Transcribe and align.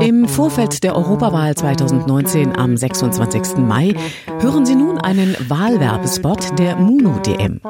Im 0.00 0.26
Vorfeld 0.26 0.82
der 0.82 0.96
Europawahl 0.96 1.54
2019 1.54 2.56
am 2.58 2.76
26. 2.76 3.58
Mai 3.58 3.94
hören 4.40 4.66
Sie 4.66 4.74
nun 4.74 4.98
einen 4.98 5.36
Wahlwerbespot 5.48 6.58
der 6.58 6.74
Muno 6.74 7.20
DM. 7.20 7.60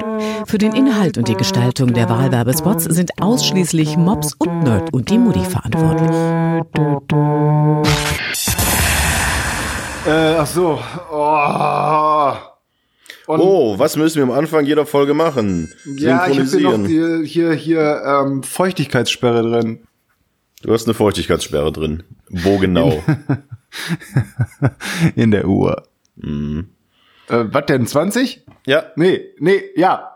Für 0.46 0.56
den 0.56 0.72
Inhalt 0.72 1.18
und 1.18 1.28
die 1.28 1.34
Gestaltung 1.34 1.92
der 1.92 2.08
Wahlwerbespots 2.08 2.84
sind 2.84 3.20
ausschließlich 3.20 3.98
Mops 3.98 4.32
und 4.38 4.62
Nerd 4.62 4.90
und 4.94 5.10
die 5.10 5.18
Mutti 5.18 5.44
verantwortlich. 5.44 6.16
Äh, 10.06 10.36
ach 10.38 10.46
so. 10.46 10.78
Oh. 11.12 12.49
Und 13.30 13.38
Oh, 13.40 13.78
was 13.78 13.96
müssen 13.96 14.16
wir 14.16 14.24
am 14.24 14.32
Anfang 14.32 14.66
jeder 14.66 14.86
Folge 14.86 15.14
machen? 15.14 15.72
ja, 15.96 16.26
ich 16.26 16.36
habe 16.40 16.48
hier 16.48 16.60
noch 16.78 16.84
die, 16.84 17.26
hier, 17.28 17.52
hier 17.52 18.02
ähm, 18.04 18.42
Feuchtigkeitssperre 18.42 19.42
drin. 19.42 19.86
Du 20.62 20.72
hast 20.72 20.86
eine 20.86 20.94
Feuchtigkeitssperre 20.94 21.70
drin. 21.70 22.02
Wo 22.28 22.58
genau? 22.58 23.00
In 25.14 25.30
der 25.30 25.46
Uhr. 25.46 25.84
Äh, 26.20 26.64
was 27.28 27.66
denn, 27.66 27.86
20? 27.86 28.44
ja, 28.66 28.86
Nee, 28.96 29.20
nee, 29.38 29.62
ja. 29.76 30.10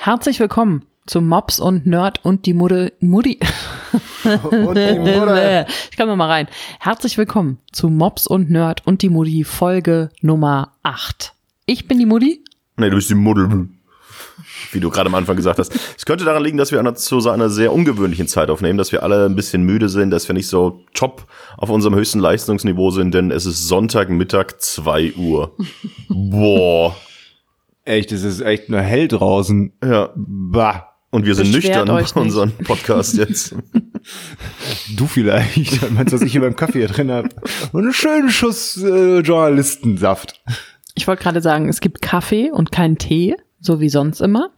Herzlich 0.00 0.40
willkommen 0.40 0.86
zu 1.06 1.20
Mops 1.20 1.60
und 1.60 1.86
Nerd 1.86 2.24
und 2.24 2.46
die 2.46 2.54
Muddel, 2.54 2.94
Muddi. 2.98 3.38
Und 4.24 4.74
die 4.76 4.98
Mutter. 4.98 5.66
Ich 5.92 5.96
komme 5.96 6.16
mal 6.16 6.26
rein. 6.26 6.48
Herzlich 6.80 7.16
willkommen 7.16 7.58
zu 7.70 7.88
Mops 7.88 8.26
und 8.26 8.50
Nerd 8.50 8.84
und 8.84 9.02
die 9.02 9.08
Mutti 9.08 9.44
Folge 9.44 10.10
Nummer 10.20 10.72
8. 10.82 11.35
Ich 11.66 11.88
bin 11.88 11.98
die 11.98 12.06
Mutti. 12.06 12.42
nee, 12.76 12.90
du 12.90 12.96
bist 12.96 13.10
die 13.10 13.14
Muddel. 13.14 13.68
Wie 14.72 14.80
du 14.80 14.90
gerade 14.90 15.08
am 15.08 15.14
Anfang 15.14 15.36
gesagt 15.36 15.58
hast. 15.58 15.72
Es 15.96 16.04
könnte 16.06 16.24
daran 16.24 16.42
liegen, 16.42 16.58
dass 16.58 16.70
wir 16.72 16.80
an- 16.80 16.96
zu 16.96 17.20
so 17.20 17.30
einer 17.30 17.48
sehr 17.50 17.72
ungewöhnlichen 17.72 18.28
Zeit 18.28 18.50
aufnehmen, 18.50 18.78
dass 18.78 18.92
wir 18.92 19.02
alle 19.02 19.26
ein 19.26 19.36
bisschen 19.36 19.62
müde 19.62 19.88
sind, 19.88 20.10
dass 20.10 20.28
wir 20.28 20.34
nicht 20.34 20.48
so 20.48 20.84
top 20.94 21.26
auf 21.56 21.70
unserem 21.70 21.94
höchsten 21.94 22.18
Leistungsniveau 22.20 22.90
sind, 22.90 23.14
denn 23.14 23.30
es 23.30 23.46
ist 23.46 23.66
Sonntagmittag 23.68 24.58
2 24.58 25.14
Uhr. 25.14 25.56
Boah. 26.08 26.96
Echt, 27.84 28.12
es 28.12 28.22
ist 28.24 28.40
echt 28.40 28.68
nur 28.68 28.80
hell 28.80 29.08
draußen. 29.08 29.72
Ja. 29.82 30.10
Bah. 30.16 30.92
Und 31.10 31.24
wir 31.24 31.34
sind 31.34 31.52
Beschwert 31.52 31.86
nüchtern 31.88 32.04
bei 32.14 32.20
unserem 32.20 32.52
Podcast 32.52 33.16
jetzt. 33.16 33.54
Du 34.96 35.08
vielleicht. 35.08 35.90
Meinst 35.90 36.12
du, 36.12 36.16
was 36.16 36.22
ich 36.22 36.30
hier 36.30 36.40
beim 36.40 36.54
Kaffee 36.54 36.86
drin 36.86 37.10
habe? 37.10 37.28
Und 37.72 37.82
einen 37.82 37.92
schönen 37.92 38.30
Schuss 38.30 38.76
äh, 38.80 39.18
Journalistensaft. 39.18 40.40
Ich 40.96 41.06
wollte 41.06 41.22
gerade 41.22 41.40
sagen, 41.40 41.68
es 41.68 41.80
gibt 41.80 42.02
Kaffee 42.02 42.50
und 42.50 42.72
keinen 42.72 42.98
Tee, 42.98 43.36
so 43.60 43.80
wie 43.80 43.88
sonst 43.88 44.20
immer. 44.20 44.50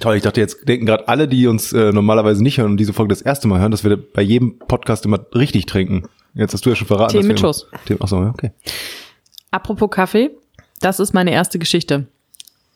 Toll, 0.00 0.16
ich 0.16 0.22
dachte, 0.22 0.40
jetzt 0.40 0.66
denken 0.68 0.86
gerade 0.86 1.06
alle, 1.08 1.28
die 1.28 1.46
uns 1.46 1.72
äh, 1.72 1.92
normalerweise 1.92 2.42
nicht 2.42 2.58
hören 2.58 2.72
und 2.72 2.76
diese 2.78 2.92
Folge 2.92 3.12
das 3.12 3.22
erste 3.22 3.46
Mal 3.48 3.60
hören, 3.60 3.70
dass 3.70 3.84
wir 3.84 3.96
bei 3.96 4.22
jedem 4.22 4.58
Podcast 4.58 5.04
immer 5.04 5.24
richtig 5.34 5.66
trinken. 5.66 6.08
Jetzt 6.34 6.54
hast 6.54 6.64
du 6.64 6.70
ja 6.70 6.76
schon 6.76 6.86
verraten. 6.86 7.20
Tee 7.20 7.26
mit 7.26 7.40
Schuss. 7.40 7.66
Tee, 7.86 7.96
achso, 7.98 8.22
ja, 8.22 8.30
okay. 8.30 8.52
Apropos 9.50 9.90
Kaffee, 9.90 10.30
das 10.80 11.00
ist 11.00 11.12
meine 11.12 11.32
erste 11.32 11.58
Geschichte. 11.58 12.06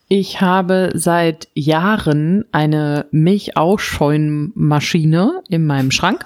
Ich 0.08 0.40
habe 0.40 0.90
seit 0.94 1.48
Jahren 1.54 2.44
eine 2.52 3.06
Milchausscheunmaschine 3.10 5.42
in 5.48 5.66
meinem 5.66 5.90
Schrank. 5.92 6.24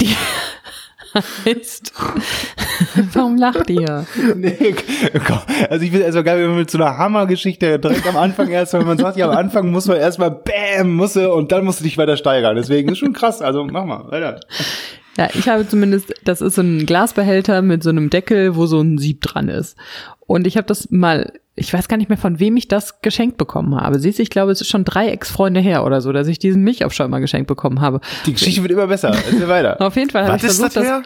Die 0.00 0.14
heißt. 1.14 1.92
Warum 3.12 3.36
lacht 3.36 3.70
ihr? 3.70 4.06
Nee, 4.36 4.74
komm. 5.26 5.40
Also 5.70 5.84
ich 5.84 5.90
finde 5.90 6.06
erstmal 6.06 6.24
geil, 6.24 6.40
wenn 6.40 6.48
man 6.48 6.58
mit 6.58 6.70
so 6.70 6.78
einer 6.78 6.98
Hammergeschichte 6.98 7.78
direkt 7.78 8.06
am 8.06 8.16
Anfang 8.16 8.50
erst, 8.50 8.72
wenn 8.72 8.86
man 8.86 8.98
sagt, 8.98 9.16
ja, 9.16 9.30
am 9.30 9.36
Anfang 9.36 9.70
muss 9.70 9.86
man 9.86 9.96
erstmal 9.98 10.30
Bäm, 10.30 10.94
muss 10.94 11.16
er, 11.16 11.32
und 11.34 11.52
dann 11.52 11.64
musst 11.64 11.80
du 11.80 11.84
dich 11.84 11.98
weiter 11.98 12.16
steigern. 12.16 12.56
Deswegen 12.56 12.90
ist 12.90 12.98
schon 12.98 13.12
krass. 13.12 13.42
Also 13.42 13.64
mach 13.64 13.84
mal, 13.84 14.10
weiter. 14.10 14.40
Ja, 15.16 15.28
ich 15.34 15.48
habe 15.48 15.68
zumindest, 15.68 16.14
das 16.24 16.40
ist 16.40 16.54
so 16.54 16.62
ein 16.62 16.86
Glasbehälter 16.86 17.62
mit 17.62 17.82
so 17.82 17.90
einem 17.90 18.08
Deckel, 18.08 18.56
wo 18.56 18.66
so 18.66 18.80
ein 18.80 18.98
Sieb 18.98 19.20
dran 19.20 19.48
ist. 19.48 19.76
Und 20.26 20.46
ich 20.46 20.56
habe 20.56 20.66
das 20.66 20.90
mal, 20.90 21.32
ich 21.54 21.72
weiß 21.72 21.88
gar 21.88 21.96
nicht 21.98 22.08
mehr, 22.08 22.18
von 22.18 22.38
wem 22.40 22.56
ich 22.56 22.68
das 22.68 23.02
geschenkt 23.02 23.36
bekommen 23.36 23.78
habe. 23.78 23.98
Siehst 23.98 24.18
du, 24.18 24.22
ich 24.22 24.30
glaube, 24.30 24.52
es 24.52 24.60
ist 24.60 24.68
schon 24.68 24.84
drei 24.84 25.08
Ex-Freunde 25.08 25.60
her 25.60 25.84
oder 25.84 26.00
so, 26.00 26.12
dass 26.12 26.26
ich 26.26 26.38
diesen 26.38 26.62
Milchaufschäumer 26.62 27.20
geschenkt 27.20 27.46
bekommen 27.46 27.80
habe. 27.80 28.00
Die 28.26 28.32
Geschichte 28.32 28.62
wird 28.62 28.72
immer 28.72 28.86
besser. 28.86 29.10
Erzähl 29.10 29.48
weiter. 29.48 29.80
Auf 29.80 29.96
jeden 29.96 30.10
Fall 30.10 30.24
habe 30.24 30.36
ich 30.36 30.42
Was 30.44 30.52
ist 30.52 30.58
versucht, 30.58 30.76
das 30.76 30.84
her? 30.84 31.02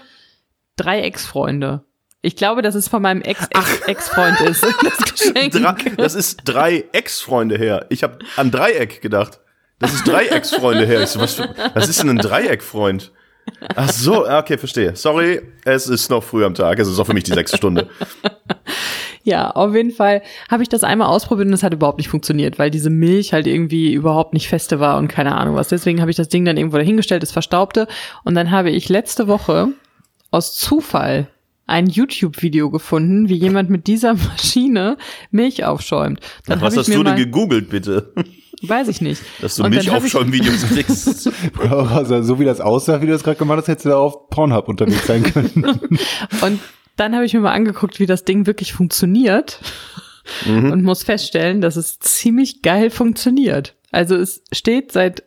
drei 0.77 1.01
Ex-Freunde. 1.03 1.83
Ich 2.23 2.37
glaube, 2.37 2.63
dass 2.63 2.75
es 2.75 2.89
von 2.89 3.03
meinem 3.03 3.23
Ex-Ex-Ex-Freund 3.23 4.41
ist. 4.43 4.65
Das 4.83 4.99
Geschenk. 5.33 5.97
Das 5.97 6.15
ist 6.15 6.43
drei 6.45 6.85
Ex-Freunde 6.93 7.57
her. 7.59 7.87
Ich 7.89 8.03
habe 8.03 8.19
an 8.37 8.51
Dreieck 8.51 9.01
gedacht. 9.01 9.41
Das 9.79 9.93
ist 9.95 10.07
drei 10.07 10.27
Ex-Freunde 10.27 10.87
her. 10.87 11.07
So, 11.07 11.21
was, 11.21 11.35
für, 11.35 11.55
was 11.75 11.89
ist 11.89 12.01
denn 12.03 12.11
ein 12.11 12.19
Dreieck-Freund? 12.19 13.13
Ach 13.75 13.91
so, 13.91 14.27
ah, 14.27 14.39
okay, 14.41 14.59
verstehe. 14.59 14.97
Sorry, 14.97 15.41
es 15.65 15.87
ist 15.89 16.11
noch 16.11 16.23
früh 16.23 16.45
am 16.45 16.55
Tag. 16.55 16.79
Es 16.79 16.89
ist 16.89 16.99
auch 16.99 17.05
für 17.07 17.15
mich 17.15 17.25
die 17.25 17.33
sechste 17.33 17.57
Stunde. 17.57 17.89
Ja, 19.29 19.51
auf 19.51 19.75
jeden 19.75 19.91
Fall 19.91 20.23
habe 20.49 20.63
ich 20.63 20.69
das 20.69 20.85
einmal 20.85 21.09
ausprobiert 21.09 21.49
und 21.49 21.53
es 21.53 21.65
hat 21.65 21.75
überhaupt 21.75 21.99
nicht 21.99 22.07
funktioniert, 22.09 22.61
weil 22.61 22.71
diese 22.71 22.91
Milch 22.91 23.33
halt 23.33 23.49
irgendwie 23.49 23.93
überhaupt 23.93 24.33
nicht 24.35 24.47
feste 24.49 24.79
war 24.79 24.99
und 24.99 25.09
keine 25.09 25.35
Ahnung 25.37 25.57
was. 25.57 25.67
Deswegen 25.67 26.01
habe 26.01 26.13
ich 26.13 26.17
das 26.17 26.29
Ding 26.29 26.45
dann 26.45 26.57
irgendwo 26.57 26.77
dahingestellt, 26.77 27.25
es 27.25 27.33
verstaubte. 27.33 27.89
Und 28.23 28.37
dann 28.37 28.53
habe 28.53 28.71
ich 28.71 28.89
letzte 28.89 29.27
Woche 29.27 29.71
aus 30.31 30.57
Zufall 30.57 31.27
ein 31.67 31.89
YouTube-Video 31.89 32.71
gefunden, 32.71 33.29
wie 33.29 33.35
jemand 33.35 33.69
mit 33.69 33.89
dieser 33.89 34.15
Maschine 34.29 34.97
Milch 35.33 35.65
aufschäumt. 35.65 36.21
Dann 36.47 36.61
Was 36.61 36.67
habe 36.75 36.81
hast 36.83 36.89
ich 36.89 36.95
mir 36.97 37.03
du 37.03 37.11
denn 37.11 37.17
gegoogelt, 37.17 37.69
bitte? 37.69 38.13
weiß 38.63 38.87
ich 38.87 39.01
nicht. 39.01 39.23
Dass 39.41 39.57
du 39.57 39.65
Und 39.65 39.75
hab 39.75 40.05
ich- 40.05 40.15
Videos 40.15 40.63
kriegst. 40.69 41.31
Also, 41.69 42.23
so 42.23 42.39
wie 42.39 42.45
das 42.45 42.61
aussah, 42.61 43.03
wie 43.03 43.07
du 43.07 43.13
das 43.13 43.25
gerade 43.25 43.39
gemacht 43.39 43.59
hast, 43.59 43.67
hättest 43.67 43.87
du 43.87 43.89
da 43.89 43.97
auf 43.99 44.31
Pornhub 44.31 44.69
unterwegs 44.69 45.05
sein 45.09 45.25
können. 45.25 45.65
Und 46.43 46.61
dann 46.97 47.15
habe 47.15 47.25
ich 47.25 47.35
mir 47.35 47.41
mal 47.41 47.53
angeguckt, 47.53 48.01
wie 48.01 48.07
das 48.07 48.25
Ding 48.25 48.47
wirklich 48.47 48.73
funktioniert 48.73 49.61
und 50.47 50.83
muss 50.83 51.03
feststellen, 51.05 51.61
dass 51.61 51.77
es 51.77 51.99
ziemlich 52.01 52.63
geil 52.63 52.91
funktioniert. 52.91 53.75
Also 53.93 54.17
es 54.17 54.43
steht 54.53 54.93
seit 54.93 55.23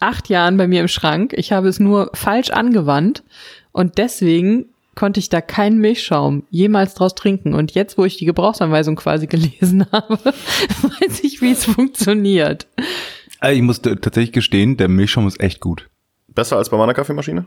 acht 0.00 0.28
Jahren 0.28 0.56
bei 0.56 0.66
mir 0.66 0.80
im 0.80 0.88
Schrank. 0.88 1.32
Ich 1.34 1.52
habe 1.52 1.68
es 1.68 1.80
nur 1.80 2.10
falsch 2.14 2.50
angewandt 2.50 3.22
und 3.72 3.98
deswegen 3.98 4.66
konnte 4.94 5.20
ich 5.20 5.30
da 5.30 5.40
keinen 5.40 5.78
Milchschaum 5.78 6.44
jemals 6.50 6.94
draus 6.94 7.14
trinken. 7.14 7.54
Und 7.54 7.72
jetzt, 7.72 7.96
wo 7.96 8.04
ich 8.04 8.18
die 8.18 8.26
Gebrauchsanweisung 8.26 8.96
quasi 8.96 9.26
gelesen 9.28 9.86
habe, 9.90 10.18
weiß 10.22 11.20
ich, 11.22 11.40
wie 11.40 11.52
es 11.52 11.64
funktioniert. 11.64 12.66
also 13.40 13.56
ich 13.56 13.62
muss 13.62 13.80
tatsächlich 13.80 14.32
gestehen, 14.32 14.76
der 14.76 14.88
Milchschaum 14.88 15.26
ist 15.26 15.40
echt 15.40 15.60
gut. 15.60 15.88
Besser 16.28 16.56
als 16.56 16.70
bei 16.70 16.76
meiner 16.76 16.94
Kaffeemaschine? 16.94 17.46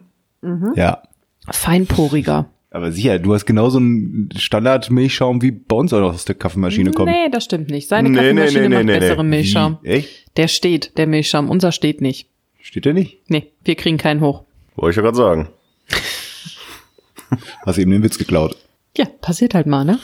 Ja. 0.76 1.04
Feinporiger. 1.52 2.50
Aber 2.76 2.92
sicher, 2.92 3.20
du 3.20 3.34
hast 3.34 3.46
genauso 3.46 3.78
einen 3.78 4.28
Standard-Milchschaum 4.36 5.42
wie 5.42 5.52
bei 5.52 5.78
uns 5.78 5.94
aus 5.94 6.26
der 6.26 6.36
Kaffeemaschine 6.36 6.92
kommt. 6.92 7.10
Nee, 7.10 7.30
das 7.32 7.46
stimmt 7.46 7.70
nicht. 7.70 7.88
Seine 7.88 8.10
Nee, 8.10 8.16
nee, 8.16 8.22
Kaffeemaschine 8.22 8.62
nee, 8.64 8.68
nee, 8.68 8.76
macht 8.76 8.86
nee, 8.86 8.94
nee. 8.96 9.00
besseren 9.00 9.30
Milchschaum. 9.30 9.78
Wie? 9.82 9.88
Echt? 9.88 10.38
Der 10.38 10.50
steht, 10.50 10.98
der 10.98 11.08
Milchschaum. 11.08 11.50
Unser 11.50 11.72
steht 11.72 12.02
nicht. 12.02 12.28
Steht 12.60 12.84
der 12.84 12.94
nicht? 12.94 13.20
Nee, 13.30 13.54
wir 13.64 13.76
kriegen 13.76 13.98
keinen 13.98 14.20
hoch. 14.20 14.44
Wollte 14.76 14.90
ich 14.90 14.96
ja 14.98 15.04
gerade 15.04 15.16
sagen. 15.16 15.48
Hast 17.66 17.78
eben 17.78 17.92
den 17.92 18.04
Witz 18.04 18.18
geklaut. 18.18 18.58
Ja, 18.98 19.06
passiert 19.06 19.54
halt 19.54 19.68
mal, 19.68 19.86
ne? 19.86 19.98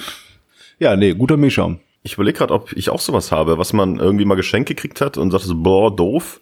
Ja, 0.79 0.95
nee, 0.95 1.13
guter 1.13 1.35
Milchschaum. 1.35 1.81
Ich 2.03 2.13
überlege 2.13 2.37
gerade, 2.37 2.53
ob 2.53 2.71
ich 2.71 2.89
auch 2.89 3.01
sowas 3.01 3.33
habe, 3.33 3.57
was 3.57 3.73
man 3.73 3.99
irgendwie 3.99 4.23
mal 4.23 4.35
geschenkt 4.35 4.69
gekriegt 4.69 5.01
hat 5.01 5.17
und 5.17 5.31
sagte 5.31 5.47
so, 5.47 5.61
boah, 5.61 5.93
doof. 5.93 6.39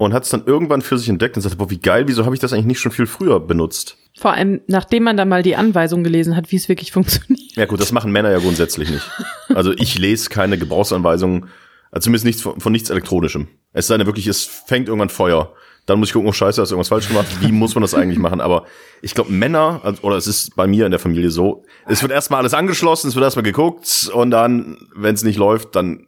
Und 0.00 0.14
hat 0.14 0.22
es 0.22 0.30
dann 0.30 0.44
irgendwann 0.46 0.80
für 0.80 0.96
sich 0.96 1.10
entdeckt 1.10 1.36
und 1.36 1.42
sagte, 1.42 1.58
boah, 1.58 1.68
wie 1.68 1.78
geil, 1.78 2.08
wieso 2.08 2.24
habe 2.24 2.34
ich 2.34 2.40
das 2.40 2.54
eigentlich 2.54 2.64
nicht 2.64 2.80
schon 2.80 2.90
viel 2.90 3.04
früher 3.04 3.38
benutzt? 3.38 3.98
Vor 4.18 4.32
allem, 4.32 4.62
nachdem 4.66 5.02
man 5.02 5.18
dann 5.18 5.28
mal 5.28 5.42
die 5.42 5.56
Anweisung 5.56 6.02
gelesen 6.02 6.36
hat, 6.36 6.50
wie 6.50 6.56
es 6.56 6.70
wirklich 6.70 6.90
funktioniert. 6.92 7.54
Ja 7.54 7.66
gut, 7.66 7.82
das 7.82 7.92
machen 7.92 8.10
Männer 8.10 8.30
ja 8.30 8.38
grundsätzlich 8.38 8.88
nicht. 8.88 9.10
Also 9.50 9.72
ich 9.72 9.98
lese 9.98 10.30
keine 10.30 10.56
Gebrauchsanweisungen, 10.56 11.50
also 11.90 12.04
zumindest 12.04 12.24
nichts 12.24 12.40
von, 12.40 12.58
von 12.60 12.72
nichts 12.72 12.88
Elektronischem. 12.88 13.48
Es 13.74 13.88
sei 13.88 13.98
denn 13.98 14.06
wirklich, 14.06 14.26
es 14.26 14.46
fängt 14.46 14.88
irgendwann 14.88 15.10
Feuer. 15.10 15.52
Dann 15.84 15.98
muss 15.98 16.08
ich 16.08 16.14
gucken, 16.14 16.30
oh 16.30 16.32
scheiße, 16.32 16.62
hast 16.62 16.70
du 16.70 16.76
irgendwas 16.76 16.88
falsch 16.88 17.08
gemacht? 17.08 17.26
Wie 17.42 17.52
muss 17.52 17.74
man 17.74 17.82
das 17.82 17.92
eigentlich 17.92 18.18
machen? 18.18 18.40
Aber 18.40 18.64
ich 19.02 19.14
glaube, 19.14 19.30
Männer, 19.30 19.80
also- 19.82 20.02
oder 20.02 20.16
es 20.16 20.26
ist 20.26 20.56
bei 20.56 20.66
mir 20.66 20.86
in 20.86 20.92
der 20.92 21.00
Familie 21.00 21.30
so, 21.30 21.62
es 21.86 22.00
wird 22.00 22.10
erstmal 22.10 22.40
alles 22.40 22.54
angeschlossen, 22.54 23.08
es 23.08 23.16
wird 23.16 23.24
erstmal 23.24 23.42
geguckt 23.42 24.10
und 24.14 24.30
dann, 24.30 24.78
wenn 24.96 25.14
es 25.14 25.24
nicht 25.24 25.36
läuft, 25.36 25.76
dann 25.76 26.06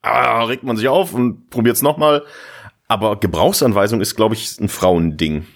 ah, 0.00 0.44
regt 0.44 0.62
man 0.62 0.78
sich 0.78 0.88
auf 0.88 1.12
und 1.12 1.50
probiert 1.50 1.76
es 1.76 1.82
nochmal. 1.82 2.24
Aber 2.88 3.20
Gebrauchsanweisung 3.20 4.00
ist, 4.00 4.16
glaube 4.16 4.34
ich, 4.34 4.58
ein 4.58 4.68
Frauending, 4.68 5.46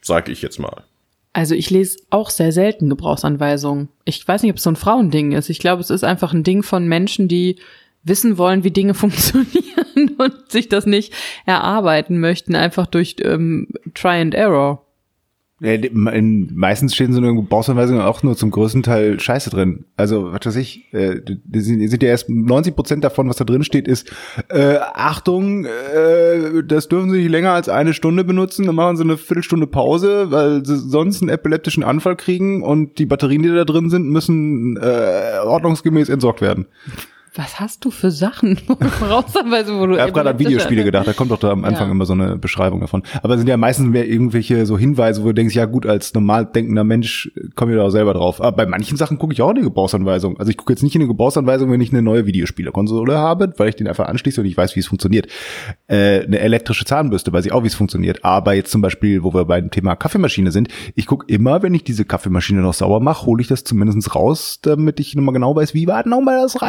sag 0.00 0.28
ich 0.28 0.42
jetzt 0.42 0.58
mal. 0.58 0.84
Also 1.32 1.54
ich 1.54 1.70
lese 1.70 2.00
auch 2.10 2.28
sehr 2.28 2.52
selten 2.52 2.90
Gebrauchsanweisungen. 2.90 3.88
Ich 4.04 4.26
weiß 4.26 4.42
nicht, 4.42 4.50
ob 4.50 4.58
es 4.58 4.64
so 4.64 4.70
ein 4.70 4.76
Frauending 4.76 5.32
ist. 5.32 5.48
Ich 5.48 5.60
glaube, 5.60 5.80
es 5.80 5.90
ist 5.90 6.04
einfach 6.04 6.34
ein 6.34 6.44
Ding 6.44 6.62
von 6.62 6.86
Menschen, 6.86 7.28
die 7.28 7.56
wissen 8.02 8.36
wollen, 8.36 8.64
wie 8.64 8.70
Dinge 8.70 8.94
funktionieren 8.94 10.16
und 10.18 10.50
sich 10.50 10.68
das 10.68 10.84
nicht 10.84 11.14
erarbeiten 11.46 12.18
möchten, 12.18 12.54
einfach 12.54 12.86
durch 12.86 13.16
ähm, 13.22 13.68
Try 13.94 14.20
and 14.20 14.34
Error. 14.34 14.84
Meistens 15.62 16.92
stehen 16.92 17.12
so 17.12 17.20
eine 17.20 17.36
Gebrauchsanweisungen 17.36 18.02
auch 18.02 18.24
nur 18.24 18.36
zum 18.36 18.50
größten 18.50 18.82
Teil 18.82 19.20
Scheiße 19.20 19.50
drin. 19.50 19.84
Also, 19.96 20.32
was 20.32 20.44
weiß 20.44 20.56
ich, 20.56 20.92
äh, 20.92 21.20
sind, 21.52 21.88
sind 21.88 22.02
ja 22.02 22.08
erst 22.08 22.28
90 22.28 22.74
Prozent 22.74 23.04
davon, 23.04 23.28
was 23.28 23.36
da 23.36 23.44
drin 23.44 23.62
steht, 23.62 23.86
ist, 23.86 24.10
äh, 24.48 24.78
Achtung, 24.94 25.64
äh, 25.64 26.64
das 26.66 26.88
dürfen 26.88 27.12
Sie 27.12 27.18
nicht 27.18 27.30
länger 27.30 27.52
als 27.52 27.68
eine 27.68 27.94
Stunde 27.94 28.24
benutzen, 28.24 28.66
dann 28.66 28.74
machen 28.74 28.96
Sie 28.96 29.04
eine 29.04 29.16
Viertelstunde 29.16 29.68
Pause, 29.68 30.32
weil 30.32 30.66
Sie 30.66 30.76
sonst 30.76 31.22
einen 31.22 31.28
epileptischen 31.28 31.84
Anfall 31.84 32.16
kriegen 32.16 32.64
und 32.64 32.98
die 32.98 33.06
Batterien, 33.06 33.44
die 33.44 33.50
da 33.50 33.64
drin 33.64 33.88
sind, 33.88 34.08
müssen 34.08 34.76
äh, 34.78 35.38
ordnungsgemäß 35.44 36.08
entsorgt 36.08 36.40
werden. 36.40 36.66
Was 37.34 37.60
hast 37.60 37.84
du 37.86 37.90
für 37.90 38.10
Sachen? 38.10 38.58
Vorausanweisung, 38.98 39.80
wo 39.80 39.86
du 39.86 39.94
Ich 39.94 40.00
habe 40.00 40.12
gerade 40.12 40.30
an 40.30 40.38
Videospiele 40.38 40.84
gedacht, 40.84 41.06
da 41.06 41.14
kommt 41.14 41.30
doch 41.30 41.38
da 41.38 41.50
am 41.50 41.64
Anfang 41.64 41.86
Ja. 41.88 41.92
immer 41.92 42.04
so 42.04 42.12
eine 42.12 42.36
Beschreibung 42.36 42.80
davon. 42.80 43.02
Aber 43.22 43.34
es 43.34 43.40
sind 43.40 43.48
ja 43.48 43.56
meistens 43.56 43.88
mehr 43.88 44.06
irgendwelche 44.06 44.66
so 44.66 44.76
Hinweise, 44.76 45.22
wo 45.22 45.28
du 45.28 45.34
denkst, 45.34 45.54
ja 45.54 45.64
gut, 45.64 45.86
als 45.86 46.12
normal 46.12 46.44
denkender 46.44 46.84
Mensch 46.84 47.32
komme 47.54 47.72
ich 47.72 47.78
da 47.78 47.84
auch 47.84 47.90
selber 47.90 48.12
drauf. 48.12 48.42
Aber 48.42 48.52
bei 48.54 48.66
manchen 48.66 48.98
Sachen 48.98 49.18
gucke 49.18 49.32
ich 49.32 49.40
auch 49.40 49.48
in 49.50 49.56
die 49.56 49.62
Gebrauchsanweisung. 49.62 50.38
Also 50.38 50.50
ich 50.50 50.58
gucke 50.58 50.74
jetzt 50.74 50.82
nicht 50.82 50.94
in 50.94 51.00
die 51.00 51.06
Gebrauchsanweisung, 51.06 51.70
wenn 51.72 51.80
ich 51.80 51.90
eine 51.90 52.02
neue 52.02 52.26
Videospielekonsole 52.26 53.16
habe, 53.16 53.54
weil 53.56 53.70
ich 53.70 53.76
den 53.76 53.88
einfach 53.88 54.08
anschließe 54.08 54.42
und 54.42 54.46
ich 54.46 54.56
weiß, 54.56 54.76
wie 54.76 54.80
es 54.80 54.86
funktioniert. 54.86 55.26
Äh, 55.86 56.24
eine 56.24 56.38
elektrische 56.38 56.84
Zahnbürste 56.84 57.32
weiß 57.32 57.46
ich 57.46 57.52
auch, 57.52 57.62
wie 57.62 57.68
es 57.68 57.74
funktioniert. 57.74 58.26
Aber 58.26 58.52
jetzt 58.52 58.70
zum 58.70 58.82
Beispiel, 58.82 59.22
wo 59.22 59.32
wir 59.32 59.46
beim 59.46 59.70
Thema 59.70 59.96
Kaffeemaschine 59.96 60.50
sind, 60.52 60.68
ich 60.94 61.06
gucke 61.06 61.24
immer, 61.32 61.62
wenn 61.62 61.72
ich 61.72 61.84
diese 61.84 62.04
Kaffeemaschine 62.04 62.60
noch 62.60 62.74
sauber 62.74 63.00
mache, 63.00 63.24
hole 63.24 63.40
ich 63.40 63.48
das 63.48 63.64
zumindest 63.64 64.14
raus, 64.14 64.58
damit 64.60 65.00
ich 65.00 65.14
nochmal 65.14 65.32
genau 65.32 65.56
weiß, 65.56 65.72
wie 65.72 65.86
war 65.86 66.06
nochmal 66.06 66.42
das 66.42 66.60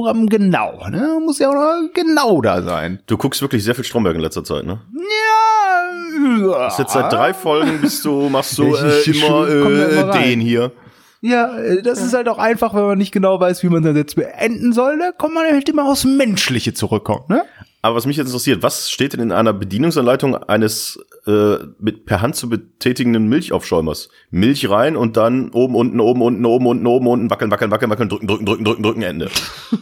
Reinigungsprogramm 0.00 0.28
genau. 0.28 0.88
Ne? 0.88 1.20
Muss 1.24 1.38
ja 1.38 1.48
auch 1.48 1.54
noch 1.54 1.92
genau 1.92 2.40
da 2.40 2.62
sein. 2.62 3.00
Du 3.06 3.16
guckst 3.16 3.40
wirklich 3.42 3.64
sehr 3.64 3.74
viel 3.74 3.84
Stromberg 3.84 4.14
in 4.14 4.20
letzter 4.20 4.44
Zeit, 4.44 4.64
ne? 4.64 4.80
Ja. 4.94 6.68
Ist 6.68 6.78
jetzt 6.78 6.92
seit 6.92 7.12
drei 7.12 7.32
Folgen 7.32 7.80
bist 7.80 8.04
du, 8.04 8.28
machst 8.28 8.58
du 8.58 8.74
äh, 8.74 9.02
immer 9.02 9.48
immer 9.48 9.70
äh, 9.70 10.00
rein. 10.00 10.22
den 10.22 10.40
hier. 10.40 10.72
Ja, 11.20 11.56
äh, 11.58 11.82
das 11.82 12.02
ist 12.02 12.14
halt 12.14 12.28
auch 12.28 12.38
einfach, 12.38 12.74
wenn 12.74 12.84
man 12.84 12.98
nicht 12.98 13.12
genau 13.12 13.38
weiß, 13.40 13.62
wie 13.62 13.68
man 13.68 13.82
das 13.82 13.96
jetzt 13.96 14.16
beenden 14.16 14.72
soll. 14.72 14.98
Da 14.98 15.12
kommt 15.12 15.34
man 15.34 15.46
halt 15.46 15.68
immer 15.68 15.86
aufs 15.86 16.04
Menschliche 16.04 16.74
zurückkommen, 16.74 17.24
ne? 17.28 17.44
Aber 17.82 17.96
was 17.96 18.04
mich 18.04 18.18
jetzt 18.18 18.26
interessiert, 18.26 18.62
was 18.62 18.90
steht 18.90 19.14
denn 19.14 19.20
in 19.20 19.32
einer 19.32 19.54
Bedienungsanleitung 19.54 20.36
eines 20.36 20.98
äh, 21.26 21.54
mit 21.78 22.04
per 22.04 22.20
Hand 22.20 22.36
zu 22.36 22.50
betätigenden 22.50 23.26
Milchaufschäumers? 23.28 24.10
Milch 24.30 24.68
rein 24.68 24.96
und 24.96 25.16
dann 25.16 25.48
oben, 25.50 25.74
unten, 25.74 25.98
oben, 25.98 26.20
unten, 26.20 26.44
oben, 26.44 26.66
unten, 26.66 26.86
oben, 26.86 27.06
unten, 27.06 27.30
wackeln, 27.30 27.50
wackeln, 27.50 27.70
wackeln, 27.70 27.90
wackeln, 27.90 28.10
drücken, 28.10 28.26
drücken, 28.26 28.44
drücken, 28.44 28.64
drücken, 28.64 28.82
drücken, 28.82 29.02
Ende. 29.02 29.30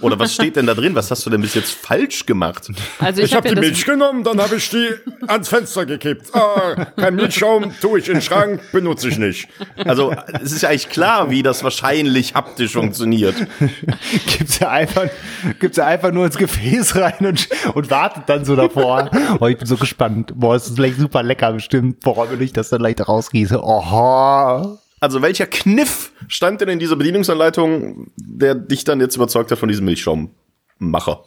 Oder 0.00 0.16
was 0.20 0.32
steht 0.32 0.54
denn 0.54 0.66
da 0.66 0.74
drin? 0.74 0.94
Was 0.94 1.10
hast 1.10 1.26
du 1.26 1.30
denn 1.30 1.40
bis 1.40 1.54
jetzt 1.54 1.72
falsch 1.72 2.24
gemacht? 2.24 2.70
Also 3.00 3.20
ich, 3.20 3.30
Ich 3.30 3.34
habe 3.34 3.48
hab 3.48 3.54
die 3.56 3.60
Milch 3.60 3.84
genommen, 3.84 4.22
dann 4.22 4.40
habe 4.40 4.56
ich 4.56 4.70
die 4.70 4.90
ans 5.26 5.48
Fenster 5.48 5.84
gekippt. 5.84 6.32
Ah, 6.36 6.86
kein 6.96 7.16
Milchschaum, 7.16 7.72
tue 7.80 7.98
ich 7.98 8.06
in 8.06 8.14
den 8.14 8.22
Schrank, 8.22 8.60
benutze 8.70 9.08
ich 9.08 9.18
nicht. 9.18 9.48
Also, 9.76 10.14
es 10.40 10.52
ist 10.52 10.62
ja 10.62 10.68
eigentlich 10.68 10.88
klar, 10.88 11.30
wie 11.30 11.42
das 11.42 11.64
wahrscheinlich 11.64 12.34
haptisch 12.34 12.74
funktioniert. 12.74 13.34
Gibt's 14.38 14.60
ja 14.60 14.70
einfach, 14.70 15.06
gibt's 15.58 15.78
ja 15.78 15.86
einfach 15.86 16.12
nur 16.12 16.26
ins 16.26 16.38
Gefäß 16.38 16.94
rein 16.94 17.26
und, 17.26 17.48
und 17.74 17.88
wartet 17.90 18.25
dann 18.26 18.44
so 18.44 18.56
davor. 18.56 19.11
Oh, 19.40 19.46
ich 19.46 19.58
bin 19.58 19.67
so 19.67 19.76
gespannt. 19.76 20.32
Boah, 20.35 20.55
es 20.55 20.69
ist 20.69 20.76
gleich 20.76 20.96
super 20.96 21.23
lecker 21.23 21.52
bestimmt. 21.52 22.00
Boah, 22.00 22.31
wenn 22.31 22.40
ich 22.40 22.52
das 22.52 22.70
dann 22.70 22.81
leicht 22.81 23.06
rausgieße. 23.06 23.62
Oha. 23.62 24.79
Also, 25.00 25.23
welcher 25.23 25.46
Kniff 25.46 26.12
stand 26.26 26.61
denn 26.61 26.69
in 26.69 26.79
dieser 26.79 26.96
Bedienungsanleitung, 26.96 28.11
der 28.17 28.55
dich 28.55 28.85
dann 28.85 29.00
jetzt 29.00 29.17
überzeugt 29.17 29.50
hat 29.50 29.58
von 29.58 29.69
diesem 29.69 29.85
Milchschaummacher? 29.85 31.25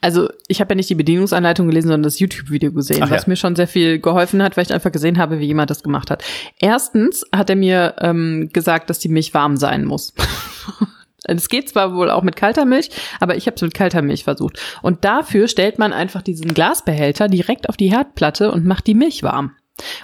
Also 0.00 0.28
ich 0.48 0.60
habe 0.60 0.74
ja 0.74 0.76
nicht 0.76 0.90
die 0.90 0.94
Bedienungsanleitung 0.94 1.66
gelesen, 1.66 1.88
sondern 1.88 2.04
das 2.04 2.18
YouTube-Video 2.18 2.72
gesehen, 2.72 3.02
Ach 3.02 3.10
was 3.10 3.22
ja. 3.22 3.30
mir 3.30 3.36
schon 3.36 3.56
sehr 3.56 3.66
viel 3.66 3.98
geholfen 3.98 4.42
hat, 4.42 4.56
weil 4.56 4.64
ich 4.64 4.72
einfach 4.72 4.92
gesehen 4.92 5.18
habe, 5.18 5.40
wie 5.40 5.46
jemand 5.46 5.70
das 5.70 5.82
gemacht 5.82 6.10
hat. 6.10 6.24
Erstens 6.58 7.24
hat 7.34 7.50
er 7.50 7.56
mir 7.56 7.96
ähm, 7.98 8.50
gesagt, 8.52 8.90
dass 8.90 8.98
die 8.98 9.08
Milch 9.08 9.34
warm 9.34 9.56
sein 9.56 9.84
muss. 9.84 10.14
Es 11.26 11.48
geht 11.48 11.68
zwar 11.68 11.94
wohl 11.94 12.10
auch 12.10 12.22
mit 12.22 12.36
kalter 12.36 12.64
Milch, 12.64 12.90
aber 13.20 13.36
ich 13.36 13.46
habe 13.46 13.56
es 13.56 13.62
mit 13.62 13.74
kalter 13.74 14.02
Milch 14.02 14.24
versucht. 14.24 14.60
Und 14.82 15.04
dafür 15.04 15.48
stellt 15.48 15.78
man 15.78 15.92
einfach 15.92 16.22
diesen 16.22 16.54
Glasbehälter 16.54 17.28
direkt 17.28 17.68
auf 17.68 17.76
die 17.76 17.90
Herdplatte 17.90 18.50
und 18.50 18.64
macht 18.64 18.86
die 18.86 18.94
Milch 18.94 19.22
warm. 19.22 19.52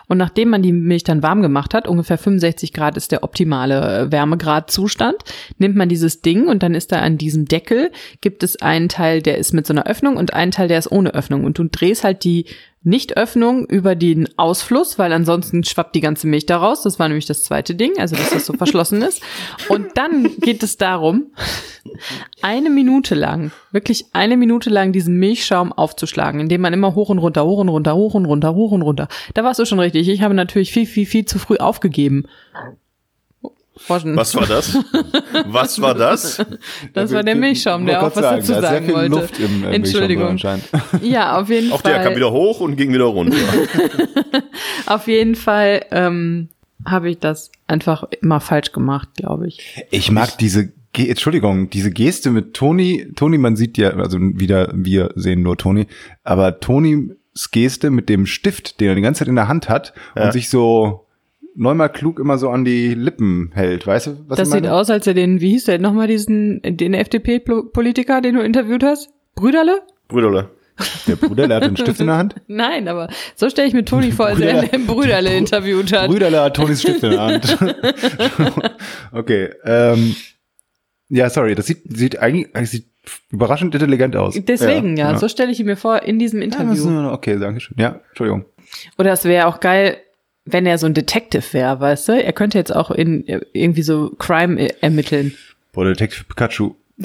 Und 0.07 0.19
nachdem 0.19 0.51
man 0.51 0.63
die 0.63 0.73
Milch 0.73 1.05
dann 1.05 1.23
warm 1.23 1.43
gemacht 1.43 1.75
hat, 1.75 1.89
ungefähr 1.89 2.19
65 2.19 2.73
Grad 2.73 2.97
ist 2.97 3.13
der 3.13 3.23
optimale 3.23 4.01
äh, 4.01 4.13
Wärmegrad-Zustand, 4.13 5.17
nimmt 5.59 5.77
man 5.77 5.89
dieses 5.89 6.21
Ding 6.21 6.47
und 6.47 6.63
dann 6.63 6.75
ist 6.75 6.93
da 6.93 6.99
an 6.99 7.17
diesem 7.17 7.47
Deckel, 7.47 7.91
gibt 8.21 8.43
es 8.43 8.61
einen 8.61 8.89
Teil, 8.89 9.23
der 9.23 9.39
ist 9.39 9.55
mit 9.55 9.67
so 9.67 9.73
einer 9.73 9.87
Öffnung 9.87 10.17
und 10.17 10.35
einen 10.35 10.53
Teil, 10.53 10.69
der 10.69 10.79
ist 10.79 10.93
ohne 10.93 11.15
Öffnung. 11.15 11.45
Und 11.45 11.59
du 11.59 11.65
drehst 11.65 12.05
halt 12.05 12.25
die 12.25 12.47
Nicht-Öffnung 12.85 13.67
über 13.67 13.95
den 13.95 14.29
Ausfluss, 14.37 14.99
weil 14.99 15.13
ansonsten 15.13 15.63
schwappt 15.63 15.95
die 15.95 16.01
ganze 16.01 16.27
Milch 16.27 16.47
da 16.47 16.57
raus. 16.57 16.83
Das 16.83 16.99
war 16.99 17.09
nämlich 17.09 17.27
das 17.27 17.45
zweite 17.45 17.75
Ding, 17.75 17.93
also 17.99 18.17
dass 18.17 18.31
das 18.31 18.47
so 18.47 18.55
verschlossen 18.55 19.03
ist. 19.03 19.23
Und 19.69 19.97
dann 19.97 20.37
geht 20.39 20.63
es 20.63 20.77
darum, 20.79 21.33
eine 22.43 22.71
Minute 22.71 23.15
lang, 23.15 23.53
wirklich 23.71 24.07
eine 24.13 24.37
Minute 24.37 24.69
lang 24.71 24.93
diesen 24.93 25.17
Milchschaum 25.19 25.73
aufzuschlagen, 25.73 26.41
indem 26.41 26.61
man 26.61 26.73
immer 26.73 26.95
hoch 26.95 27.09
und 27.09 27.19
runter, 27.19 27.45
hoch 27.45 27.59
und 27.59 27.69
runter, 27.69 27.95
hoch 27.95 28.15
und 28.15 28.25
runter, 28.25 28.55
hoch 28.55 28.73
und 28.73 28.83
runter. 28.83 29.09
Da 29.35 29.45
warst 29.45 29.61
du 29.61 29.65
schon 29.65 29.81
richtig. 29.81 30.09
Ich 30.09 30.23
habe 30.23 30.35
natürlich 30.35 30.73
viel, 30.73 30.87
viel, 30.87 31.07
viel 31.07 31.25
zu 31.25 31.39
früh 31.39 31.59
aufgegeben. 31.59 32.25
Forschen. 33.77 34.17
Was 34.17 34.35
war 34.35 34.47
das? 34.47 34.77
Was 35.47 35.81
war 35.81 35.95
das? 35.95 36.45
Das 36.93 37.13
war 37.13 37.23
der 37.23 37.37
Milchschaum, 37.37 37.87
der 37.87 38.01
auch 38.03 38.15
was 38.15 38.23
dazu 38.23 38.53
sagen 38.61 38.93
wollte. 38.93 39.09
Luft 39.15 39.39
im, 39.39 39.65
äh, 39.65 39.75
Entschuldigung. 39.75 40.29
Anscheinend. 40.29 40.65
Ja, 41.03 41.39
auf 41.41 41.49
jeden 41.49 41.73
Auch 41.73 41.81
der 41.83 41.95
kam 41.95 42.05
Fall. 42.05 42.17
wieder 42.17 42.31
hoch 42.33 42.61
und 42.61 42.77
ging 42.77 42.93
wieder 42.93 43.05
runter. 43.05 43.37
Auf 44.87 45.07
jeden 45.09 45.35
Fall 45.37 45.85
ähm, 45.91 46.49
habe 46.85 47.11
ich 47.11 47.19
das 47.19 47.51
einfach 47.67 48.05
immer 48.21 48.41
falsch 48.41 48.73
gemacht, 48.73 49.09
glaube 49.17 49.47
ich. 49.49 49.85
Ich 49.91 50.11
mag 50.11 50.37
diese, 50.39 50.73
Ge 50.93 51.09
Entschuldigung, 51.09 51.71
diese 51.71 51.91
Geste 51.91 52.31
mit 52.31 52.55
Toni. 52.55 53.07
Toni, 53.17 53.39
man 53.39 53.57
sieht 53.57 53.79
ja, 53.79 53.91
also 53.91 54.19
wieder, 54.21 54.71
wir 54.75 55.11
sehen 55.15 55.43
nur 55.43 55.57
Toni, 55.57 55.87
aber 56.25 56.61
Tonis 56.61 57.11
Geste 57.51 57.91
mit 57.91 58.09
dem 58.11 58.27
Stift, 58.27 58.81
den 58.81 58.89
er 58.89 58.95
die 58.95 59.01
ganze 59.01 59.21
Zeit 59.21 59.29
in 59.29 59.37
der 59.37 59.49
Hand 59.49 59.69
hat 59.71 59.95
Ja. 60.17 60.25
und 60.25 60.33
sich 60.33 60.51
so 60.51 61.07
neunmal 61.55 61.91
klug 61.91 62.19
immer 62.19 62.39
so 62.39 62.49
an 62.51 62.65
die 62.65 62.95
Lippen 62.95 63.51
hält, 63.55 63.87
weißt 63.87 64.07
du, 64.07 64.11
was 64.29 64.39
das 64.39 64.49
ich 64.49 64.55
sieht 64.55 64.63
meine? 64.65 64.75
aus, 64.75 64.91
als 64.91 65.07
er 65.07 65.15
den, 65.15 65.41
wie 65.41 65.51
hieß 65.51 65.65
der 65.65 65.79
nochmal, 65.79 66.07
diesen, 66.07 66.61
den 66.63 66.95
FDP-Politiker, 66.95 68.21
den 68.21 68.35
du 68.37 68.41
interviewt 68.43 68.83
hast? 68.85 69.11
Brüderle? 69.35 69.81
Brüderle. 70.09 70.51
Der 71.07 71.17
Bruder, 71.17 71.47
der 71.49 71.59
hat 71.59 71.65
einen 71.65 71.77
Stift 71.77 72.01
in 72.01 72.07
der 72.07 72.17
Hand. 72.17 72.35
Nein, 72.49 72.89
aber 72.89 73.09
so 73.37 73.49
stelle 73.51 73.69
ich 73.69 73.75
mir 73.75 73.85
Toni 73.85 74.11
vor, 74.11 74.27
als 74.27 74.41
er 74.41 74.53
Brüderle. 74.55 74.69
den 74.69 74.87
Brüderle 74.87 75.37
interviewt 75.37 75.93
hat. 75.93 76.09
Brüderle 76.11 76.41
hat 76.41 76.57
Tonis 76.57 76.81
Stift 76.81 77.03
in 77.05 77.11
der 77.11 77.21
Hand. 77.21 77.59
okay, 79.13 79.51
ähm, 79.65 80.17
ja, 81.09 81.29
sorry, 81.31 81.55
das 81.55 81.67
sieht, 81.67 81.83
sieht 81.95 82.19
eigentlich, 82.19 82.55
eigentlich 82.57 82.71
sieht 82.71 82.87
überraschend 83.31 83.75
intelligent 83.75 84.17
aus. 84.17 84.35
Deswegen, 84.39 84.97
ja, 84.97 85.19
so 85.19 85.29
stelle 85.29 85.51
ich 85.53 85.61
ihn 85.61 85.67
mir 85.67 85.77
vor 85.77 86.03
in 86.03 86.19
diesem 86.19 86.41
Ja, 86.41 86.45
Interview. 86.47 86.89
nur- 86.89 87.13
okay, 87.13 87.39
danke 87.39 87.61
schön. 87.61 87.77
Ja, 87.79 88.01
Entschuldigung. 88.09 88.47
Oder 88.99 89.13
es 89.13 89.25
wäre 89.25 89.47
auch 89.49 89.61
geil, 89.61 89.99
wenn 90.45 90.67
er 90.67 90.79
so 90.79 90.87
ein 90.87 90.95
Detective 90.95 91.53
wäre, 91.53 91.81
weißt 91.81 92.09
du? 92.09 92.23
Er 92.23 92.33
könnte 92.33 92.59
jetzt 92.59 92.75
auch 92.75 92.91
in 92.91 93.25
irgendwie 93.53 93.83
so 93.83 94.11
Crime 94.19 94.61
äh, 94.61 94.75
ermitteln. 94.81 95.35
Boah, 95.73 95.85
Detective 95.85 96.25
Pikachu. 96.25 96.75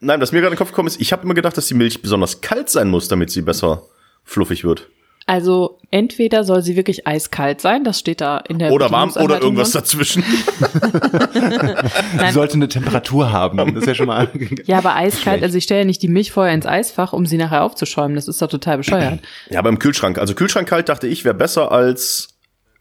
Nein, 0.00 0.20
was 0.20 0.32
mir 0.32 0.40
gerade 0.40 0.52
in 0.52 0.54
den 0.54 0.58
Kopf 0.58 0.70
gekommen 0.70 0.88
ist, 0.88 1.00
ich 1.00 1.12
habe 1.12 1.22
immer 1.22 1.34
gedacht, 1.34 1.56
dass 1.56 1.66
die 1.66 1.74
Milch 1.74 2.02
besonders 2.02 2.40
kalt 2.40 2.68
sein 2.70 2.88
muss, 2.88 3.08
damit 3.08 3.30
sie 3.30 3.42
besser 3.42 3.82
fluffig 4.24 4.64
wird. 4.64 4.88
Also 5.28 5.80
entweder 5.90 6.44
soll 6.44 6.62
sie 6.62 6.76
wirklich 6.76 7.08
eiskalt 7.08 7.60
sein, 7.60 7.82
das 7.82 7.98
steht 7.98 8.20
da 8.20 8.38
in 8.38 8.60
der 8.60 8.72
Oder 8.72 8.92
warm 8.92 9.10
oder 9.16 9.42
irgendwas 9.42 9.72
drin. 9.72 9.80
dazwischen. 9.80 10.22
Sie 12.26 12.32
sollte 12.32 12.54
eine 12.54 12.68
Temperatur 12.68 13.32
haben. 13.32 13.58
Das 13.58 13.82
ist 13.82 13.86
ja 13.86 13.94
schon 13.96 14.06
mal. 14.06 14.28
Ja, 14.66 14.78
aber 14.78 14.94
eiskalt, 14.94 15.22
Schlecht. 15.22 15.42
also 15.42 15.58
ich 15.58 15.64
stelle 15.64 15.80
ja 15.80 15.84
nicht 15.84 16.00
die 16.00 16.08
Milch 16.08 16.30
vorher 16.30 16.54
ins 16.54 16.64
Eisfach, 16.64 17.12
um 17.12 17.26
sie 17.26 17.38
nachher 17.38 17.64
aufzuschäumen. 17.64 18.14
Das 18.14 18.28
ist 18.28 18.40
doch 18.40 18.48
total 18.48 18.78
bescheuert. 18.78 19.18
Ja, 19.50 19.62
beim 19.62 19.78
Kühlschrank. 19.78 20.18
Also 20.18 20.34
Kühlschrank 20.34 20.68
kalt 20.68 20.88
dachte 20.88 21.06
ich, 21.08 21.24
wäre 21.24 21.34
besser 21.34 21.72
als 21.72 22.28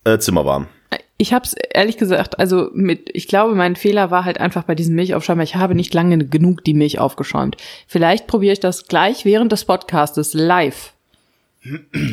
äh, 0.03 0.19
Zimmerwarm. 0.19 0.67
Ich 1.17 1.33
habe 1.33 1.45
es 1.45 1.53
ehrlich 1.53 1.97
gesagt, 1.97 2.39
also 2.39 2.69
mit, 2.73 3.09
ich 3.13 3.27
glaube, 3.27 3.55
mein 3.55 3.75
Fehler 3.75 4.11
war 4.11 4.25
halt 4.25 4.39
einfach 4.39 4.63
bei 4.63 4.75
diesem 4.75 4.95
Milchaufschäumer. 4.95 5.43
Ich 5.43 5.55
habe 5.55 5.73
nicht 5.73 5.93
lange 5.93 6.17
genug 6.25 6.63
die 6.63 6.73
Milch 6.73 6.99
aufgeschäumt. 6.99 7.57
Vielleicht 7.87 8.27
probiere 8.27 8.53
ich 8.53 8.59
das 8.59 8.87
gleich 8.87 9.25
während 9.25 9.51
des 9.51 9.65
Podcastes 9.65 10.33
live. 10.33 10.93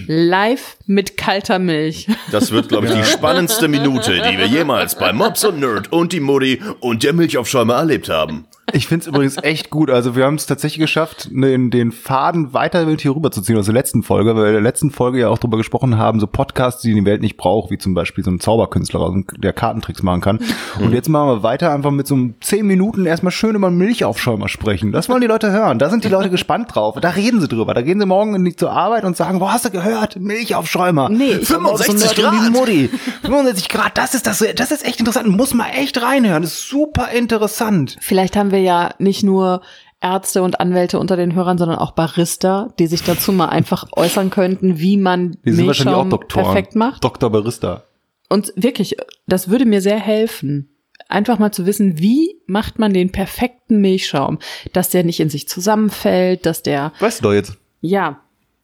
Live 0.07 0.77
mit 0.87 1.17
kalter 1.17 1.59
Milch. 1.59 2.09
Das 2.31 2.53
wird, 2.53 2.69
glaube 2.69 2.87
ich, 2.87 2.93
die 2.93 3.05
spannendste 3.05 3.69
Minute, 3.69 4.15
die 4.15 4.39
wir 4.39 4.47
jemals 4.47 4.97
bei 4.97 5.13
Mobs 5.13 5.45
und 5.45 5.61
Nerd 5.61 5.93
und 5.93 6.13
die 6.13 6.21
Mutti 6.21 6.61
und 6.81 7.03
der 7.03 7.13
Milchaufschäumer 7.13 7.75
erlebt 7.75 8.09
haben. 8.09 8.47
Ich 8.73 8.87
find's 8.87 9.09
übrigens 9.09 9.37
echt 9.43 9.71
gut. 9.71 9.91
Also 9.91 10.15
wir 10.15 10.25
haben 10.25 10.37
es 10.37 10.47
tatsächlich 10.47 10.79
geschafft, 10.79 11.29
den, 11.33 11.71
den 11.71 11.91
Faden 11.91 12.55
weiter 12.55 12.87
mit 12.87 13.01
hier 13.01 13.15
rüberzuziehen 13.15 13.59
aus 13.59 13.65
der 13.65 13.75
letzten 13.75 14.05
Folge, 14.05 14.37
weil 14.37 14.43
wir 14.43 14.49
in 14.49 14.55
der 14.55 14.63
letzten 14.63 14.93
Folge 14.93 15.19
ja 15.19 15.29
auch 15.29 15.39
drüber 15.39 15.57
gesprochen 15.57 15.99
haben, 15.99 16.21
so 16.21 16.29
Podcasts, 16.29 16.81
die 16.81 16.95
die 16.95 17.05
Welt 17.05 17.23
nicht 17.23 17.37
braucht, 17.37 17.71
wie 17.73 17.79
zum 17.79 17.95
Beispiel 17.95 18.23
so 18.23 18.31
ein 18.31 18.39
Zauberkünstler, 18.39 19.15
der 19.37 19.53
Kartentricks 19.53 20.03
machen 20.05 20.21
kann. 20.21 20.39
Und 20.79 20.93
jetzt 20.93 21.09
machen 21.09 21.29
wir 21.29 21.43
weiter 21.43 21.73
einfach 21.73 21.91
mit 21.91 22.07
so 22.07 22.15
einem 22.15 22.35
zehn 22.41 22.65
Minuten 22.65 23.05
erstmal 23.05 23.33
schön 23.33 23.57
über 23.57 23.67
einen 23.67 23.79
Milchaufschäumer 23.79 24.49
sprechen. 24.49 24.93
Das 24.93 25.09
wollen 25.09 25.23
die 25.23 25.27
Leute 25.27 25.51
hören. 25.51 25.81
Da 25.81 25.91
sind 25.91 26.05
die 26.05 26.09
Leute 26.09 26.31
gespannt 26.31 26.75
drauf. 26.75 26.97
Da 27.01 27.11
reden 27.11 27.41
sie 27.41 27.49
drüber. 27.49 27.75
Da 27.75 27.83
gehen 27.83 27.99
sie 27.99 28.07
morgen 28.07 28.41
nicht 28.43 28.61
zur 28.61 28.71
Arbeit 28.71 29.03
und 29.03 29.17
sagen, 29.17 29.41
wo 29.41 29.51
hast 29.51 29.65
du 29.65 29.71
gehört? 29.71 30.21
Milchaufschäumer. 30.21 31.09
Nee, 31.09 31.35
65 31.35 32.11
So 32.11 32.23
Grad. 32.23 32.51
Mutti. 32.53 32.91
65 33.23 33.69
Grad, 33.69 33.99
das 33.99 34.15
ist 34.15 34.27
das, 34.29 34.45
das 34.55 34.71
ist 34.71 34.87
echt 34.87 35.01
interessant. 35.01 35.29
Muss 35.29 35.53
man 35.53 35.67
echt 35.71 36.01
reinhören. 36.01 36.43
Das 36.43 36.53
ist 36.53 36.69
super 36.69 37.11
interessant. 37.11 37.97
Vielleicht 38.01 38.37
haben 38.37 38.52
wir 38.53 38.61
ja 38.61 38.95
nicht 38.99 39.23
nur 39.23 39.63
Ärzte 40.01 40.43
und 40.43 40.61
Anwälte 40.61 40.99
unter 40.99 41.17
den 41.17 41.35
Hörern, 41.35 41.59
sondern 41.59 41.79
auch 41.79 41.93
Barista, 41.93 42.73
die 42.79 42.87
sich 42.89 43.03
dazu 43.05 43.33
mal 43.33 43.47
einfach 43.49 43.87
äußern 43.97 44.31
könnten, 44.31 44.79
wie 44.79 44.97
man 44.97 45.37
Die 45.45 45.53
sind 45.53 45.67
wahrscheinlich 45.67 45.95
auch 45.95 46.05
Milchschaum 46.05 46.11
Doktoren. 46.11 46.45
perfekt 46.45 46.75
macht. 46.77 47.05
Dr. 47.05 47.31
Barista. 47.31 47.85
Und 48.29 48.53
wirklich, 48.57 48.97
das 49.27 49.49
würde 49.49 49.65
mir 49.67 49.81
sehr 49.81 49.99
helfen. 49.99 50.69
Einfach 51.09 51.39
mal 51.39 51.53
zu 51.53 51.67
wissen, 51.67 51.99
wie 51.99 52.37
macht 52.47 52.79
man 52.79 52.93
den 52.95 53.13
perfekten 53.13 53.81
Milchschaum, 53.81 54.39
dass 54.73 54.89
der 54.89 55.05
nicht 55.05 55.21
in 55.21 55.29
sich 55.31 55.47
zusammenfällt, 55.49 56.47
dass 56.47 56.63
der, 56.63 56.93
Weißt 57.01 57.21
du 57.21 57.25
doch 57.25 57.33
jetzt. 57.35 57.59
ja, 57.83 58.21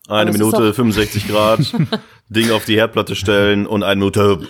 Eine 0.09 0.33
Minute, 0.33 0.57
auch- 0.57 0.75
65 0.75 1.29
Grad, 1.29 1.61
Ding 2.31 2.51
auf 2.51 2.65
die 2.65 2.77
Herdplatte 2.77 3.15
stellen 3.15 3.67
und 3.67 3.83
eine 3.83 3.97
Minute 3.99 4.41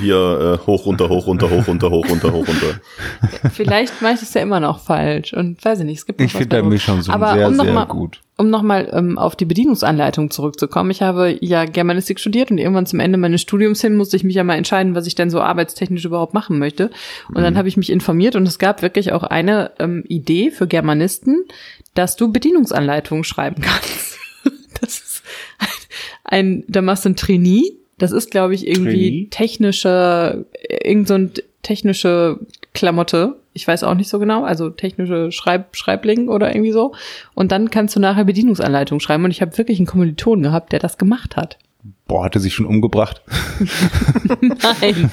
hier 0.00 0.60
äh, 0.62 0.66
hoch, 0.66 0.84
runter, 0.86 1.08
hoch, 1.08 1.26
runter, 1.26 1.48
hoch, 1.48 1.66
runter, 1.68 1.90
hoch, 1.90 2.08
runter, 2.08 2.32
hoch, 2.32 2.46
runter. 2.48 2.80
vielleicht 3.52 4.02
mache 4.02 4.14
ich 4.14 4.22
es 4.22 4.34
ja 4.34 4.42
immer 4.42 4.58
noch 4.60 4.80
falsch 4.80 5.32
und 5.32 5.64
weiß 5.64 5.80
ich 5.80 5.84
nicht, 5.84 5.98
es 5.98 6.06
gibt 6.06 6.18
noch 6.20 6.26
Ich 6.26 6.32
finde 6.32 6.48
dein 6.48 6.58
anderes. 6.64 6.70
Milchschaum 6.70 7.02
so 7.02 7.12
Aber 7.12 7.34
sehr, 7.34 7.48
um 7.48 7.54
sehr 7.54 7.72
mal, 7.72 7.84
gut. 7.86 8.20
Um 8.36 8.50
nochmal 8.50 8.90
ähm, 8.92 9.16
auf 9.16 9.36
die 9.36 9.44
Bedienungsanleitung 9.46 10.30
zurückzukommen. 10.30 10.90
Ich 10.90 11.02
habe 11.02 11.38
ja 11.40 11.64
Germanistik 11.64 12.20
studiert 12.20 12.50
und 12.50 12.58
irgendwann 12.58 12.84
zum 12.86 13.00
Ende 13.00 13.16
meines 13.16 13.40
Studiums 13.40 13.80
hin 13.80 13.96
musste 13.96 14.16
ich 14.16 14.24
mich 14.24 14.34
ja 14.34 14.44
mal 14.44 14.56
entscheiden, 14.56 14.94
was 14.94 15.06
ich 15.06 15.14
denn 15.14 15.30
so 15.30 15.40
arbeitstechnisch 15.40 16.04
überhaupt 16.04 16.34
machen 16.34 16.58
möchte. 16.58 16.90
Und 17.28 17.38
Mhm. 17.38 17.42
dann 17.42 17.56
habe 17.56 17.68
ich 17.68 17.76
mich 17.76 17.90
informiert 17.90 18.36
und 18.36 18.46
es 18.46 18.58
gab 18.58 18.82
wirklich 18.82 19.12
auch 19.12 19.22
eine 19.22 19.70
ähm, 19.78 20.04
Idee 20.08 20.50
für 20.50 20.66
Germanisten, 20.66 21.44
dass 21.94 22.16
du 22.16 22.30
Bedienungsanleitungen 22.30 23.24
schreiben 23.24 23.62
kannst. 23.62 24.18
Das 24.80 24.98
ist 24.98 25.22
ein, 26.24 26.48
ein 26.58 26.64
da 26.68 26.82
machst 26.82 27.04
du 27.04 27.10
ein 27.10 27.16
Trainee. 27.16 27.62
Das 27.98 28.12
ist, 28.12 28.30
glaube 28.30 28.54
ich, 28.54 28.66
irgendwie 28.66 29.10
Trainee? 29.10 29.28
technische, 29.30 30.46
irgend 30.68 31.08
so 31.08 31.14
ein 31.14 31.32
technische 31.62 32.38
Klamotte. 32.74 33.36
Ich 33.54 33.66
weiß 33.66 33.84
auch 33.84 33.94
nicht 33.94 34.08
so 34.08 34.18
genau, 34.18 34.44
also 34.44 34.68
technische 34.68 35.32
Schreib 35.32 35.74
Schreibling 35.74 36.28
oder 36.28 36.54
irgendwie 36.54 36.72
so. 36.72 36.94
Und 37.34 37.52
dann 37.52 37.70
kannst 37.70 37.96
du 37.96 38.00
nachher 38.00 38.24
Bedienungsanleitungen 38.24 39.00
schreiben. 39.00 39.24
Und 39.24 39.30
ich 39.30 39.40
habe 39.40 39.56
wirklich 39.56 39.78
einen 39.78 39.86
Kommilitonen 39.86 40.42
gehabt, 40.42 40.72
der 40.72 40.78
das 40.78 40.98
gemacht 40.98 41.36
hat. 41.36 41.58
Boah, 42.06 42.24
hat 42.24 42.34
er 42.34 42.40
sich 42.40 42.54
schon 42.54 42.66
umgebracht? 42.66 43.22
Nein. 44.40 45.10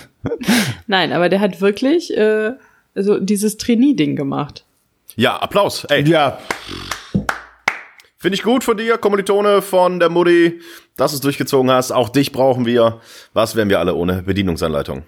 Nein, 0.87 1.13
aber 1.13 1.29
der 1.29 1.39
hat 1.39 1.61
wirklich 1.61 2.15
äh, 2.15 2.51
so 2.95 3.19
dieses 3.19 3.57
Trainee-Ding 3.57 4.15
gemacht. 4.15 4.65
Ja, 5.15 5.37
Applaus. 5.37 5.85
Ey, 5.85 6.03
Ja. 6.03 6.37
Finde 8.23 8.35
ich 8.37 8.43
gut 8.43 8.63
von 8.63 8.77
dir, 8.77 8.97
Kommilitone 8.97 9.61
von 9.61 9.99
der 9.99 10.09
Mutti, 10.09 10.59
dass 10.95 11.11
du 11.11 11.15
es 11.17 11.21
durchgezogen 11.21 11.69
hast. 11.69 11.91
Auch 11.91 12.09
dich 12.09 12.31
brauchen 12.31 12.65
wir. 12.65 13.01
Was 13.33 13.55
wären 13.55 13.69
wir 13.69 13.79
alle 13.79 13.93
ohne 13.95 14.23
Bedienungsanleitung? 14.23 15.03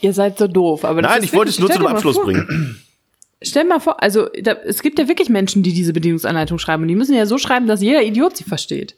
Ihr 0.00 0.12
seid 0.14 0.38
so 0.38 0.48
doof. 0.48 0.84
Aber 0.84 1.02
das 1.02 1.12
Nein, 1.12 1.22
ich 1.22 1.34
wollte 1.34 1.50
es 1.50 1.58
nur 1.58 1.68
zu 1.68 1.74
stell 1.74 1.86
einem 1.86 1.88
dir 1.88 1.92
mal 1.92 1.96
Abschluss 1.96 2.16
vor, 2.16 2.24
bringen. 2.24 2.80
Stell 3.42 3.64
mal 3.64 3.78
vor, 3.78 4.02
also 4.02 4.28
da, 4.42 4.52
es 4.52 4.80
gibt 4.80 4.98
ja 4.98 5.06
wirklich 5.06 5.28
Menschen, 5.28 5.62
die 5.62 5.74
diese 5.74 5.92
Bedienungsanleitung 5.92 6.58
schreiben. 6.58 6.82
Und 6.82 6.88
die 6.88 6.94
müssen 6.94 7.14
ja 7.14 7.26
so 7.26 7.36
schreiben, 7.36 7.66
dass 7.66 7.82
jeder 7.82 8.02
Idiot 8.02 8.38
sie 8.38 8.44
versteht. 8.44 8.96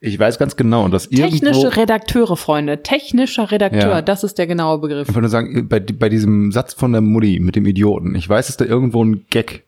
Ich 0.00 0.18
weiß 0.18 0.38
ganz 0.38 0.56
genau, 0.56 0.84
und 0.84 0.90
das 0.92 1.06
irgendwo. 1.06 1.30
Technische 1.30 1.76
Redakteure, 1.76 2.36
Freunde. 2.36 2.82
Technischer 2.82 3.50
Redakteur, 3.50 3.88
Ja. 3.88 4.02
das 4.02 4.22
ist 4.24 4.36
der 4.36 4.46
genaue 4.46 4.78
Begriff. 4.78 5.08
Ich 5.08 5.14
wollte 5.14 5.22
nur 5.22 5.30
sagen, 5.30 5.68
bei, 5.68 5.80
bei 5.80 6.10
diesem 6.10 6.52
Satz 6.52 6.74
von 6.74 6.92
der 6.92 7.00
Mutti 7.00 7.40
mit 7.40 7.56
dem 7.56 7.64
Idioten, 7.64 8.14
ich 8.14 8.28
weiß, 8.28 8.48
dass 8.48 8.58
da 8.58 8.66
irgendwo 8.66 9.02
ein 9.02 9.24
Gag 9.30 9.64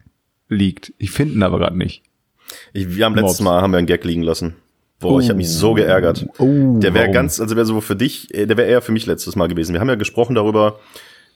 liegt. 0.48 0.92
Ich 0.98 1.10
finde 1.10 1.34
ihn 1.34 1.42
aber 1.42 1.58
gerade 1.58 1.78
nicht. 1.78 2.02
Ich, 2.72 2.96
wir 2.96 3.04
haben 3.04 3.14
letztes 3.14 3.40
Mobs. 3.40 3.50
Mal 3.50 3.62
haben 3.62 3.72
wir 3.72 3.78
einen 3.78 3.86
Gag 3.86 4.04
liegen 4.04 4.22
lassen. 4.22 4.56
Boah, 5.00 5.18
ich 5.18 5.28
habe 5.28 5.38
mich 5.38 5.48
so 5.48 5.72
geärgert. 5.72 6.26
Oh, 6.38 6.78
der 6.78 6.92
wäre 6.92 7.10
ganz, 7.10 7.40
also 7.40 7.56
wäre 7.56 7.64
so 7.64 7.80
für 7.80 7.96
dich, 7.96 8.32
äh, 8.34 8.46
der 8.46 8.58
wäre 8.58 8.68
eher 8.68 8.82
für 8.82 8.92
mich 8.92 9.06
letztes 9.06 9.34
Mal 9.34 9.48
gewesen. 9.48 9.72
Wir 9.72 9.80
haben 9.80 9.88
ja 9.88 9.94
gesprochen 9.94 10.34
darüber, 10.34 10.78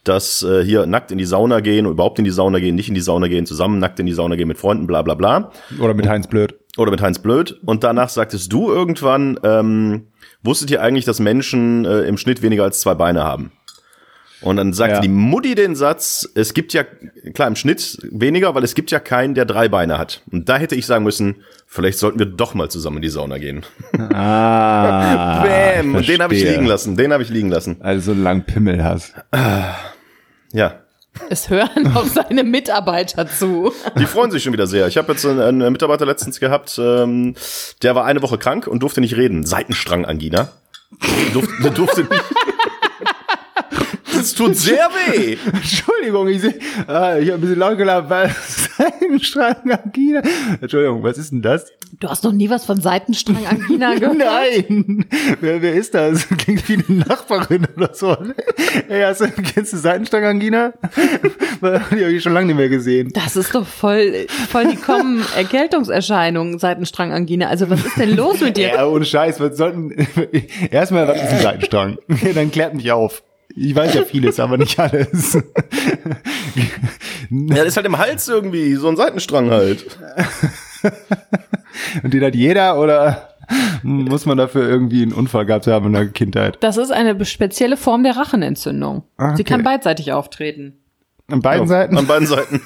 dass 0.05 0.43
äh, 0.43 0.63
hier 0.63 0.85
nackt 0.85 1.11
in 1.11 1.19
die 1.19 1.25
Sauna 1.25 1.61
gehen, 1.61 1.87
überhaupt 1.87 2.19
in 2.19 2.27
die 2.27 2.31
Sauna 2.31 2.59
gehen, 2.59 2.75
nicht 2.75 2.89
in 2.89 2.95
die 2.95 3.01
Sauna 3.01 3.27
gehen, 3.27 3.47
zusammen 3.47 3.79
nackt 3.79 3.99
in 3.99 4.05
die 4.05 4.13
Sauna 4.13 4.37
gehen 4.37 4.49
mit 4.49 4.59
Freunden, 4.59 4.87
bla 4.87 5.01
bla 5.01 5.15
bla. 5.15 5.51
Oder 5.81 5.95
mit 5.95 6.07
Heinz 6.07 6.27
Blöd. 6.27 6.55
Oder 6.77 6.91
mit 6.91 7.01
Heinz 7.01 7.19
Blöd. 7.21 7.59
Und 7.65 7.85
danach 7.85 8.11
sagtest 8.11 8.53
du 8.53 8.71
irgendwann, 8.71 9.41
ähm, 9.43 10.09
wusstet 10.43 10.71
ihr 10.71 10.83
eigentlich, 10.83 11.07
dass 11.07 11.21
Menschen 11.21 11.87
äh, 11.87 12.03
im 12.03 12.19
Schnitt 12.19 12.43
weniger 12.43 12.65
als 12.65 12.81
zwei 12.81 12.95
Beine 12.95 13.25
haben? 13.25 13.51
Und 14.45 14.57
dann 14.57 14.73
sagte 14.73 14.97
Ja. 14.97 15.01
die 15.01 15.09
Mutti 15.09 15.55
den 15.55 15.75
Satz, 15.75 16.29
es 16.35 16.53
gibt 16.55 16.73
ja, 16.75 16.85
klar, 17.33 17.49
im 17.49 17.57
Schnitt 17.57 17.99
weniger, 18.11 18.55
weil 18.55 18.63
es 18.63 18.75
gibt 18.75 18.91
ja 18.91 19.01
keinen, 19.01 19.35
der 19.35 19.47
drei 19.47 19.69
Beine 19.69 19.97
hat. 19.99 20.23
Und 20.31 20.49
da 20.49 20.57
hätte 20.59 20.75
ich 20.75 20.87
sagen 20.87 21.03
müssen, 21.05 21.37
vielleicht 21.67 21.99
sollten 21.99 22.19
wir 22.19 22.27
doch 22.27 22.55
mal 22.55 22.69
zusammen 22.71 22.97
in 22.97 23.03
die 23.03 23.09
Sauna 23.09 23.39
gehen. 23.39 23.65
Ah. 23.99 25.43
Bäm! 25.45 25.95
Und 25.95 26.07
den 26.09 26.21
habe 26.23 26.35
ich 26.35 26.45
liegen 26.45 26.67
lassen, 26.67 26.97
den 26.97 27.13
habe 27.13 27.23
ich 27.23 27.31
liegen 27.31 27.49
lassen. 27.49 27.77
Also 27.81 28.13
lang 28.13 28.45
Pimmel 28.45 28.85
hast. 28.85 29.15
Ja. 30.53 30.81
Es 31.31 31.49
hören 31.49 31.95
auch 31.95 32.07
seine 32.07 32.43
Mitarbeiter 32.43 33.29
zu. 33.29 33.73
Die 33.99 34.07
freuen 34.07 34.31
sich 34.33 34.43
schon 34.43 34.53
wieder 34.53 34.67
sehr. 34.67 34.89
Ich 34.89 34.97
habe 34.97 35.13
jetzt 35.13 35.25
einen, 35.25 35.41
einen 35.41 35.73
Mitarbeiter 35.73 36.05
letztens 36.07 36.41
gehabt, 36.41 36.77
ähm, 36.83 37.35
der 37.83 37.95
war 37.95 38.05
eine 38.05 38.21
Woche 38.21 38.37
krank 38.37 38.67
und 38.67 38.83
durfte 38.83 39.01
nicht 39.01 39.17
reden. 39.17 39.47
Seitenstrang-Angina. 39.47 40.49
Durfte, 41.33 41.71
durfte 41.75 42.01
nicht. 42.03 42.23
Das 44.25 44.33
tut 44.33 44.57
sehr 44.57 44.89
weh. 44.89 45.37
Entschuldigung, 45.53 46.29
ich 46.29 46.41
sehe, 46.41 46.55
ah, 46.87 47.19
ich 47.19 47.29
habe 47.29 47.35
ein 47.35 47.41
bisschen 47.43 47.59
laut 47.59 47.77
gelacht, 47.77 48.09
weil 48.09 48.35
Seitenstrang 48.79 49.71
Angina. 49.71 50.23
Entschuldigung, 50.63 51.03
was 51.03 51.19
ist 51.19 51.31
denn 51.31 51.43
das? 51.43 51.71
Du 52.01 52.09
hast 52.09 52.25
noch 52.25 52.33
nie 52.33 52.49
was 52.49 52.65
von 52.65 52.81
Seitenstrang-Angina 52.81 53.95
gehört? 53.99 54.17
Nein! 54.17 55.05
Wer, 55.43 55.61
wer 55.61 55.75
ist 55.75 55.93
das? 55.93 56.27
Klingt 56.39 56.67
wie 56.71 56.83
eine 56.89 57.01
Nachbarin 57.01 57.67
oder 57.77 57.93
so. 57.93 58.17
Ey, 58.89 59.03
hast 59.03 59.21
du, 59.21 59.29
kennst 59.29 59.75
du 59.75 59.77
Seitenstrang 59.77 60.25
Angina? 60.25 60.73
Die 61.61 61.67
habe 61.67 62.13
ich 62.13 62.23
schon 62.23 62.33
lange 62.33 62.47
nicht 62.47 62.57
mehr 62.57 62.71
gesehen. 62.71 63.11
Das 63.13 63.37
ist 63.37 63.55
doch 63.55 63.67
voll, 63.67 64.27
voll 64.49 64.69
die 64.69 64.77
kommen 64.77 65.23
Erkältungserscheinungen, 65.37 66.59
Seitenstrang-Angina. 66.59 67.47
Also 67.49 67.69
was 67.69 67.85
ist 67.85 67.99
denn 67.99 68.17
los 68.17 68.41
mit 68.41 68.57
dir? 68.57 68.69
Ja, 68.69 68.87
ohne 68.87 69.05
Scheiß, 69.05 69.39
was 69.39 69.59
sollten, 69.59 69.93
erstmal, 70.71 71.07
was 71.07 71.19
ist 71.19 71.29
ein 71.29 71.41
Seitenstrang? 71.43 71.99
Dann 72.35 72.51
klärt 72.51 72.73
mich 72.73 72.91
auf. 72.91 73.23
Ich 73.57 73.75
weiß 73.75 73.95
ja 73.95 74.05
vieles, 74.05 74.41
aber 74.41 74.57
nicht 74.59 74.79
alles. 74.79 75.39
Ja, 77.31 77.57
das 77.57 77.69
ist 77.69 77.77
halt 77.77 77.87
im 77.87 77.99
Hals 77.99 78.29
irgendwie, 78.29 78.75
so 78.75 78.89
ein 78.89 78.97
Seitenstrang 78.97 79.51
halt. 79.51 79.99
Und 82.03 82.13
den 82.13 82.25
hat 82.25 82.35
jeder 82.35 82.79
oder 82.79 83.31
muss 83.83 84.27
man 84.27 84.39
dafür 84.39 84.69
irgendwie 84.69 85.03
einen 85.03 85.13
Unfall 85.13 85.47
gehabt 85.47 85.67
haben 85.67 85.87
in 85.87 85.93
der 85.93 86.09
Kindheit? 86.09 86.59
Das 86.61 86.77
ist 86.77 86.91
eine 86.91 87.25
spezielle 87.25 87.77
Form 87.77 88.03
der 88.03 88.17
Rachenentzündung. 88.17 89.05
Ah, 89.17 89.37
Sie 89.37 89.43
okay. 89.43 89.45
kann 89.45 89.63
beidseitig 89.63 90.13
auftreten. 90.13 90.79
An 91.31 91.41
beiden 91.41 91.67
Seiten? 91.67 91.97
An 91.97 92.07
beiden 92.07 92.27
Seiten. 92.27 92.61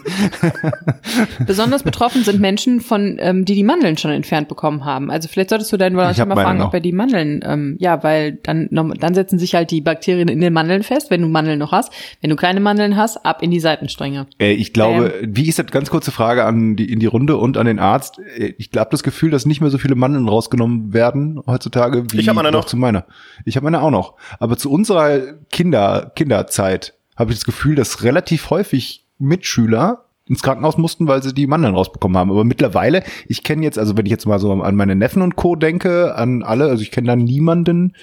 Besonders 1.46 1.84
betroffen 1.84 2.24
sind 2.24 2.40
Menschen, 2.40 2.80
von 2.80 3.16
ähm, 3.20 3.44
die 3.44 3.54
die 3.54 3.62
Mandeln 3.62 3.96
schon 3.96 4.10
entfernt 4.10 4.48
bekommen 4.48 4.84
haben. 4.84 5.10
Also 5.12 5.28
vielleicht 5.28 5.50
solltest 5.50 5.72
du 5.72 5.76
deinen 5.76 5.96
hab 5.96 6.28
mal 6.28 6.34
fragen, 6.34 6.58
noch. 6.58 6.66
ob 6.68 6.74
er 6.74 6.80
die 6.80 6.92
Mandeln, 6.92 7.40
ähm, 7.46 7.76
ja, 7.78 8.02
weil 8.02 8.32
dann 8.32 8.68
dann 8.72 9.14
setzen 9.14 9.38
sich 9.38 9.54
halt 9.54 9.70
die 9.70 9.80
Bakterien 9.80 10.26
in 10.26 10.40
den 10.40 10.52
Mandeln 10.52 10.82
fest, 10.82 11.08
wenn 11.10 11.22
du 11.22 11.28
Mandeln 11.28 11.60
noch 11.60 11.70
hast. 11.70 11.92
Wenn 12.20 12.30
du 12.30 12.36
keine 12.36 12.58
Mandeln 12.58 12.96
hast, 12.96 13.24
ab 13.24 13.42
in 13.44 13.52
die 13.52 13.60
Seitenstränge. 13.60 14.26
Äh, 14.40 14.52
Ich 14.54 14.72
glaube, 14.72 15.14
wie 15.22 15.48
ist 15.48 15.60
das 15.60 15.66
ganz 15.66 15.88
kurze 15.88 16.10
Frage 16.10 16.44
an 16.44 16.74
die 16.74 16.90
in 16.92 16.98
die 16.98 17.06
Runde 17.06 17.36
und 17.36 17.56
an 17.58 17.66
den 17.66 17.78
Arzt? 17.78 18.18
Äh, 18.36 18.54
Ich 18.58 18.72
glaube 18.72 18.88
das 18.90 19.04
Gefühl, 19.04 19.30
dass 19.30 19.46
nicht 19.46 19.60
mehr 19.60 19.70
so 19.70 19.78
viele 19.78 19.94
Mandeln 19.94 20.28
rausgenommen 20.28 20.92
werden 20.92 21.40
heutzutage 21.46 22.04
wie 22.10 22.18
Ich 22.18 22.28
hab 22.28 22.34
meine 22.34 22.50
noch. 22.50 22.64
zu 22.64 22.76
meiner. 22.76 23.04
Ich 23.44 23.54
habe 23.56 23.64
meine 23.64 23.80
auch 23.82 23.90
noch. 23.92 24.14
Aber 24.40 24.56
zu 24.56 24.68
unserer 24.70 25.20
Kinder 25.52 26.10
Kinderzeit 26.16 26.94
habe 27.18 27.32
ich 27.32 27.38
das 27.38 27.44
Gefühl, 27.44 27.74
dass 27.74 28.02
relativ 28.02 28.50
häufig 28.50 29.04
Mitschüler 29.18 30.04
ins 30.26 30.42
Krankenhaus 30.42 30.78
mussten, 30.78 31.08
weil 31.08 31.22
sie 31.22 31.34
die 31.34 31.46
Mandeln 31.46 31.74
rausbekommen 31.74 32.16
haben. 32.16 32.30
Aber 32.30 32.44
mittlerweile, 32.44 33.02
ich 33.26 33.42
kenne 33.42 33.64
jetzt, 33.64 33.78
also 33.78 33.96
wenn 33.96 34.06
ich 34.06 34.12
jetzt 34.12 34.26
mal 34.26 34.38
so 34.38 34.52
an 34.52 34.76
meine 34.76 34.94
Neffen 34.94 35.22
und 35.22 35.36
Co. 35.36 35.56
denke, 35.56 36.14
an 36.14 36.42
alle, 36.42 36.66
also 36.66 36.82
ich 36.82 36.90
kenne 36.90 37.08
da 37.08 37.16
niemanden, 37.16 37.94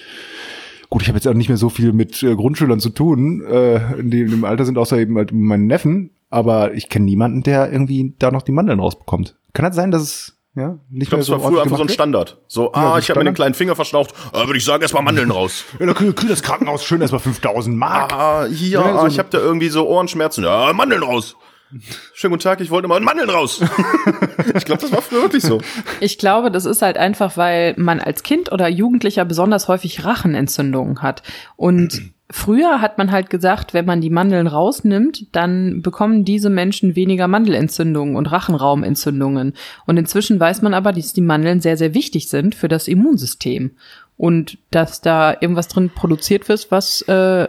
Gut, 0.88 1.02
ich 1.02 1.08
habe 1.08 1.18
jetzt 1.18 1.26
auch 1.26 1.34
nicht 1.34 1.48
mehr 1.48 1.58
so 1.58 1.68
viel 1.68 1.92
mit 1.92 2.22
äh, 2.22 2.34
Grundschülern 2.34 2.78
zu 2.78 2.90
tun, 2.90 3.44
äh, 3.44 3.80
dem, 4.02 4.32
im 4.32 4.44
Alter 4.44 4.64
sind 4.64 4.78
außer 4.78 4.98
eben 4.98 5.16
halt 5.16 5.32
meine 5.32 5.64
Neffen, 5.64 6.10
aber 6.30 6.74
ich 6.74 6.88
kenne 6.88 7.06
niemanden, 7.06 7.42
der 7.42 7.72
irgendwie 7.72 8.14
da 8.18 8.30
noch 8.30 8.42
die 8.42 8.52
Mandeln 8.52 8.80
rausbekommt. 8.80 9.36
Kann 9.52 9.64
das 9.64 9.74
sein, 9.74 9.90
dass 9.90 10.02
es 10.02 10.35
ja 10.56 10.78
nicht 10.90 11.04
Ich 11.04 11.08
glaube, 11.08 11.20
das 11.20 11.26
so 11.26 11.32
war 11.32 11.48
früher 11.48 11.62
einfach 11.62 11.76
so 11.76 11.82
ein 11.82 11.88
Standard. 11.88 12.38
So, 12.48 12.64
Ja, 12.64 12.70
ah, 12.72 12.88
so 12.88 12.92
ein 12.94 13.00
ich 13.00 13.10
habe 13.10 13.20
mir 13.20 13.24
den 13.26 13.34
kleinen 13.34 13.54
Finger 13.54 13.76
verschnaucht. 13.76 14.12
Ah, 14.32 14.46
würde 14.46 14.58
ich 14.58 14.64
sagen, 14.64 14.82
erstmal 14.82 15.02
Mandeln 15.02 15.30
raus. 15.30 15.64
Ja, 15.78 15.86
da 15.86 15.94
kriegt 15.94 16.16
kriegt 16.16 16.32
das 16.32 16.42
Krankenhaus 16.42 16.84
schön 16.84 17.00
erstmal 17.00 17.20
5000 17.20 17.76
Mark. 17.76 18.12
Ah, 18.12 18.46
hier, 18.46 18.80
Ja, 18.80 18.92
so 18.92 18.98
ah, 19.00 19.06
ich 19.06 19.18
habe 19.18 19.28
da 19.30 19.38
irgendwie 19.38 19.68
so 19.68 19.86
Ohrenschmerzen. 19.86 20.44
Ja, 20.44 20.72
Mandeln 20.72 21.02
raus. 21.02 21.36
Schönen 22.14 22.30
guten 22.30 22.42
Tag, 22.42 22.60
ich 22.60 22.70
wollte 22.70 22.86
mal 22.86 23.00
Mandeln 23.00 23.28
raus. 23.28 23.60
ich 24.54 24.64
glaube, 24.64 24.80
das 24.80 24.92
war 24.92 25.02
früher 25.02 25.22
wirklich 25.22 25.42
so. 25.42 25.60
Ich 26.00 26.16
glaube, 26.16 26.50
das 26.50 26.64
ist 26.64 26.80
halt 26.80 26.96
einfach, 26.96 27.36
weil 27.36 27.74
man 27.76 28.00
als 28.00 28.22
Kind 28.22 28.52
oder 28.52 28.68
Jugendlicher 28.68 29.24
besonders 29.24 29.66
häufig 29.66 30.04
Rachenentzündungen 30.04 31.02
hat. 31.02 31.22
Und 31.56 32.14
früher 32.30 32.80
hat 32.80 32.98
man 32.98 33.12
halt 33.12 33.30
gesagt, 33.30 33.74
wenn 33.74 33.84
man 33.84 34.00
die 34.00 34.10
Mandeln 34.10 34.46
rausnimmt, 34.46 35.26
dann 35.32 35.82
bekommen 35.82 36.24
diese 36.24 36.50
Menschen 36.50 36.96
weniger 36.96 37.28
Mandelentzündungen 37.28 38.16
und 38.16 38.26
Rachenraumentzündungen. 38.26 39.54
Und 39.86 39.96
inzwischen 39.96 40.40
weiß 40.40 40.62
man 40.62 40.74
aber, 40.74 40.92
dass 40.92 41.12
die 41.12 41.20
Mandeln 41.20 41.60
sehr, 41.60 41.76
sehr 41.76 41.94
wichtig 41.94 42.28
sind 42.28 42.54
für 42.54 42.68
das 42.68 42.88
Immunsystem. 42.88 43.72
Und 44.16 44.58
dass 44.70 45.02
da 45.02 45.36
irgendwas 45.40 45.68
drin 45.68 45.90
produziert 45.90 46.48
wird, 46.48 46.70
was 46.70 47.02
äh, 47.02 47.48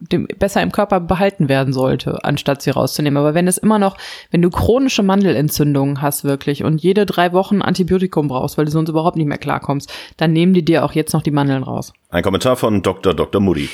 dem, 0.00 0.26
besser 0.38 0.62
im 0.62 0.72
Körper 0.72 1.00
behalten 1.00 1.48
werden 1.48 1.72
sollte, 1.72 2.24
anstatt 2.24 2.62
sie 2.62 2.70
rauszunehmen. 2.70 3.16
Aber 3.16 3.34
wenn 3.34 3.48
es 3.48 3.58
immer 3.58 3.78
noch, 3.78 3.96
wenn 4.30 4.42
du 4.42 4.50
chronische 4.50 5.02
Mandelentzündungen 5.02 6.02
hast 6.02 6.24
wirklich 6.24 6.64
und 6.64 6.82
jede 6.82 7.06
drei 7.06 7.32
Wochen 7.32 7.62
Antibiotikum 7.62 8.28
brauchst, 8.28 8.58
weil 8.58 8.64
du 8.64 8.70
sonst 8.70 8.88
überhaupt 8.88 9.16
nicht 9.16 9.26
mehr 9.26 9.38
klarkommst, 9.38 9.92
dann 10.16 10.32
nehmen 10.32 10.54
die 10.54 10.64
dir 10.64 10.84
auch 10.84 10.92
jetzt 10.92 11.12
noch 11.12 11.22
die 11.22 11.30
Mandeln 11.30 11.62
raus. 11.62 11.92
Ein 12.10 12.22
Kommentar 12.22 12.56
von 12.56 12.82
Dr. 12.82 13.14
Dr. 13.14 13.40
Moody. 13.40 13.68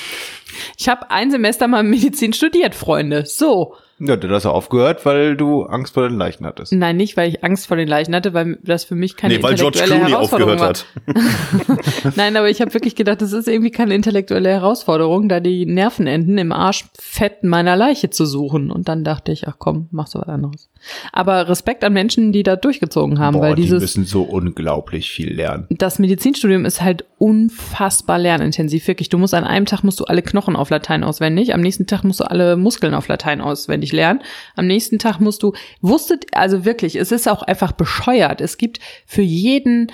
Ich 0.78 0.88
habe 0.88 1.10
ein 1.10 1.30
Semester 1.30 1.68
mal 1.68 1.82
Medizin 1.82 2.32
studiert, 2.32 2.74
Freunde. 2.74 3.24
So. 3.26 3.74
Ja, 4.00 4.16
du 4.16 4.28
hast 4.30 4.44
ja 4.44 4.50
aufgehört, 4.50 5.06
weil 5.06 5.36
du 5.36 5.62
Angst 5.64 5.94
vor 5.94 6.08
den 6.08 6.18
Leichen 6.18 6.44
hattest. 6.44 6.72
Nein, 6.72 6.96
nicht, 6.96 7.16
weil 7.16 7.28
ich 7.28 7.44
Angst 7.44 7.68
vor 7.68 7.76
den 7.76 7.86
Leichen 7.86 8.14
hatte, 8.14 8.34
weil 8.34 8.58
das 8.62 8.84
für 8.84 8.96
mich 8.96 9.16
keine 9.16 9.34
Nee, 9.36 9.42
weil 9.42 9.54
George 9.54 9.78
intellektuelle 9.78 10.00
Clooney 10.00 10.10
Herausforderung 10.10 10.60
aufgehört 10.60 10.86
war. 11.06 12.04
hat. 12.04 12.16
Nein, 12.16 12.36
aber 12.36 12.50
ich 12.50 12.60
habe 12.60 12.74
wirklich 12.74 12.96
gedacht, 12.96 13.22
das 13.22 13.32
ist 13.32 13.46
irgendwie 13.46 13.70
keine 13.70 13.94
intellektuelle 13.94 14.48
Herausforderung, 14.48 15.28
da 15.28 15.38
die 15.40 15.64
Nervenenden 15.64 16.38
im 16.38 16.50
Arschfett 16.52 17.44
meiner 17.44 17.76
Leiche 17.76 18.10
zu 18.10 18.26
suchen. 18.26 18.70
Und 18.70 18.88
dann 18.88 19.04
dachte 19.04 19.30
ich, 19.30 19.46
ach 19.46 19.56
komm, 19.58 19.88
machst 19.92 20.14
du 20.14 20.18
was 20.18 20.28
anderes. 20.28 20.68
Aber 21.12 21.48
Respekt 21.48 21.84
an 21.84 21.92
Menschen, 21.92 22.32
die 22.32 22.42
da 22.42 22.56
durchgezogen 22.56 23.18
haben, 23.18 23.34
Boah, 23.34 23.42
weil 23.42 23.54
die 23.54 23.62
dieses 23.62 23.80
müssen 23.80 24.04
so 24.04 24.22
unglaublich 24.22 25.10
viel 25.10 25.32
lernen. 25.32 25.66
das 25.70 25.98
Medizinstudium 25.98 26.64
ist 26.64 26.82
halt 26.82 27.04
unfassbar 27.18 28.18
lernintensiv. 28.18 28.86
Wirklich, 28.86 29.08
du 29.08 29.18
musst 29.18 29.34
an 29.34 29.44
einem 29.44 29.66
Tag 29.66 29.82
musst 29.82 30.00
du 30.00 30.04
alle 30.04 30.22
Knochen 30.22 30.56
auf 30.56 30.70
Latein 30.70 31.04
auswendig, 31.04 31.54
am 31.54 31.60
nächsten 31.60 31.86
Tag 31.86 32.02
musst 32.04 32.20
du 32.20 32.24
alle 32.24 32.56
Muskeln 32.56 32.92
auf 32.94 33.08
Latein 33.08 33.40
auswendig 33.40 33.92
lernen, 33.94 34.22
am 34.56 34.66
nächsten 34.66 34.98
Tag 34.98 35.20
musst 35.20 35.42
du, 35.42 35.52
wusstet, 35.80 36.26
also 36.32 36.64
wirklich, 36.64 36.96
es 36.96 37.12
ist 37.12 37.28
auch 37.28 37.42
einfach 37.42 37.72
bescheuert. 37.72 38.40
Es 38.40 38.56
gibt 38.58 38.80
für 39.06 39.22
jeden 39.22 39.92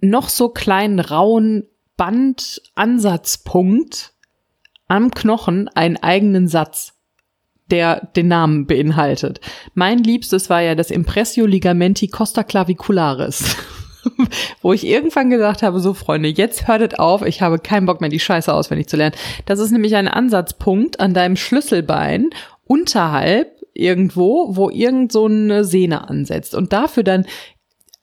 noch 0.00 0.28
so 0.28 0.48
kleinen 0.48 0.98
rauen 0.98 1.68
Bandansatzpunkt 1.96 4.14
am 4.88 5.12
Knochen 5.12 5.68
einen 5.68 5.98
eigenen 5.98 6.48
Satz 6.48 6.94
der 7.72 8.06
den 8.16 8.28
Namen 8.28 8.66
beinhaltet. 8.66 9.40
Mein 9.74 9.98
Liebstes 9.98 10.50
war 10.50 10.60
ja 10.60 10.74
das 10.74 10.90
Impressio 10.90 11.46
Ligamenti 11.46 12.06
Costa 12.06 12.42
Clavicularis. 12.42 13.56
Wo 14.62 14.72
ich 14.72 14.84
irgendwann 14.84 15.30
gesagt 15.30 15.62
habe, 15.62 15.80
so 15.80 15.94
Freunde, 15.94 16.28
jetzt 16.28 16.68
hört 16.68 16.92
es 16.92 16.98
auf, 16.98 17.22
ich 17.22 17.40
habe 17.40 17.58
keinen 17.58 17.86
Bock 17.86 18.00
mehr, 18.00 18.10
die 18.10 18.20
Scheiße 18.20 18.52
auswendig 18.52 18.88
zu 18.88 18.96
lernen. 18.96 19.16
Das 19.46 19.58
ist 19.58 19.70
nämlich 19.70 19.96
ein 19.96 20.08
Ansatzpunkt 20.08 21.00
an 21.00 21.14
deinem 21.14 21.36
Schlüsselbein 21.36 22.30
unterhalb 22.64 23.62
irgendwo, 23.74 24.54
wo 24.56 24.70
irgend 24.70 25.12
so 25.12 25.26
eine 25.26 25.64
Sehne 25.64 26.08
ansetzt. 26.08 26.54
Und 26.54 26.72
dafür 26.72 27.02
dann, 27.02 27.26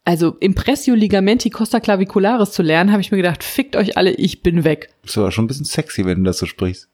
also 0.05 0.35
Impressio 0.39 0.95
Ligamenti 0.95 1.49
Costa 1.49 1.79
Clavicularis 1.79 2.51
zu 2.51 2.63
lernen, 2.63 2.91
habe 2.91 3.01
ich 3.01 3.11
mir 3.11 3.17
gedacht, 3.17 3.43
fickt 3.43 3.75
euch 3.75 3.97
alle, 3.97 4.11
ich 4.11 4.41
bin 4.41 4.63
weg. 4.63 4.89
Ist 5.03 5.17
aber 5.17 5.31
schon 5.31 5.45
ein 5.45 5.47
bisschen 5.47 5.65
sexy, 5.65 6.05
wenn 6.05 6.19
du 6.19 6.23
das 6.23 6.39
so 6.39 6.45
sprichst. 6.45 6.89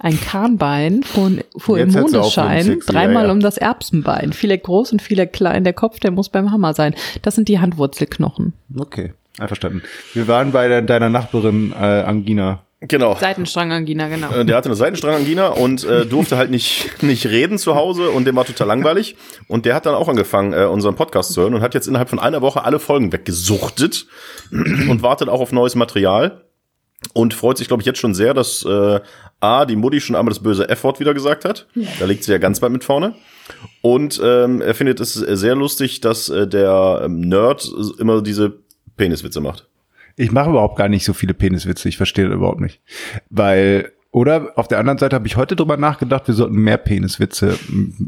Ein 0.00 0.20
Kahnbein 0.20 1.04
fuhr, 1.04 1.30
fuhr 1.56 1.78
im 1.78 1.92
Mondeschein 1.92 2.80
dreimal 2.84 3.22
ja, 3.22 3.28
ja. 3.28 3.32
um 3.32 3.40
das 3.40 3.58
Erbsenbein. 3.58 4.32
Viele 4.32 4.58
groß 4.58 4.92
und 4.92 5.00
viele 5.00 5.28
klein. 5.28 5.62
Der 5.62 5.72
Kopf, 5.72 6.00
der 6.00 6.10
muss 6.10 6.30
beim 6.30 6.50
Hammer 6.50 6.74
sein. 6.74 6.96
Das 7.22 7.36
sind 7.36 7.48
die 7.48 7.60
Handwurzelknochen. 7.60 8.54
Okay, 8.76 9.14
einverstanden. 9.38 9.82
Wir 10.12 10.26
waren 10.26 10.50
bei 10.50 10.66
de 10.66 10.82
deiner 10.82 11.10
Nachbarin 11.10 11.72
äh, 11.72 11.76
Angina. 11.76 12.63
Genau. 12.80 13.16
Seitenstrangangina, 13.16 14.08
genau. 14.08 14.30
Äh, 14.32 14.44
Der 14.44 14.56
hatte 14.56 14.68
eine 14.68 14.76
Seitenstrangangina 14.76 15.48
und 15.48 15.84
äh, 15.84 16.04
durfte 16.04 16.36
halt 16.36 16.50
nicht, 16.50 16.90
nicht 17.02 17.26
reden 17.26 17.58
zu 17.58 17.74
Hause 17.74 18.10
und 18.10 18.26
dem 18.26 18.36
war 18.36 18.44
total 18.44 18.66
langweilig. 18.66 19.16
Und 19.48 19.64
der 19.64 19.74
hat 19.74 19.86
dann 19.86 19.94
auch 19.94 20.08
angefangen, 20.08 20.52
äh, 20.52 20.64
unseren 20.66 20.94
Podcast 20.94 21.32
zu 21.32 21.42
hören 21.42 21.54
und 21.54 21.60
hat 21.62 21.74
jetzt 21.74 21.86
innerhalb 21.86 22.10
von 22.10 22.18
einer 22.18 22.42
Woche 22.42 22.64
alle 22.64 22.78
Folgen 22.78 23.12
weggesuchtet 23.12 24.06
und 24.50 25.02
wartet 25.02 25.28
auch 25.28 25.40
auf 25.40 25.52
neues 25.52 25.74
Material. 25.74 26.42
Und 27.12 27.34
freut 27.34 27.58
sich, 27.58 27.68
glaube 27.68 27.82
ich, 27.82 27.86
jetzt 27.86 27.98
schon 27.98 28.14
sehr, 28.14 28.32
dass 28.32 28.64
äh, 28.64 29.00
A, 29.40 29.66
die 29.66 29.76
Mutti 29.76 30.00
schon 30.00 30.16
einmal 30.16 30.32
das 30.32 30.42
böse 30.42 30.68
F-Wort 30.70 31.00
wieder 31.00 31.12
gesagt 31.12 31.44
hat. 31.44 31.66
Da 32.00 32.06
liegt 32.06 32.24
sie 32.24 32.32
ja 32.32 32.38
ganz 32.38 32.62
weit 32.62 32.72
mit 32.72 32.82
vorne. 32.82 33.14
Und 33.82 34.18
ähm, 34.24 34.62
er 34.62 34.74
findet 34.74 35.00
es 35.00 35.12
sehr 35.12 35.54
lustig, 35.54 36.00
dass 36.00 36.30
äh, 36.30 36.48
der 36.48 37.02
ähm, 37.04 37.20
Nerd 37.20 37.70
immer 37.98 38.22
diese 38.22 38.54
Peniswitze 38.96 39.42
macht. 39.42 39.68
Ich 40.16 40.32
mache 40.32 40.50
überhaupt 40.50 40.76
gar 40.76 40.88
nicht 40.88 41.04
so 41.04 41.12
viele 41.12 41.34
Peniswitze, 41.34 41.88
ich 41.88 41.96
verstehe 41.96 42.26
das 42.26 42.34
überhaupt 42.34 42.60
nicht. 42.60 42.80
Weil, 43.30 43.92
oder 44.12 44.52
auf 44.54 44.68
der 44.68 44.78
anderen 44.78 44.98
Seite 44.98 45.16
habe 45.16 45.26
ich 45.26 45.36
heute 45.36 45.56
drüber 45.56 45.76
nachgedacht, 45.76 46.28
wir 46.28 46.34
sollten 46.34 46.56
mehr 46.56 46.76
Peniswitze 46.76 47.58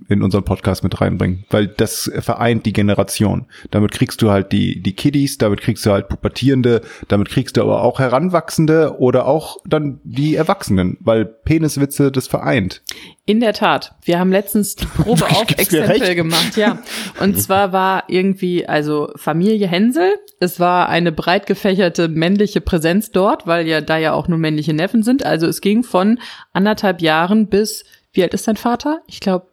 in 0.09 0.23
unseren 0.23 0.45
Podcast 0.45 0.85
mit 0.85 1.01
reinbringen, 1.01 1.45
weil 1.51 1.67
das 1.67 2.11
vereint 2.21 2.65
die 2.65 2.73
Generation. 2.73 3.47
Damit 3.73 3.91
kriegst 3.91 4.23
du 4.23 4.31
halt 4.31 4.53
die, 4.53 4.81
die 4.81 4.95
Kiddies, 4.95 5.39
damit 5.39 5.61
kriegst 5.63 5.85
du 5.85 5.91
halt 5.91 6.09
Pubertierende, 6.09 6.83
damit 7.09 7.29
kriegst 7.29 7.57
du 7.57 7.63
aber 7.63 7.83
auch 7.83 7.99
Heranwachsende 7.99 9.01
oder 9.01 9.27
auch 9.27 9.57
dann 9.67 10.01
die 10.05 10.37
Erwachsenen, 10.37 10.97
weil 11.01 11.25
Peniswitze 11.25 12.13
das 12.13 12.29
vereint. 12.29 12.83
In 13.29 13.41
der 13.41 13.53
Tat. 13.55 13.97
Wir 14.05 14.21
haben 14.21 14.31
letztens 14.31 14.77
die 14.77 14.87
Probe 15.03 15.27
auf 15.27 15.47
Exempel 15.59 16.15
gemacht, 16.15 16.57
ja. 16.57 16.79
Und 17.21 17.41
zwar 17.41 17.73
war 17.73 18.05
irgendwie, 18.07 18.67
also 18.69 19.11
Familie 19.17 19.67
Hänsel. 19.67 20.13
Es 20.39 20.61
war 20.61 20.89
eine 20.89 21.11
breit 21.13 21.47
gefächerte 21.47 22.07
männliche 22.09 22.61
Präsenz 22.61 23.11
dort, 23.11 23.47
weil 23.47 23.67
ja 23.67 23.81
da 23.81 23.97
ja 23.99 24.13
auch 24.13 24.29
nur 24.29 24.39
männliche 24.39 24.75
Neffen 24.75 25.03
sind. 25.03 25.25
Also 25.27 25.47
es 25.49 25.61
ging 25.61 25.83
von 25.83 26.21
anderthalb 26.53 27.03
Jahren 27.03 27.49
bis, 27.49 27.85
wie 28.13 28.23
alt 28.23 28.33
ist 28.33 28.47
dein 28.47 28.57
Vater? 28.57 29.01
Ich 29.09 29.19
glaube 29.21 29.47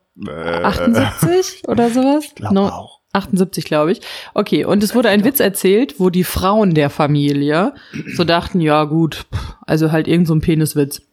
78 0.64 1.68
oder 1.68 1.90
sowas? 1.90 2.26
Ich 2.26 2.36
glaub 2.36 2.52
No- 2.54 2.68
auch. 2.70 3.00
78, 3.16 3.66
glaube 3.66 3.92
ich. 3.92 4.02
Okay, 4.34 4.66
und 4.66 4.82
es 4.82 4.96
wurde 4.96 5.10
ein 5.10 5.24
Witz 5.24 5.40
erzählt, 5.40 6.00
wo 6.00 6.10
die 6.10 6.24
Frauen 6.24 6.74
der 6.74 6.90
Familie 6.90 7.74
so 8.16 8.24
dachten, 8.24 8.60
ja 8.60 8.86
gut, 8.86 9.26
also 9.68 9.92
halt 9.92 10.08
irgend 10.08 10.28
so 10.28 10.34
ein 10.34 10.42
Peniswitz. 10.42 11.04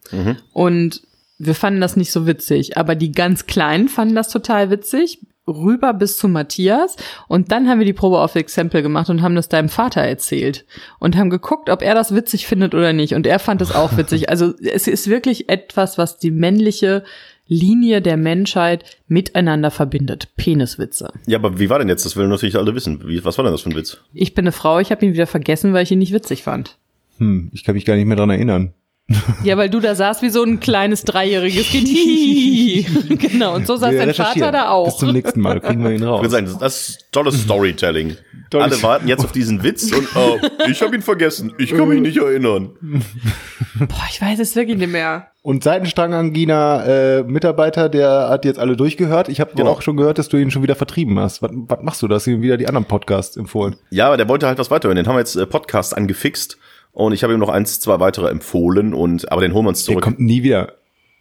Und 0.55 1.03
wir 1.41 1.55
fanden 1.55 1.81
das 1.81 1.97
nicht 1.97 2.13
so 2.13 2.27
witzig, 2.27 2.77
aber 2.77 2.95
die 2.95 3.13
ganz 3.13 3.47
Kleinen 3.47 3.89
fanden 3.89 4.15
das 4.15 4.29
total 4.29 4.71
witzig, 4.71 5.21
rüber 5.49 5.95
bis 5.95 6.19
zu 6.19 6.29
Matthias. 6.29 6.97
Und 7.29 7.51
dann 7.51 7.67
haben 7.67 7.79
wir 7.79 7.87
die 7.87 7.95
Probe 7.95 8.19
auf 8.19 8.37
Exempel 8.37 8.83
gemacht 8.83 9.09
und 9.09 9.23
haben 9.23 9.35
das 9.35 9.49
deinem 9.49 9.71
Vater 9.71 10.03
erzählt 10.03 10.67
und 10.99 11.17
haben 11.17 11.31
geguckt, 11.31 11.71
ob 11.71 11.81
er 11.81 11.95
das 11.95 12.15
witzig 12.15 12.47
findet 12.47 12.75
oder 12.75 12.93
nicht. 12.93 13.15
Und 13.15 13.27
er 13.27 13.39
fand 13.39 13.63
es 13.63 13.75
auch 13.75 13.97
witzig. 13.97 14.29
Also 14.29 14.53
es 14.59 14.87
ist 14.87 15.09
wirklich 15.09 15.49
etwas, 15.49 15.97
was 15.97 16.19
die 16.19 16.31
männliche 16.31 17.05
Linie 17.47 18.03
der 18.03 18.19
Menschheit 18.19 18.85
miteinander 19.09 19.71
verbindet. 19.71 20.29
Peniswitze. 20.37 21.11
Ja, 21.27 21.39
aber 21.39 21.59
wie 21.59 21.71
war 21.71 21.79
denn 21.79 21.89
jetzt? 21.89 22.05
Das 22.05 22.19
wollen 22.19 22.29
natürlich 22.29 22.57
alle 22.57 22.75
wissen. 22.75 23.09
Wie, 23.09 23.25
was 23.25 23.39
war 23.39 23.45
denn 23.45 23.53
das 23.53 23.63
für 23.63 23.71
ein 23.71 23.77
Witz? 23.77 23.99
Ich 24.13 24.35
bin 24.35 24.45
eine 24.45 24.53
Frau, 24.53 24.79
ich 24.79 24.91
habe 24.91 25.07
ihn 25.07 25.15
wieder 25.15 25.27
vergessen, 25.27 25.73
weil 25.73 25.85
ich 25.85 25.91
ihn 25.91 25.99
nicht 25.99 26.13
witzig 26.13 26.43
fand. 26.43 26.77
Hm, 27.17 27.51
ich 27.53 27.65
kann 27.65 27.75
mich 27.75 27.87
gar 27.87 27.97
nicht 27.97 28.07
mehr 28.07 28.17
dran 28.17 28.31
erinnern. 28.31 28.75
Ja, 29.45 29.57
weil 29.57 29.71
du 29.71 29.81
da 29.81 29.95
saßt 29.95 30.23
wie 30.23 30.29
so 30.31 30.43
ein 30.45 30.61
kleines 30.61 31.05
dreijähriges 31.05 31.67
Kind. 31.69 31.89
Hihihi. 31.89 33.17
genau, 33.17 33.55
und 33.57 33.67
so 33.67 33.77
saß 33.77 33.95
dein. 33.95 34.15
Vater 34.15 34.53
da 34.53 34.61
Bis 34.85 34.93
auch. 34.95 34.99
zum 34.99 35.13
nächsten 35.13 35.41
Mal 35.41 35.61
kriegen 35.61 35.83
wir 35.83 35.91
ihn 35.91 35.97
Ich 35.97 36.05
raus. 36.05 36.21
würde 36.21 36.31
sagen, 36.31 36.57
das, 36.61 36.89
ist 36.89 37.07
tolles 37.13 37.41
Storytelling. 37.43 38.17
Tolles- 38.51 38.73
Alle 38.73 38.83
warten 38.83 39.09
jetzt 39.09 39.25
auf 39.25 39.33
diesen 39.33 39.63
Witz 39.63 39.91
und 39.93 40.07
oh, 40.15 40.39
ich 40.71 40.83
habe 40.83 40.95
ihn 40.95 41.03
vergessen. 41.03 41.53
Ich 41.59 41.71
kann 41.75 41.89
mich 41.89 42.01
nicht 42.01 42.19
erinnern. 42.19 42.71
Boah, 43.79 44.07
ich 44.11 44.21
weiß 44.21 44.39
es 44.41 44.55
wirklich 44.57 44.77
nicht 44.79 44.93
mehr. 44.93 45.29
Und 45.43 45.65
Seitenstrangangina 45.65 46.85
äh, 46.85 47.23
Mitarbeiter, 47.23 47.89
der 47.89 48.29
hat 48.29 48.45
jetzt 48.45 48.59
alle 48.59 48.77
durchgehört. 48.77 49.29
Ich 49.29 49.41
habe 49.41 49.53
Genau. 49.57 49.71
auch 49.71 49.83
schon 49.83 49.97
gehört, 49.97 50.19
dass 50.19 50.29
du 50.29 50.37
ihn 50.37 50.51
schon 50.51 50.63
wieder 50.63 50.75
vertrieben 50.77 51.19
hast. 51.19 51.41
Was, 51.43 51.51
was 51.53 51.79
machst 51.83 52.03
du? 52.03 52.09
Du 52.09 52.15
hast 52.15 52.27
ihm 52.27 52.43
wieder 52.43 52.57
die 52.59 52.67
anderen 52.69 52.85
Podcasts 52.87 53.37
empfohlen. 53.37 53.77
Ja, 53.91 54.07
aber 54.09 54.17
der 54.19 54.29
wollte 54.29 54.47
halt 54.47 54.59
was 54.59 54.71
weiterhören. 54.71 54.97
Den 54.97 55.07
haben 55.07 55.15
wir 55.15 55.21
jetzt 55.21 55.37
äh, 55.37 55.47
Podcast 55.47 55.97
angefixt 55.97 56.59
und 56.93 57.13
ich 57.13 57.23
habe 57.23 57.33
ihm 57.33 57.41
noch 57.41 57.49
eins, 57.49 57.81
zwei 57.81 58.01
weitere 58.01 58.29
empfohlen 58.29 58.95
und 58.95 59.31
aber 59.31 59.41
den 59.41 59.53
holen 59.55 59.65
wir 59.65 59.71
uns 59.71 59.85
Der 59.85 59.93
zurück. 59.95 60.05
kommt 60.05 60.21
nie 60.21 60.43
wieder. 60.43 60.75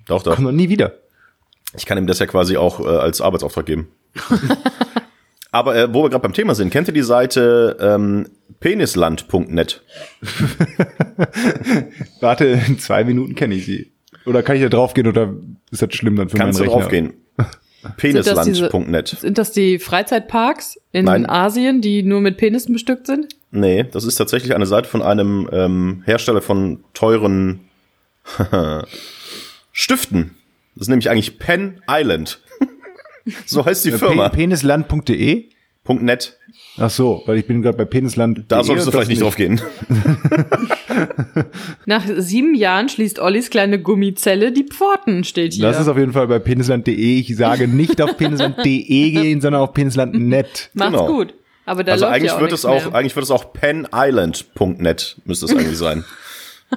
Doch, 0.08 0.24
doch. 0.24 0.36
Kommt 0.36 0.46
noch 0.48 0.52
nie 0.54 0.70
wieder. 0.70 0.94
Ich 1.78 1.86
kann 1.86 1.98
ihm 1.98 2.08
das 2.08 2.20
ja 2.20 2.26
quasi 2.26 2.58
auch 2.58 2.80
äh, 2.80 2.88
als 2.88 3.22
Arbeitsauftrag 3.22 3.66
geben. 3.68 3.90
aber 5.52 5.76
äh, 5.76 5.94
wo 5.94 6.04
wir 6.04 6.10
gerade 6.10 6.24
beim 6.24 6.34
Thema 6.34 6.56
sind, 6.56 6.72
kennt 6.72 6.88
ihr 6.88 6.94
die 6.94 7.02
Seite 7.04 7.78
ähm, 7.80 8.28
penisland.net? 8.60 9.84
Warte, 12.22 12.46
in 12.46 12.80
zwei 12.80 13.04
Minuten 13.04 13.36
kenne 13.36 13.56
ich 13.56 13.66
sie. 13.66 13.92
Oder 14.26 14.44
kann 14.44 14.56
ich 14.56 14.62
da 14.64 14.70
draufgehen 14.70 15.08
oder 15.08 15.34
ist 15.72 15.82
das 15.82 15.94
schlimm 15.94 16.16
dann 16.16 16.30
für 16.30 16.38
Kannst 16.38 16.60
du 16.60 16.64
meinen 16.64 16.70
Rechner? 16.74 16.82
draufgehen. 16.82 17.14
Sind 18.02 18.16
das 18.16 18.26
diese- 18.46 18.68
Penisland.net. 18.70 19.08
Sind 19.08 19.38
das 19.38 19.52
die 19.54 19.80
Freizeitparks 19.80 20.78
in 20.92 21.06
Nein. 21.06 21.30
Asien, 21.30 21.80
die 21.82 22.04
nur 22.04 22.20
mit 22.20 22.36
Penissen 22.38 22.74
bestückt 22.74 23.08
sind? 23.08 23.28
Nee, 23.52 23.84
das 23.84 24.04
ist 24.06 24.16
tatsächlich 24.16 24.54
eine 24.54 24.66
Seite 24.66 24.88
von 24.88 25.02
einem 25.02 25.50
ähm, 25.52 26.04
Hersteller 26.06 26.42
von 26.42 26.84
teuren 26.94 27.62
Stiften. 29.72 30.36
Das 30.76 30.84
ist 30.84 30.90
nämlich 30.90 31.10
eigentlich 31.10 31.40
Penn 31.40 31.82
Island. 31.90 32.40
So 33.46 33.64
heißt 33.64 33.86
die 33.86 33.92
Pe 33.92 34.00
Firma. 34.00 34.30
Penisland.de? 34.30 35.50
Net. 35.88 36.38
Ach 36.78 36.90
so, 36.90 37.22
weil 37.26 37.38
ich 37.38 37.46
bin 37.48 37.62
gerade 37.64 37.78
bei 37.78 37.86
Penisland. 37.86 38.46
Da 38.48 38.64
solltest 38.64 38.88
du 38.88 38.92
vielleicht 38.92 39.10
nicht 39.10 39.22
drauf 39.22 39.36
gehen. 39.36 39.60
Nach 41.86 42.04
sieben 42.18 42.54
Jahren 42.56 42.90
schließt 42.90 43.20
Ollis 43.20 43.50
kleine 43.50 43.82
Gummizelle 43.82 44.52
die 44.52 44.64
Pforten, 44.66 45.24
steht 45.24 45.54
hier. 45.54 45.64
Das 45.64 45.80
ist 45.80 45.88
auf 45.88 45.98
jeden 45.98 46.14
Fall 46.14 46.28
bei 46.28 46.40
penisland.de. 46.40 47.20
Ich 47.20 47.36
sage 47.36 47.68
nicht 47.68 48.02
auf 48.02 48.18
penisland.de 48.18 49.12
gehen, 49.12 49.42
sondern 49.42 49.62
auf 49.62 49.74
penisland.net. 49.74 50.70
Macht's 50.74 50.92
Genau. 50.92 51.08
gut. 51.08 51.34
Aber 51.70 51.84
da 51.84 51.92
Also 51.92 52.06
läuft 52.06 52.16
eigentlich 52.16 52.32
ja 52.32 52.38
auch 52.38 52.42
wird 52.42 52.52
es 52.52 52.66
auch, 52.66 52.86
mehr. 52.86 52.96
eigentlich 52.96 53.16
wird 53.16 53.24
es 53.26 53.32
auch 53.32 53.54
penisland.net 53.54 55.18
müsste 55.26 55.46
es 55.46 55.52
eigentlich 55.56 55.78
sein. 55.78 56.04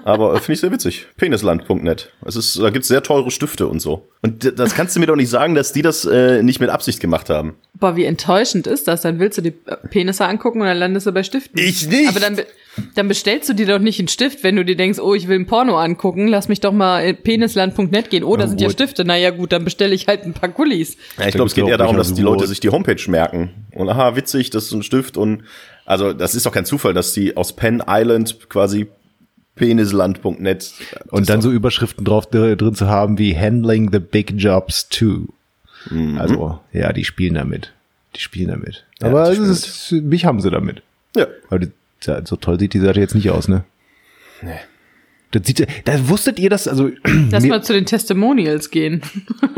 Aber 0.05 0.35
äh, 0.35 0.39
finde 0.39 0.53
ich 0.55 0.61
sehr 0.61 0.73
witzig. 0.73 1.07
Penisland.net. 1.19 2.11
Es 2.25 2.37
ist, 2.37 2.59
da 2.59 2.71
gibt's 2.71 2.89
sehr 2.89 3.03
teure 3.03 3.31
Stifte 3.31 3.67
und 3.67 3.81
so. 3.81 4.09
Und 4.23 4.59
das 4.59 4.75
kannst 4.75 4.97
du 4.97 5.01
mir 5.01 5.07
doch 5.07 5.17
nicht 5.17 5.29
sagen, 5.29 5.55
dass 5.55 5.73
die 5.73 5.83
das 5.83 6.05
äh, 6.05 6.43
nicht 6.43 6.61
mit 6.61 6.71
Absicht 6.71 7.01
gemacht 7.01 7.29
haben. 7.31 7.55
Boah, 7.75 7.97
wie 7.97 8.05
enttäuschend 8.05 8.67
ist 8.67 8.89
das? 8.89 9.03
Dann 9.03 9.19
willst 9.19 9.39
du 9.39 9.43
die 9.43 9.53
äh, 9.67 9.77
Penisse 9.91 10.25
angucken 10.27 10.61
und 10.61 10.67
dann 10.67 10.79
landest 10.79 11.07
du 11.07 11.13
bei 11.13 11.23
Stiften. 11.23 11.59
Ich 11.61 11.87
nicht. 11.89 12.09
Aber 12.09 12.21
dann, 12.21 12.39
dann 12.95 13.09
bestellst 13.09 13.49
du 13.49 13.55
dir 13.55 13.67
doch 13.67 13.79
nicht 13.81 13.99
einen 13.99 14.09
Stift, 14.09 14.43
wenn 14.45 14.57
du 14.57 14.65
dir 14.65 14.77
denkst, 14.77 14.99
oh, 14.99 15.15
ich 15.15 15.29
will 15.29 15.39
ein 15.39 15.47
Porno 15.47 15.77
angucken, 15.77 16.27
lass 16.29 16.49
mich 16.49 16.61
doch 16.61 16.73
mal 16.73 17.13
penisland.net 17.15 18.09
gehen. 18.11 18.25
Oh, 18.25 18.37
da 18.37 18.45
Ja, 18.45 18.49
sind 18.49 18.61
ja. 18.61 18.71
Stifte. 18.71 19.05
Naja, 19.05 19.31
gut, 19.31 19.53
dann 19.53 19.65
bestelle 19.65 19.95
ich 19.95 20.07
halt 20.07 20.23
ein 20.25 20.33
paar 20.33 20.49
Gullis. 20.49 20.97
Ja, 21.19 21.27
ich 21.27 21.35
glaube, 21.35 21.49
es 21.49 21.55
geht 21.55 21.67
eher 21.67 21.77
darum, 21.79 21.97
dass 21.97 22.15
die 22.15 22.23
Leute 22.23 22.41
Wort. 22.41 22.49
sich 22.49 22.61
die 22.61 22.71
Homepage 22.71 23.03
merken. 23.11 23.51
Und 23.75 23.89
aha, 23.89 24.17
witzig, 24.17 24.51
das 24.51 24.65
ist 24.67 24.73
ein 24.73 24.83
Stift 24.83 25.17
und 25.17 25.43
also 25.85 26.13
das 26.13 26.35
ist 26.35 26.47
doch 26.47 26.53
kein 26.53 26.65
Zufall, 26.65 26.95
dass 26.95 27.13
die 27.13 27.37
aus 27.37 27.55
Penn 27.55 27.83
Island 27.87 28.49
quasi 28.49 28.87
penisland.net 29.57 30.73
Und 31.09 31.29
dann 31.29 31.43
so 31.43 31.51
Überschriften 31.51 32.05
drauf 32.05 32.27
dr- 32.27 32.57
drin 32.57 32.75
zu 32.75 32.87
haben 32.89 33.19
wie 33.19 33.37
Handling 33.37 33.91
the 33.93 33.99
Big 33.99 34.33
Jobs 34.37 34.89
too. 34.89 35.27
Also, 36.17 36.61
ja, 36.73 36.93
die 36.93 37.05
spielen 37.05 37.35
damit. 37.35 37.73
Die 38.15 38.21
spielen 38.21 38.49
damit. 38.49 38.85
Ja, 39.01 39.09
Aber 39.09 39.31
ist, 39.31 39.91
mich 39.93 40.25
haben 40.25 40.41
sie 40.41 40.51
damit. 40.51 40.83
Ja. 41.17 41.27
Aber 41.49 41.59
die, 41.59 41.71
so 42.25 42.37
toll 42.37 42.59
sieht 42.61 42.75
die 42.75 42.79
Seite 42.81 43.01
jetzt 43.01 43.15
nicht 43.15 43.31
aus, 43.31 43.49
ne? 43.49 43.65
Nee. 44.43 44.59
Das 45.33 45.43
sieht, 45.47 45.67
da 45.87 46.09
wusstet 46.09 46.39
ihr 46.39 46.51
das, 46.51 46.69
also, 46.69 46.91
Lass 47.31 47.45
mal 47.45 47.63
zu 47.65 47.73
den 47.73 47.87
Testimonials 47.87 48.71
gehen. 48.71 49.03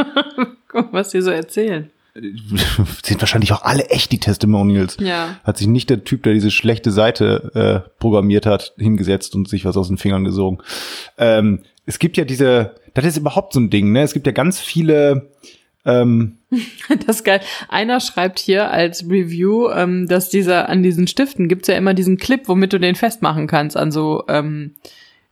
Guck, 0.68 0.92
was 0.92 1.10
die 1.10 1.20
so 1.20 1.30
erzählen. 1.30 1.90
sind 3.02 3.20
wahrscheinlich 3.20 3.52
auch 3.52 3.62
alle 3.62 3.86
echt 3.90 4.12
die 4.12 4.20
Testimonials. 4.20 4.96
Ja. 5.00 5.38
Hat 5.42 5.58
sich 5.58 5.66
nicht 5.66 5.90
der 5.90 6.04
Typ, 6.04 6.22
der 6.22 6.32
diese 6.32 6.50
schlechte 6.50 6.90
Seite 6.90 7.84
äh, 7.86 7.90
programmiert 7.98 8.46
hat, 8.46 8.74
hingesetzt 8.78 9.34
und 9.34 9.48
sich 9.48 9.64
was 9.64 9.76
aus 9.76 9.88
den 9.88 9.98
Fingern 9.98 10.24
gesogen. 10.24 10.58
Ähm, 11.18 11.64
es 11.86 11.98
gibt 11.98 12.16
ja 12.16 12.24
diese, 12.24 12.76
das 12.94 13.04
ist 13.04 13.16
überhaupt 13.16 13.52
so 13.52 13.60
ein 13.60 13.70
Ding, 13.70 13.92
ne? 13.92 14.02
Es 14.02 14.12
gibt 14.12 14.26
ja 14.26 14.32
ganz 14.32 14.60
viele, 14.60 15.30
ähm, 15.84 16.38
Das 17.06 17.16
ist 17.16 17.24
geil. 17.24 17.40
Einer 17.68 18.00
schreibt 18.00 18.38
hier 18.38 18.70
als 18.70 19.04
Review, 19.04 19.68
ähm, 19.70 20.06
dass 20.06 20.30
dieser 20.30 20.68
an 20.68 20.82
diesen 20.82 21.06
Stiften 21.06 21.48
gibt's 21.48 21.68
ja 21.68 21.76
immer 21.76 21.94
diesen 21.94 22.16
Clip, 22.16 22.48
womit 22.48 22.72
du 22.72 22.78
den 22.78 22.94
festmachen 22.94 23.46
kannst 23.46 23.76
an 23.76 23.90
so 23.92 24.24
ähm, 24.28 24.74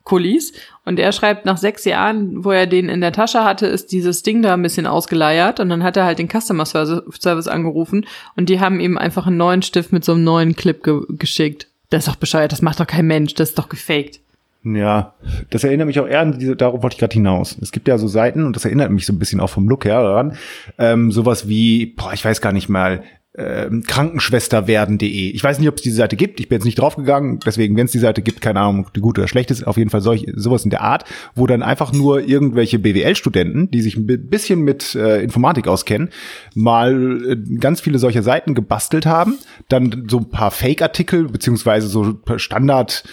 Kulis. 0.04 0.52
Und 0.84 0.98
er 0.98 1.12
schreibt, 1.12 1.44
nach 1.44 1.56
sechs 1.56 1.84
Jahren, 1.84 2.44
wo 2.44 2.50
er 2.50 2.66
den 2.66 2.88
in 2.88 3.00
der 3.00 3.12
Tasche 3.12 3.44
hatte, 3.44 3.66
ist 3.66 3.92
dieses 3.92 4.22
Ding 4.22 4.42
da 4.42 4.54
ein 4.54 4.62
bisschen 4.62 4.86
ausgeleiert. 4.86 5.60
Und 5.60 5.68
dann 5.68 5.82
hat 5.82 5.96
er 5.96 6.04
halt 6.04 6.18
den 6.18 6.28
Customer 6.28 6.66
Service 6.66 7.48
angerufen 7.48 8.06
und 8.36 8.48
die 8.48 8.60
haben 8.60 8.80
ihm 8.80 8.98
einfach 8.98 9.26
einen 9.26 9.36
neuen 9.36 9.62
Stift 9.62 9.92
mit 9.92 10.04
so 10.04 10.12
einem 10.12 10.24
neuen 10.24 10.56
Clip 10.56 10.82
ge 10.82 11.02
geschickt. 11.08 11.68
Das 11.90 12.06
ist 12.06 12.08
doch 12.08 12.16
bescheuert, 12.16 12.52
das 12.52 12.62
macht 12.62 12.80
doch 12.80 12.86
kein 12.86 13.06
Mensch, 13.06 13.34
das 13.34 13.50
ist 13.50 13.58
doch 13.58 13.68
gefaked. 13.68 14.20
Ja, 14.64 15.14
das 15.50 15.64
erinnert 15.64 15.88
mich 15.88 15.98
auch 15.98 16.06
eher 16.06 16.20
an 16.20 16.38
diese, 16.38 16.54
darauf 16.54 16.82
wollte 16.82 16.94
ich 16.94 17.00
gerade 17.00 17.14
hinaus. 17.14 17.58
Es 17.60 17.72
gibt 17.72 17.88
ja 17.88 17.98
so 17.98 18.06
Seiten, 18.06 18.44
und 18.44 18.54
das 18.54 18.64
erinnert 18.64 18.92
mich 18.92 19.06
so 19.06 19.12
ein 19.12 19.18
bisschen 19.18 19.40
auch 19.40 19.50
vom 19.50 19.68
Look 19.68 19.84
her 19.84 20.02
daran, 20.02 20.36
ähm, 20.78 21.10
sowas 21.10 21.48
wie, 21.48 21.86
boah, 21.86 22.12
ich 22.12 22.24
weiß 22.24 22.40
gar 22.40 22.52
nicht 22.52 22.68
mal, 22.68 23.02
ähm, 23.34 23.82
Krankenschwesterwerden.de. 23.86 25.30
Ich 25.30 25.42
weiß 25.42 25.58
nicht, 25.58 25.68
ob 25.68 25.76
es 25.76 25.82
diese 25.82 25.96
Seite 25.96 26.16
gibt, 26.16 26.40
ich 26.40 26.48
bin 26.48 26.56
jetzt 26.56 26.64
nicht 26.64 26.78
draufgegangen, 26.78 27.40
deswegen, 27.44 27.76
wenn 27.76 27.86
es 27.86 27.92
die 27.92 27.98
Seite 27.98 28.20
gibt, 28.22 28.40
keine 28.40 28.60
Ahnung, 28.60 28.86
ob 28.86 28.92
die 28.94 29.00
gut 29.00 29.18
oder 29.18 29.28
schlecht 29.28 29.50
ist, 29.50 29.66
auf 29.66 29.76
jeden 29.76 29.90
Fall 29.90 30.02
solch, 30.02 30.26
sowas 30.34 30.64
in 30.64 30.70
der 30.70 30.82
Art, 30.82 31.04
wo 31.34 31.46
dann 31.46 31.62
einfach 31.62 31.92
nur 31.92 32.20
irgendwelche 32.20 32.78
BWL-Studenten, 32.78 33.70
die 33.70 33.80
sich 33.80 33.96
ein 33.96 34.06
bi- 34.06 34.18
bisschen 34.18 34.60
mit 34.60 34.94
äh, 34.94 35.22
Informatik 35.22 35.66
auskennen, 35.66 36.10
mal 36.54 37.22
äh, 37.26 37.36
ganz 37.58 37.80
viele 37.80 37.98
solcher 37.98 38.22
Seiten 38.22 38.54
gebastelt 38.54 39.06
haben, 39.06 39.38
dann 39.68 40.06
so 40.08 40.18
ein 40.18 40.28
paar 40.28 40.50
Fake-Artikel, 40.50 41.28
beziehungsweise 41.28 41.88
so 41.88 42.20
Standard- 42.36 43.04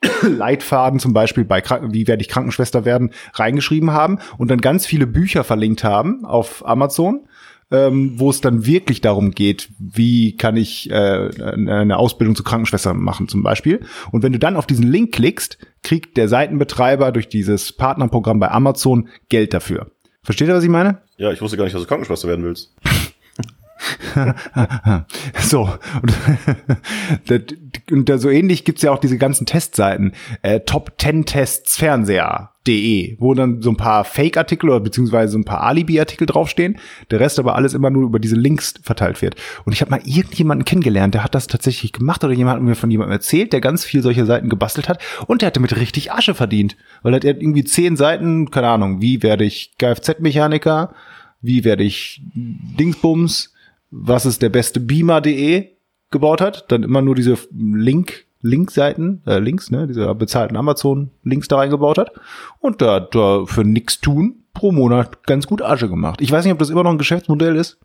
Leitfaden 0.22 1.00
zum 1.00 1.12
Beispiel 1.12 1.44
bei 1.44 1.60
wie 1.90 2.06
werde 2.06 2.22
ich 2.22 2.28
Krankenschwester 2.28 2.84
werden, 2.84 3.10
reingeschrieben 3.34 3.90
haben 3.90 4.18
und 4.36 4.48
dann 4.48 4.60
ganz 4.60 4.86
viele 4.86 5.08
Bücher 5.08 5.42
verlinkt 5.42 5.82
haben 5.82 6.24
auf 6.24 6.64
Amazon, 6.64 7.26
ähm, 7.70 8.12
wo 8.16 8.30
es 8.30 8.40
dann 8.40 8.64
wirklich 8.64 9.00
darum 9.00 9.32
geht, 9.32 9.68
wie 9.78 10.36
kann 10.36 10.56
ich 10.56 10.90
äh, 10.90 11.30
eine 11.42 11.98
Ausbildung 11.98 12.34
zur 12.34 12.44
Krankenschwester 12.44 12.94
machen 12.94 13.28
zum 13.28 13.42
Beispiel. 13.42 13.80
Und 14.10 14.22
wenn 14.22 14.32
du 14.32 14.38
dann 14.38 14.56
auf 14.56 14.66
diesen 14.66 14.86
Link 14.90 15.12
klickst, 15.12 15.58
kriegt 15.82 16.16
der 16.16 16.28
Seitenbetreiber 16.28 17.12
durch 17.12 17.28
dieses 17.28 17.72
Partnerprogramm 17.72 18.40
bei 18.40 18.50
Amazon 18.50 19.08
Geld 19.28 19.52
dafür. 19.52 19.90
Versteht 20.22 20.48
ihr, 20.48 20.54
was 20.54 20.64
ich 20.64 20.70
meine? 20.70 21.02
Ja, 21.16 21.30
ich 21.30 21.40
wusste 21.40 21.56
gar 21.56 21.64
nicht, 21.64 21.74
dass 21.74 21.82
du 21.82 21.88
Krankenschwester 21.88 22.28
werden 22.28 22.44
willst. 22.44 22.74
So, 25.40 25.68
und, 27.90 28.08
so 28.20 28.28
ähnlich 28.28 28.64
gibt's 28.64 28.82
ja 28.82 28.90
auch 28.90 28.98
diese 28.98 29.18
ganzen 29.18 29.46
Testseiten, 29.46 30.14
äh, 30.42 30.60
Top 30.60 30.94
10 30.98 31.26
Tests 31.26 31.76
Fernseher.de, 32.68 33.16
wo 33.18 33.34
dann 33.34 33.62
so 33.62 33.70
ein 33.70 33.76
paar 33.76 34.04
Fake-Artikel 34.04 34.70
oder 34.70 34.80
beziehungsweise 34.80 35.32
so 35.32 35.38
ein 35.38 35.44
paar 35.44 35.62
Alibi-Artikel 35.62 36.26
draufstehen, 36.26 36.78
der 37.10 37.20
Rest 37.20 37.38
aber 37.38 37.56
alles 37.56 37.74
immer 37.74 37.90
nur 37.90 38.04
über 38.04 38.18
diese 38.18 38.36
Links 38.36 38.74
verteilt 38.82 39.22
wird. 39.22 39.36
Und 39.64 39.72
ich 39.72 39.80
habe 39.80 39.90
mal 39.90 40.00
irgendjemanden 40.04 40.64
kennengelernt, 40.64 41.14
der 41.14 41.24
hat 41.24 41.34
das 41.34 41.46
tatsächlich 41.46 41.92
gemacht 41.92 42.22
oder 42.24 42.34
jemand 42.34 42.56
hat 42.56 42.62
mir 42.62 42.74
von 42.74 42.90
jemandem 42.90 43.12
erzählt, 43.12 43.52
der 43.52 43.60
ganz 43.60 43.84
viel 43.84 44.02
solche 44.02 44.26
Seiten 44.26 44.48
gebastelt 44.48 44.88
hat 44.88 45.00
und 45.26 45.42
der 45.42 45.48
hat 45.48 45.56
damit 45.56 45.76
richtig 45.76 46.12
Asche 46.12 46.34
verdient, 46.34 46.76
weil 47.02 47.14
er 47.14 47.16
hat 47.16 47.24
irgendwie 47.24 47.64
zehn 47.64 47.96
Seiten, 47.96 48.50
keine 48.50 48.68
Ahnung, 48.68 49.00
wie 49.00 49.22
werde 49.22 49.44
ich 49.44 49.72
Kfz-Mechaniker, 49.78 50.94
wie 51.40 51.64
werde 51.64 51.84
ich 51.84 52.22
Dingsbums, 52.34 53.54
was 53.90 54.26
ist 54.26 54.42
der 54.42 54.50
beste 54.50 54.80
Beamer.de 54.80 55.68
gebaut 56.10 56.40
hat, 56.40 56.70
dann 56.70 56.82
immer 56.82 57.02
nur 57.02 57.14
diese 57.14 57.36
Link, 57.52 58.24
Linkseiten, 58.40 59.22
äh, 59.26 59.38
Links, 59.38 59.70
ne, 59.70 59.86
diese 59.86 60.14
bezahlten 60.14 60.56
Amazon-Links 60.56 61.48
da 61.48 61.56
reingebaut 61.56 61.98
hat 61.98 62.12
und 62.60 62.80
da, 62.80 63.00
da 63.00 63.44
für 63.46 63.64
nix 63.64 64.00
tun 64.00 64.44
pro 64.54 64.72
Monat 64.72 65.24
ganz 65.24 65.46
gut 65.46 65.62
Asche 65.62 65.88
gemacht. 65.88 66.20
Ich 66.20 66.30
weiß 66.30 66.44
nicht, 66.44 66.52
ob 66.52 66.58
das 66.58 66.70
immer 66.70 66.84
noch 66.84 66.90
ein 66.90 66.98
Geschäftsmodell 66.98 67.56
ist. 67.56 67.78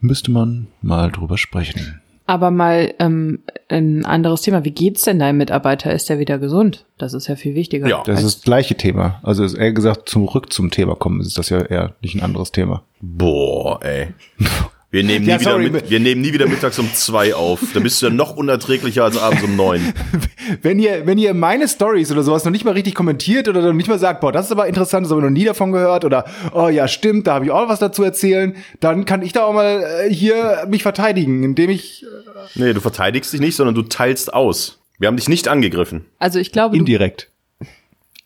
Müsste 0.00 0.30
man 0.30 0.68
mal 0.82 1.10
drüber 1.10 1.38
sprechen. 1.38 2.00
Aber 2.26 2.50
mal 2.50 2.94
ähm, 3.00 3.40
ein 3.68 4.04
anderes 4.04 4.42
Thema. 4.42 4.64
Wie 4.64 4.70
geht's 4.70 5.02
denn 5.02 5.18
deinem 5.18 5.38
Mitarbeiter? 5.38 5.92
Ist 5.92 6.08
er 6.10 6.20
wieder 6.20 6.38
gesund? 6.38 6.86
Das 6.96 7.12
ist 7.12 7.26
ja 7.26 7.34
viel 7.34 7.54
wichtiger. 7.56 7.88
Ja. 7.88 8.02
Das 8.06 8.22
ist 8.22 8.36
das 8.36 8.44
gleiche 8.44 8.76
Thema. 8.76 9.18
Also 9.24 9.42
ist 9.42 9.54
eher 9.54 9.72
gesagt, 9.72 10.08
zurück 10.08 10.52
zum 10.52 10.70
Thema 10.70 10.94
kommen, 10.94 11.20
ist 11.20 11.38
das 11.38 11.48
ja 11.48 11.60
eher 11.60 11.94
nicht 12.02 12.14
ein 12.14 12.22
anderes 12.22 12.52
Thema. 12.52 12.84
Boah, 13.00 13.82
ey. 13.82 14.14
Wir 14.92 15.04
nehmen, 15.04 15.24
nie 15.24 15.30
Ja, 15.30 15.40
wieder 15.40 15.50
sorry. 15.52 15.70
mit, 15.70 15.88
wir 15.90 16.00
nehmen 16.00 16.20
nie 16.20 16.32
wieder 16.32 16.48
mittags 16.48 16.78
um 16.80 16.92
zwei 16.94 17.32
auf. 17.34 17.60
Da 17.74 17.78
bist 17.80 18.02
du 18.02 18.06
ja 18.06 18.12
noch 18.12 18.34
unerträglicher 18.36 19.04
als 19.04 19.16
abends 19.16 19.44
um 19.44 19.54
neun. 19.54 19.92
Wenn 20.62 20.80
ihr, 20.80 21.06
wenn 21.06 21.16
ihr 21.16 21.32
meine 21.32 21.68
Stories 21.68 22.10
oder 22.10 22.24
sowas 22.24 22.44
noch 22.44 22.50
nicht 22.50 22.64
mal 22.64 22.72
richtig 22.72 22.96
kommentiert 22.96 23.46
oder 23.46 23.62
noch 23.62 23.72
nicht 23.72 23.88
mal 23.88 24.00
sagt, 24.00 24.20
boah, 24.20 24.32
das 24.32 24.46
ist 24.46 24.52
aber 24.52 24.66
interessant, 24.66 25.04
das 25.06 25.12
habe 25.12 25.20
ich 25.20 25.24
noch 25.24 25.30
nie 25.30 25.44
davon 25.44 25.70
gehört 25.70 26.04
oder 26.04 26.24
oh 26.52 26.68
ja, 26.68 26.88
stimmt, 26.88 27.28
da 27.28 27.34
habe 27.34 27.44
ich 27.44 27.50
auch 27.52 27.68
was 27.68 27.78
dazu 27.78 28.02
erzählen, 28.02 28.56
dann 28.80 29.04
kann 29.04 29.22
ich 29.22 29.32
da 29.32 29.44
auch 29.44 29.52
mal 29.52 29.84
äh, 30.08 30.12
hier 30.12 30.66
mich 30.68 30.82
verteidigen, 30.82 31.44
indem 31.44 31.70
ich 31.70 32.04
Nee, 32.56 32.72
du 32.72 32.80
verteidigst 32.80 33.32
dich 33.32 33.38
nicht, 33.40 33.54
sondern 33.54 33.76
du 33.76 33.82
teilst 33.82 34.34
aus. 34.34 34.80
Wir 34.98 35.06
haben 35.06 35.16
dich 35.16 35.28
nicht 35.28 35.46
angegriffen. 35.46 36.04
Also 36.18 36.40
ich 36.40 36.50
glaube, 36.50 36.76
indirekt. 36.76 37.29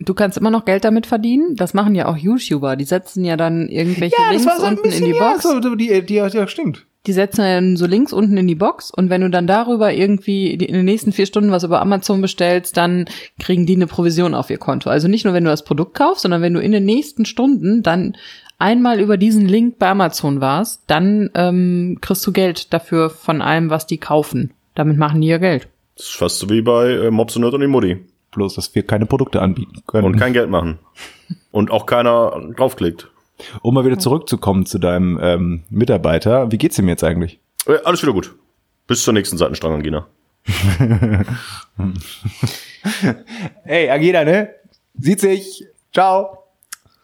Du 0.00 0.14
kannst 0.14 0.38
immer 0.38 0.50
noch 0.50 0.64
Geld 0.64 0.84
damit 0.84 1.06
verdienen. 1.06 1.56
Das 1.56 1.74
machen 1.74 1.94
ja 1.94 2.06
auch 2.06 2.16
YouTuber. 2.16 2.76
Die 2.76 2.84
setzen 2.84 3.24
ja 3.24 3.36
dann 3.36 3.68
irgendwelche 3.68 4.16
Links 4.30 4.58
unten 4.58 4.90
in 4.90 5.04
die 5.04 5.12
Box. 5.12 5.44
Ja, 5.44 5.62
so, 5.62 5.74
die, 5.74 6.02
die, 6.02 6.14
ja, 6.14 6.46
stimmt. 6.48 6.86
Die 7.06 7.12
setzen 7.12 7.42
dann 7.42 7.76
so 7.76 7.86
Links 7.86 8.14
unten 8.14 8.38
in 8.38 8.46
die 8.48 8.54
Box 8.54 8.90
und 8.90 9.10
wenn 9.10 9.20
du 9.20 9.28
dann 9.28 9.46
darüber 9.46 9.92
irgendwie 9.92 10.54
in 10.54 10.72
den 10.72 10.86
nächsten 10.86 11.12
vier 11.12 11.26
Stunden 11.26 11.50
was 11.50 11.62
über 11.62 11.82
Amazon 11.82 12.22
bestellst, 12.22 12.78
dann 12.78 13.04
kriegen 13.38 13.66
die 13.66 13.74
eine 13.74 13.86
Provision 13.86 14.34
auf 14.34 14.48
ihr 14.48 14.56
Konto. 14.56 14.88
Also 14.88 15.06
nicht 15.06 15.26
nur, 15.26 15.34
wenn 15.34 15.44
du 15.44 15.50
das 15.50 15.64
Produkt 15.64 15.94
kaufst, 15.94 16.22
sondern 16.22 16.40
wenn 16.40 16.54
du 16.54 16.60
in 16.60 16.72
den 16.72 16.86
nächsten 16.86 17.26
Stunden 17.26 17.82
dann 17.82 18.16
einmal 18.58 19.00
über 19.00 19.18
diesen 19.18 19.46
Link 19.46 19.78
bei 19.78 19.88
Amazon 19.88 20.40
warst, 20.40 20.84
dann 20.86 21.28
ähm, 21.34 21.98
kriegst 22.00 22.26
du 22.26 22.32
Geld 22.32 22.72
dafür 22.72 23.10
von 23.10 23.42
allem, 23.42 23.68
was 23.68 23.86
die 23.86 23.98
kaufen. 23.98 24.54
Damit 24.74 24.96
machen 24.96 25.20
die 25.20 25.28
ja 25.28 25.36
Geld. 25.36 25.68
Das 25.96 26.06
ist 26.06 26.16
fast 26.16 26.38
so 26.38 26.48
wie 26.48 26.62
bei 26.62 26.90
äh, 26.90 27.10
Mops 27.10 27.36
und 27.36 27.42
Nerd 27.42 27.52
und 27.52 27.60
die 27.60 27.66
Mutti. 27.66 27.98
Bloß, 28.34 28.54
dass 28.54 28.74
wir 28.74 28.84
keine 28.84 29.06
Produkte 29.06 29.40
anbieten 29.40 29.82
können. 29.86 30.06
Und 30.06 30.16
kein 30.16 30.32
Geld 30.32 30.50
machen. 30.50 30.78
Und 31.52 31.70
auch 31.70 31.86
keiner 31.86 32.50
draufklickt. 32.56 33.10
um 33.62 33.74
mal 33.74 33.84
wieder 33.84 33.98
zurückzukommen 33.98 34.66
zu 34.66 34.78
deinem 34.78 35.18
ähm, 35.22 35.62
Mitarbeiter, 35.70 36.50
wie 36.52 36.58
geht's 36.58 36.78
ihm 36.78 36.88
jetzt 36.88 37.04
eigentlich? 37.04 37.38
Äh, 37.66 37.78
alles 37.84 38.02
wieder 38.02 38.12
gut. 38.12 38.34
Bis 38.86 39.02
zur 39.02 39.14
nächsten 39.14 39.38
Seitenstrangangina. 39.38 40.06
Ey, 43.64 43.88
Ageda, 43.88 44.24
ne? 44.24 44.50
Sieht 44.98 45.20
sich. 45.20 45.64
Ciao. 45.92 46.38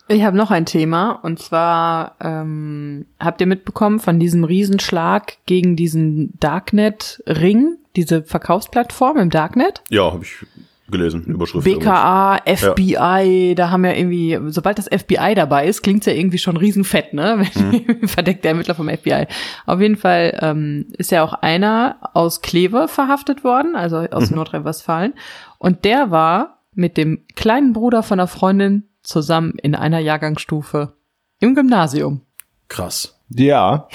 Ich 0.08 0.24
habe 0.24 0.36
noch 0.36 0.50
ein 0.50 0.66
Thema 0.66 1.12
und 1.12 1.38
zwar 1.38 2.16
ähm, 2.20 3.06
habt 3.20 3.40
ihr 3.40 3.46
mitbekommen 3.46 4.00
von 4.00 4.18
diesem 4.18 4.42
Riesenschlag 4.42 5.36
gegen 5.46 5.76
diesen 5.76 6.36
Darknet-Ring, 6.40 7.76
diese 7.94 8.24
Verkaufsplattform 8.24 9.18
im 9.18 9.30
Darknet? 9.30 9.82
Ja, 9.88 10.12
habe 10.12 10.24
ich 10.24 10.44
gelesen, 10.90 11.24
Überschrift. 11.24 11.64
BKA, 11.64 12.38
FBI, 12.44 13.54
da 13.56 13.70
haben 13.70 13.84
ja 13.84 13.92
irgendwie, 13.92 14.38
sobald 14.48 14.78
das 14.78 14.86
FBI 14.86 15.34
dabei 15.34 15.66
ist, 15.66 15.82
klingt's 15.82 16.06
ja 16.06 16.12
irgendwie 16.12 16.38
schon 16.38 16.56
riesenfett, 16.56 17.14
ne? 17.14 17.46
Mhm. 17.60 18.08
Verdeckt 18.08 18.44
der 18.44 18.52
Ermittler 18.52 18.74
vom 18.74 18.88
FBI. 18.88 19.26
Auf 19.66 19.80
jeden 19.80 19.96
Fall 19.96 20.38
ähm, 20.40 20.86
ist 20.96 21.10
ja 21.10 21.22
auch 21.22 21.34
einer 21.34 21.96
aus 22.14 22.42
Kleve 22.42 22.88
verhaftet 22.88 23.44
worden, 23.44 23.76
also 23.76 23.98
aus 23.98 24.30
mhm. 24.30 24.36
Nordrhein-Westfalen. 24.36 25.14
Und 25.58 25.84
der 25.84 26.10
war 26.10 26.60
mit 26.74 26.96
dem 26.96 27.24
kleinen 27.34 27.72
Bruder 27.72 28.02
von 28.02 28.18
einer 28.18 28.28
Freundin 28.28 28.88
zusammen 29.02 29.54
in 29.62 29.74
einer 29.74 29.98
Jahrgangsstufe 29.98 30.94
im 31.40 31.54
Gymnasium. 31.54 32.22
Krass. 32.68 33.18
Ja. 33.30 33.88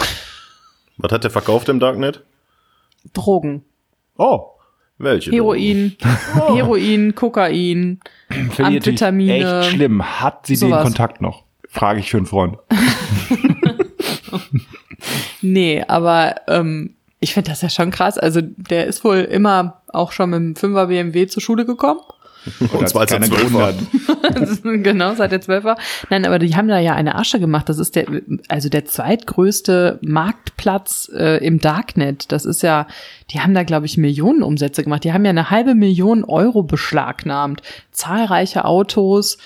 Was 0.97 1.12
hat 1.12 1.23
der 1.23 1.31
verkauft 1.31 1.69
im 1.69 1.79
Darknet? 1.79 2.23
Drogen. 3.13 3.63
Oh. 4.17 4.55
Welche? 4.97 5.31
Heroin, 5.31 5.95
oh. 6.39 6.55
Heroin, 6.55 7.15
Kokain, 7.15 7.99
Amphetamine. 8.58 9.62
Echt 9.62 9.71
schlimm. 9.71 10.21
Hat 10.21 10.45
sie 10.45 10.55
sowas. 10.55 10.79
den 10.79 10.84
Kontakt 10.84 11.21
noch? 11.21 11.43
Frage 11.67 11.99
ich 11.99 12.10
für 12.10 12.17
einen 12.17 12.25
Freund. 12.25 12.58
nee, 15.41 15.84
aber 15.86 16.36
ähm, 16.47 16.95
ich 17.19 17.34
finde 17.34 17.51
das 17.51 17.62
ja 17.62 17.69
schon 17.69 17.91
krass. 17.91 18.17
Also 18.17 18.39
der 18.41 18.88
ist 18.88 19.03
wohl 19.03 19.17
immer 19.17 19.81
auch 19.89 20.13
schon 20.13 20.29
mit 20.29 20.39
dem 20.39 20.55
Fünfer 20.55 20.88
BMW 20.88 21.27
zur 21.27 21.41
Schule 21.41 21.65
gekommen. 21.65 21.99
Und 22.71 22.89
zwar 22.89 23.01
als 23.01 23.12
er 23.12 23.21
zwölf 23.21 23.53
war. 23.53 23.73
genau, 24.77 25.15
seit 25.15 25.31
er 25.31 25.41
zwölf 25.41 25.63
war. 25.63 25.77
Nein, 26.10 26.25
aber 26.25 26.39
die 26.39 26.55
haben 26.55 26.67
da 26.67 26.79
ja 26.79 26.93
eine 26.93 27.15
Asche 27.15 27.39
gemacht. 27.39 27.69
Das 27.69 27.79
ist 27.79 27.95
der, 27.95 28.05
also 28.47 28.69
der 28.69 28.86
zweitgrößte 28.86 29.99
Marktplatz 30.01 31.10
äh, 31.15 31.43
im 31.45 31.60
Darknet. 31.60 32.31
Das 32.31 32.45
ist 32.45 32.63
ja, 32.63 32.88
die 33.31 33.39
haben 33.41 33.53
da, 33.53 33.63
glaube 33.63 33.86
ich, 33.86 33.97
Millionen 33.97 34.43
Umsätze 34.43 34.84
gemacht. 34.84 35.03
Die 35.03 35.13
haben 35.13 35.25
ja 35.25 35.31
eine 35.31 35.49
halbe 35.49 35.75
Million 35.75 36.23
Euro 36.23 36.63
beschlagnahmt. 36.63 37.62
Zahlreiche 37.91 38.65
Autos, 38.65 39.38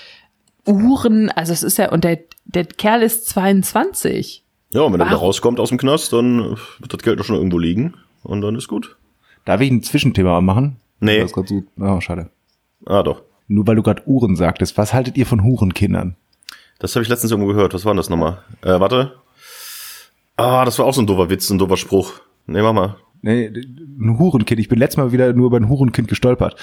Uhren. 0.66 1.30
Also 1.30 1.54
es 1.54 1.64
ist 1.64 1.78
ja, 1.78 1.92
und 1.92 2.04
der, 2.04 2.20
der 2.46 2.66
Kerl 2.66 3.02
ist 3.02 3.28
22. 3.30 4.44
Ja, 4.72 4.82
und 4.82 4.94
wenn 4.94 5.00
Warum? 5.00 5.12
er 5.12 5.16
da 5.16 5.22
rauskommt 5.22 5.60
aus 5.60 5.70
dem 5.70 5.78
Knast, 5.78 6.14
dann 6.14 6.58
wird 6.80 6.94
das 6.94 7.02
Geld 7.02 7.20
doch 7.20 7.26
schon 7.26 7.38
irgendwo 7.38 7.58
liegen. 7.58 7.96
Und 8.24 8.42
dann 8.42 8.56
ist 8.56 8.68
gut. 8.68 8.98
Darf 9.46 9.62
ich 9.62 9.72
ein 9.72 9.82
Zwischenthema 9.82 10.42
machen? 10.42 10.76
Nee. 11.00 11.20
Das 11.20 11.32
ist 11.32 11.48
so, 11.48 11.64
oh, 11.80 12.02
schade. 12.02 12.30
Ah, 12.86 13.04
doch. 13.04 13.24
Nur 13.48 13.68
weil 13.68 13.76
du 13.76 13.84
gerade 13.84 14.08
Uhren 14.08 14.36
sagtest. 14.36 14.78
Was 14.78 14.94
haltet 14.94 15.18
ihr 15.18 15.26
von 15.26 15.44
Hurenkindern? 15.44 16.16
Das 16.80 16.96
habe 16.96 17.04
ich 17.04 17.10
letztens 17.10 17.32
irgendwo 17.32 17.52
gehört. 17.52 17.74
Was 17.74 17.86
war 17.86 17.94
denn 17.94 17.98
das 17.98 18.10
nochmal? 18.10 18.44
Äh, 18.62 18.80
warte. 18.80 19.16
Ah, 20.38 20.64
das 20.66 20.80
war 20.80 20.86
auch 20.86 20.94
so 20.94 21.02
ein 21.02 21.08
doofer 21.08 21.30
Witz, 21.30 21.50
ein 21.50 21.58
doofer 21.58 21.78
Spruch. 21.78 22.22
Nee, 22.48 22.62
mach 22.62 22.74
mal. 22.74 22.96
Nee, 23.22 23.48
ein 23.48 24.18
Hurenkind. 24.18 24.60
Ich 24.60 24.70
bin 24.70 24.80
letztes 24.80 24.98
Mal 24.98 25.12
wieder 25.12 25.34
nur 25.34 25.48
über 25.48 25.58
ein 25.58 25.68
Hurenkind 25.68 26.08
gestolpert. 26.08 26.56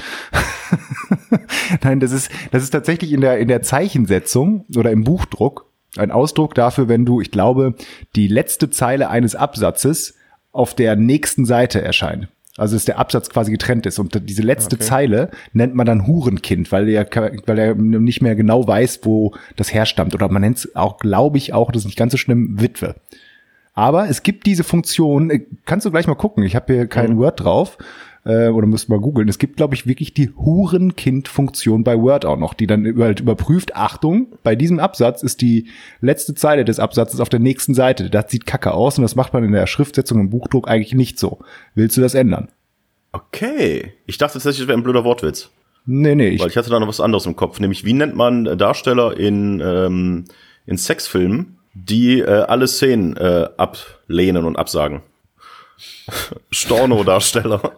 Nein, 1.82 2.00
das 2.00 2.12
ist, 2.12 2.30
das 2.50 2.62
ist 2.62 2.70
tatsächlich 2.70 3.12
in 3.12 3.20
der, 3.20 3.38
in 3.38 3.48
der 3.48 3.62
Zeichensetzung 3.62 4.64
oder 4.74 4.90
im 4.90 5.04
Buchdruck 5.04 5.66
ein 5.98 6.10
Ausdruck 6.10 6.54
dafür, 6.54 6.88
wenn 6.88 7.04
du, 7.04 7.20
ich 7.20 7.30
glaube, 7.30 7.74
die 8.14 8.28
letzte 8.28 8.70
Zeile 8.70 9.10
eines 9.10 9.34
Absatzes 9.34 10.14
auf 10.52 10.74
der 10.74 10.96
nächsten 10.96 11.44
Seite 11.44 11.82
erscheint. 11.82 12.28
Also 12.56 12.74
dass 12.76 12.86
der 12.86 12.98
Absatz 12.98 13.28
quasi 13.28 13.50
getrennt 13.50 13.86
ist. 13.86 13.98
Und 13.98 14.28
diese 14.28 14.42
letzte 14.42 14.76
okay. 14.76 14.84
Zeile 14.84 15.30
nennt 15.52 15.74
man 15.74 15.86
dann 15.86 16.06
Hurenkind, 16.06 16.72
weil 16.72 16.88
er, 16.88 17.06
weil 17.46 17.58
er 17.58 17.74
nicht 17.74 18.22
mehr 18.22 18.34
genau 18.34 18.66
weiß, 18.66 19.00
wo 19.02 19.34
das 19.56 19.72
herstammt. 19.72 20.14
Oder 20.14 20.28
man 20.30 20.42
nennt 20.42 20.58
es 20.58 20.76
auch, 20.76 20.98
glaube 20.98 21.38
ich, 21.38 21.52
auch, 21.52 21.70
das 21.70 21.82
ist 21.82 21.86
nicht 21.86 21.98
ganz 21.98 22.12
so 22.12 22.18
schlimm, 22.18 22.60
Witwe. 22.60 22.96
Aber 23.74 24.08
es 24.08 24.22
gibt 24.22 24.46
diese 24.46 24.64
Funktion, 24.64 25.30
äh, 25.30 25.46
kannst 25.66 25.84
du 25.84 25.90
gleich 25.90 26.06
mal 26.06 26.14
gucken, 26.14 26.42
ich 26.44 26.56
habe 26.56 26.72
hier 26.72 26.86
kein 26.86 27.12
mhm. 27.12 27.18
Word 27.18 27.40
drauf, 27.44 27.76
äh, 28.26 28.48
oder 28.48 28.66
müsst 28.66 28.88
mal 28.88 28.98
googeln. 28.98 29.28
Es 29.28 29.38
gibt, 29.38 29.56
glaube 29.56 29.74
ich, 29.74 29.86
wirklich 29.86 30.12
die 30.12 30.30
Hurenkind-Funktion 30.36 31.84
bei 31.84 31.96
Word 31.98 32.24
auch 32.24 32.36
noch, 32.36 32.54
die 32.54 32.66
dann 32.66 32.84
halt 32.98 33.20
überprüft, 33.20 33.76
Achtung, 33.76 34.32
bei 34.42 34.56
diesem 34.56 34.80
Absatz 34.80 35.22
ist 35.22 35.40
die 35.40 35.68
letzte 36.00 36.34
Zeile 36.34 36.64
des 36.64 36.80
Absatzes 36.80 37.20
auf 37.20 37.28
der 37.28 37.40
nächsten 37.40 37.74
Seite. 37.74 38.10
Das 38.10 38.30
sieht 38.30 38.44
kacke 38.44 38.74
aus 38.74 38.98
und 38.98 39.02
das 39.02 39.14
macht 39.14 39.32
man 39.32 39.44
in 39.44 39.52
der 39.52 39.66
Schriftsetzung 39.66 40.20
im 40.20 40.30
Buchdruck 40.30 40.68
eigentlich 40.68 40.94
nicht 40.94 41.18
so. 41.18 41.38
Willst 41.74 41.96
du 41.96 42.00
das 42.00 42.14
ändern? 42.14 42.48
Okay. 43.12 43.92
Ich 44.06 44.18
dachte 44.18 44.34
tatsächlich, 44.34 44.60
das 44.60 44.68
wäre 44.68 44.78
ein 44.78 44.84
blöder 44.84 45.04
Wortwitz. 45.04 45.50
Nee, 45.86 46.16
nee. 46.16 46.28
Ich 46.28 46.40
Weil 46.40 46.48
ich 46.48 46.56
hatte 46.56 46.70
da 46.70 46.80
noch 46.80 46.88
was 46.88 47.00
anderes 47.00 47.26
im 47.26 47.36
Kopf, 47.36 47.60
nämlich 47.60 47.84
wie 47.84 47.92
nennt 47.92 48.16
man 48.16 48.58
Darsteller 48.58 49.16
in, 49.16 49.60
ähm, 49.64 50.24
in 50.66 50.76
Sexfilmen, 50.76 51.58
die 51.74 52.20
äh, 52.20 52.24
alle 52.24 52.66
Szenen 52.66 53.16
äh, 53.16 53.48
ablehnen 53.56 54.44
und 54.44 54.56
absagen? 54.56 55.02
Storno-Darsteller. 56.50 57.60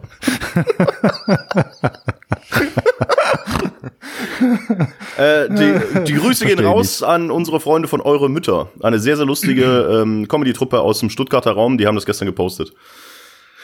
äh, 5.17 5.49
die, 5.49 6.03
die 6.05 6.13
Grüße 6.13 6.45
gehen 6.45 6.59
raus 6.59 7.03
an 7.03 7.31
unsere 7.31 7.59
Freunde 7.59 7.87
von 7.87 8.01
Eure 8.01 8.29
Mütter. 8.29 8.69
Eine 8.81 8.99
sehr, 8.99 9.17
sehr 9.17 9.25
lustige 9.25 10.01
ähm, 10.01 10.27
Comedy-Truppe 10.27 10.79
aus 10.79 10.99
dem 10.99 11.09
Stuttgarter 11.09 11.51
Raum, 11.51 11.77
die 11.77 11.87
haben 11.87 11.95
das 11.95 12.05
gestern 12.05 12.27
gepostet. 12.27 12.73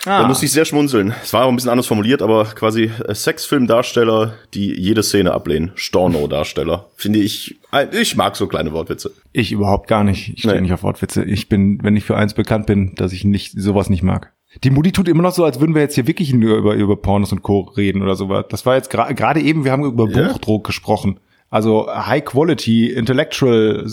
Ah. 0.06 0.22
Da 0.22 0.28
musste 0.28 0.46
ich 0.46 0.52
sehr 0.52 0.66
schmunzeln. 0.66 1.14
Es 1.24 1.34
war 1.34 1.46
auch 1.46 1.50
ein 1.50 1.56
bisschen 1.56 1.72
anders 1.72 1.88
formuliert, 1.88 2.22
aber 2.22 2.46
quasi 2.46 2.92
äh, 3.06 3.16
Sexfilmdarsteller, 3.16 4.36
die 4.54 4.74
jede 4.80 5.04
Szene 5.04 5.34
ablehnen. 5.34 5.72
Storno-Darsteller. 5.76 6.90
Finde 6.96 7.20
ich, 7.20 7.60
ich 7.92 8.16
mag 8.16 8.36
so 8.36 8.48
kleine 8.48 8.72
Wortwitze. 8.72 9.12
Ich 9.34 9.52
überhaupt 9.52 9.88
gar 9.88 10.04
nicht. 10.04 10.34
Ich 10.36 10.40
stehe 10.40 10.56
nee. 10.56 10.62
nicht 10.62 10.74
auf 10.74 10.84
Wortwitze. 10.84 11.24
Ich 11.24 11.50
bin, 11.50 11.80
wenn 11.84 11.96
ich 11.96 12.04
für 12.04 12.16
eins 12.16 12.34
bekannt 12.34 12.68
bin, 12.68 12.94
dass 12.96 13.14
ich 13.14 13.26
nicht, 13.26 13.54
sowas 13.60 13.90
nicht 13.90 14.04
mag. 14.04 14.32
Die 14.64 14.70
Mutti 14.70 14.92
tut 14.92 15.08
immer 15.08 15.24
noch 15.24 15.34
so, 15.34 15.44
als 15.44 15.60
würden 15.60 15.76
wir 15.76 15.82
jetzt 15.82 15.96
hier 15.96 16.08
wirklich 16.08 16.34
nur 16.34 16.58
über, 16.58 16.76
über 16.76 16.96
Pornos 16.96 17.32
und 17.32 17.42
Co. 17.42 17.62
reden 17.76 18.02
oder 18.02 18.16
sowas. 18.16 18.46
Das 18.50 18.66
war 18.66 18.76
jetzt 18.76 18.90
gerade 18.90 19.14
gra 19.14 19.36
eben, 19.36 19.66
wir 19.66 19.72
haben 19.72 19.84
über 19.84 20.08
yeah. 20.08 20.32
Buchdruck 20.32 20.66
gesprochen. 20.66 21.20
Also 21.50 21.88
High 21.88 22.24
Quality 22.24 22.92
Intellectual 22.92 23.86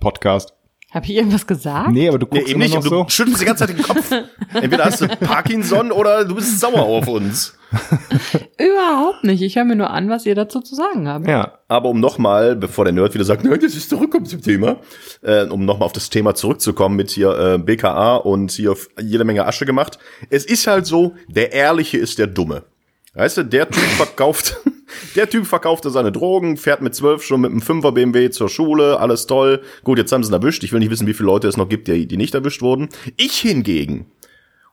Podcast. 0.00 0.54
Habe 0.92 1.06
ich 1.06 1.12
irgendwas 1.12 1.46
gesagt? 1.46 1.90
Nee, 1.90 2.08
aber 2.08 2.18
du 2.18 2.26
guckst 2.26 2.46
nee, 2.46 2.50
eben 2.50 2.60
nicht, 2.60 2.74
noch 2.74 2.82
so. 2.82 3.04
Du 3.04 3.08
schüttelst 3.08 3.40
die 3.40 3.44
ganze 3.44 3.66
Zeit 3.66 3.76
den 3.76 3.82
Kopf. 3.84 4.10
Entweder 4.52 4.84
hast 4.84 5.00
du 5.00 5.08
Parkinson 5.20 5.92
oder 5.92 6.24
du 6.24 6.34
bist 6.34 6.58
sauer 6.58 6.82
auf 6.82 7.06
uns. 7.06 7.56
Überhaupt 8.58 9.22
nicht. 9.22 9.40
Ich 9.42 9.54
höre 9.54 9.64
mir 9.64 9.76
nur 9.76 9.90
an, 9.90 10.10
was 10.10 10.26
ihr 10.26 10.34
dazu 10.34 10.60
zu 10.60 10.74
sagen 10.74 11.08
habt. 11.08 11.28
Ja. 11.28 11.58
Aber 11.68 11.88
um 11.90 12.00
nochmal, 12.00 12.56
bevor 12.56 12.84
der 12.84 12.92
Nerd 12.92 13.14
wieder 13.14 13.24
sagt, 13.24 13.44
nein, 13.44 13.60
das 13.60 13.76
ist 13.76 13.88
zurückkommt 13.88 14.28
zum 14.28 14.42
Thema, 14.42 14.78
äh, 15.22 15.44
um 15.44 15.64
nochmal 15.64 15.86
auf 15.86 15.92
das 15.92 16.10
Thema 16.10 16.34
zurückzukommen 16.34 16.96
mit 16.96 17.10
hier 17.10 17.38
äh, 17.38 17.58
BKA 17.58 18.16
und 18.16 18.50
hier 18.50 18.74
jede 19.00 19.24
Menge 19.24 19.46
Asche 19.46 19.66
gemacht. 19.66 19.98
Es 20.28 20.44
ist 20.44 20.66
halt 20.66 20.86
so, 20.86 21.14
der 21.28 21.52
Ehrliche 21.52 21.98
ist 21.98 22.18
der 22.18 22.26
Dumme. 22.26 22.64
Weißt 23.14 23.36
du, 23.36 23.44
der 23.44 23.70
Typ 23.70 23.82
verkauft, 23.96 24.56
der 25.16 25.28
Typ 25.28 25.46
verkaufte 25.46 25.90
seine 25.90 26.12
Drogen, 26.12 26.56
fährt 26.56 26.82
mit 26.82 26.94
zwölf 26.94 27.22
schon 27.22 27.40
mit 27.40 27.50
einem 27.50 27.62
Fünfer 27.62 27.92
BMW 27.92 28.30
zur 28.30 28.48
Schule, 28.48 28.98
alles 29.00 29.26
toll. 29.26 29.62
Gut, 29.84 29.98
jetzt 29.98 30.12
haben 30.12 30.22
sie 30.22 30.30
ihn 30.30 30.34
erwischt. 30.34 30.64
Ich 30.64 30.72
will 30.72 30.80
nicht 30.80 30.90
wissen, 30.90 31.06
wie 31.06 31.14
viele 31.14 31.26
Leute 31.26 31.48
es 31.48 31.56
noch 31.56 31.68
gibt, 31.68 31.88
die, 31.88 32.06
die 32.06 32.16
nicht 32.16 32.34
erwischt 32.34 32.62
wurden. 32.62 32.88
Ich 33.16 33.38
hingegen, 33.38 34.06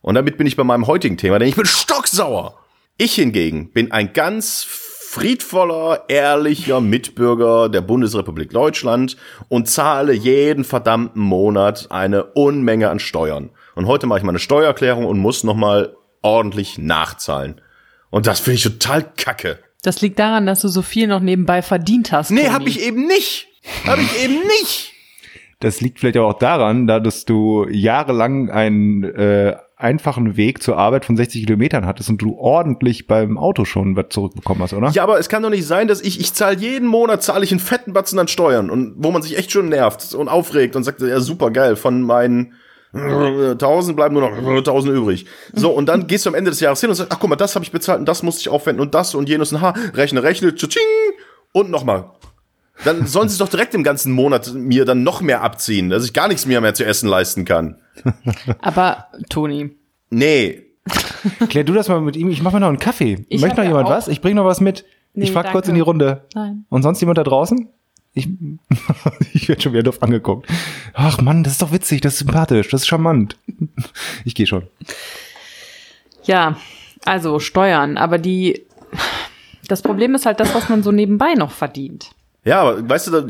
und 0.01 0.15
damit 0.15 0.37
bin 0.37 0.47
ich 0.47 0.55
bei 0.55 0.63
meinem 0.63 0.87
heutigen 0.87 1.17
Thema, 1.17 1.39
denn 1.39 1.49
ich 1.49 1.55
bin 1.55 1.65
stocksauer. 1.65 2.57
Ich 2.97 3.15
hingegen 3.15 3.71
bin 3.71 3.91
ein 3.91 4.13
ganz 4.13 4.63
friedvoller, 4.63 6.05
ehrlicher 6.09 6.81
Mitbürger 6.81 7.69
der 7.69 7.81
Bundesrepublik 7.81 8.51
Deutschland 8.51 9.17
und 9.49 9.69
zahle 9.69 10.13
jeden 10.13 10.63
verdammten 10.63 11.21
Monat 11.21 11.87
eine 11.91 12.23
Unmenge 12.23 12.89
an 12.89 12.99
Steuern. 12.99 13.49
Und 13.75 13.87
heute 13.87 14.07
mache 14.07 14.19
ich 14.19 14.25
meine 14.25 14.39
Steuererklärung 14.39 15.05
und 15.05 15.19
muss 15.19 15.43
nochmal 15.43 15.95
ordentlich 16.21 16.77
nachzahlen. 16.77 17.61
Und 18.09 18.27
das 18.27 18.39
finde 18.39 18.55
ich 18.55 18.63
total 18.63 19.11
kacke. 19.15 19.59
Das 19.87 20.01
liegt 20.01 20.19
daran, 20.19 20.45
dass 20.45 20.59
du 20.59 20.67
so 20.67 20.81
viel 20.81 21.07
noch 21.07 21.21
nebenbei 21.21 21.61
verdient 21.61 22.11
hast. 22.11 22.31
Nee, 22.31 22.49
habe 22.49 22.67
ich 22.67 22.85
eben 22.85 23.07
nicht. 23.07 23.47
Habe 23.85 24.01
ich 24.01 24.21
eben 24.21 24.33
nicht. 24.33 24.91
Das 25.61 25.79
liegt 25.79 26.01
vielleicht 26.01 26.17
auch 26.17 26.33
daran, 26.33 26.87
da 26.87 26.99
dass 26.99 27.23
du 27.23 27.65
jahrelang 27.69 28.49
einen 28.51 29.05
äh, 29.05 29.55
einfachen 29.77 30.35
Weg 30.35 30.61
zur 30.61 30.77
Arbeit 30.77 31.05
von 31.05 31.15
60 31.15 31.45
Kilometern 31.45 31.85
hattest 31.85 32.09
und 32.09 32.21
du 32.21 32.35
ordentlich 32.37 33.07
beim 33.07 33.37
Auto 33.37 33.63
schon 33.63 33.95
was 33.95 34.07
zurückbekommen 34.09 34.61
hast, 34.61 34.73
oder? 34.73 34.89
Ja, 34.89 35.03
aber 35.03 35.19
es 35.19 35.29
kann 35.29 35.41
doch 35.41 35.49
nicht 35.49 35.65
sein, 35.65 35.87
dass 35.87 36.01
ich, 36.01 36.19
ich 36.19 36.33
zahle 36.33 36.57
jeden 36.57 36.89
Monat, 36.89 37.23
zahle 37.23 37.45
ich 37.45 37.51
einen 37.51 37.61
fetten 37.61 37.93
Batzen 37.93 38.19
an 38.19 38.27
Steuern 38.27 38.69
und 38.69 38.95
wo 38.97 39.11
man 39.11 39.21
sich 39.21 39.37
echt 39.37 39.53
schon 39.53 39.69
nervt 39.69 40.13
und 40.13 40.27
aufregt 40.27 40.75
und 40.75 40.83
sagt, 40.83 40.99
ja 40.99 41.21
super 41.21 41.49
geil, 41.49 41.77
von 41.77 42.01
meinen 42.01 42.55
1000 42.97 43.95
bleiben 43.95 44.13
nur 44.13 44.29
noch 44.29 44.37
1000 44.37 44.93
übrig. 44.93 45.25
So, 45.53 45.71
und 45.71 45.87
dann 45.87 46.07
gehst 46.07 46.25
du 46.25 46.29
am 46.29 46.35
Ende 46.35 46.51
des 46.51 46.59
Jahres 46.59 46.81
hin 46.81 46.89
und 46.89 46.95
sagst, 46.95 47.11
ach 47.11 47.19
guck 47.19 47.29
mal, 47.29 47.35
das 47.35 47.55
habe 47.55 47.63
ich 47.63 47.71
bezahlt 47.71 47.99
und 47.99 48.05
das 48.07 48.23
musste 48.23 48.41
ich 48.41 48.49
aufwenden 48.49 48.81
und 48.81 48.93
das 48.93 49.15
und 49.15 49.29
jenes 49.29 49.51
und 49.53 49.61
ha, 49.61 49.73
rechne, 49.93 50.23
rechne, 50.23 50.53
tsching, 50.55 50.81
und 51.51 51.69
nochmal. 51.69 52.11
Dann 52.83 53.07
sollen 53.07 53.29
sie 53.29 53.37
doch 53.39 53.49
direkt 53.49 53.73
im 53.73 53.83
ganzen 53.83 54.11
Monat 54.11 54.53
mir 54.53 54.85
dann 54.85 55.03
noch 55.03 55.21
mehr 55.21 55.41
abziehen, 55.41 55.89
dass 55.89 56.05
ich 56.05 56.13
gar 56.13 56.27
nichts 56.27 56.45
mehr 56.45 56.61
mehr 56.61 56.73
zu 56.73 56.85
essen 56.85 57.09
leisten 57.09 57.45
kann. 57.45 57.77
Aber, 58.61 59.07
Toni. 59.29 59.75
Nee. 60.09 60.63
Klär 61.49 61.63
du 61.63 61.73
das 61.73 61.89
mal 61.89 61.99
mit 62.01 62.15
ihm, 62.15 62.29
ich 62.29 62.41
mach 62.41 62.53
mir 62.53 62.59
noch 62.59 62.67
einen 62.67 62.79
Kaffee. 62.79 63.25
Ich 63.29 63.41
Möchte 63.41 63.57
noch 63.57 63.67
jemand 63.67 63.89
was? 63.89 64.07
Ich 64.07 64.21
bring 64.21 64.35
noch 64.35 64.45
was 64.45 64.61
mit. 64.61 64.85
Nee, 65.13 65.25
ich 65.25 65.31
frag 65.31 65.43
danke. 65.43 65.57
kurz 65.57 65.67
in 65.67 65.75
die 65.75 65.81
Runde. 65.81 66.25
Nein. 66.35 66.65
Und 66.69 66.83
sonst 66.83 66.99
jemand 66.99 67.17
da 67.17 67.23
draußen? 67.23 67.69
Ich, 68.13 68.27
ich 69.33 69.47
werde 69.49 69.61
schon 69.61 69.73
wieder 69.73 69.83
doof 69.83 70.01
angeguckt. 70.01 70.47
Ach 70.93 71.21
Mann, 71.21 71.43
das 71.43 71.53
ist 71.53 71.61
doch 71.61 71.71
witzig, 71.71 72.01
das 72.01 72.13
ist 72.13 72.19
sympathisch, 72.19 72.69
das 72.69 72.81
ist 72.81 72.87
charmant. 72.87 73.37
Ich 74.25 74.35
gehe 74.35 74.47
schon. 74.47 74.67
Ja, 76.23 76.57
also 77.05 77.39
Steuern, 77.39 77.97
aber 77.97 78.17
die, 78.17 78.65
das 79.67 79.81
Problem 79.81 80.15
ist 80.15 80.25
halt 80.25 80.39
das, 80.39 80.53
was 80.53 80.67
man 80.69 80.83
so 80.83 80.91
nebenbei 80.91 81.33
noch 81.35 81.51
verdient. 81.51 82.11
Ja, 82.43 82.61
aber 82.61 82.87
weißt 82.87 83.07
du, 83.07 83.11
da 83.11 83.21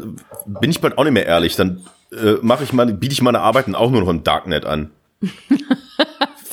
bin 0.59 0.69
ich 0.71 0.81
bald 0.81 0.97
auch 0.97 1.03
nicht 1.03 1.13
mehr 1.13 1.25
ehrlich. 1.25 1.55
Dann 1.55 1.81
äh, 2.11 2.35
mache 2.41 2.63
ich 2.63 2.73
meine, 2.73 2.93
biete 2.93 3.13
ich 3.13 3.21
meine 3.21 3.39
Arbeiten 3.39 3.75
auch 3.75 3.91
nur 3.91 4.01
noch 4.01 4.09
im 4.09 4.23
Darknet 4.23 4.65
an. 4.65 4.91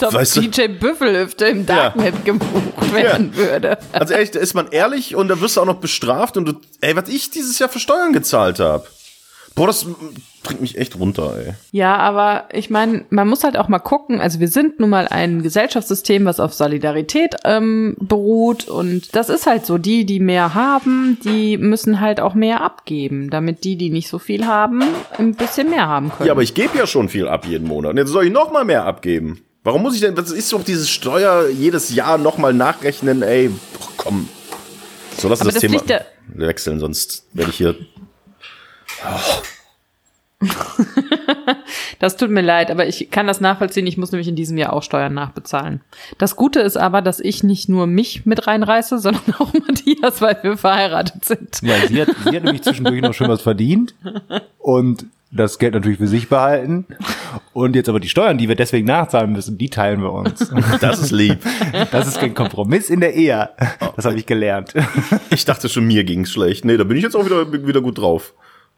Als 0.03 0.15
ob 0.15 0.21
Weißt 0.21 0.37
du- 0.37 0.41
DJ 0.43 0.69
Büffelhüfte 0.69 1.47
im 1.47 1.67
Darknet 1.67 2.25
gebucht 2.25 2.93
werden 2.95 3.37
würde. 3.37 3.79
Also 3.93 4.15
ehrlich, 4.15 4.31
da 4.33 4.41
ist 4.41 4.55
man 4.55 4.69
ehrlich 4.71 5.15
und 5.17 5.29
da 5.29 5.41
wirst 5.41 5.57
du 5.57 5.61
auch 5.61 5.67
noch 5.67 5.81
bestraft 5.81 6.37
und 6.37 6.47
du, 6.47 6.53
ey, 6.81 6.97
was 6.97 7.09
ich 7.09 7.31
dieses 7.31 7.59
Jahr 7.59 7.69
für 7.69 7.79
Steuern 7.81 8.13
gezahlt 8.13 8.61
habe. 8.61 8.87
Boah, 9.55 9.69
das 9.69 9.87
bringt 10.43 10.61
mich 10.61 10.77
echt 10.79 10.99
runter, 10.99 11.37
ey. 11.39 11.53
Ja, 11.71 11.97
aber 11.97 12.49
ich 12.53 12.71
meine, 12.71 13.05
man 13.11 13.29
muss 13.29 13.45
halt 13.45 13.57
auch 13.57 13.69
mal 13.69 13.79
gucken. 13.79 14.21
Also 14.21 14.41
wir 14.41 14.49
sind 14.49 14.81
nun 14.81 14.91
mal 14.91 15.07
ein 15.07 15.45
Gesellschaftssystem, 15.45 16.25
was 16.25 16.41
auf 16.41 16.53
Solidarität 16.53 17.37
ähm, 17.45 17.97
beruht. 18.01 18.67
Und 18.67 19.15
das 19.15 19.29
ist 19.29 19.47
halt 19.47 19.65
so. 19.65 19.79
Die, 19.79 20.07
die 20.07 20.19
mehr 20.19 20.55
haben, 20.55 21.19
die 21.25 21.57
müssen 21.57 22.01
halt 22.01 22.19
auch 22.19 22.35
mehr 22.35 22.63
abgeben, 22.63 23.31
damit 23.31 23.63
die, 23.63 23.77
die 23.77 23.91
nicht 23.91 24.09
so 24.09 24.19
viel 24.19 24.45
haben, 24.45 24.83
ein 25.19 25.37
bisschen 25.37 25.71
mehr 25.71 25.87
haben 25.87 26.11
können. 26.11 26.27
Ja, 26.27 26.33
aber 26.33 26.43
ich 26.43 26.55
gebe 26.55 26.77
ja 26.77 26.89
schon 26.89 27.09
viel 27.09 27.29
ab 27.29 27.47
jeden 27.47 27.69
Monat. 27.69 27.93
Und 27.93 27.99
jetzt 27.99 28.11
soll 28.11 28.27
ich 28.27 28.33
noch 28.33 28.51
mal 28.51 28.65
mehr 28.65 28.85
abgeben. 28.85 29.41
Warum 29.65 29.83
muss 29.83 29.95
ich 29.95 30.01
denn, 30.01 30.17
was 30.17 30.31
ist 30.31 30.53
doch 30.53 30.63
dieses 30.63 30.89
Steuer 30.91 31.49
jedes 31.49 31.93
Jahr 31.93 32.19
noch 32.19 32.39
mal 32.39 32.53
nachrechnen, 32.53 33.23
ey, 33.23 33.51
doch 33.79 33.91
komm. 33.97 34.29
So, 35.17 35.29
lass 35.29 35.41
das 35.41 35.55
das 35.55 35.61
Thema 35.61 35.81
wechseln, 36.29 36.81
sonst 36.81 37.25
werde 37.33 37.51
ich 37.51 37.57
hier, 37.57 37.77
Das 41.99 42.17
tut 42.17 42.31
mir 42.31 42.43
leid, 42.43 42.71
aber 42.71 42.87
ich 42.87 43.11
kann 43.11 43.27
das 43.27 43.41
nachvollziehen. 43.41 43.87
Ich 43.87 43.97
muss 43.97 44.13
nämlich 44.13 44.29
in 44.29 44.37
diesem 44.37 44.59
Jahr 44.59 44.73
auch 44.73 44.83
Steuern 44.83 45.15
nachbezahlen. 45.15 45.81
Das 46.19 46.37
Gute 46.37 46.61
ist 46.61 46.77
aber, 46.77 47.01
dass 47.03 47.21
ich 47.21 47.43
nicht 47.43 47.69
nur 47.69 47.87
mich 47.87 48.27
mit 48.27 48.47
reinreiße, 48.47 48.99
sondern 49.03 49.35
auch 49.39 49.53
Matthias, 49.55 50.21
weil 50.21 50.39
wir 50.43 50.57
verheiratet 50.57 51.25
sind. 51.25 51.63
Ja, 51.63 51.75
sie 51.87 52.03
hat, 52.03 52.09
sie 52.25 52.37
hat 52.37 52.45
nämlich 52.45 52.63
zwischendurch 52.63 53.01
noch 53.01 53.15
schön 53.15 53.29
was 53.29 53.43
verdient 53.43 53.95
und 54.59 55.07
das 55.35 55.59
Geld 55.59 55.75
natürlich 55.75 55.99
für 55.99 56.07
sich 56.07 56.29
behalten. 56.29 56.87
Und 57.53 57.75
jetzt 57.77 57.89
aber 57.89 58.01
die 58.01 58.09
Steuern, 58.09 58.39
die 58.39 58.49
wir 58.49 58.57
deswegen 58.57 58.87
nachzahlen 58.87 59.33
müssen, 59.33 59.59
die 59.59 59.69
teilen 59.69 60.01
wir 60.01 60.13
uns. 60.13 60.53
das 60.81 61.01
ist 61.01 61.11
lieb. 61.11 61.39
Das 61.91 62.07
ist 62.07 62.21
kein 62.21 62.35
Kompromiss 62.35 62.91
in 62.91 63.01
der 63.01 63.15
Ehe. 63.15 63.51
Das 63.97 64.05
habe 64.05 64.17
ich 64.17 64.27
gelernt. 64.27 64.75
Ich 65.31 65.45
dachte 65.45 65.69
schon, 65.69 65.87
mir 65.87 66.05
ging's 66.05 66.33
schlecht. 66.33 66.65
Nee, 66.65 66.77
da 66.77 66.85
bin 66.85 66.97
ich 66.97 67.03
jetzt 67.03 67.17
auch 67.17 67.25
wieder, 67.25 67.53
wieder 67.67 67.81
gut 67.81 67.99
drauf. 67.99 68.35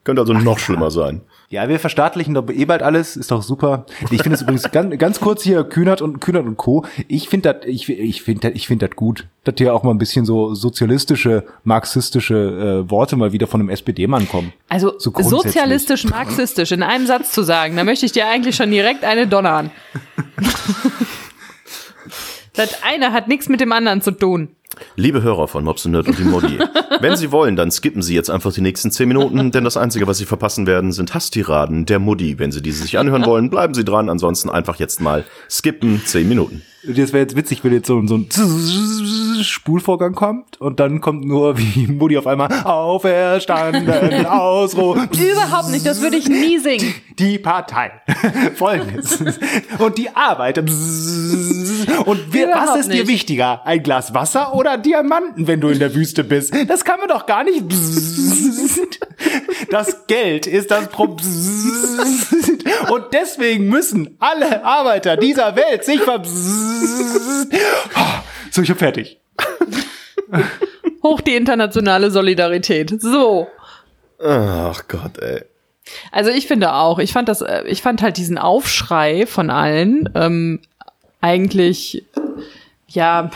Könnte 0.07 0.23
also 0.23 0.35
noch 0.35 0.61
schlimmer 0.61 0.93
sein. 0.93 1.23
Ja, 1.49 1.69
wir 1.69 1.81
verstaatlichen 1.81 2.33
doch 2.33 2.49
eh 2.49 2.65
bald 2.65 2.81
alles, 2.81 3.17
ist 3.17 3.33
doch 3.33 3.43
super. 3.43 3.87
Ich 4.13 4.23
finde 4.23 4.37
es 4.37 4.43
übrigens 4.43 4.63
ganz, 4.71 4.97
ganz 4.99 5.19
kurz 5.19 5.43
hier 5.43 5.65
Kühnert 5.65 6.01
und 6.01 6.21
Kühnert 6.21 6.47
und 6.47 6.57
Co. 6.57 6.85
Ich 7.09 7.29
finde 7.29 7.53
das, 7.53 7.67
ich, 7.67 7.89
ich 7.89 8.23
finde 8.23 8.51
ich 8.51 8.69
finde 8.69 8.87
das 8.87 8.95
gut, 8.95 9.27
dass 9.43 9.57
hier 9.59 9.75
auch 9.75 9.83
mal 9.83 9.91
ein 9.91 9.99
bisschen 9.99 10.25
so 10.25 10.55
sozialistische, 10.55 11.43
marxistische 11.65 12.85
äh, 12.87 12.89
Worte 12.89 13.17
mal 13.17 13.33
wieder 13.33 13.49
von 13.49 13.61
einem 13.61 13.69
SPD-Mann 13.69 14.29
kommen. 14.29 14.53
Also 14.69 14.97
So 14.97 15.11
sozialistisch, 15.11 16.05
marxistisch 16.05 16.71
in 16.71 16.85
einem 16.85 17.09
Satz 17.09 17.33
zu 17.33 17.43
sagen, 17.43 17.75
da 17.75 17.83
möchte 17.83 18.07
ich 18.07 18.13
dir 18.13 18.29
eigentlich 18.29 18.55
schon 18.55 18.71
direkt 18.71 19.03
eine 19.03 19.27
donnern. 19.27 19.73
das 22.55 22.81
eine 22.85 23.11
hat 23.11 23.27
nichts 23.27 23.49
mit 23.49 23.61
dem 23.61 23.73
anderen 23.73 24.03
zu 24.03 24.13
tun. 24.13 24.51
Liebe 24.97 25.23
Hörer 25.23 25.49
von 25.49 25.65
Mobs 25.65 25.85
und 25.87 25.93
Nerd 25.93 26.09
und 26.09 26.19
die 26.19 26.25
Modi, 26.25 26.59
wenn 27.01 27.17
Sie 27.17 27.33
wollen, 27.33 27.57
dann 27.57 27.71
skippen 27.71 28.03
Sie 28.03 28.15
jetzt 28.15 28.31
einfach 28.31 28.53
die 28.53 28.61
nächsten 28.61 28.91
10 28.91 29.09
Minuten, 29.09 29.51
denn 29.51 29.65
das 29.65 29.77
Einzige, 29.77 30.07
was 30.07 30.19
Sie 30.19 30.25
verpassen 30.25 30.67
werden, 30.67 30.93
sind 30.93 31.15
Hasstiraden 31.15 31.87
der 31.87 31.99
Modi. 31.99 32.39
Wenn 32.39 32.53
Sie 32.53 32.63
diese 32.63 32.83
sich 32.83 32.99
anhören 32.99 33.27
wollen, 33.27 33.51
bleiben 33.51 33.75
Sie 33.75 33.85
dran, 33.85 34.09
ansonsten 34.09 34.51
einfach 34.51 34.77
jetzt 34.77 35.01
mal 35.01 35.25
skippen 35.51 36.03
10 36.05 36.29
Minuten. 36.29 36.63
Das 36.89 37.13
wäre 37.13 37.23
jetzt 37.23 37.37
witzig, 37.37 37.65
wenn 37.65 37.73
jetzt 37.73 37.87
so, 37.87 38.05
so 38.07 38.17
ein 38.17 38.29
Spulvorgang 39.43 40.15
kommt 40.15 40.61
und 40.61 40.79
dann 40.81 41.01
kommt 41.01 41.25
nur 41.25 41.59
wie 41.59 41.87
Mutti 41.87 42.17
auf 42.17 42.27
einmal 42.27 42.53
auferstanden, 42.65 44.27
Ausruh. 44.27 44.95
Überhaupt 44.95 45.71
nicht, 45.71 45.85
das 45.85 46.01
würde 46.01 46.17
ich 46.17 46.29
nie 46.29 46.59
singen. 46.59 46.95
Die 47.19 47.39
Partei. 47.39 47.93
Folgendes. 48.55 49.19
Und 49.79 49.99
die 49.99 50.11
Arbeit. 50.15 50.59
Und 50.59 50.69
wir, 52.33 52.49
was 52.49 52.81
ist 52.81 52.93
dir 52.93 53.01
nicht. 53.01 53.09
wichtiger? 53.09 53.67
Ein 53.67 53.83
Glas 53.83 54.15
Wasser 54.15 54.55
oder 54.55 54.79
Diamanten, 54.79 55.47
wenn 55.47 55.61
du 55.61 55.69
in 55.69 55.79
der 55.79 55.95
Wüste 55.95 56.25
bist? 56.25 56.55
Das 56.69 56.85
kann 56.85 57.01
man 57.01 57.09
doch 57.09 57.27
gar 57.27 57.45
nicht. 57.45 57.65
Das 59.71 60.07
Geld 60.07 60.47
ist 60.47 60.71
das 60.71 60.89
Problem. 60.89 61.27
Und 62.91 63.05
deswegen 63.13 63.69
müssen 63.69 64.17
alle 64.19 64.65
Arbeiter 64.65 65.17
dieser 65.17 65.57
Welt 65.57 65.85
sich 65.85 66.01
ver. 66.03 66.23
So, 68.51 68.63
ich 68.63 68.69
bin 68.69 68.79
fertig. 68.79 69.19
Hoch 71.03 71.21
die 71.21 71.35
internationale 71.37 72.11
Solidarität. 72.11 73.03
So. 73.03 73.49
Ach 74.19 74.83
Gott, 74.89 75.19
ey. 75.19 75.43
Also 76.11 76.31
ich 76.31 76.47
finde 76.47 76.73
auch, 76.73 76.99
ich 76.99 77.13
fand 77.13 77.29
das, 77.29 77.43
äh, 77.43 77.65
ich 77.67 77.83
fand 77.83 78.01
halt 78.01 78.17
diesen 78.17 78.39
Aufschrei 78.39 79.27
von 79.27 79.51
allen 79.51 80.09
ähm, 80.15 80.61
eigentlich, 81.21 82.05
ja, 82.89 83.31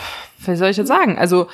wie 0.45 0.55
soll 0.55 0.69
ich 0.69 0.77
jetzt 0.77 0.87
sagen? 0.87 1.17
Also 1.17 1.47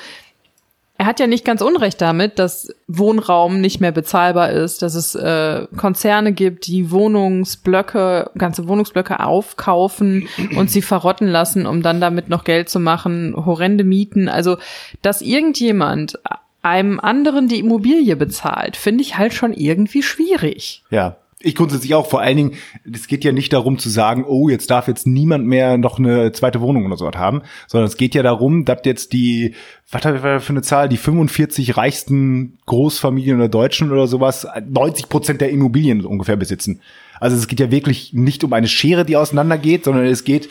er 0.98 1.06
hat 1.06 1.20
ja 1.20 1.28
nicht 1.28 1.44
ganz 1.44 1.62
Unrecht 1.62 2.00
damit, 2.00 2.40
dass 2.40 2.74
Wohnraum 2.88 3.60
nicht 3.60 3.80
mehr 3.80 3.92
bezahlbar 3.92 4.50
ist, 4.50 4.82
dass 4.82 4.96
es 4.96 5.14
äh, 5.14 5.68
Konzerne 5.76 6.32
gibt, 6.32 6.66
die 6.66 6.90
Wohnungsblöcke, 6.90 8.32
ganze 8.36 8.66
Wohnungsblöcke 8.66 9.20
aufkaufen 9.20 10.28
und 10.56 10.72
sie 10.72 10.82
verrotten 10.82 11.28
lassen, 11.28 11.66
um 11.66 11.82
dann 11.82 12.00
damit 12.00 12.28
noch 12.28 12.42
Geld 12.42 12.68
zu 12.68 12.80
machen, 12.80 13.34
horrende 13.36 13.84
Mieten. 13.84 14.28
Also, 14.28 14.56
dass 15.00 15.22
irgendjemand 15.22 16.18
einem 16.62 16.98
anderen 16.98 17.46
die 17.46 17.60
Immobilie 17.60 18.16
bezahlt, 18.16 18.76
finde 18.76 19.02
ich 19.02 19.16
halt 19.16 19.32
schon 19.32 19.52
irgendwie 19.52 20.02
schwierig. 20.02 20.82
Ja. 20.90 21.16
Ich 21.40 21.54
grundsätzlich 21.54 21.94
auch. 21.94 22.08
Vor 22.08 22.20
allen 22.20 22.36
Dingen, 22.36 22.54
es 22.92 23.06
geht 23.06 23.22
ja 23.22 23.30
nicht 23.30 23.52
darum 23.52 23.78
zu 23.78 23.88
sagen, 23.88 24.24
oh, 24.26 24.48
jetzt 24.48 24.70
darf 24.70 24.88
jetzt 24.88 25.06
niemand 25.06 25.46
mehr 25.46 25.78
noch 25.78 25.98
eine 25.98 26.32
zweite 26.32 26.60
Wohnung 26.60 26.84
oder 26.86 26.96
so 26.96 27.06
was 27.06 27.14
haben, 27.14 27.42
sondern 27.68 27.86
es 27.86 27.96
geht 27.96 28.16
ja 28.16 28.24
darum, 28.24 28.64
dass 28.64 28.80
jetzt 28.84 29.12
die, 29.12 29.54
was 29.90 30.04
hat 30.04 30.22
er 30.22 30.40
für 30.40 30.52
eine 30.52 30.62
Zahl, 30.62 30.88
die 30.88 30.96
45 30.96 31.76
reichsten 31.76 32.58
Großfamilien 32.66 33.36
oder 33.36 33.48
Deutschen 33.48 33.92
oder 33.92 34.08
sowas, 34.08 34.48
90 34.68 35.08
Prozent 35.08 35.40
der 35.40 35.50
Immobilien 35.50 36.04
ungefähr 36.04 36.36
besitzen. 36.36 36.80
Also 37.20 37.36
es 37.36 37.46
geht 37.46 37.60
ja 37.60 37.70
wirklich 37.70 38.12
nicht 38.14 38.42
um 38.42 38.52
eine 38.52 38.68
Schere, 38.68 39.04
die 39.04 39.16
auseinandergeht, 39.16 39.84
sondern 39.84 40.06
es 40.06 40.24
geht 40.24 40.48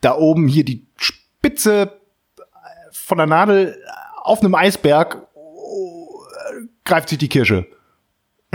da 0.00 0.16
oben 0.16 0.48
hier 0.48 0.64
die 0.64 0.86
Spitze 0.96 1.92
von 2.92 3.18
der 3.18 3.26
Nadel 3.26 3.76
auf 4.22 4.40
einem 4.40 4.54
Eisberg 4.54 5.26
oh, 5.34 6.22
greift 6.84 7.10
sich 7.10 7.18
die 7.18 7.28
Kirsche. 7.28 7.66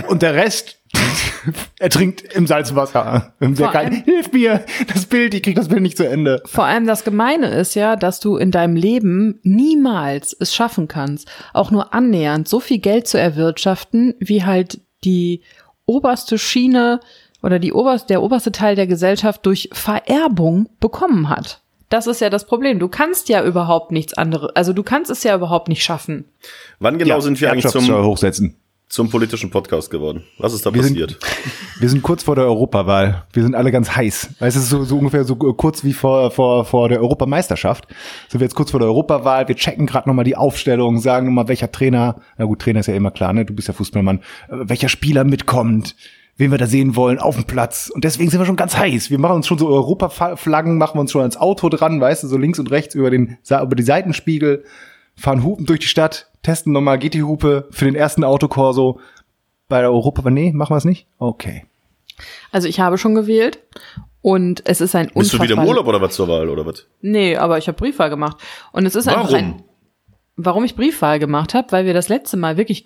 Und 0.08 0.21
der 0.21 0.34
Rest 0.34 0.79
ertrinkt 1.80 2.21
im 2.34 2.47
Salzwasser. 2.47 3.34
Vor 3.39 3.71
kann, 3.71 3.86
allem- 3.86 4.04
hilf 4.04 4.32
mir, 4.32 4.65
das 4.91 5.06
Bild, 5.06 5.34
ich 5.34 5.43
krieg 5.43 5.56
das 5.56 5.67
Bild 5.67 5.82
nicht 5.82 5.97
zu 5.97 6.08
Ende. 6.08 6.41
Vor 6.45 6.65
allem 6.65 6.88
das 6.88 7.04
Gemeine 7.04 7.47
ist 7.47 7.75
ja, 7.75 7.95
dass 7.95 8.19
du 8.19 8.38
in 8.38 8.52
deinem 8.52 8.75
Leben 8.75 9.39
niemals 9.43 10.36
es 10.39 10.54
schaffen 10.54 10.88
kannst, 10.88 11.30
auch 11.54 11.71
nur 11.71 11.93
annähernd 11.93 12.47
so 12.47 12.60
viel 12.60 12.80
Geld 12.80 13.08
zu 13.08 13.19
erwirtschaften, 13.19 14.15
wie 14.19 14.43
halt 14.43 14.82
die 15.04 15.41
oberste 15.86 16.38
Schiene 16.38 16.99
oder 17.41 17.60
die 17.60 17.73
oberste, 17.73 18.08
der 18.08 18.21
oberste 18.21 18.52
Teil 18.52 18.75
der 18.75 18.88
Gesellschaft 18.88 19.45
durch 19.45 19.69
Vererbung 19.71 20.69
bekommen 20.80 21.30
hat. 21.30 21.62
Das 21.89 22.06
ist 22.06 22.21
ja 22.21 22.30
das 22.30 22.45
Problem. 22.45 22.78
Du 22.78 22.88
kannst 22.88 23.30
ja 23.30 23.43
überhaupt 23.43 23.91
nichts 23.91 24.13
anderes, 24.13 24.56
also 24.56 24.73
du 24.73 24.84
kannst 24.84 25.10
es 25.10 25.23
ja 25.23 25.36
überhaupt 25.36 25.69
nicht 25.69 25.84
schaffen. 25.84 26.25
Wann 26.80 26.99
genau 26.99 27.19
sind 27.19 27.41
wir 27.41 27.52
eigentlich 27.52 27.71
zum, 27.71 27.89
hochsetzen. 27.89 28.56
Zum 28.89 29.10
politischen 29.10 29.52
Podcast 29.52 29.91
geworden? 29.91 30.23
Was 30.39 30.52
ist 30.54 30.65
da 30.65 30.73
Wir 30.73 30.84
sind- 30.84 30.93
passiert? 30.99 31.19
Wir 31.80 31.88
sind 31.89 32.02
kurz 32.02 32.23
vor 32.23 32.36
der 32.36 32.45
Europawahl. 32.45 33.23
Wir 33.32 33.43
sind 33.43 33.56
alle 33.56 33.71
ganz 33.71 33.95
heiß. 33.95 34.32
Weißt 34.39 34.56
du, 34.56 34.60
es 34.60 34.65
ist 34.65 34.69
so, 34.69 34.84
so 34.84 34.97
ungefähr 34.97 35.23
so 35.23 35.36
kurz 35.36 35.84
wie 35.84 35.93
vor, 35.93 36.32
vor, 36.32 36.65
vor 36.65 36.89
der 36.89 36.99
Europameisterschaft. 36.99 37.88
Sind 38.28 38.41
wir 38.41 38.45
jetzt 38.45 38.56
kurz 38.56 38.71
vor 38.71 38.80
der 38.80 38.89
Europawahl. 38.89 39.47
Wir 39.47 39.56
checken 39.56 39.86
gerade 39.86 40.10
nochmal 40.10 40.25
die 40.25 40.36
Aufstellung, 40.36 40.99
sagen 40.99 41.28
nochmal, 41.28 41.47
welcher 41.47 41.71
Trainer, 41.71 42.15
na 42.38 42.45
gut, 42.45 42.60
Trainer 42.62 42.82
ist 42.82 42.88
ja 42.88 42.95
immer 42.95 43.12
klar, 43.12 43.32
ne? 43.32 43.45
Du 43.45 43.54
bist 43.54 43.67
ja 43.69 43.73
Fußballmann, 43.73 44.17
äh, 44.49 44.56
welcher 44.63 44.89
Spieler 44.89 45.23
mitkommt, 45.23 45.95
wen 46.38 46.52
wir 46.52 46.58
da 46.58 46.65
sehen 46.67 46.95
wollen 46.95 47.19
auf 47.19 47.36
dem 47.36 47.45
Platz. 47.45 47.89
Und 47.93 48.04
deswegen 48.04 48.30
sind 48.30 48.39
wir 48.41 48.45
schon 48.45 48.56
ganz 48.56 48.75
heiß. 48.75 49.10
Wir 49.12 49.19
machen 49.19 49.36
uns 49.36 49.47
schon 49.47 49.58
so 49.60 49.67
Europaflaggen, 49.69 50.78
machen 50.78 50.95
wir 50.97 51.02
uns 51.02 51.12
schon 51.12 51.21
ans 51.21 51.38
Auto 51.38 51.69
dran, 51.69 52.02
weißt 52.02 52.23
du, 52.23 52.28
so 52.28 52.38
links 52.38 52.60
und 52.60 52.71
rechts 52.71 52.95
über 52.95 53.10
den, 53.12 53.38
über 53.49 53.75
die 53.75 53.84
Seitenspiegel, 53.84 54.63
fahren 55.19 55.43
Hupen 55.43 55.65
durch 55.65 55.79
die 55.82 55.88
Stadt, 55.88 56.29
testen 56.41 56.73
nochmal, 56.73 56.97
geht 56.97 57.13
die 57.13 57.23
Hupe 57.23 57.67
für 57.71 57.86
den 57.86 57.95
ersten 57.95 58.23
Autokorso. 58.23 58.99
Bei 59.67 59.82
der 59.82 59.91
Europawahl, 59.91 60.32
nee, 60.32 60.51
machen 60.51 60.73
wir 60.73 60.77
es 60.77 60.86
nicht? 60.86 61.05
Okay. 61.19 61.65
Also 62.51 62.67
ich 62.67 62.80
habe 62.80 62.97
schon 62.97 63.13
gewählt 63.15 63.59
und 64.22 64.61
es 64.65 64.82
ist 64.82 64.95
ein 64.95 65.11
Bist 65.13 65.34
du 65.34 65.38
wieder 65.38 65.53
im 65.53 65.59
unfassbar- 65.59 65.67
Urlaub 65.67 65.88
oder 65.88 66.01
was 66.01 66.15
zur 66.15 66.28
Wahl 66.28 66.49
oder 66.49 66.65
was? 66.65 66.88
Nee, 67.01 67.38
aber 67.38 67.57
ich 67.57 67.67
habe 67.67 67.78
Briefwahl 67.78 68.09
gemacht. 68.09 68.38
Und 68.72 68.86
es 68.86 68.95
ist 68.95 69.07
einfach 69.07 69.32
ein, 69.34 69.51
Warum? 69.51 69.63
warum 70.36 70.63
ich 70.63 70.76
Briefwahl 70.76 71.20
gemacht 71.20 71.53
habe, 71.53 71.72
weil 71.72 71.86
wir 71.86 71.93
das 71.93 72.09
letzte 72.09 72.36
Mal 72.38 72.57
wirklich 72.57 72.86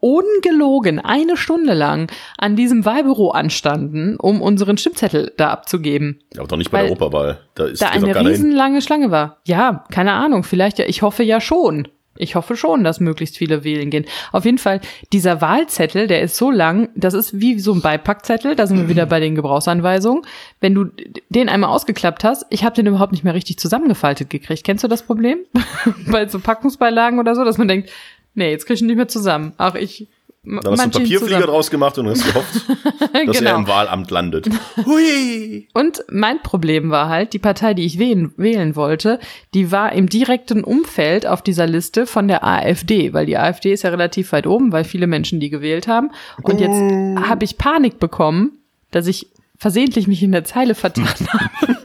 ungelogen 0.00 0.98
eine 0.98 1.36
Stunde 1.36 1.74
lang 1.74 2.10
an 2.38 2.56
diesem 2.56 2.84
Wahlbüro 2.84 3.30
anstanden, 3.30 4.16
um 4.16 4.40
unseren 4.42 4.78
Stimmzettel 4.78 5.32
da 5.36 5.50
abzugeben. 5.50 6.20
Aber 6.36 6.46
doch 6.46 6.56
nicht 6.56 6.70
bei 6.70 6.78
der 6.82 6.86
Europawahl. 6.90 7.38
Da 7.54 7.66
ist 7.66 7.82
Da 7.82 7.88
eine 7.88 8.06
keiner 8.06 8.18
hin. 8.20 8.28
riesenlange 8.28 8.82
Schlange 8.82 9.10
war. 9.10 9.38
Ja, 9.46 9.84
keine 9.90 10.12
Ahnung, 10.12 10.42
vielleicht 10.44 10.78
ja, 10.78 10.86
ich 10.86 11.02
hoffe 11.02 11.22
ja 11.22 11.40
schon. 11.40 11.88
Ich 12.18 12.34
hoffe 12.34 12.56
schon, 12.56 12.82
dass 12.82 12.98
möglichst 12.98 13.36
viele 13.36 13.62
wählen 13.62 13.90
gehen. 13.90 14.06
Auf 14.32 14.46
jeden 14.46 14.56
Fall, 14.56 14.80
dieser 15.12 15.42
Wahlzettel, 15.42 16.06
der 16.06 16.22
ist 16.22 16.36
so 16.36 16.50
lang, 16.50 16.88
das 16.94 17.12
ist 17.12 17.40
wie 17.40 17.58
so 17.60 17.74
ein 17.74 17.82
Beipackzettel, 17.82 18.56
da 18.56 18.66
sind 18.66 18.78
wir 18.78 18.88
wieder 18.88 19.04
bei 19.04 19.20
den 19.20 19.34
Gebrauchsanweisungen. 19.34 20.22
Wenn 20.58 20.74
du 20.74 20.86
den 21.28 21.50
einmal 21.50 21.70
ausgeklappt 21.70 22.24
hast, 22.24 22.46
ich 22.48 22.64
habe 22.64 22.74
den 22.74 22.86
überhaupt 22.86 23.12
nicht 23.12 23.24
mehr 23.24 23.34
richtig 23.34 23.58
zusammengefaltet 23.58 24.30
gekriegt. 24.30 24.64
Kennst 24.64 24.82
du 24.82 24.88
das 24.88 25.02
Problem? 25.02 25.40
bei 26.10 26.26
so 26.26 26.38
Packungsbeilagen 26.40 27.18
oder 27.18 27.34
so, 27.34 27.44
dass 27.44 27.58
man 27.58 27.68
denkt, 27.68 27.90
nee, 28.36 28.50
jetzt 28.50 28.66
krieg 28.66 28.76
ich 28.76 28.80
ihn 28.82 28.86
nicht 28.86 28.96
mehr 28.96 29.08
zusammen. 29.08 29.52
Ach, 29.56 29.74
ich 29.74 30.06
Dann 30.44 30.58
hast 30.64 30.66
du 30.78 30.82
einen 30.82 30.92
Papierflieger 30.92 31.40
draus 31.46 31.70
gemacht 31.70 31.98
und 31.98 32.06
hast 32.08 32.24
gehofft, 32.24 32.54
dass 33.26 33.36
Genau. 33.38 33.50
er 33.50 33.56
im 33.56 33.66
Wahlamt 33.66 34.10
landet. 34.12 34.48
Hui! 34.86 35.66
Und 35.74 36.04
mein 36.08 36.40
Problem 36.42 36.90
war 36.90 37.08
halt, 37.08 37.32
die 37.32 37.40
Partei, 37.40 37.74
die 37.74 37.84
ich 37.84 37.98
wählen, 37.98 38.32
wählen 38.36 38.76
wollte, 38.76 39.18
die 39.54 39.72
war 39.72 39.92
im 39.92 40.08
direkten 40.08 40.62
Umfeld 40.62 41.26
auf 41.26 41.42
dieser 41.42 41.66
Liste 41.66 42.06
von 42.06 42.28
der 42.28 42.44
AfD, 42.44 43.12
weil 43.12 43.26
die 43.26 43.36
AfD 43.36 43.72
ist 43.72 43.82
ja 43.82 43.90
relativ 43.90 44.30
weit 44.30 44.46
oben, 44.46 44.70
weil 44.70 44.84
viele 44.84 45.08
Menschen 45.08 45.40
die 45.40 45.50
gewählt 45.50 45.88
haben. 45.88 46.10
Und 46.42 46.60
jetzt 46.60 47.28
habe 47.28 47.44
ich 47.44 47.58
Panik 47.58 47.98
bekommen, 47.98 48.52
dass 48.92 49.08
ich 49.08 49.26
versehentlich 49.58 50.06
mich 50.06 50.22
in 50.22 50.30
der 50.32 50.44
Zeile 50.44 50.74
vertan 50.76 51.06
habe 51.32 51.76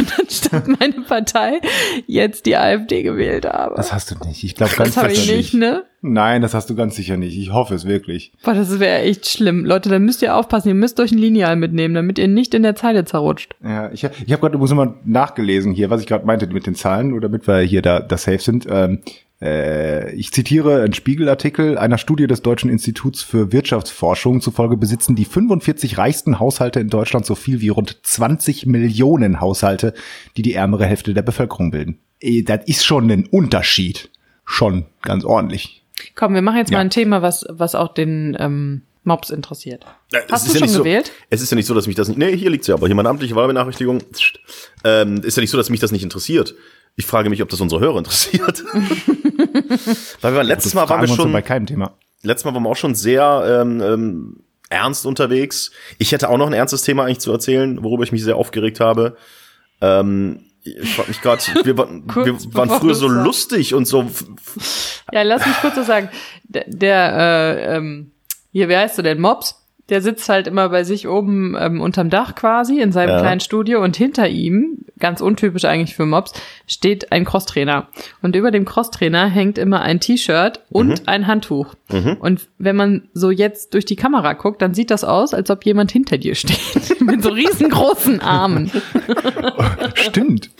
und 0.00 0.17
anstatt 0.28 0.68
meine 0.80 1.00
Partei 1.06 1.60
jetzt 2.06 2.46
die 2.46 2.56
AfD 2.56 3.02
gewählt 3.02 3.46
habe. 3.46 3.74
Das 3.76 3.92
hast 3.92 4.10
du 4.10 4.26
nicht. 4.26 4.44
Ich 4.44 4.54
glaube 4.54 4.74
ganz 4.76 4.94
Das 4.94 5.02
habe 5.02 5.12
ich 5.12 5.20
sicher 5.20 5.36
nicht, 5.36 5.54
ne? 5.54 5.84
Nein, 6.00 6.42
das 6.42 6.54
hast 6.54 6.70
du 6.70 6.76
ganz 6.76 6.94
sicher 6.94 7.16
nicht. 7.16 7.36
Ich 7.36 7.52
hoffe 7.52 7.74
es 7.74 7.84
wirklich. 7.84 8.32
Boah, 8.44 8.54
das 8.54 8.78
wäre 8.78 9.00
echt 9.00 9.28
schlimm. 9.28 9.64
Leute, 9.64 9.88
dann 9.88 10.04
müsst 10.04 10.22
ihr 10.22 10.36
aufpassen, 10.36 10.68
ihr 10.68 10.74
müsst 10.74 11.00
euch 11.00 11.10
ein 11.10 11.18
Lineal 11.18 11.56
mitnehmen, 11.56 11.94
damit 11.94 12.18
ihr 12.18 12.28
nicht 12.28 12.54
in 12.54 12.62
der 12.62 12.76
Zeile 12.76 13.04
zerrutscht. 13.04 13.56
Ja, 13.64 13.90
ich, 13.90 14.04
ich 14.04 14.32
habe 14.32 14.40
gerade 14.40 14.54
übrigens 14.54 14.74
mal 14.74 14.94
nachgelesen 15.04 15.72
hier, 15.72 15.90
was 15.90 16.00
ich 16.00 16.06
gerade 16.06 16.24
meinte 16.24 16.46
mit 16.46 16.66
den 16.66 16.76
Zahlen, 16.76 17.12
oder 17.12 17.28
damit 17.28 17.48
wir 17.48 17.58
hier 17.60 17.82
da, 17.82 18.00
da 18.00 18.16
safe 18.16 18.38
sind. 18.38 18.66
Ähm, 18.70 19.00
äh, 19.04 19.10
ich 19.40 20.32
zitiere 20.32 20.82
einen 20.82 20.94
Spiegelartikel 20.94 21.78
einer 21.78 21.96
Studie 21.98 22.26
des 22.26 22.42
Deutschen 22.42 22.70
Instituts 22.70 23.22
für 23.22 23.52
Wirtschaftsforschung. 23.52 24.40
Zufolge 24.40 24.76
besitzen 24.76 25.14
die 25.14 25.24
45 25.24 25.96
reichsten 25.96 26.40
Haushalte 26.40 26.80
in 26.80 26.88
Deutschland 26.88 27.24
so 27.24 27.36
viel 27.36 27.60
wie 27.60 27.68
rund 27.68 27.98
20 28.02 28.66
Millionen 28.66 29.40
Haushalte, 29.40 29.94
die 30.36 30.42
die 30.42 30.54
ärmere 30.54 30.86
Hälfte 30.86 31.14
der 31.14 31.22
Bevölkerung 31.22 31.70
bilden. 31.70 31.98
Eh, 32.20 32.42
Das 32.42 32.64
ist 32.66 32.84
schon 32.84 33.08
ein 33.10 33.26
Unterschied. 33.26 34.10
Schon 34.44 34.86
ganz 35.02 35.24
ordentlich. 35.24 35.84
Komm, 36.16 36.34
wir 36.34 36.42
machen 36.42 36.56
jetzt 36.58 36.70
Ja. 36.70 36.78
mal 36.78 36.82
ein 36.82 36.90
Thema, 36.90 37.22
was, 37.22 37.44
was 37.48 37.74
auch 37.76 37.94
den 37.94 38.36
ähm, 38.40 38.82
Mobs 39.04 39.30
interessiert. 39.30 39.84
Äh, 40.12 40.18
es 40.26 40.32
Hast 40.32 40.46
ist 40.46 40.54
du 40.54 40.58
ja 40.58 40.64
nicht 40.64 40.70
schon 40.70 40.78
so, 40.78 40.82
gewählt? 40.84 41.12
Es 41.30 41.42
ist 41.42 41.50
ja 41.50 41.54
nicht 41.54 41.66
so, 41.66 41.74
dass 41.74 41.86
mich 41.86 41.96
das 41.96 42.08
nicht. 42.08 42.18
Nee, 42.18 42.36
hier 42.36 42.50
liegt's 42.50 42.66
ja, 42.66 42.74
aber 42.74 42.86
hier 42.88 42.96
meine 42.96 43.08
amtliche 43.08 43.36
Wahlbenachrichtigung. 43.36 44.02
Ähm, 44.84 45.22
ist 45.22 45.36
ja 45.36 45.40
nicht 45.42 45.50
so, 45.50 45.56
dass 45.58 45.70
mich 45.70 45.80
das 45.80 45.92
nicht 45.92 46.02
interessiert. 46.02 46.54
Ich 46.98 47.06
frage 47.06 47.30
mich, 47.30 47.40
ob 47.42 47.48
das 47.48 47.60
unsere 47.60 47.80
Hörer 47.80 47.98
interessiert. 47.98 48.64
Weil 50.20 50.32
wir 50.32 50.36
waren, 50.38 50.46
letztes 50.46 50.74
Mal 50.74 50.88
waren 50.88 51.00
wir 51.00 51.08
schon, 51.14 51.32
bei 51.32 51.42
keinem 51.42 51.66
Thema. 51.66 51.92
letztes 52.22 52.44
Mal 52.44 52.54
waren 52.54 52.64
wir 52.64 52.70
auch 52.70 52.76
schon 52.76 52.96
sehr 52.96 53.60
ähm, 53.62 53.80
ähm, 53.80 54.36
ernst 54.68 55.06
unterwegs. 55.06 55.70
Ich 55.98 56.10
hätte 56.12 56.28
auch 56.28 56.36
noch 56.38 56.48
ein 56.48 56.52
ernstes 56.52 56.82
Thema 56.82 57.04
eigentlich 57.04 57.20
zu 57.20 57.30
erzählen, 57.30 57.82
worüber 57.84 58.02
ich 58.02 58.10
mich 58.10 58.24
sehr 58.24 58.36
aufgeregt 58.36 58.80
habe. 58.80 59.16
Ähm, 59.80 60.40
ich 60.64 60.92
frag 60.96 61.06
mich 61.06 61.22
gerade, 61.22 61.40
wir, 61.64 61.76
wir 61.78 61.86
waren 62.54 62.68
früher 62.70 62.94
so 62.94 63.08
sagst. 63.08 63.24
lustig 63.24 63.74
und 63.74 63.86
so. 63.86 64.04
Ja, 65.12 65.22
lass 65.22 65.46
mich 65.46 65.56
kurz 65.60 65.76
so 65.76 65.84
sagen. 65.84 66.08
Der, 66.44 66.64
der 66.66 67.16
äh, 67.16 67.76
ähm, 67.76 68.10
hier, 68.50 68.68
wie 68.68 68.76
heißt 68.76 68.98
du 68.98 69.02
denn, 69.02 69.20
Mobs? 69.20 69.54
Der 69.88 70.02
sitzt 70.02 70.28
halt 70.28 70.46
immer 70.48 70.68
bei 70.68 70.82
sich 70.84 71.06
oben 71.08 71.56
ähm, 71.58 71.80
unterm 71.80 72.10
Dach 72.10 72.34
quasi 72.34 72.80
in 72.80 72.92
seinem 72.92 73.10
Ja. 73.10 73.20
kleinen 73.20 73.40
Studio 73.40 73.82
und 73.82 73.96
hinter 73.96 74.28
ihm, 74.28 74.77
ganz 74.98 75.20
untypisch 75.20 75.64
eigentlich 75.64 75.96
für 75.96 76.06
Mobs, 76.06 76.32
steht 76.66 77.12
ein 77.12 77.24
Crosstrainer. 77.24 77.88
Und 78.22 78.36
über 78.36 78.50
dem 78.50 78.64
Crosstrainer 78.64 79.26
hängt 79.28 79.58
immer 79.58 79.82
ein 79.82 80.00
T-Shirt 80.00 80.60
und 80.70 81.08
ein 81.08 81.26
Handtuch. 81.26 81.74
Und 82.20 82.48
wenn 82.58 82.76
man 82.76 83.08
so 83.14 83.30
jetzt 83.30 83.74
durch 83.74 83.84
die 83.84 83.96
Kamera 83.96 84.34
guckt, 84.34 84.62
dann 84.62 84.74
sieht 84.74 84.90
das 84.90 85.04
aus, 85.04 85.34
als 85.34 85.50
ob 85.50 85.64
jemand 85.64 85.90
hinter 85.90 86.18
dir 86.18 86.34
steht. 86.34 87.00
Mit 87.00 87.22
so 87.22 87.30
riesengroßen 87.30 88.20
Armen. 88.20 88.70
Stimmt. 89.94 90.50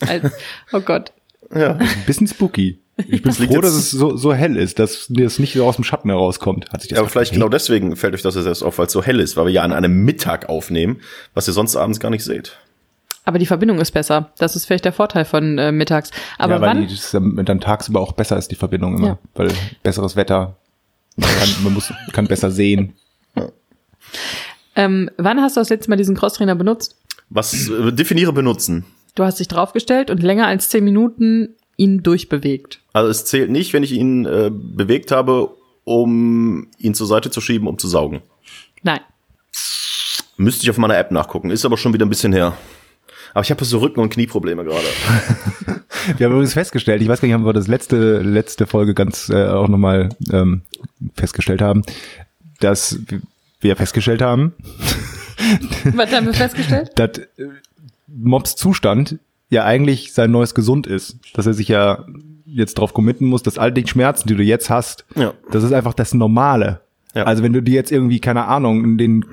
Als, 0.06 0.32
oh 0.72 0.80
Gott. 0.80 1.12
Ja. 1.54 1.76
Ein 1.76 1.88
bisschen 2.06 2.26
spooky. 2.26 2.78
Ich 2.96 3.22
bin 3.22 3.32
froh, 3.32 3.60
dass 3.60 3.74
es 3.74 3.90
so, 3.90 4.16
so 4.16 4.32
hell 4.32 4.56
ist, 4.56 4.78
dass 4.78 5.06
das 5.08 5.38
nicht 5.38 5.54
so 5.54 5.66
aus 5.66 5.76
dem 5.76 5.84
Schatten 5.84 6.10
herauskommt. 6.10 6.70
Hat 6.72 6.80
sich 6.80 6.90
das 6.90 6.96
Ja, 6.96 7.00
aber 7.00 7.10
vielleicht 7.10 7.32
genau 7.32 7.48
deswegen 7.48 7.96
fällt 7.96 8.14
euch 8.14 8.22
das 8.22 8.36
jetzt 8.36 8.46
erst 8.46 8.62
auf, 8.62 8.78
weil 8.78 8.86
es 8.86 8.92
so 8.92 9.02
hell 9.02 9.18
ist, 9.18 9.36
weil 9.36 9.46
wir 9.46 9.52
ja 9.52 9.62
an 9.62 9.72
einem 9.72 10.04
Mittag 10.04 10.48
aufnehmen, 10.48 11.00
was 11.34 11.48
ihr 11.48 11.54
sonst 11.54 11.74
abends 11.74 11.98
gar 11.98 12.10
nicht 12.10 12.22
seht. 12.22 12.56
Aber 13.24 13.38
die 13.38 13.46
Verbindung 13.46 13.80
ist 13.80 13.90
besser. 13.90 14.30
Das 14.38 14.54
ist 14.54 14.66
vielleicht 14.66 14.84
der 14.84 14.92
Vorteil 14.92 15.24
von 15.24 15.58
äh, 15.58 15.72
mittags. 15.72 16.10
Aber 16.38 16.54
ja, 16.54 16.60
weil 16.60 16.68
wann? 16.68 16.86
die, 16.86 16.94
das 16.94 17.10
dann, 17.10 17.44
dann 17.44 17.60
tagsüber 17.60 18.00
auch 18.00 18.12
besser 18.12 18.36
ist, 18.36 18.50
die 18.50 18.56
Verbindung 18.56 18.96
immer. 18.98 19.06
Ja. 19.06 19.18
Weil 19.34 19.50
besseres 19.82 20.14
Wetter, 20.14 20.56
man, 21.16 21.30
kann, 21.30 21.48
man 21.64 21.74
muss, 21.74 21.92
kann 22.12 22.26
besser 22.26 22.50
sehen. 22.50 22.94
Ähm, 24.76 25.10
wann 25.16 25.40
hast 25.40 25.56
du 25.56 25.60
das 25.60 25.70
letzte 25.70 25.90
Mal 25.90 25.96
diesen 25.96 26.14
Crosstrainer 26.14 26.54
benutzt? 26.54 26.96
Was 27.30 27.68
äh, 27.68 27.92
definiere 27.92 28.32
benutzen? 28.32 28.84
Du 29.14 29.24
hast 29.24 29.40
dich 29.40 29.48
draufgestellt 29.48 30.10
und 30.10 30.22
länger 30.22 30.46
als 30.46 30.68
zehn 30.68 30.84
Minuten 30.84 31.54
ihn 31.76 32.02
durchbewegt. 32.02 32.80
Also 32.92 33.10
es 33.10 33.24
zählt 33.24 33.50
nicht, 33.50 33.72
wenn 33.72 33.82
ich 33.82 33.92
ihn 33.92 34.26
äh, 34.26 34.50
bewegt 34.52 35.10
habe, 35.10 35.50
um 35.84 36.68
ihn 36.78 36.94
zur 36.94 37.06
Seite 37.06 37.30
zu 37.30 37.40
schieben, 37.40 37.68
um 37.68 37.78
zu 37.78 37.88
saugen. 37.88 38.22
Nein. 38.82 39.00
Müsste 40.36 40.64
ich 40.64 40.70
auf 40.70 40.78
meiner 40.78 40.98
App 40.98 41.10
nachgucken, 41.10 41.50
ist 41.50 41.64
aber 41.64 41.76
schon 41.76 41.92
wieder 41.92 42.06
ein 42.06 42.10
bisschen 42.10 42.32
her. 42.32 42.56
Aber 43.32 43.42
ich 43.42 43.50
habe 43.50 43.64
so 43.64 43.78
Rücken- 43.78 44.00
und 44.00 44.10
Knieprobleme 44.10 44.64
gerade. 44.64 44.86
Wir 46.18 46.26
haben 46.26 46.32
übrigens 46.32 46.52
festgestellt, 46.52 47.00
ich 47.00 47.08
weiß 47.08 47.20
gar 47.20 47.26
nicht, 47.26 47.34
haben 47.34 47.46
wir 47.46 47.54
das 47.54 47.66
letzte, 47.66 48.20
letzte 48.20 48.66
Folge 48.66 48.92
ganz 48.92 49.30
äh, 49.30 49.46
auch 49.46 49.68
nochmal 49.68 50.10
ähm, 50.30 50.60
festgestellt 51.16 51.62
haben, 51.62 51.80
dass 52.60 52.98
wir 53.60 53.74
festgestellt 53.74 54.20
haben, 54.20 54.52
Was 55.94 56.12
haben 56.12 56.26
wir 56.26 56.34
festgestellt? 56.34 56.90
dass 56.96 57.18
äh, 57.18 57.48
Mobs 58.06 58.56
Zustand 58.56 59.18
ja 59.50 59.64
eigentlich 59.64 60.12
sein 60.12 60.30
neues 60.30 60.54
Gesund 60.54 60.86
ist. 60.86 61.18
Dass 61.34 61.46
er 61.46 61.54
sich 61.54 61.68
ja 61.68 62.04
jetzt 62.46 62.74
drauf 62.74 62.94
committen 62.94 63.26
muss, 63.26 63.42
dass 63.42 63.58
all 63.58 63.72
die 63.72 63.86
Schmerzen, 63.86 64.28
die 64.28 64.36
du 64.36 64.42
jetzt 64.42 64.70
hast, 64.70 65.04
Ja. 65.16 65.32
das 65.50 65.64
ist 65.64 65.72
einfach 65.72 65.94
das 65.94 66.14
Normale. 66.14 66.80
Ja. 67.14 67.24
Also 67.24 67.42
wenn 67.42 67.52
du 67.52 67.62
dir 67.62 67.74
jetzt 67.74 67.92
irgendwie, 67.92 68.20
keine 68.20 68.46
Ahnung, 68.46 68.98
den 68.98 69.24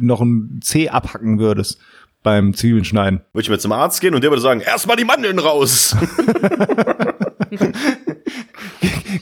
noch 0.00 0.20
ein 0.20 0.60
Zeh 0.62 0.88
abhacken 0.90 1.38
würdest 1.38 1.78
beim 2.22 2.54
Zwiebelschneiden. 2.54 3.20
Würde 3.32 3.42
ich 3.42 3.48
mir 3.50 3.58
zum 3.58 3.72
Arzt 3.72 4.00
gehen 4.00 4.14
und 4.14 4.22
der 4.22 4.30
würde 4.30 4.42
sagen, 4.42 4.60
erstmal 4.60 4.96
die 4.96 5.04
Mandeln 5.04 5.38
raus. 5.38 5.96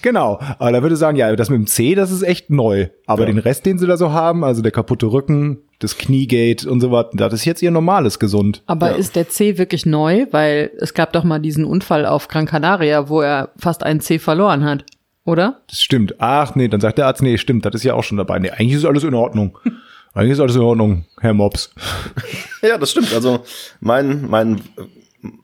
Genau, 0.03 0.38
aber 0.59 0.72
da 0.72 0.82
würde 0.82 0.95
ich 0.95 0.99
sagen, 0.99 1.16
ja, 1.16 1.34
das 1.36 1.51
mit 1.51 1.59
dem 1.59 1.66
C, 1.66 1.95
das 1.95 2.11
ist 2.11 2.22
echt 2.22 2.49
neu. 2.49 2.88
Aber 3.07 3.22
Ja. 3.22 3.26
den 3.26 3.38
Rest, 3.38 3.66
den 3.66 3.78
sie 3.78 3.86
da 3.86 3.97
so 3.97 4.12
haben, 4.12 4.45
also 4.45 4.62
der 4.62 4.72
kaputte 4.72 5.07
Rücken, 5.07 5.59
das 5.80 5.98
Kniegate 5.98 6.70
und 6.70 6.80
so 6.80 6.90
was, 6.92 7.06
das 7.14 7.32
ist 7.34 7.44
jetzt 7.44 7.62
ihr 7.62 7.70
normales 7.72 8.18
Gesund. 8.18 8.62
Aber 8.66 8.90
Ja. 8.92 8.96
ist 8.96 9.16
der 9.16 9.28
C 9.28 9.58
wirklich 9.58 9.84
neu? 9.86 10.26
Weil 10.30 10.70
es 10.78 10.94
gab 10.94 11.12
doch 11.12 11.24
mal 11.24 11.40
diesen 11.40 11.64
Unfall 11.64 12.06
auf 12.06 12.28
Gran 12.28 12.46
Canaria, 12.46 13.08
wo 13.08 13.20
er 13.22 13.50
fast 13.56 13.82
einen 13.82 14.00
C 14.00 14.18
verloren 14.18 14.64
hat. 14.64 14.84
Oder? 15.24 15.60
Das 15.68 15.80
stimmt. 15.82 16.14
Ach 16.18 16.54
nee, 16.54 16.68
dann 16.68 16.80
sagt 16.80 16.98
der 16.98 17.06
Arzt, 17.06 17.22
nee, 17.22 17.36
stimmt, 17.38 17.64
das 17.64 17.74
ist 17.74 17.84
ja 17.84 17.94
auch 17.94 18.04
schon 18.04 18.16
dabei. 18.18 18.38
Nee, 18.38 18.50
eigentlich 18.50 18.74
ist 18.74 18.84
alles 18.84 19.04
in 19.04 19.14
Ordnung. 19.14 19.58
Eigentlich 20.12 20.32
ist 20.32 20.40
alles 20.40 20.56
in 20.56 20.62
Ordnung, 20.62 21.04
Herr 21.20 21.34
Mops. 21.34 21.72
ja, 22.62 22.76
das 22.78 22.90
stimmt. 22.90 23.14
Also 23.14 23.44
mein, 23.78 24.28
mein, 24.28 24.60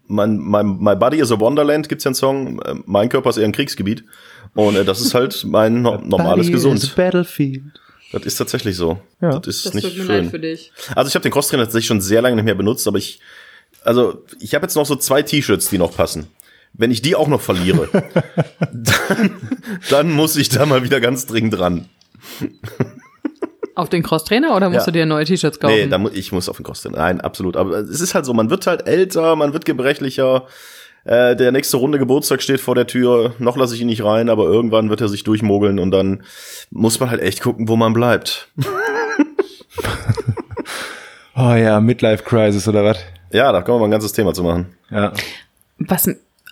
mein, 0.08 0.38
mein, 0.38 0.78
My 0.80 0.96
Body 0.96 1.18
is 1.18 1.30
a 1.30 1.38
Wonderland 1.38 1.88
gibt's 1.88 2.02
ja 2.02 2.08
einen 2.08 2.14
Song. 2.16 2.60
Mein 2.84 3.08
Körper 3.08 3.30
ist 3.30 3.36
eher 3.36 3.44
ein 3.44 3.52
Kriegsgebiet. 3.52 4.04
Und 4.56 4.74
äh, 4.74 4.84
das 4.84 5.00
ist 5.00 5.14
halt 5.14 5.44
mein 5.46 5.82
no 5.82 5.98
normales 5.98 6.46
Body 6.46 6.50
Gesund. 6.50 6.82
is 6.82 6.90
a 6.92 6.96
Battlefield. 6.96 7.62
Das 8.12 8.22
ist 8.24 8.36
tatsächlich 8.36 8.76
so. 8.76 9.00
Ja. 9.20 9.38
Das 9.38 9.64
ist 9.66 9.74
nicht 9.74 9.92
schön. 9.94 10.30
dich. 10.40 10.72
Also 10.94 11.08
ich 11.08 11.14
habe 11.14 11.22
den 11.22 11.32
Crosstrainer 11.32 11.64
tatsächlich 11.64 11.86
schon 11.86 12.00
sehr 12.00 12.22
lange 12.22 12.36
nicht 12.36 12.44
mehr 12.44 12.54
benutzt, 12.54 12.86
aber 12.86 12.98
ich, 12.98 13.20
also 13.82 14.24
ich 14.40 14.54
habe 14.54 14.64
jetzt 14.64 14.76
noch 14.76 14.86
so 14.86 14.96
zwei 14.96 15.22
T-Shirts, 15.22 15.68
die 15.70 15.78
noch 15.78 15.94
passen. 15.96 16.28
Wenn 16.72 16.90
ich 16.90 17.02
die 17.02 17.14
auch 17.16 17.28
noch 17.28 17.40
verliere, 17.40 17.88
dann, 18.72 19.30
dann 19.90 20.12
muss 20.12 20.36
ich 20.36 20.48
da 20.50 20.66
mal 20.66 20.82
wieder 20.84 21.00
ganz 21.00 21.26
dringend 21.26 21.58
ran. 21.58 21.88
Auf 23.74 23.88
den 23.88 24.02
Crosstrainer 24.02 24.56
oder 24.56 24.70
musst 24.70 24.86
Ja. 24.86 24.92
du 24.92 24.98
dir 24.98 25.06
neue 25.06 25.24
T-Shirts 25.24 25.60
kaufen? 25.60 25.74
Nee, 25.74 25.86
da 25.86 25.98
mu 25.98 26.08
ich 26.12 26.32
muss 26.32 26.48
auf 26.48 26.56
den 26.56 26.64
Crosstrainer. 26.64 26.98
Nein, 26.98 27.20
absolut. 27.20 27.56
Aber 27.56 27.78
es 27.78 28.00
ist 28.00 28.14
halt 28.14 28.24
so, 28.24 28.32
man 28.34 28.48
wird 28.50 28.66
halt 28.66 28.86
älter, 28.86 29.36
man 29.36 29.52
wird 29.52 29.64
gebrechlicher. 29.64 30.46
Äh, 31.06 31.36
der 31.36 31.52
nächste 31.52 31.76
Runde 31.76 31.98
Geburtstag 31.98 32.42
steht 32.42 32.60
vor 32.60 32.74
der 32.74 32.86
Tür. 32.86 33.34
Noch 33.38 33.56
lasse 33.56 33.74
ich 33.74 33.80
ihn 33.80 33.86
nicht 33.86 34.04
rein, 34.04 34.28
aber 34.28 34.44
irgendwann 34.44 34.90
wird 34.90 35.00
er 35.00 35.08
sich 35.08 35.22
durchmogeln 35.24 35.78
und 35.78 35.92
dann 35.92 36.24
muss 36.70 36.98
man 36.98 37.10
halt 37.10 37.22
echt 37.22 37.40
gucken, 37.42 37.68
wo 37.68 37.76
man 37.76 37.92
bleibt. 37.92 38.48
Oh 41.38 41.52
ja, 41.52 41.80
Midlife 41.80 42.24
Crisis 42.24 42.66
oder 42.66 42.82
was? 42.82 42.98
Ja, 43.30 43.52
da 43.52 43.60
können 43.60 43.76
wir 43.76 43.80
mal 43.80 43.88
ein 43.88 43.90
ganzes 43.90 44.14
Thema 44.14 44.32
zu 44.32 44.42
machen. 44.42 44.74
Ja. 44.90 45.12
Was 45.76 46.08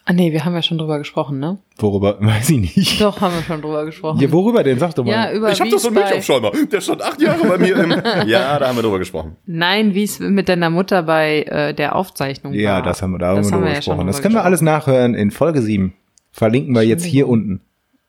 Ah 0.07 0.13
nee, 0.13 0.33
wir 0.33 0.45
haben 0.45 0.55
ja 0.55 0.61
schon 0.61 0.77
drüber 0.77 0.99
gesprochen, 0.99 1.39
ne? 1.39 1.59
Worüber? 1.79 2.19
Weiß 2.21 2.51
ich 2.51 2.59
nicht. 2.59 3.01
Doch, 3.01 3.21
haben 3.23 3.35
wir 3.35 3.43
schon 3.43 3.63
drüber 3.63 3.87
gesprochen. 3.87 4.21
Ja, 4.21 4.31
worüber 4.31 4.63
denn? 4.63 4.79
Sag 4.79 4.95
doch 4.95 5.05
mal. 5.05 5.13
Ja, 5.13 5.33
über 5.33 5.51
Ich 5.51 5.61
habe 5.61 5.71
doch 5.71 5.79
so 5.79 5.89
einen 5.89 5.97
Milchaufschäumer. 5.97 6.53
Der 6.71 6.81
stand 6.83 7.01
acht 7.01 7.21
Jahre 7.23 7.47
bei 7.47 7.57
mir 7.59 7.77
im. 7.77 7.91
Ja, 8.27 8.59
da 8.59 8.69
haben 8.69 8.77
wir 8.77 8.83
drüber 8.83 8.99
gesprochen. 8.99 9.37
Nein, 9.47 9.95
wie 9.95 10.05
es 10.05 10.19
mit 10.19 10.49
deiner 10.51 10.69
Mutter 10.69 11.05
bei 11.05 11.43
äh, 11.45 11.73
der 11.73 11.97
Aufzeichnung 11.97 12.53
war. 12.53 12.61
Ja, 12.61 12.83
das 12.83 13.01
haben 13.01 13.13
wir, 13.13 13.19
da 13.19 13.29
haben 13.29 13.37
Das 13.37 13.47
wir 13.51 13.53
drüber 13.57 13.69
ja 13.71 13.77
gesprochen. 13.77 14.07
Das 14.07 14.17
drüber 14.17 14.23
können 14.23 14.35
wir 14.35 14.45
alles 14.45 14.61
nachhören 14.61 15.15
in 15.15 15.31
Folge 15.31 15.63
7. 15.63 15.95
Verlinken 16.33 16.75
wir 16.75 16.83
jetzt 16.83 17.05
hier 17.05 17.27
unten. 17.29 17.61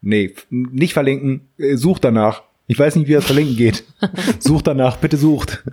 Nee, 0.01 0.35
nicht 0.49 0.93
verlinken, 0.93 1.47
äh, 1.57 1.77
sucht 1.77 2.03
danach. 2.03 2.43
Ich 2.67 2.77
weiß 2.77 2.95
nicht, 2.97 3.07
wie 3.07 3.13
das 3.13 3.25
verlinken 3.25 3.55
geht. 3.55 3.83
sucht 4.39 4.67
danach, 4.67 4.97
bitte 4.97 5.17
sucht. 5.17 5.63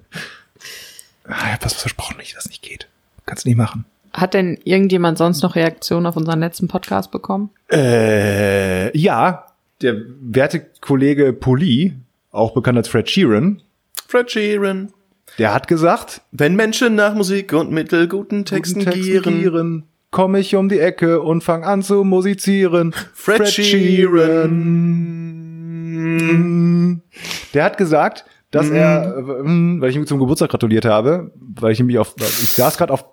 Ah, 1.24 1.34
ich 1.46 1.52
hab 1.52 1.64
was 1.64 1.74
versprochen, 1.74 2.16
nicht, 2.18 2.36
dass 2.36 2.48
nicht 2.48 2.62
geht. 2.62 2.88
Kannst 3.26 3.44
nicht 3.46 3.56
machen. 3.56 3.84
Hat 4.12 4.34
denn 4.34 4.58
irgendjemand 4.64 5.16
sonst 5.18 5.42
noch 5.42 5.54
Reaktionen 5.56 6.06
auf 6.06 6.16
unseren 6.16 6.40
letzten 6.40 6.68
Podcast 6.68 7.10
bekommen? 7.10 7.50
Äh, 7.70 8.96
ja, 8.96 9.46
der 9.80 9.96
werte 10.20 10.66
Kollege 10.80 11.32
Poli, 11.32 11.94
auch 12.30 12.52
bekannt 12.52 12.78
als 12.78 12.88
Fred 12.88 13.08
Sheeran, 13.08 13.62
Fred 14.06 14.30
Sheeran. 14.30 14.92
der 15.38 15.54
hat 15.54 15.66
gesagt, 15.68 16.20
Wenn 16.30 16.54
Menschen 16.56 16.94
nach 16.94 17.14
Musik 17.14 17.52
und 17.54 17.70
mittelguten 17.70 18.44
Texten, 18.44 18.80
Guten 18.80 18.90
Texten 18.92 19.10
gieren. 19.10 19.40
gieren, 19.40 19.82
komm 20.10 20.34
ich 20.34 20.54
um 20.56 20.68
die 20.68 20.78
Ecke 20.78 21.22
und 21.22 21.42
fang 21.42 21.64
an 21.64 21.82
zu 21.82 22.04
musizieren. 22.04 22.94
Fred 23.14 23.48
Sheeran. 26.02 27.02
Der 27.54 27.64
hat 27.64 27.78
gesagt, 27.78 28.24
dass 28.50 28.68
er, 28.70 29.16
äh, 29.16 29.22
mm, 29.42 29.80
weil 29.80 29.90
ich 29.90 29.96
ihm 29.96 30.06
zum 30.06 30.18
Geburtstag 30.18 30.50
gratuliert 30.50 30.84
habe, 30.84 31.32
weil 31.40 31.72
ich 31.72 31.78
nämlich 31.78 31.98
auf, 31.98 32.14
ich 32.18 32.50
saß 32.50 32.76
gerade 32.76 32.92
auf, 32.92 33.04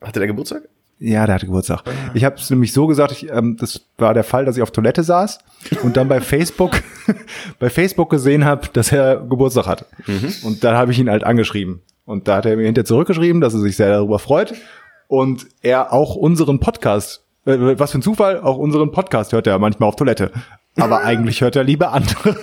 Hatte 0.00 0.18
der 0.18 0.28
Geburtstag? 0.28 0.62
ja, 1.00 1.24
der 1.24 1.36
hatte 1.36 1.46
Geburtstag. 1.46 1.82
Ich 2.12 2.24
habe 2.24 2.36
es 2.36 2.50
nämlich 2.50 2.74
so 2.74 2.86
gesagt, 2.86 3.12
ich, 3.12 3.30
ähm, 3.30 3.56
das 3.58 3.80
war 3.96 4.12
der 4.12 4.22
Fall, 4.22 4.44
dass 4.44 4.56
ich 4.58 4.62
auf 4.62 4.70
Toilette 4.70 5.02
saß 5.02 5.38
und 5.82 5.96
dann 5.96 6.08
bei 6.08 6.20
Facebook, 6.20 6.82
bei 7.58 7.70
Facebook 7.70 8.10
gesehen 8.10 8.44
habe, 8.44 8.68
dass 8.72 8.92
er 8.92 9.16
Geburtstag 9.16 9.66
hat. 9.66 9.86
Und 10.44 10.62
dann 10.62 10.76
habe 10.76 10.92
ich 10.92 10.98
ihn 10.98 11.08
halt 11.08 11.24
angeschrieben. 11.24 11.80
Und 12.04 12.28
da 12.28 12.36
hat 12.36 12.46
er 12.46 12.56
mir 12.56 12.66
hinterher 12.66 12.84
zurückgeschrieben, 12.84 13.40
dass 13.40 13.54
er 13.54 13.60
sich 13.60 13.76
sehr 13.76 13.88
darüber 13.88 14.18
freut 14.18 14.54
und 15.08 15.46
er 15.62 15.92
auch 15.92 16.16
unseren 16.16 16.60
Podcast, 16.60 17.24
äh, 17.46 17.56
was 17.78 17.92
für 17.92 17.98
ein 17.98 18.02
Zufall, 18.02 18.40
auch 18.40 18.58
unseren 18.58 18.92
Podcast 18.92 19.32
hört 19.32 19.46
er 19.46 19.58
manchmal 19.58 19.88
auf 19.88 19.96
Toilette. 19.96 20.30
Aber 20.76 21.00
eigentlich 21.04 21.40
hört 21.40 21.56
er 21.56 21.64
lieber 21.64 21.92
andere. 21.92 22.36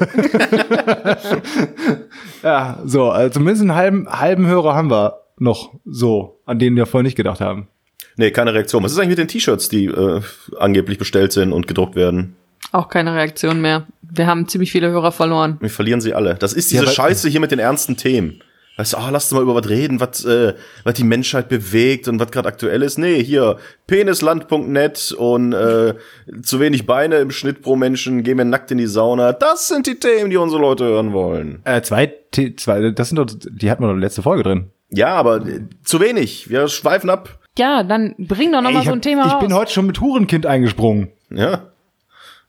ja, 2.41 2.79
so, 2.85 3.11
also 3.11 3.33
zumindest 3.33 3.61
einen 3.61 3.75
halben, 3.75 4.07
halben 4.09 4.47
Hörer 4.47 4.73
haben 4.73 4.89
wir 4.89 5.26
noch 5.39 5.73
so, 5.85 6.39
an 6.45 6.59
denen 6.59 6.75
wir 6.75 6.85
vorher 6.85 7.03
nicht 7.03 7.17
gedacht 7.17 7.41
haben. 7.41 7.67
Nee, 8.15 8.31
keine 8.31 8.53
Reaktion. 8.53 8.83
Was 8.83 8.91
ist 8.91 8.97
eigentlich 8.97 9.09
mit 9.09 9.19
den 9.19 9.27
T-Shirts, 9.27 9.69
die 9.69 9.85
äh, 9.85 10.21
angeblich 10.57 10.97
bestellt 10.97 11.31
sind 11.31 11.53
und 11.53 11.67
gedruckt 11.67 11.95
werden? 11.95 12.35
Auch 12.71 12.89
keine 12.89 13.13
Reaktion 13.13 13.61
mehr. 13.61 13.87
Wir 14.01 14.27
haben 14.27 14.47
ziemlich 14.47 14.71
viele 14.71 14.89
Hörer 14.89 15.11
verloren. 15.11 15.57
Wir 15.59 15.69
verlieren 15.69 16.01
sie 16.01 16.13
alle. 16.13 16.35
Das 16.35 16.53
ist 16.53 16.71
diese 16.71 16.85
Ja, 16.85 16.91
Scheiße 16.91 17.29
hier 17.29 17.39
mit 17.39 17.51
den 17.51 17.59
ernsten 17.59 17.95
Themen. 17.95 18.41
Weißt 18.77 18.93
du, 18.93 18.97
oh, 18.97 19.09
lass 19.11 19.25
uns 19.25 19.31
mal 19.31 19.41
über 19.41 19.55
was 19.55 19.69
reden, 19.69 19.99
was, 19.99 20.23
äh, 20.23 20.53
was 20.83 20.93
die 20.93 21.03
Menschheit 21.03 21.49
bewegt 21.49 22.07
und 22.07 22.19
was 22.19 22.29
gerade 22.29 22.47
aktuell 22.47 22.83
ist. 22.83 22.99
Nee, 22.99 23.23
hier, 23.23 23.57
penisland.net 23.87 25.15
und 25.17 25.53
äh, 25.53 25.95
zu 26.43 26.59
wenig 26.59 26.85
Beine 26.85 27.17
im 27.17 27.31
Schnitt 27.31 27.63
pro 27.63 27.75
Menschen, 27.75 28.21
gehen 28.21 28.37
wir 28.37 28.45
nackt 28.45 28.69
in 28.69 28.77
die 28.77 28.85
Sauna. 28.85 29.33
Das 29.33 29.67
sind 29.67 29.87
die 29.87 29.95
Themen, 29.95 30.29
die 30.29 30.37
unsere 30.37 30.61
Leute 30.61 30.85
hören 30.85 31.11
wollen. 31.11 31.61
Äh, 31.63 31.81
zwei, 31.81 32.13
zwei, 32.57 32.91
das 32.91 33.09
sind 33.09 33.15
doch, 33.15 33.25
die 33.27 33.71
hatten 33.71 33.81
wir 33.81 33.87
doch 33.87 33.93
in 33.95 33.99
der 33.99 34.07
letzte 34.07 34.21
Folge 34.21 34.43
drin. 34.43 34.71
Ja, 34.89 35.15
aber 35.15 35.45
äh, 35.45 35.61
zu 35.83 35.99
wenig. 35.99 36.49
Wir 36.49 36.67
schweifen 36.67 37.09
ab. 37.09 37.39
Ja, 37.57 37.83
dann 37.83 38.15
bring 38.17 38.51
doch 38.51 38.61
noch 38.61 38.71
mal 38.71 38.79
ich 38.79 38.85
so 38.85 38.91
hab- 38.91 38.95
ein 38.97 39.01
Thema 39.01 39.25
ich 39.25 39.33
raus. 39.33 39.41
bin 39.43 39.53
heute 39.53 39.71
schon 39.71 39.85
mit 39.87 39.99
Hurenkind 39.99 40.45
eingesprungen. 40.45 41.09
Ja. 41.29 41.71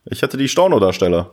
Ich 0.05 0.23
hatte 0.23 0.37
die 0.37 0.49
Storno-Darsteller. 0.49 1.31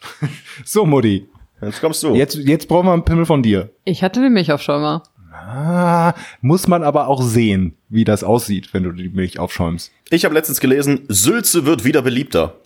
So, 0.64 0.84
Mutti. 0.86 1.28
Jetzt 1.60 1.80
kommst 1.80 2.02
du. 2.02 2.14
Jetzt, 2.14 2.36
jetzt 2.36 2.68
brauchen 2.68 2.86
wir 2.86 2.92
einen 2.92 3.04
Pimmel 3.04 3.26
von 3.26 3.42
dir. 3.42 3.70
ich 3.84 4.02
hatte 4.04 4.20
den 4.20 4.32
Milchaufschäumer. 4.32 5.02
Ah, 5.32 6.14
muss 6.40 6.66
man 6.68 6.82
aber 6.82 7.08
auch 7.08 7.22
sehen, 7.22 7.76
wie 7.88 8.04
das 8.04 8.22
aussieht, 8.24 8.72
wenn 8.74 8.82
du 8.84 8.92
die 8.92 9.08
Milch 9.08 9.38
aufschäumst. 9.38 9.92
Ich 10.10 10.24
habe 10.24 10.34
letztens 10.34 10.60
gelesen, 10.60 11.04
Sülze 11.08 11.64
wird 11.66 11.84
wieder 11.84 12.02
beliebter. 12.02 12.56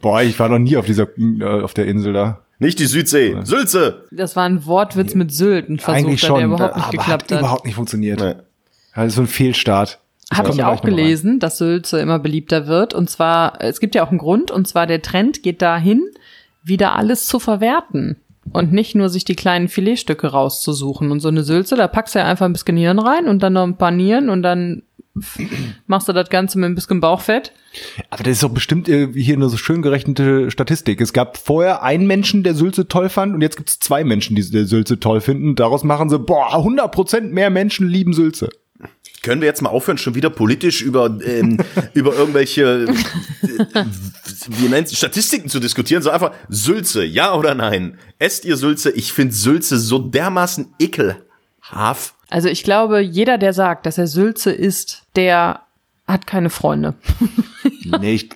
Boah, 0.00 0.22
ich 0.22 0.38
war 0.38 0.48
noch 0.48 0.58
nie 0.58 0.76
auf 0.76 0.86
dieser, 0.86 1.06
äh, 1.18 1.62
auf 1.62 1.74
der 1.74 1.86
Insel 1.86 2.12
da. 2.12 2.40
Nicht 2.58 2.78
die 2.78 2.86
Südsee. 2.86 3.36
Sülze. 3.44 4.04
Das 4.10 4.36
war 4.36 4.44
ein 4.44 4.66
Wortwitz 4.66 5.14
mit 5.14 5.32
Sylt, 5.32 5.70
ein 5.70 5.78
Versuch, 5.78 5.98
Eigentlich 5.98 6.20
der 6.20 6.26
schon, 6.26 6.44
überhaupt 6.44 6.76
nicht 6.76 6.84
aber 6.84 6.96
geklappt 6.96 7.22
hat 7.24 7.32
hat. 7.32 7.38
überhaupt 7.40 7.64
nicht 7.64 7.74
funktioniert. 7.74 8.20
Nee. 8.20 8.34
Das 8.94 9.06
ist 9.08 9.14
so 9.14 9.22
ein 9.22 9.26
Fehlstart. 9.26 9.98
Habe 10.32 10.50
ich 10.50 10.62
auch 10.62 10.82
gelesen, 10.82 11.40
dass 11.40 11.58
Sülze 11.58 11.98
immer 12.00 12.18
beliebter 12.18 12.66
wird. 12.66 12.92
Und 12.94 13.08
zwar, 13.10 13.60
es 13.60 13.80
gibt 13.80 13.94
ja 13.94 14.04
auch 14.04 14.10
einen 14.10 14.18
Grund, 14.18 14.50
und 14.50 14.68
zwar 14.68 14.86
der 14.86 15.02
Trend 15.02 15.42
geht 15.42 15.62
dahin, 15.62 16.02
wieder 16.62 16.94
alles 16.94 17.26
zu 17.26 17.38
verwerten. 17.40 18.16
Und 18.52 18.72
nicht 18.72 18.94
nur 18.94 19.08
sich 19.08 19.24
die 19.24 19.36
kleinen 19.36 19.68
Filetstücke 19.68 20.26
rauszusuchen. 20.28 21.10
Und 21.10 21.20
so 21.20 21.28
eine 21.28 21.42
Sülze, 21.44 21.76
da 21.76 21.88
packst 21.88 22.14
du 22.14 22.18
ja 22.18 22.26
einfach 22.26 22.46
ein 22.46 22.52
bisschen 22.52 22.76
Hirn 22.76 22.98
rein 22.98 23.26
und 23.26 23.42
dann 23.42 23.54
noch 23.54 23.62
ein 23.64 23.76
paar 23.78 23.90
Nieren 23.90 24.28
und 24.28 24.42
dann 24.42 24.82
machst 25.86 26.08
du 26.08 26.12
das 26.12 26.28
Ganze 26.30 26.58
mit 26.58 26.70
ein 26.70 26.74
bisschen 26.74 27.00
Bauchfett. 27.00 27.52
Aber 28.10 28.22
das 28.22 28.34
ist 28.34 28.42
doch 28.42 28.50
bestimmt 28.50 28.88
irgendwie 28.88 29.22
hier 29.22 29.36
eine 29.36 29.48
so 29.48 29.56
schön 29.56 29.82
gerechnete 29.82 30.50
Statistik. 30.50 31.00
Es 31.00 31.12
gab 31.12 31.36
vorher 31.38 31.82
einen 31.82 32.06
Menschen, 32.06 32.42
der 32.42 32.54
Sülze 32.54 32.88
toll 32.88 33.08
fand 33.08 33.34
und 33.34 33.42
jetzt 33.42 33.56
gibt 33.56 33.70
es 33.70 33.78
zwei 33.78 34.04
Menschen, 34.04 34.36
die 34.36 34.42
Sülze 34.42 35.00
toll 35.00 35.20
finden. 35.20 35.54
Daraus 35.54 35.84
machen 35.84 36.08
sie, 36.08 36.18
boah, 36.18 36.54
100% 36.54 37.22
mehr 37.22 37.50
Menschen 37.50 37.88
lieben 37.88 38.12
Sülze. 38.12 38.48
Können 39.22 39.42
wir 39.42 39.48
jetzt 39.48 39.60
mal 39.60 39.68
aufhören, 39.68 39.98
schon 39.98 40.14
wieder 40.14 40.30
politisch 40.30 40.80
über, 40.80 41.18
ähm, 41.22 41.58
über 41.94 42.14
irgendwelche 42.14 42.86
äh, 43.42 43.84
wie 44.48 44.68
nennt 44.68 44.90
Statistiken 44.90 45.48
zu 45.48 45.60
diskutieren? 45.60 46.02
So 46.02 46.10
einfach 46.10 46.32
Sülze, 46.48 47.04
ja 47.04 47.34
oder 47.34 47.54
nein? 47.54 47.98
Esst 48.18 48.44
ihr 48.44 48.56
Sülze? 48.56 48.90
Ich 48.90 49.12
finde 49.12 49.34
Sülze 49.34 49.78
so 49.78 49.98
dermaßen 49.98 50.74
ekelhaft. 50.78 52.14
Also 52.30 52.48
ich 52.48 52.62
glaube, 52.62 53.00
jeder, 53.00 53.38
der 53.38 53.52
sagt, 53.52 53.86
dass 53.86 53.98
er 53.98 54.06
Sülze 54.06 54.52
isst, 54.52 55.02
der 55.16 55.60
hat 56.06 56.26
keine 56.26 56.50
Freunde. 56.50 56.94
Nee, 58.00 58.14
ich, 58.14 58.28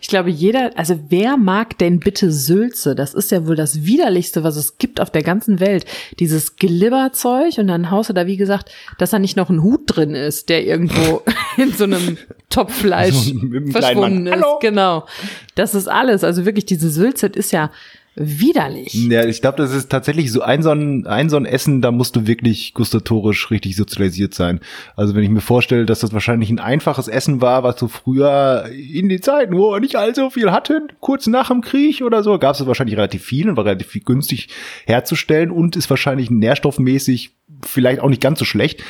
Ich 0.00 0.08
glaube, 0.08 0.30
jeder, 0.30 0.70
also 0.76 0.98
wer 1.08 1.36
mag 1.36 1.78
denn 1.78 2.00
bitte 2.00 2.32
Sülze? 2.32 2.94
Das 2.94 3.14
ist 3.14 3.30
ja 3.30 3.46
wohl 3.46 3.56
das 3.56 3.84
widerlichste, 3.84 4.42
was 4.42 4.56
es 4.56 4.78
gibt 4.78 5.00
auf 5.00 5.10
der 5.10 5.22
ganzen 5.22 5.60
Welt. 5.60 5.84
Dieses 6.18 6.56
Glibberzeug 6.56 7.58
und 7.58 7.68
dann 7.68 7.90
haust 7.90 8.10
du 8.10 8.14
da, 8.14 8.26
wie 8.26 8.36
gesagt, 8.36 8.70
dass 8.98 9.10
da 9.10 9.18
nicht 9.18 9.36
noch 9.36 9.50
ein 9.50 9.62
Hut 9.62 9.82
drin 9.86 10.14
ist, 10.14 10.48
der 10.48 10.64
irgendwo 10.64 11.22
in 11.56 11.72
so 11.72 11.84
einem 11.84 12.16
Topf 12.50 12.74
Fleisch 12.74 13.14
So 13.14 13.34
verschwunden 13.70 14.26
ist. 14.26 14.32
Hallo? 14.32 14.58
Genau. 14.60 15.06
Das 15.54 15.74
ist 15.74 15.88
alles. 15.88 16.24
Also 16.24 16.44
wirklich, 16.44 16.66
diese 16.66 16.90
Sülze 16.90 17.26
ist 17.26 17.52
ja 17.52 17.70
widerlich. 18.16 18.94
ja, 18.94 19.24
ich 19.26 19.42
glaube, 19.42 19.58
das 19.58 19.72
ist 19.72 19.90
tatsächlich 19.90 20.32
so 20.32 20.40
ein 20.40 20.62
so 20.62 20.70
ein, 20.70 21.28
so 21.28 21.36
ein 21.36 21.44
Essen, 21.44 21.82
da 21.82 21.92
musst 21.92 22.16
du 22.16 22.26
wirklich 22.26 22.72
gustatorisch 22.72 23.50
richtig 23.50 23.76
sozialisiert 23.76 24.34
sein. 24.34 24.60
Also 24.96 25.14
wenn 25.14 25.22
ich 25.22 25.28
mir 25.28 25.42
vorstelle, 25.42 25.84
dass 25.84 26.00
das 26.00 26.14
wahrscheinlich 26.14 26.48
ein 26.48 26.58
einfaches 26.58 27.08
Essen 27.08 27.42
war, 27.42 27.62
was 27.62 27.78
so 27.78 27.88
früher 27.88 28.70
in 28.72 29.10
den 29.10 29.20
Zeiten, 29.20 29.54
wo 29.54 29.72
wir 29.72 29.80
nicht 29.80 29.96
allzu 29.96 30.30
viel 30.30 30.50
hatten, 30.50 30.88
kurz 31.00 31.26
nach 31.26 31.48
dem 31.48 31.60
Krieg 31.60 32.00
oder 32.00 32.22
so, 32.22 32.38
gab 32.38 32.54
es 32.54 32.66
wahrscheinlich 32.66 32.96
relativ 32.96 33.22
viel 33.22 33.50
und 33.50 33.56
war 33.56 33.66
relativ 33.66 33.88
viel 33.88 34.02
günstig 34.02 34.48
herzustellen 34.86 35.50
und 35.50 35.76
ist 35.76 35.90
wahrscheinlich 35.90 36.30
nährstoffmäßig 36.30 37.36
vielleicht 37.62 38.00
auch 38.00 38.08
nicht 38.08 38.22
ganz 38.22 38.38
so 38.38 38.46
schlecht. 38.46 38.82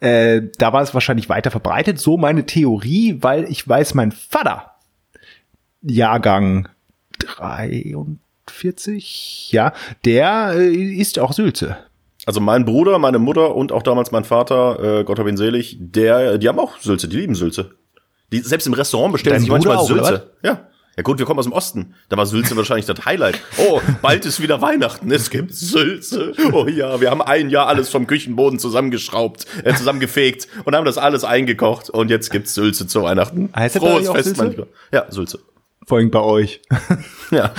Äh, 0.00 0.42
da 0.58 0.72
war 0.72 0.82
es 0.82 0.94
wahrscheinlich 0.94 1.28
weiter 1.28 1.52
verbreitet, 1.52 2.00
so 2.00 2.16
meine 2.16 2.44
Theorie, 2.44 3.18
weil 3.20 3.44
ich 3.44 3.66
weiß, 3.66 3.94
mein 3.94 4.10
Vater, 4.10 4.72
Jahrgang 5.80 6.68
43, 8.46 9.52
ja, 9.52 9.72
der 10.04 10.54
äh, 10.56 10.74
isst 10.74 11.18
auch 11.18 11.32
Sülze. 11.32 11.76
Also 12.26 12.40
mein 12.40 12.64
Bruder, 12.64 12.98
meine 12.98 13.18
Mutter 13.18 13.54
und 13.54 13.72
auch 13.72 13.82
damals 13.82 14.10
mein 14.10 14.24
Vater, 14.24 15.00
äh, 15.00 15.04
Gott 15.04 15.18
hab 15.18 15.26
ihn 15.26 15.36
selig, 15.36 15.76
der, 15.78 16.38
die 16.38 16.48
haben 16.48 16.58
auch 16.58 16.78
Sülze, 16.78 17.08
die 17.08 17.16
lieben 17.16 17.34
Sülze. 17.34 17.72
Die, 18.32 18.40
selbst 18.40 18.66
im 18.66 18.72
Restaurant 18.72 19.12
bestellen 19.12 19.36
Dein 19.36 19.42
sie 19.42 19.50
manchmal 19.50 19.76
auch, 19.76 19.86
Sülze. 19.86 20.30
Ja. 20.42 20.68
Ja 20.96 21.02
gut, 21.02 21.18
wir 21.18 21.26
kommen 21.26 21.40
aus 21.40 21.46
dem 21.46 21.52
Osten. 21.52 21.94
Da 22.08 22.16
war 22.16 22.24
Sülze 22.24 22.56
wahrscheinlich 22.56 22.86
das 22.86 23.04
Highlight. 23.04 23.40
Oh, 23.58 23.80
bald 24.00 24.24
ist 24.26 24.40
wieder 24.40 24.62
Weihnachten. 24.62 25.10
Es 25.10 25.28
gibt 25.28 25.52
Sülze. 25.52 26.32
Oh 26.52 26.66
ja, 26.68 27.00
wir 27.00 27.10
haben 27.10 27.20
ein 27.20 27.50
Jahr 27.50 27.66
alles 27.66 27.88
vom 27.88 28.06
Küchenboden 28.06 28.60
zusammengeschraubt, 28.60 29.44
äh, 29.64 29.74
zusammengefegt 29.74 30.46
und 30.64 30.76
haben 30.76 30.84
das 30.84 30.96
alles 30.96 31.24
eingekocht. 31.24 31.90
Und 31.90 32.10
jetzt 32.10 32.30
gibt's 32.30 32.54
Sülze 32.54 32.86
zu 32.86 33.02
Weihnachten. 33.02 33.50
Heißt 33.56 33.80
auch 33.80 34.14
Fest, 34.14 34.40
Lieber. 34.40 34.68
Ja, 34.92 35.10
Sülze. 35.10 35.40
Vor 35.86 35.98
allem 35.98 36.10
bei 36.10 36.20
euch. 36.20 36.60
Ja. 37.30 37.52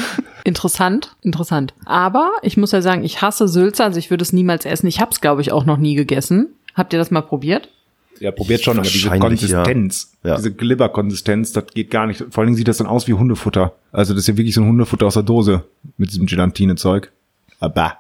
Interessant, 0.44 1.16
interessant. 1.22 1.74
Aber 1.86 2.32
ich 2.44 2.56
muss 2.56 2.72
ja 2.72 2.82
sagen, 2.82 3.04
ich 3.04 3.22
hasse 3.22 3.48
Sülze, 3.48 3.84
also 3.84 3.98
ich 4.00 4.10
würde 4.12 4.22
es 4.22 4.32
niemals 4.32 4.64
essen. 4.66 4.86
Ich 4.88 5.02
habe 5.02 5.12
es, 5.12 5.20
glaube 5.20 5.42
ich, 5.42 5.52
auch 5.52 5.66
noch 5.66 5.78
nie 5.78 5.96
gegessen. 5.96 6.50
Habt 6.76 6.94
ihr 6.94 7.00
das 7.00 7.10
mal 7.12 7.22
probiert? 7.22 7.70
Ja, 8.20 8.32
probiert 8.32 8.62
schon, 8.64 8.78
aber 8.80 8.88
diese 8.88 9.10
Konsistenz, 9.10 10.14
ja. 10.24 10.30
Ja. 10.30 10.36
diese 10.38 10.54
Glibberkonsistenz, 10.54 11.52
das 11.52 11.66
geht 11.74 11.90
gar 11.92 12.06
nicht. 12.08 12.24
Vor 12.30 12.42
allen 12.42 12.48
Dingen 12.48 12.58
sieht 12.58 12.68
das 12.68 12.78
dann 12.78 12.88
aus 12.88 13.08
wie 13.08 13.14
Hundefutter. 13.14 13.74
Also 13.92 14.14
das 14.14 14.22
ist 14.22 14.28
ja 14.28 14.38
wirklich 14.38 14.54
so 14.56 14.62
ein 14.62 14.68
Hundefutter 14.68 15.08
aus 15.08 15.16
der 15.16 15.24
Dose 15.24 15.64
mit 15.98 16.12
diesem 16.12 16.26
Gelatine-Zeug. 16.28 17.12
Aber 17.60 17.98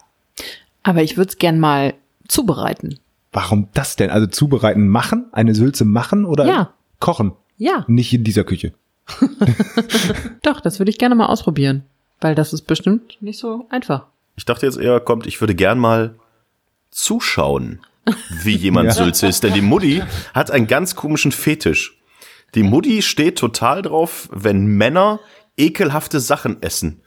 Aber 0.83 1.01
ich 1.03 1.17
würde 1.17 1.29
es 1.31 1.37
gern 1.39 1.59
mal 1.59 1.95
zubereiten. 2.27 2.99
warum 3.33 3.67
das 3.73 3.95
denn? 3.97 4.09
Also 4.11 4.27
zubereiten 4.27 4.87
machen? 4.87 5.25
Eine 5.33 5.55
Sülze 5.55 5.83
machen 5.83 6.23
oder? 6.25 6.45
Ja, 6.45 6.73
Kochen. 6.99 7.33
Ja, 7.57 7.83
Nicht 7.87 8.13
in 8.13 8.23
dieser 8.23 8.43
Küche. 8.43 8.73
doch, 10.41 10.61
das 10.61 10.79
würde 10.79 10.89
ich 10.89 10.97
gerne 10.97 11.15
mal 11.15 11.27
ausprobieren. 11.27 11.83
Weil 12.21 12.35
das 12.35 12.53
ist 12.53 12.63
bestimmt 12.63 13.17
nicht 13.21 13.39
so 13.39 13.67
einfach. 13.69 14.07
Ich 14.35 14.45
dachte 14.45 14.65
jetzt 14.65 14.77
eher, 14.77 14.99
kommt, 14.99 15.27
ich 15.27 15.41
würde 15.41 15.55
gern 15.55 15.79
mal 15.79 16.15
zuschauen, 16.91 17.81
wie 18.43 18.55
jemand 18.55 18.87
Ja. 18.89 18.93
Sülze 18.93 19.27
ist. 19.27 19.43
Denn 19.43 19.53
die 19.53 19.61
Mutti 19.61 20.01
hat 20.33 20.51
einen 20.51 20.67
ganz 20.67 20.95
komischen 20.95 21.31
Fetisch. 21.31 21.99
Die 22.55 22.63
Mutti 22.63 23.01
steht 23.01 23.37
total 23.37 23.81
drauf, 23.81 24.29
wenn 24.31 24.65
Männer 24.65 25.19
ekelhafte 25.57 26.19
Sachen 26.19 26.61
essen. 26.61 27.01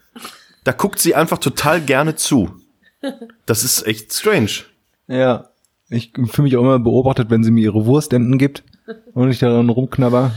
Da 0.63 0.71
guckt 0.71 0.99
sie 0.99 1.15
einfach 1.15 1.39
total 1.39 1.81
gerne 1.81 2.15
zu. 2.15 2.51
Das 3.45 3.63
ist 3.63 3.87
echt 3.87 4.13
strange. 4.13 4.51
Ja. 5.07 5.49
Ich 5.89 6.11
fühle 6.13 6.43
mich 6.43 6.55
auch 6.55 6.61
immer 6.61 6.77
beobachtet, 6.77 7.31
wenn 7.31 7.43
sie 7.43 7.49
mir 7.51 7.63
ihre 7.63 7.85
Wurstenden 7.85 8.37
gibt 8.37 8.63
und 9.13 9.29
ich 9.31 9.39
daran 9.39 9.69
rumknabber. 9.69 10.31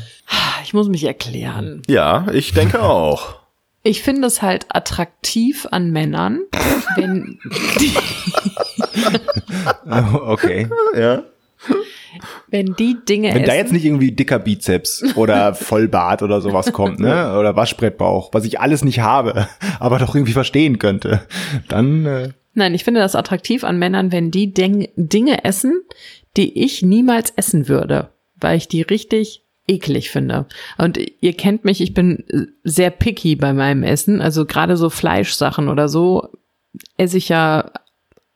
Ich 0.64 0.74
muss 0.74 0.88
mich 0.88 1.04
erklären. 1.04 1.82
Ja, 1.88 2.26
ich 2.32 2.52
denke 2.52 2.82
auch. 2.82 3.36
Ich 3.84 4.02
finde 4.02 4.28
es 4.28 4.42
halt 4.42 4.66
attraktiv 4.68 5.66
an 5.70 5.90
Männern, 5.90 6.42
wenn 6.96 7.38
die, 7.80 7.92
Okay. 10.24 10.68
Ja. 10.96 11.22
wenn 12.48 12.74
die 12.78 12.96
Dinge 13.08 13.28
Wenn 13.28 13.38
essen. 13.38 13.46
da 13.46 13.54
jetzt 13.54 13.72
nicht 13.72 13.84
irgendwie 13.84 14.12
dicker 14.12 14.38
Bizeps 14.38 15.04
oder 15.16 15.54
Vollbart 15.54 16.22
oder 16.22 16.40
sowas 16.40 16.72
kommt, 16.72 17.00
ne? 17.00 17.36
Oder 17.38 17.56
Waschbrettbauch, 17.56 18.30
was 18.32 18.44
ich 18.44 18.60
alles 18.60 18.84
nicht 18.84 19.00
habe, 19.00 19.48
aber 19.80 19.98
doch 19.98 20.14
irgendwie 20.14 20.32
verstehen 20.32 20.78
könnte, 20.78 21.22
dann 21.68 22.06
äh, 22.06 22.28
Nein, 22.54 22.74
ich 22.74 22.84
finde 22.84 23.00
das 23.00 23.14
attraktiv 23.16 23.64
an 23.64 23.78
Männern, 23.78 24.12
wenn 24.12 24.30
die 24.30 24.52
Ding 24.52 24.88
Dinge 24.96 25.44
essen, 25.44 25.82
die 26.36 26.62
ich 26.62 26.82
niemals 26.82 27.30
essen 27.30 27.66
würde, 27.66 28.10
weil 28.42 28.56
ich 28.56 28.68
die 28.68 28.82
richtig 28.82 29.44
eklig 29.68 30.10
finde. 30.10 30.46
Und 30.78 30.98
ihr 31.20 31.34
kennt 31.34 31.64
mich, 31.64 31.80
ich 31.80 31.94
bin 31.94 32.24
sehr 32.64 32.90
picky 32.90 33.36
bei 33.36 33.52
meinem 33.52 33.82
Essen, 33.82 34.20
also 34.20 34.44
gerade 34.44 34.76
so 34.76 34.90
Fleischsachen 34.90 35.68
oder 35.68 35.88
so 35.88 36.28
esse 36.96 37.18
ich 37.18 37.28
ja 37.28 37.70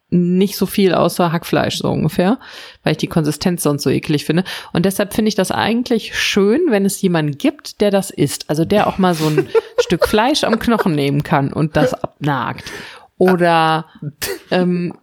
nicht 0.09 0.57
so 0.57 0.67
viel 0.67 0.95
außer 0.95 1.33
Hackfleisch 1.33 1.79
so 1.79 1.91
ungefähr, 1.91 2.39
weil 2.85 2.93
ich 2.93 2.99
die 2.99 3.09
Konsistenz 3.09 3.65
sonst 3.65 3.83
so 3.83 3.91
eklig 3.91 4.25
finde. 4.25 4.45
Und 4.73 4.87
deshalb 4.87 5.13
finde 5.13 5.31
ich 5.31 5.35
das 5.35 5.51
eigentlich 5.51 6.17
schön, 6.17 6.61
wenn 6.69 6.85
es 6.85 7.03
jemanden 7.03 7.37
gibt, 7.39 7.81
der 7.81 7.91
das 7.91 8.11
isst. 8.11 8.49
Also 8.49 8.65
der 8.65 8.87
auch 8.87 8.99
mal 8.99 9.15
so 9.15 9.27
ein 9.27 9.49
Stück 9.81 10.07
Fleisch 10.07 10.45
am 10.45 10.61
Knochen 10.61 10.95
nehmen 10.95 11.25
kann 11.25 11.53
und 11.53 11.77
das 11.77 11.93
abnagt. 11.93 12.71
Oder 13.19 13.87
ähm, 14.51 14.95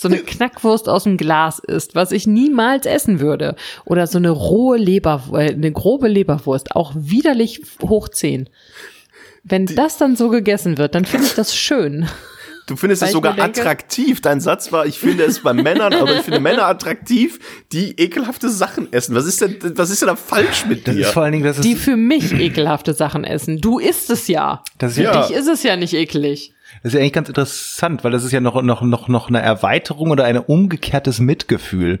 so 0.00 0.08
eine 0.08 0.18
Knackwurst 0.24 0.88
aus 0.88 1.04
dem 1.04 1.16
Glas 1.16 1.58
isst, 1.58 1.94
was 1.94 2.12
ich 2.12 2.26
niemals 2.26 2.86
essen 2.86 3.20
würde. 3.20 3.54
Oder 3.84 4.06
so 4.06 4.18
eine 4.18 4.30
rohe 4.30 4.78
Leber, 4.78 5.22
äh, 5.32 5.52
eine 5.52 5.72
grobe 5.72 6.08
Leberwurst, 6.08 6.74
auch 6.74 6.92
widerlich 6.96 7.62
hoch 7.82 8.08
10. 8.08 8.48
Wenn 9.42 9.66
das 9.66 9.98
dann 9.98 10.16
so 10.16 10.28
gegessen 10.30 10.78
wird, 10.78 10.94
dann 10.94 11.04
finde 11.04 11.26
ich 11.26 11.34
das 11.34 11.54
schön. 11.54 12.08
Du 12.70 12.76
findest 12.76 13.02
Weil 13.02 13.08
es 13.08 13.12
sogar 13.12 13.34
denke- 13.34 13.60
attraktiv. 13.60 14.20
Dein 14.20 14.40
Satz 14.40 14.70
war, 14.70 14.86
ich 14.86 14.98
finde 15.00 15.24
es 15.24 15.40
bei 15.40 15.52
Männern, 15.52 15.92
aber 15.92 16.14
ich 16.14 16.22
finde 16.22 16.38
Männer 16.40 16.66
attraktiv, 16.66 17.38
die 17.72 17.98
ekelhafte 18.00 18.48
Sachen 18.48 18.92
essen. 18.92 19.14
Was 19.16 19.26
ist 19.26 19.40
denn, 19.40 19.56
was 19.76 19.90
ist 19.90 20.02
denn 20.02 20.08
da 20.08 20.16
falsch 20.16 20.66
mit 20.66 20.86
das 20.86 20.94
dir? 20.94 21.00
ist 21.02 21.10
vor 21.12 21.24
allen 21.24 21.32
Dingen, 21.32 21.44
das 21.44 21.58
ist, 21.58 21.64
Die 21.64 21.74
für 21.74 21.96
mich 21.96 22.32
ekelhafte 22.32 22.94
Sachen 22.94 23.24
essen. 23.24 23.60
Du 23.60 23.78
isst 23.80 24.08
es 24.10 24.28
ja. 24.28 24.62
das 24.78 24.92
ist 24.92 24.98
Für 24.98 25.02
Ja. 25.04 25.26
dich 25.26 25.36
ist 25.36 25.48
es 25.48 25.62
ja 25.64 25.74
nicht 25.76 25.94
eklig. 25.94 26.54
das 26.84 26.90
ist 26.90 26.94
ja 26.94 27.00
eigentlich 27.00 27.12
ganz 27.12 27.28
interessant, 27.28 28.04
weil 28.04 28.12
das 28.12 28.22
ist 28.22 28.30
ja 28.30 28.40
noch, 28.40 28.62
noch, 28.62 28.82
noch, 28.82 29.08
noch 29.08 29.28
eine 29.28 29.40
Erweiterung 29.42 30.10
oder 30.10 30.24
ein 30.24 30.38
umgekehrtes 30.38 31.18
Mitgefühl. 31.18 31.98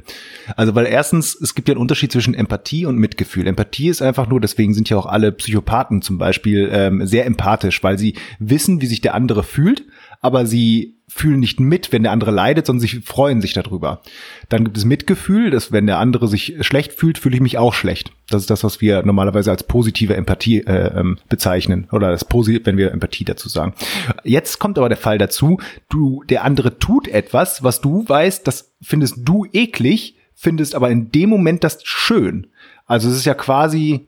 Also, 0.56 0.76
weil 0.76 0.86
erstens, 0.86 1.34
es 1.34 1.56
gibt 1.56 1.68
ja 1.68 1.72
einen 1.74 1.80
Unterschied 1.80 2.12
zwischen 2.12 2.34
Empathie 2.34 2.86
und 2.86 2.96
Mitgefühl. 2.96 3.48
Empathie 3.48 3.88
ist 3.88 4.00
einfach 4.02 4.28
nur, 4.28 4.40
deswegen 4.40 4.72
sind 4.74 4.88
ja 4.88 4.96
auch 4.96 5.06
alle 5.06 5.32
Psychopathen 5.32 6.02
zum 6.02 6.18
Beispiel 6.18 6.68
ähm, 6.72 7.04
sehr 7.06 7.26
empathisch, 7.26 7.82
weil 7.82 7.98
sie 7.98 8.14
wissen, 8.38 8.80
wie 8.80 8.86
sich 8.86 9.00
der 9.00 9.14
andere 9.14 9.42
fühlt, 9.42 9.82
aber 10.20 10.46
sie 10.46 10.96
fühlen 11.08 11.40
nicht 11.40 11.58
mit, 11.58 11.90
wenn 11.92 12.04
der 12.04 12.12
andere 12.12 12.30
leidet, 12.30 12.66
sondern 12.66 12.86
sie 12.86 13.00
freuen 13.00 13.40
sich 13.40 13.52
darüber. 13.52 14.00
Dann 14.48 14.64
gibt 14.64 14.76
es 14.76 14.84
Mitgefühl, 14.84 15.50
dass 15.50 15.72
wenn 15.72 15.86
der 15.86 15.98
andere 15.98 16.28
sich 16.28 16.54
schlecht 16.60 16.92
fühlt, 16.92 17.18
fühle 17.18 17.34
ich 17.34 17.40
mich 17.40 17.58
auch 17.58 17.74
schlecht. 17.74 18.12
Das 18.28 18.42
ist 18.42 18.50
das, 18.50 18.62
was 18.62 18.80
wir 18.80 19.02
normalerweise 19.02 19.50
als 19.50 19.64
positive 19.64 20.14
Empathie 20.14 20.58
äh, 20.58 20.98
ähm, 20.98 21.18
bezeichnen 21.28 21.88
oder 21.90 22.10
das 22.10 22.24
Posi 22.24 22.60
wenn 22.62 22.76
wir 22.76 22.92
Empathie 22.92 23.24
dazu 23.24 23.48
sagen. 23.48 23.74
Jetzt 24.22 24.60
kommt 24.60 24.78
aber 24.78 24.88
der 24.88 24.98
Fall 24.98 25.18
dazu, 25.18 25.58
du 25.88 26.22
der 26.28 26.44
andere 26.44 26.78
tut 26.78 27.08
etwas, 27.08 27.64
was 27.64 27.80
du 27.80 28.08
weißt, 28.08 28.46
das 28.46 28.72
findest 28.80 29.16
du 29.18 29.46
eklig, 29.52 30.16
findest 30.34 30.74
aber 30.76 30.90
in 30.90 31.10
dem 31.10 31.30
Moment 31.30 31.64
das 31.64 31.80
schön. 31.82 32.46
Also 32.86 33.08
es 33.08 33.16
ist 33.16 33.24
ja 33.24 33.34
quasi 33.34 34.06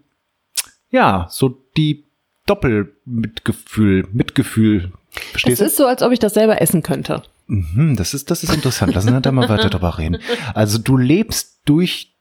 ja, 0.93 1.27
so 1.31 1.49
die 1.77 2.05
Doppelmitgefühl, 2.47 4.07
Mitgefühl. 4.13 4.93
Es 5.15 5.31
Verstehst 5.31 5.61
du? 5.61 5.65
ist 5.67 5.77
so, 5.77 5.87
als 5.87 6.03
ob 6.03 6.13
ich 6.13 6.19
das 6.19 6.35
selber 6.35 6.61
essen 6.61 6.83
könnte. 6.83 7.23
Hm, 7.49 7.97
das 7.97 8.15
ist, 8.15 8.31
das 8.31 8.43
ist 8.43 8.55
interessant. 8.55 8.95
Lass 8.95 9.07
uns 9.07 9.23
da 9.23 9.33
mal 9.33 9.49
weiter 9.49 9.69
drüber 9.71 9.99
reden. 9.99 10.19
Also 10.55 10.79
du 10.79 10.97
lebst 10.97 11.61
durch 11.65 12.15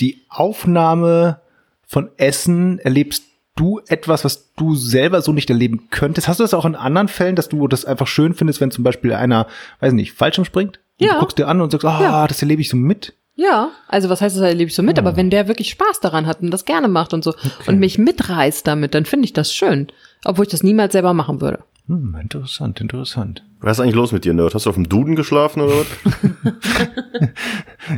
die 0.00 0.22
Aufnahme 0.28 1.40
von 1.86 2.10
Essen, 2.16 2.78
erlebst 2.78 3.24
du 3.56 3.80
etwas, 3.88 4.24
was 4.24 4.52
du 4.54 4.74
selber 4.74 5.22
so 5.22 5.32
nicht 5.32 5.48
erleben 5.50 5.88
könntest. 5.90 6.28
Hast 6.28 6.40
du 6.40 6.44
das 6.44 6.54
auch 6.54 6.64
in 6.66 6.74
anderen 6.74 7.08
Fällen, 7.08 7.36
dass 7.36 7.48
du 7.48 7.66
das 7.68 7.84
einfach 7.84 8.06
schön 8.06 8.34
findest, 8.34 8.60
wenn 8.60 8.70
zum 8.70 8.84
Beispiel 8.84 9.12
einer, 9.14 9.46
weiß 9.80 9.92
nicht, 9.92 10.12
Fallschirm 10.12 10.44
springt? 10.44 10.78
Und 11.00 11.06
Ja. 11.06 11.14
Du 11.14 11.20
guckst 11.20 11.38
dir 11.38 11.48
an 11.48 11.60
und 11.60 11.70
sagst, 11.70 11.84
ah, 11.86 12.00
Ja. 12.02 12.26
das 12.26 12.42
erlebe 12.42 12.60
ich 12.62 12.68
so 12.68 12.76
mit. 12.76 13.14
Ja, 13.36 13.70
also 13.86 14.08
was 14.08 14.22
heißt 14.22 14.34
das 14.34 14.42
erlebe 14.42 14.68
ich 14.68 14.74
so 14.74 14.82
mit, 14.82 14.98
aber 14.98 15.14
wenn 15.16 15.28
der 15.28 15.46
wirklich 15.46 15.68
Spaß 15.70 16.00
daran 16.00 16.26
hat 16.26 16.40
und 16.40 16.50
das 16.50 16.64
gerne 16.64 16.88
macht 16.88 17.12
und 17.12 17.22
so 17.22 17.34
und 17.66 17.78
mich 17.78 17.98
mitreißt 17.98 18.66
damit, 18.66 18.94
dann 18.94 19.04
finde 19.04 19.26
ich 19.26 19.34
das 19.34 19.52
schön, 19.52 19.88
obwohl 20.24 20.46
ich 20.46 20.50
das 20.50 20.62
niemals 20.62 20.92
selber 20.92 21.12
machen 21.12 21.42
würde. 21.42 21.58
Hm, 21.86 22.16
interessant, 22.20 22.80
interessant. 22.80 23.42
Was 23.66 23.78
ist 23.78 23.82
eigentlich 23.82 23.96
los 23.96 24.12
mit 24.12 24.24
dir, 24.24 24.32
Nerd? 24.32 24.54
Hast 24.54 24.66
du 24.66 24.70
auf 24.70 24.76
dem 24.76 24.88
Duden 24.88 25.16
geschlafen 25.16 25.60
oder 25.62 25.74
was? 25.74 25.86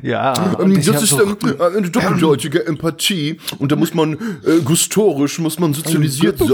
Ja, 0.03 0.57
Ähm, 0.61 0.75
das 0.75 1.03
ist 1.03 1.11
so- 1.11 1.23
ähm, 1.23 1.37
eine 1.77 1.91
doppeldeutige 1.91 2.67
Empathie 2.67 3.39
und 3.59 3.73
da 3.73 3.77
muss 3.77 3.95
man 3.95 4.15
äh, 4.15 4.61
gustorisch 4.65 5.39
muss 5.39 5.59
man 5.59 5.73
sozialisiert 5.75 6.39
sein. 6.39 6.49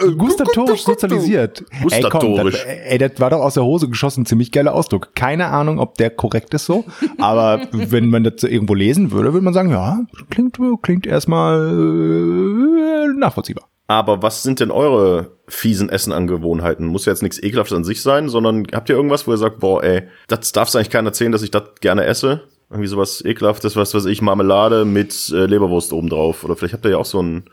Äh, 0.00 0.10
Gustatorisch 0.12 0.82
sozialisiert. 0.82 1.64
Gustatorisch. 1.82 1.94
Ey, 1.94 2.36
komm, 2.36 2.50
das, 2.50 2.60
ey, 2.90 2.98
das 2.98 3.12
war 3.20 3.30
doch 3.30 3.40
aus 3.40 3.54
der 3.54 3.64
Hose 3.64 3.88
geschossen, 3.88 4.26
ziemlich 4.26 4.52
geiler 4.52 4.74
Ausdruck. 4.74 5.14
Keine 5.14 5.46
Ahnung, 5.48 5.78
ob 5.78 5.96
der 5.96 6.10
korrekt 6.10 6.52
ist 6.54 6.66
so, 6.66 6.84
aber 7.18 7.62
wenn 7.72 8.10
man 8.10 8.24
das 8.24 8.42
irgendwo 8.44 8.74
lesen 8.74 9.10
würde, 9.12 9.32
würde 9.32 9.44
man 9.44 9.54
sagen, 9.54 9.70
ja, 9.70 10.00
klingt, 10.30 10.58
klingt 10.82 11.06
erstmal 11.06 11.70
äh, 11.70 13.18
nachvollziehbar. 13.18 13.64
Aber 13.86 14.22
was 14.22 14.42
sind 14.42 14.60
denn 14.60 14.70
eure 14.70 15.32
fiesen 15.46 15.90
Essenangewohnheiten? 15.90 16.86
Muss 16.86 17.04
ja 17.04 17.12
jetzt 17.12 17.22
nichts 17.22 17.42
Ekelhaftes 17.42 17.76
an 17.76 17.84
sich 17.84 18.00
sein, 18.00 18.28
sondern 18.28 18.66
habt 18.72 18.88
ihr 18.88 18.96
irgendwas, 18.96 19.26
wo 19.26 19.32
ihr 19.32 19.36
sagt, 19.36 19.60
boah, 19.60 19.82
ey, 19.82 20.04
das 20.26 20.52
darf's 20.52 20.74
eigentlich 20.74 20.90
keiner 20.90 21.08
erzählen, 21.08 21.32
dass 21.32 21.42
ich 21.42 21.50
das 21.50 21.64
gerne 21.80 22.04
esse? 22.04 22.42
Irgendwie 22.70 22.88
sowas 22.88 23.22
Ekelhaftes, 23.22 23.76
was 23.76 23.94
weiß 23.94 24.06
ich, 24.06 24.22
Marmelade 24.22 24.84
mit 24.86 25.30
äh, 25.30 25.44
Leberwurst 25.44 25.92
obendrauf. 25.92 26.44
Oder 26.44 26.56
vielleicht 26.56 26.74
habt 26.74 26.86
ihr 26.86 26.92
ja 26.92 26.96
auch 26.96 27.04
so 27.04 27.22
ein, 27.22 27.44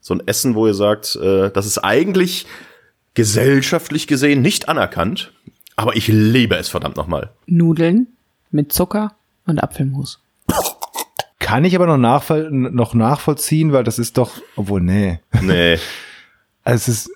so 0.00 0.14
ein 0.14 0.22
Essen, 0.26 0.54
wo 0.54 0.66
ihr 0.66 0.74
sagt, 0.74 1.16
äh, 1.16 1.50
das 1.50 1.64
ist 1.64 1.78
eigentlich 1.78 2.46
gesellschaftlich 3.14 4.06
gesehen 4.06 4.42
nicht 4.42 4.68
anerkannt, 4.68 5.32
aber 5.76 5.96
ich 5.96 6.08
liebe 6.08 6.56
es 6.56 6.68
verdammt 6.68 6.96
nochmal. 6.96 7.30
Nudeln 7.46 8.08
mit 8.50 8.72
Zucker 8.72 9.14
und 9.46 9.62
Apfelmus. 9.62 10.20
Kann 11.50 11.64
ich 11.64 11.74
aber 11.74 11.86
noch, 11.86 11.96
nachvoll 11.96 12.48
noch 12.52 12.94
nachvollziehen, 12.94 13.72
weil 13.72 13.82
das 13.82 13.98
ist 13.98 14.16
doch, 14.18 14.30
obwohl, 14.56 14.80
nee. 14.80 15.18
Nee. 15.42 15.78
Also 16.62 16.92
es 16.92 17.06
ist, 17.06 17.10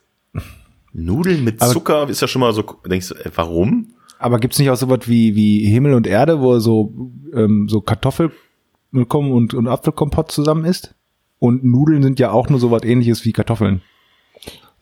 Nudeln 0.92 1.44
mit 1.44 1.60
Aber- 1.60 1.70
Zucker 1.70 2.08
ist 2.08 2.20
ja 2.22 2.26
schon 2.26 2.40
mal 2.40 2.52
so, 2.54 2.62
denkst 2.88 3.08
du, 3.10 3.14
äh, 3.14 3.30
warum? 3.34 3.88
aber 4.18 4.38
gibt's 4.40 4.58
nicht 4.58 4.70
auch 4.70 4.76
sowas 4.76 5.00
wie, 5.06 5.34
wie 5.34 5.66
Himmel 5.66 5.92
und 5.94 6.06
Erde, 6.06 6.40
wo 6.40 6.58
so, 6.58 7.10
ähm, 7.34 7.68
so 7.68 7.82
Kartoffel 7.82 8.32
und, 8.92 9.52
und 9.54 9.68
Apfelkompott 9.68 10.32
zusammen 10.32 10.64
ist? 10.64 10.94
Und 11.38 11.62
Nudeln 11.62 12.02
sind 12.02 12.18
ja 12.18 12.30
auch 12.30 12.48
nur 12.48 12.58
sowas 12.58 12.84
ähnliches 12.84 13.24
wie 13.26 13.32
Kartoffeln. 13.32 13.82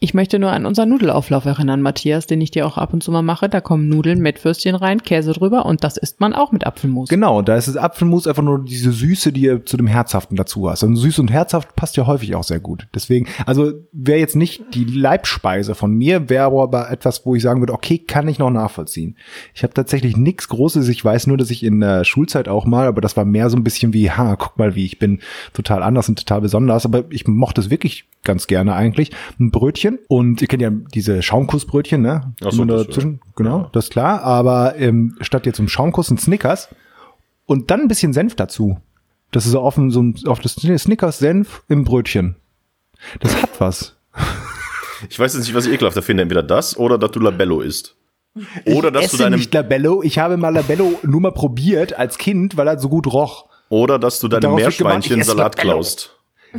Ich 0.02 0.14
möchte 0.14 0.40
nur 0.40 0.50
an 0.50 0.66
unseren 0.66 0.88
Nudelauflauf 0.88 1.44
erinnern, 1.44 1.80
Matthias, 1.80 2.26
den 2.26 2.40
ich 2.40 2.50
dir 2.50 2.66
auch 2.66 2.76
ab 2.76 2.92
und 2.92 3.04
zu 3.04 3.12
mal 3.12 3.22
mache. 3.22 3.48
Da 3.48 3.60
kommen 3.60 3.88
Nudeln 3.88 4.18
mit 4.18 4.44
Würstchen 4.44 4.74
rein, 4.74 5.04
Käse 5.04 5.32
drüber 5.32 5.64
und 5.64 5.84
das 5.84 5.96
isst 5.96 6.18
man 6.18 6.34
auch 6.34 6.50
mit 6.50 6.66
Apfelmus. 6.66 7.08
Genau, 7.08 7.40
da 7.40 7.54
ist 7.54 7.68
das 7.68 7.76
Apfelmus 7.76 8.26
einfach 8.26 8.42
nur 8.42 8.64
diese 8.64 8.90
Süße, 8.90 9.30
die 9.30 9.42
ihr 9.42 9.64
zu 9.64 9.76
dem 9.76 9.86
Herzhaften 9.86 10.34
dazu 10.34 10.68
hast. 10.68 10.82
Und 10.82 10.96
süß 10.96 11.20
und 11.20 11.30
herzhaft 11.30 11.76
passt 11.76 11.96
ja 11.96 12.04
häufig 12.08 12.34
auch 12.34 12.42
sehr 12.42 12.58
gut. 12.58 12.88
Deswegen, 12.92 13.28
also 13.46 13.74
wäre 13.92 14.18
jetzt 14.18 14.34
nicht 14.34 14.74
die 14.74 14.82
Leibspeise 14.86 15.76
von 15.76 15.94
mir, 15.94 16.28
wäre 16.28 16.50
aber 16.50 16.90
etwas, 16.90 17.24
wo 17.24 17.36
ich 17.36 17.42
sagen 17.44 17.60
würde, 17.60 17.72
okay, 17.72 17.98
kann 17.98 18.26
ich 18.26 18.40
noch 18.40 18.50
nachvollziehen. 18.50 19.16
Ich 19.54 19.62
habe 19.62 19.72
tatsächlich 19.72 20.16
nichts 20.16 20.48
Großes. 20.48 20.88
Ich 20.88 21.04
weiß 21.04 21.28
nur, 21.28 21.36
dass 21.36 21.50
ich 21.50 21.62
in 21.62 21.78
der 21.78 22.02
Schulzeit 22.02 22.48
auch 22.48 22.66
mal, 22.66 22.88
aber 22.88 23.02
das 23.02 23.16
war 23.16 23.24
mehr 23.24 23.50
so 23.50 23.56
ein 23.56 23.62
bisschen 23.62 23.92
wie, 23.92 24.10
ha, 24.10 24.34
guck 24.34 24.58
mal, 24.58 24.74
wie 24.74 24.84
ich 24.84 24.98
bin 24.98 25.20
total 25.52 25.84
anders 25.84 26.08
und 26.08 26.18
total 26.18 26.40
besonders. 26.40 26.86
Aber 26.86 27.04
ich 27.10 27.28
mochte 27.28 27.60
es 27.60 27.70
wirklich 27.70 28.06
ganz 28.24 28.48
gerne 28.48 28.74
eigentlich. 28.74 29.12
Ein 29.38 29.52
Brötchen 29.52 29.91
und 30.08 30.42
ihr 30.42 30.48
kennt 30.48 30.62
ja 30.62 30.70
diese 30.70 31.22
Schaumkussbrötchen, 31.22 32.00
ne? 32.02 32.34
Ach 32.44 32.52
so, 32.52 32.64
das, 32.64 32.86
dazwischen. 32.86 33.20
Genau, 33.36 33.68
das 33.72 33.86
ist 33.86 33.90
klar. 33.90 34.22
Aber 34.22 34.76
ähm, 34.76 35.16
statt 35.20 35.46
jetzt 35.46 35.56
zum 35.56 35.68
Schaumkuss 35.68 36.10
ein 36.10 36.18
Snickers 36.18 36.68
und 37.46 37.70
dann 37.70 37.82
ein 37.82 37.88
bisschen 37.88 38.12
Senf 38.12 38.34
dazu. 38.34 38.78
Das 39.30 39.46
ist 39.46 39.52
so 39.52 39.62
offen, 39.62 39.90
so 39.90 40.02
ein, 40.02 40.14
auf 40.26 40.40
das 40.40 40.54
Snickers-Senf 40.54 41.62
im 41.68 41.84
Brötchen. 41.84 42.36
Das 43.20 43.40
hat 43.40 43.50
was. 43.58 43.96
Ich 45.10 45.18
weiß 45.18 45.34
jetzt 45.34 45.46
nicht, 45.46 45.54
was 45.56 45.66
ich 45.66 45.72
ekelhafter 45.72 46.00
finde. 46.00 46.22
Entweder 46.22 46.44
das 46.44 46.76
oder 46.76 46.96
dass 46.96 47.10
du 47.10 47.18
Labello 47.18 47.60
isst. 47.60 47.96
Oder 48.66 48.90
dass 48.90 49.06
ich 49.06 49.10
du 49.10 49.16
esse 49.16 49.24
deinem, 49.24 49.38
nicht 49.38 49.52
Labello. 49.52 50.02
Ich 50.02 50.18
habe 50.18 50.36
mal 50.36 50.50
Labello 50.50 50.98
nur 51.02 51.20
mal 51.20 51.32
probiert 51.32 51.98
als 51.98 52.18
Kind, 52.18 52.56
weil 52.56 52.68
er 52.68 52.78
so 52.78 52.88
gut 52.88 53.06
roch. 53.06 53.46
oder 53.68 53.98
dass 53.98 54.20
du 54.20 54.28
deinem 54.28 54.42
Darauf 54.42 54.58
wird 54.58 54.78
gewartet, 54.78 55.10
Meerschweinchen 55.10 55.16
ich 55.16 55.20
esse 55.22 55.30
Salat 55.30 55.56
Labello. 55.56 55.74
klaust. 55.74 56.18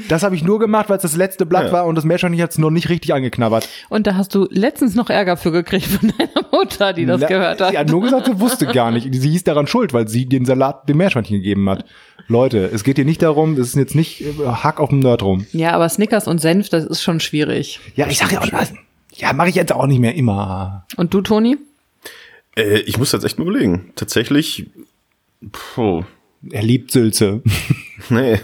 Das 0.09 0.23
habe 0.23 0.35
ich 0.35 0.43
nur 0.43 0.59
gemacht, 0.59 0.89
weil 0.89 0.97
es 0.97 1.03
das 1.03 1.15
letzte 1.15 1.45
Blatt 1.45 1.67
Ja. 1.67 1.71
war 1.71 1.85
und 1.85 1.95
das 1.95 2.03
Meerschweinchen 2.03 2.41
hat 2.41 2.51
es 2.51 2.57
noch 2.57 2.69
nicht 2.71 2.89
richtig 2.89 3.13
angeknabbert. 3.13 3.67
Und 3.89 4.07
da 4.07 4.15
hast 4.15 4.33
du 4.33 4.47
letztens 4.49 4.95
noch 4.95 5.09
Ärger 5.09 5.37
für 5.37 5.51
gekriegt 5.51 5.85
von 5.87 6.11
deiner 6.17 6.47
Mutter, 6.51 6.93
die 6.93 7.05
das 7.05 7.21
La- 7.21 7.27
gehört 7.27 7.61
hat. 7.61 7.71
Sie 7.71 7.77
hat 7.77 7.89
nur 7.89 8.01
gesagt, 8.01 8.25
sie 8.25 8.39
wusste 8.39 8.65
gar 8.67 8.91
nicht. 8.91 9.07
Sie 9.13 9.29
hieß 9.29 9.43
daran 9.43 9.67
schuld, 9.67 9.93
weil 9.93 10.07
sie 10.07 10.25
den 10.25 10.45
Salat 10.45 10.89
dem 10.89 10.97
Meerschweinchen 10.97 11.37
gegeben 11.37 11.69
hat. 11.69 11.85
Leute, 12.27 12.69
es 12.73 12.83
geht 12.83 12.95
hier 12.97 13.05
nicht 13.05 13.21
darum, 13.21 13.53
es 13.53 13.67
ist 13.69 13.75
jetzt 13.75 13.95
nicht 13.95 14.21
äh, 14.21 14.33
Hack 14.47 14.79
auf 14.79 14.89
dem 14.89 14.99
Nerd 14.99 15.21
rum. 15.23 15.45
Ja, 15.51 15.71
aber 15.71 15.87
Snickers 15.89 16.27
und 16.27 16.39
Senf, 16.39 16.69
das 16.69 16.85
ist 16.85 17.03
schon 17.03 17.19
schwierig. 17.19 17.79
Ja, 17.95 18.07
ich 18.07 18.17
sag 18.17 18.31
ja 18.31 18.41
auch 18.41 18.51
was. 18.51 18.73
Ja, 19.15 19.33
mache 19.33 19.49
ich 19.49 19.55
jetzt 19.55 19.71
auch 19.73 19.85
nicht 19.85 19.99
mehr 19.99 20.15
immer. 20.15 20.85
Und 20.95 21.13
du, 21.13 21.21
Toni? 21.21 21.57
Äh, 22.55 22.79
ich 22.79 22.97
muss 22.97 23.11
jetzt 23.11 23.25
echt 23.25 23.37
mal 23.37 23.47
überlegen. 23.47 23.91
Tatsächlich, 23.95 24.67
puh, 25.51 26.03
Er 26.49 26.63
liebt 26.63 26.91
Sülze. 26.91 27.41
nee. 28.09 28.39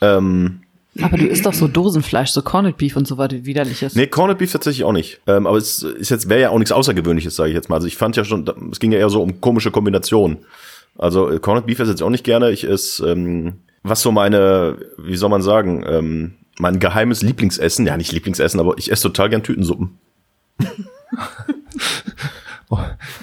Ähm, 0.00 0.61
Aber 1.00 1.16
du 1.16 1.26
isst 1.26 1.46
doch 1.46 1.54
so 1.54 1.68
Dosenfleisch, 1.68 2.30
so 2.30 2.42
Corned 2.42 2.76
Beef 2.76 2.96
und 2.96 3.06
so 3.08 3.16
weiter 3.16 3.44
widerliches. 3.44 3.94
nee, 3.94 4.06
Corned 4.06 4.36
Beef 4.38 4.52
tatsächlich 4.52 4.84
auch 4.84 4.92
nicht. 4.92 5.20
Ähm, 5.26 5.46
aber 5.46 5.56
es 5.56 5.82
ist 5.82 6.10
jetzt 6.10 6.28
wäre 6.28 6.40
ja 6.42 6.50
auch 6.50 6.58
nichts 6.58 6.72
Außergewöhnliches, 6.72 7.34
sage 7.34 7.50
ich 7.50 7.54
jetzt 7.54 7.70
mal. 7.70 7.76
Also 7.76 7.86
ich 7.86 7.96
fand 7.96 8.16
ja 8.16 8.24
schon, 8.24 8.46
es 8.70 8.78
ging 8.78 8.92
ja 8.92 8.98
eher 8.98 9.08
so 9.08 9.22
um 9.22 9.40
komische 9.40 9.70
Kombinationen. 9.70 10.38
Also 10.98 11.30
äh, 11.30 11.38
Corned 11.38 11.66
Beef 11.66 11.78
esse 11.78 11.90
ich 11.90 11.94
jetzt 11.94 12.02
auch 12.02 12.10
nicht 12.10 12.24
gerne. 12.24 12.50
Ich 12.50 12.68
esse, 12.68 13.10
ähm, 13.10 13.54
was 13.82 14.02
so 14.02 14.12
meine, 14.12 14.76
wie 14.98 15.16
soll 15.16 15.30
man 15.30 15.40
sagen, 15.40 15.82
ähm, 15.86 16.34
mein 16.58 16.78
geheimes 16.78 17.22
Lieblingsessen, 17.22 17.86
ja 17.86 17.96
nicht 17.96 18.12
Lieblingsessen, 18.12 18.60
aber 18.60 18.76
ich 18.76 18.92
esse 18.92 19.04
total 19.04 19.30
gern 19.30 19.42
Tütensuppen. 19.42 19.98
Oh, 22.74 22.78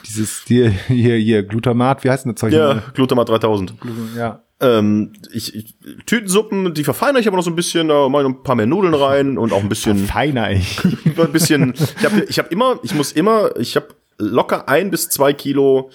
dieses 0.05 0.43
hier, 0.45 0.69
hier, 0.69 1.15
hier, 1.15 1.41
Glutamat, 1.41 2.03
wie 2.03 2.11
heißt 2.11 2.23
denn 2.23 2.33
das 2.33 2.39
Zeug? 2.39 2.53
Ja, 2.53 2.83
Glutamat 2.93 3.29
3000. 3.29 3.73
ja. 4.15 4.43
Ähm, 4.61 5.13
ich, 5.31 5.55
ich, 5.55 5.75
Tütensuppen, 6.05 6.73
die 6.73 6.83
verfeinere 6.83 7.21
ich 7.21 7.27
aber 7.27 7.37
noch 7.37 7.43
so 7.43 7.49
ein 7.49 7.55
bisschen, 7.55 7.87
da 7.87 8.09
mache 8.09 8.23
ich 8.23 8.29
noch 8.29 8.37
ein 8.37 8.43
paar 8.43 8.55
mehr 8.55 8.65
Nudeln 8.65 8.93
rein 8.93 9.37
und 9.37 9.53
auch 9.53 9.61
ein 9.61 9.69
bisschen, 9.69 10.05
Feiner, 10.05 10.51
ich. 10.51 10.83
ein 10.83 11.31
bisschen. 11.31 11.73
Ich 11.99 12.05
habe 12.05 12.25
ich 12.27 12.39
hab 12.39 12.51
immer, 12.51 12.79
ich 12.83 12.93
muss 12.93 13.11
immer, 13.13 13.55
ich 13.57 13.75
habe 13.75 13.87
locker 14.17 14.67
ein 14.67 14.91
bis 14.91 15.09
zwei 15.09 15.31
Kilo 15.31 15.91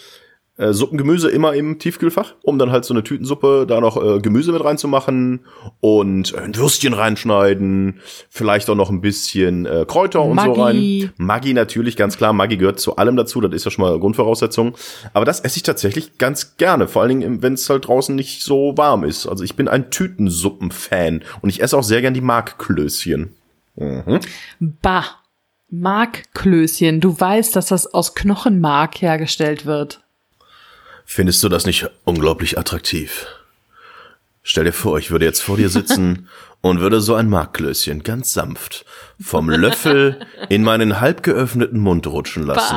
äh, 0.56 0.72
Suppengemüse 0.72 1.30
immer 1.30 1.54
im 1.54 1.80
Tiefkühlfach, 1.80 2.34
um 2.42 2.58
dann 2.58 2.70
halt 2.70 2.84
so 2.84 2.94
eine 2.94 3.02
Tütensuppe 3.02 3.66
da 3.68 3.80
noch 3.80 3.96
äh, 3.96 4.20
Gemüse 4.20 4.52
mit 4.52 4.62
reinzumachen 4.62 5.40
und 5.80 6.32
äh, 6.32 6.38
ein 6.38 6.56
Würstchen 6.56 6.94
reinschneiden, 6.94 8.00
vielleicht 8.30 8.70
auch 8.70 8.76
noch 8.76 8.90
ein 8.90 9.00
bisschen 9.00 9.66
äh, 9.66 9.84
Kräuter 9.86 10.22
und 10.22 10.40
so 10.40 10.54
Maggi. 10.54 10.60
rein. 11.06 11.12
Maggi 11.16 11.54
natürlich, 11.54 11.96
ganz 11.96 12.16
klar. 12.16 12.32
Maggi 12.32 12.56
gehört 12.56 12.78
zu 12.78 12.96
allem 12.96 13.16
dazu, 13.16 13.40
das 13.40 13.52
ist 13.52 13.64
ja 13.64 13.72
schon 13.72 13.84
mal 13.84 13.98
Grundvoraussetzung. 13.98 14.76
Aber 15.12 15.24
das 15.24 15.40
esse 15.40 15.56
ich 15.56 15.64
tatsächlich 15.64 16.18
ganz 16.18 16.56
gerne, 16.56 16.86
vor 16.86 17.02
allen 17.02 17.20
Dingen, 17.20 17.42
wenn 17.42 17.54
es 17.54 17.68
halt 17.68 17.88
draußen 17.88 18.14
nicht 18.14 18.42
so 18.42 18.74
warm 18.76 19.02
ist. 19.02 19.26
Also 19.26 19.42
ich 19.42 19.56
bin 19.56 19.66
ein 19.66 19.90
Tütensuppen-Fan 19.90 21.24
und 21.42 21.50
ich 21.50 21.62
esse 21.62 21.76
auch 21.76 21.82
sehr 21.82 22.00
gern 22.00 22.14
die 22.14 22.20
Markklößchen. 22.20 23.34
Bah. 24.60 25.04
Markklößchen. 25.70 27.00
Du 27.00 27.18
weißt, 27.18 27.56
dass 27.56 27.66
das 27.66 27.92
aus 27.92 28.14
Knochenmark 28.14 29.02
hergestellt 29.02 29.66
wird. 29.66 30.03
Findest 31.04 31.42
du 31.42 31.48
das 31.48 31.66
nicht 31.66 31.88
unglaublich 32.04 32.58
attraktiv? 32.58 33.26
Stell 34.42 34.64
dir 34.64 34.72
vor, 34.72 34.98
ich 34.98 35.10
würde 35.10 35.24
jetzt 35.24 35.40
vor 35.40 35.56
dir 35.56 35.68
sitzen 35.68 36.28
und 36.60 36.80
würde 36.80 37.00
so 37.00 37.14
ein 37.14 37.28
Markklößchen 37.28 38.02
ganz 38.02 38.32
sanft 38.32 38.84
vom 39.20 39.48
Löffel 39.50 40.26
in 40.48 40.62
meinen 40.62 41.00
halb 41.00 41.22
geöffneten 41.22 41.80
Mund 41.80 42.06
rutschen 42.06 42.44
lassen. 42.44 42.76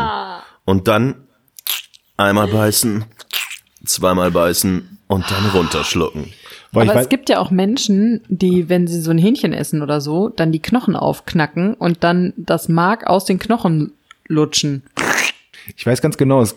Und 0.65 0.88
dann 0.88 1.28
einmal 2.17 2.47
beißen, 2.47 3.05
zweimal 3.86 4.32
beißen 4.32 4.99
und 5.07 5.32
dann 5.32 5.49
runterschlucken. 5.51 6.34
Aber 6.73 6.95
es 6.95 7.09
gibt 7.09 7.30
ja 7.30 7.39
auch 7.39 7.49
Menschen, 7.49 8.21
die, 8.28 8.69
wenn 8.69 8.88
sie 8.88 9.01
so 9.01 9.11
ein 9.11 9.17
Hähnchen 9.17 9.53
essen 9.53 9.82
oder 9.82 10.01
so, 10.01 10.30
dann 10.30 10.51
die 10.51 10.61
Knochen 10.61 10.95
aufknacken 10.95 11.73
und 11.73 12.03
dann 12.03 12.34
das 12.36 12.69
Mark 12.69 13.07
aus 13.07 13.25
den 13.25 13.39
Knochen 13.39 13.93
lutschen. 14.28 14.84
ich 15.75 15.86
weiß 15.86 16.01
ganz 16.01 16.17
genau, 16.17 16.41
es 16.41 16.55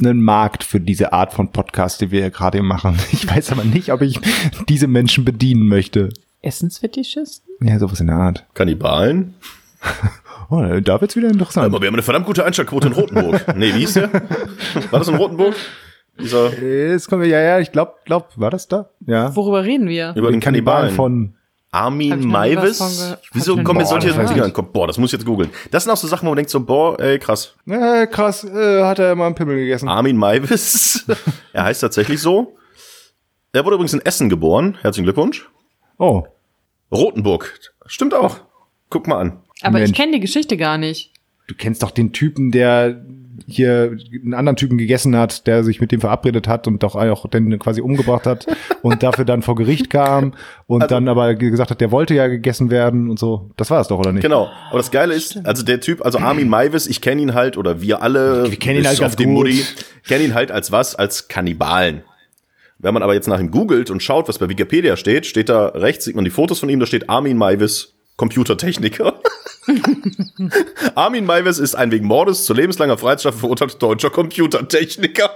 einen 0.00 0.22
Markt 0.22 0.64
für 0.64 0.80
diese 0.80 1.12
Art 1.12 1.32
von 1.32 1.52
Podcast, 1.52 2.00
die 2.00 2.10
wir 2.10 2.20
hier 2.22 2.30
gerade 2.30 2.62
machen. 2.62 2.96
Ich 3.12 3.28
weiß 3.28 3.52
aber 3.52 3.64
nicht, 3.64 3.92
ob 3.92 4.02
ich 4.02 4.18
diese 4.68 4.86
Menschen 4.86 5.24
bedienen 5.24 5.66
möchte. 5.68 6.10
Essensfetischisten? 6.42 7.48
Ja, 7.66 7.78
sowas 7.78 8.00
in 8.00 8.06
der 8.08 8.16
Art. 8.16 8.46
Kannibalen? 8.54 9.34
Oh, 10.52 10.64
da 10.80 11.00
wird's 11.00 11.14
wieder 11.14 11.28
interessant. 11.30 11.66
Aber 11.66 11.80
wir 11.80 11.86
haben 11.86 11.94
eine 11.94 12.02
verdammt 12.02 12.26
gute 12.26 12.44
Einschaltquote 12.44 12.88
in 12.88 12.92
Rotenburg. 12.92 13.44
Nee, 13.56 13.72
wie 13.72 13.78
hieß 13.78 13.92
der? 13.94 14.10
War 14.90 14.98
das 14.98 15.06
in 15.06 15.14
Rotenburg? 15.14 15.54
Dieser, 16.20 16.52
Jetzt 16.60 17.08
kommen 17.08 17.22
wir, 17.22 17.28
ja, 17.28 17.40
ja, 17.40 17.60
ich 17.60 17.70
glaube, 17.70 17.94
glaub, 18.04 18.32
war 18.36 18.50
das 18.50 18.66
da? 18.66 18.90
Ja. 19.06 19.34
Worüber 19.36 19.62
reden 19.62 19.88
wir? 19.88 20.12
über 20.16 20.32
den 20.32 20.40
Kannibalen. 20.40 20.92
von, 20.96 21.34
Hab 21.34 21.39
Armin 21.72 22.20
ich 22.20 22.26
Maivis? 22.26 23.16
Wieso 23.32 23.56
ich 23.56 23.64
kommen 23.64 23.80
jetzt 23.80 23.90
solche 23.90 24.08
was 24.08 24.16
von 24.16 24.26
Dinge 24.26 24.40
gehört. 24.50 24.58
an? 24.58 24.72
Boah, 24.72 24.86
das 24.88 24.98
muss 24.98 25.10
ich 25.12 25.18
jetzt 25.18 25.26
googeln. 25.26 25.50
Das 25.70 25.84
sind 25.84 25.92
auch 25.92 25.96
so 25.96 26.08
Sachen, 26.08 26.26
wo 26.26 26.30
man 26.30 26.36
denkt 26.36 26.50
so, 26.50 26.60
boah, 26.64 26.98
ey, 26.98 27.18
krass. 27.18 27.54
äh, 27.66 28.06
krass, 28.08 28.42
äh, 28.44 28.82
hat 28.82 28.98
er 28.98 29.14
mal 29.14 29.26
einen 29.26 29.34
Pimmel 29.36 29.56
gegessen. 29.56 29.88
Armin 29.88 30.16
Maivis. 30.16 31.06
er 31.52 31.64
heißt 31.64 31.80
tatsächlich 31.80 32.20
so. 32.20 32.56
Er 33.52 33.64
wurde 33.64 33.74
übrigens 33.76 33.94
in 33.94 34.00
Essen 34.00 34.28
geboren. 34.28 34.78
Herzlichen 34.80 35.04
Glückwunsch. 35.04 35.48
Oh, 35.98 36.24
Rotenburg. 36.92 37.58
Stimmt 37.86 38.14
auch. 38.14 38.38
Guck 38.88 39.06
mal 39.06 39.20
an. 39.20 39.40
Aber 39.62 39.78
ich 39.78 39.88
Mensch. 39.88 39.96
kenne 39.96 40.12
die 40.12 40.20
Geschichte 40.20 40.56
gar 40.56 40.78
nicht. 40.78 41.12
du 41.46 41.54
kennst 41.54 41.82
doch 41.82 41.90
den 41.90 42.12
Typen, 42.12 42.50
der 42.50 43.04
hier 43.46 43.96
einen 44.12 44.34
anderen 44.34 44.56
Typen 44.56 44.78
gegessen 44.78 45.16
hat, 45.16 45.46
der 45.46 45.64
sich 45.64 45.80
mit 45.80 45.92
dem 45.92 46.00
verabredet 46.00 46.48
hat 46.48 46.66
und 46.66 46.82
doch 46.82 46.94
auch 46.94 47.26
dann 47.28 47.58
quasi 47.58 47.80
umgebracht 47.80 48.26
hat 48.26 48.46
und 48.82 49.02
dafür 49.02 49.24
dann 49.24 49.42
vor 49.42 49.56
Gericht 49.56 49.90
kam 49.90 50.34
und 50.66 50.82
Also 50.82 50.94
dann 50.94 51.08
aber 51.08 51.34
gesagt 51.34 51.70
hat, 51.70 51.80
der 51.80 51.90
wollte 51.90 52.14
ja 52.14 52.26
gegessen 52.28 52.70
werden 52.70 53.10
und 53.10 53.18
so. 53.18 53.50
Das 53.56 53.70
war 53.70 53.80
es 53.80 53.88
doch, 53.88 53.98
oder 53.98 54.12
nicht? 54.12 54.22
Genau. 54.22 54.48
Aber 54.68 54.78
das 54.78 54.90
Geile 54.90 55.14
ist, 55.14 55.40
also 55.44 55.62
der 55.62 55.80
Typ, 55.80 56.04
also 56.04 56.18
Armin 56.18 56.48
Maivis, 56.48 56.86
ich 56.86 57.00
kenne 57.00 57.22
ihn 57.22 57.34
halt, 57.34 57.56
oder 57.56 57.80
wir 57.80 58.02
alle, 58.02 58.50
Wir 58.50 58.58
kennen 58.58 58.80
ihn 58.80 58.86
halt 58.86 59.02
auf 59.02 59.16
den 59.16 59.34
gut. 59.34 59.46
Mutti, 59.46 59.64
kennen 60.06 60.24
ihn 60.26 60.34
halt 60.34 60.50
als 60.50 60.72
was? 60.72 60.94
Als 60.94 61.28
Kannibalen. 61.28 62.02
Wenn 62.78 62.94
man 62.94 63.02
aber 63.02 63.14
jetzt 63.14 63.28
nach 63.28 63.38
ihm 63.40 63.50
googelt 63.50 63.90
und 63.90 64.02
schaut, 64.02 64.28
was 64.28 64.38
bei 64.38 64.48
Wikipedia 64.48 64.96
steht, 64.96 65.26
steht 65.26 65.50
da 65.50 65.66
rechts, 65.66 66.06
sieht 66.06 66.16
man 66.16 66.24
die 66.24 66.30
Fotos 66.30 66.60
von 66.60 66.68
ihm, 66.70 66.80
da 66.80 66.86
steht 66.86 67.10
Armin 67.10 67.36
Maivis, 67.36 67.94
Computertechniker. 68.16 69.20
Armin 70.94 71.24
Maivis 71.24 71.58
ist 71.58 71.74
ein 71.74 71.90
wegen 71.90 72.06
Mordes 72.06 72.44
zu 72.44 72.54
lebenslanger 72.54 72.98
Freiheitsstrafe 72.98 73.38
verurteilter 73.38 73.78
deutscher 73.78 74.10
Computertechniker. 74.10 75.30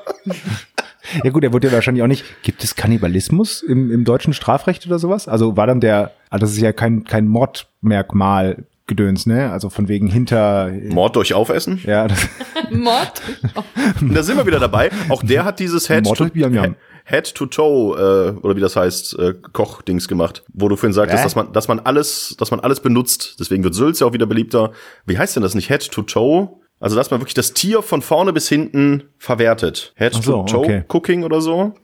Ja 1.23 1.31
gut, 1.31 1.45
er 1.45 1.53
wurde 1.53 1.69
ja 1.69 1.73
wahrscheinlich 1.73 2.03
auch 2.03 2.09
nicht. 2.09 2.25
Gibt 2.43 2.65
es 2.65 2.75
Kannibalismus 2.75 3.63
im, 3.63 3.91
im 3.91 4.05
deutschen 4.05 4.33
Strafrecht 4.33 4.87
oder 4.87 4.99
sowas? 4.99 5.29
Also 5.29 5.57
war 5.57 5.67
dann 5.67 5.81
der, 5.81 6.13
ah, 6.31 6.39
das 6.39 6.53
ist 6.53 6.61
ja 6.61 6.73
kein, 6.73 7.05
kein 7.05 7.29
Mordmerkmal 7.29 8.65
Gedöns, 8.87 9.25
ne? 9.25 9.51
Also 9.51 9.71
von 9.71 9.89
wegen 9.89 10.09
hinter, 10.09 10.71
Mord 10.91 11.17
durch 11.17 11.33
Aufessen? 11.33 11.81
ja, 11.87 12.07
das, 12.07 12.29
Mord? 12.71 13.23
Da 14.03 14.23
sind 14.23 14.37
wir 14.37 14.47
wieder 14.47 14.61
dabei. 14.61 14.91
Auch 15.09 15.23
der 15.23 15.45
hat 15.45 15.59
dieses 15.59 15.89
Head 15.89 16.05
Mord 16.05 16.19
to, 16.19 16.25
durch 16.25 16.77
Biam 17.05 17.15
Yam. 17.15 17.17
Head 17.17 17.35
to 17.35 17.47
Toe 17.47 17.97
äh, 17.97 18.41
oder 18.41 18.57
wie 18.57 18.61
das 18.61 18.77
heißt 18.77 19.19
äh, 19.19 19.35
Kochdings 19.53 20.09
gemacht, 20.09 20.43
wo 20.53 20.69
du 20.69 20.77
vorhin 20.77 20.93
sagtest, 20.93 21.21
Hä? 21.21 21.25
dass 21.25 21.37
man 21.37 21.53
dass 21.53 21.69
man 21.69 21.81
alles 21.81 22.37
dass 22.39 22.51
man 22.51 22.61
alles 22.61 22.81
benutzt. 22.81 23.37
Deswegen 23.41 23.63
wird 23.65 23.75
Sülz 23.75 24.01
ja 24.01 24.07
auch 24.07 24.13
wieder 24.13 24.27
beliebter. 24.27 24.73
Wie 25.07 25.19
heißt 25.19 25.37
denn 25.37 25.43
das 25.43 25.55
nicht 25.55 25.69
Head 25.69 25.91
to 25.91 26.03
Toe? 26.03 26.49
Also 26.81 26.97
dass 26.97 27.11
man 27.11 27.21
wirklich 27.21 27.35
das 27.35 27.53
Tier 27.53 27.83
von 27.83 28.03
vorne 28.03 28.33
bis 28.33 28.49
hinten 28.49 29.05
verwertet. 29.19 29.93
Head 29.97 30.15
Ach 30.17 30.23
so, 30.23 30.33
to 30.43 30.45
Toe 30.45 30.59
okay. 30.61 30.85
Cooking 30.89 31.25
oder 31.25 31.41
so. 31.41 31.75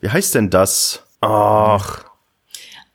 Wie 0.00 0.08
heißt 0.08 0.34
denn 0.34 0.50
das? 0.50 1.04
Ach, 1.20 2.04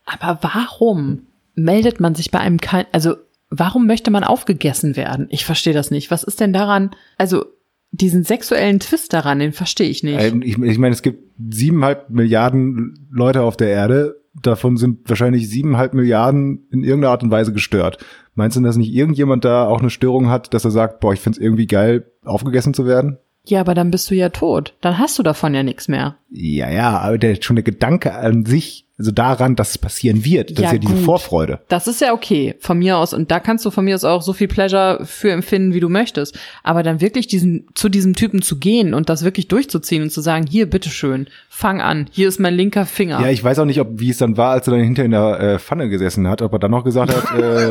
Aber 0.05 0.39
warum 0.41 1.27
meldet 1.55 1.99
man 1.99 2.15
sich 2.15 2.31
bei 2.31 2.39
einem 2.39 2.59
kein, 2.59 2.85
also 2.91 3.15
warum 3.49 3.87
möchte 3.87 4.11
man 4.11 4.23
aufgegessen 4.23 4.95
werden? 4.95 5.27
Ich 5.29 5.45
verstehe 5.45 5.73
das 5.73 5.91
nicht. 5.91 6.11
Was 6.11 6.23
ist 6.23 6.39
denn 6.39 6.53
daran, 6.53 6.91
also 7.17 7.45
diesen 7.91 8.23
sexuellen 8.23 8.79
Twist 8.79 9.13
daran, 9.13 9.39
den 9.39 9.51
verstehe 9.51 9.89
ich 9.89 10.03
nicht. 10.03 10.19
Ähm, 10.19 10.41
ich, 10.41 10.57
ich 10.57 10.77
meine, 10.77 10.93
es 10.93 11.01
gibt 11.01 11.23
siebeneinhalb 11.37 12.09
Milliarden 12.09 13.07
Leute 13.11 13.41
auf 13.41 13.57
der 13.57 13.69
Erde. 13.69 14.17
Davon 14.41 14.77
sind 14.77 15.09
wahrscheinlich 15.09 15.49
siebeneinhalb 15.49 15.93
Milliarden 15.93 16.67
in 16.71 16.83
irgendeiner 16.83 17.11
Art 17.11 17.23
und 17.23 17.31
Weise 17.31 17.51
gestört. 17.51 17.97
Meinst 18.33 18.55
du, 18.55 18.61
dass 18.61 18.77
nicht 18.77 18.93
irgendjemand 18.93 19.43
da 19.43 19.67
auch 19.67 19.81
eine 19.81 19.89
Störung 19.89 20.29
hat, 20.29 20.53
dass 20.53 20.63
er 20.63 20.71
sagt, 20.71 21.01
boah, 21.01 21.13
ich 21.13 21.19
find's 21.19 21.37
irgendwie 21.37 21.67
geil, 21.67 22.05
aufgegessen 22.23 22.73
zu 22.73 22.85
werden? 22.85 23.17
ja, 23.45 23.59
aber 23.59 23.73
dann 23.73 23.91
bist 23.91 24.09
du 24.11 24.15
ja 24.15 24.29
tot. 24.29 24.75
Dann 24.81 24.97
hast 24.97 25.17
du 25.17 25.23
davon 25.23 25.53
ja 25.53 25.63
nichts 25.63 25.87
mehr. 25.87 26.17
Ja, 26.29 26.69
ja, 26.69 26.99
aber 26.99 27.17
der, 27.17 27.41
schon 27.41 27.55
der 27.55 27.63
Gedanke 27.63 28.13
an 28.13 28.45
sich 28.45 28.87
also 29.01 29.11
daran, 29.11 29.55
dass 29.55 29.71
es 29.71 29.77
passieren 29.77 30.23
wird. 30.23 30.51
Das 30.51 30.59
Ja, 30.59 30.65
ist 30.67 30.73
ja 30.73 30.79
diese 30.79 30.93
gut. 30.93 31.03
Vorfreude. 31.03 31.59
Das 31.67 31.87
ist 31.87 32.01
ja 32.01 32.13
okay 32.13 32.55
von 32.59 32.77
mir 32.77 32.97
aus 32.97 33.13
und 33.13 33.31
da 33.31 33.39
kannst 33.39 33.65
du 33.65 33.71
von 33.71 33.83
mir 33.83 33.95
aus 33.95 34.03
auch 34.03 34.21
so 34.21 34.33
viel 34.33 34.47
Pleasure 34.47 35.01
für 35.05 35.31
empfinden, 35.31 35.73
wie 35.73 35.79
du 35.79 35.89
möchtest. 35.89 36.37
Aber 36.63 36.83
dann 36.83 37.01
wirklich 37.01 37.27
diesen 37.27 37.67
zu 37.73 37.89
diesem 37.89 38.15
Typen 38.15 38.41
zu 38.41 38.59
gehen 38.59 38.93
und 38.93 39.09
das 39.09 39.23
wirklich 39.23 39.47
durchzuziehen 39.47 40.03
und 40.03 40.11
zu 40.11 40.21
sagen, 40.21 40.45
hier 40.47 40.69
bitteschön, 40.69 41.27
fang 41.53 41.81
an, 41.81 42.07
hier 42.11 42.29
ist 42.29 42.39
mein 42.39 42.53
linker 42.55 42.85
Finger. 42.85 43.19
Ja, 43.21 43.27
ich 43.27 43.43
weiß 43.43 43.59
auch 43.59 43.65
nicht, 43.65 43.79
ob 43.81 43.87
wie 43.99 44.09
es 44.09 44.17
dann 44.17 44.37
war, 44.37 44.51
als 44.51 44.67
er 44.67 44.71
dann 44.71 44.83
hinter 44.83 45.03
in 45.03 45.11
der 45.11 45.39
äh, 45.39 45.59
Pfanne 45.59 45.89
gesessen 45.89 46.27
hat, 46.27 46.41
ob 46.41 46.53
er 46.53 46.59
dann 46.59 46.71
noch 46.71 46.83
gesagt 46.85 47.13
hat, 47.13 47.37
äh, 47.37 47.69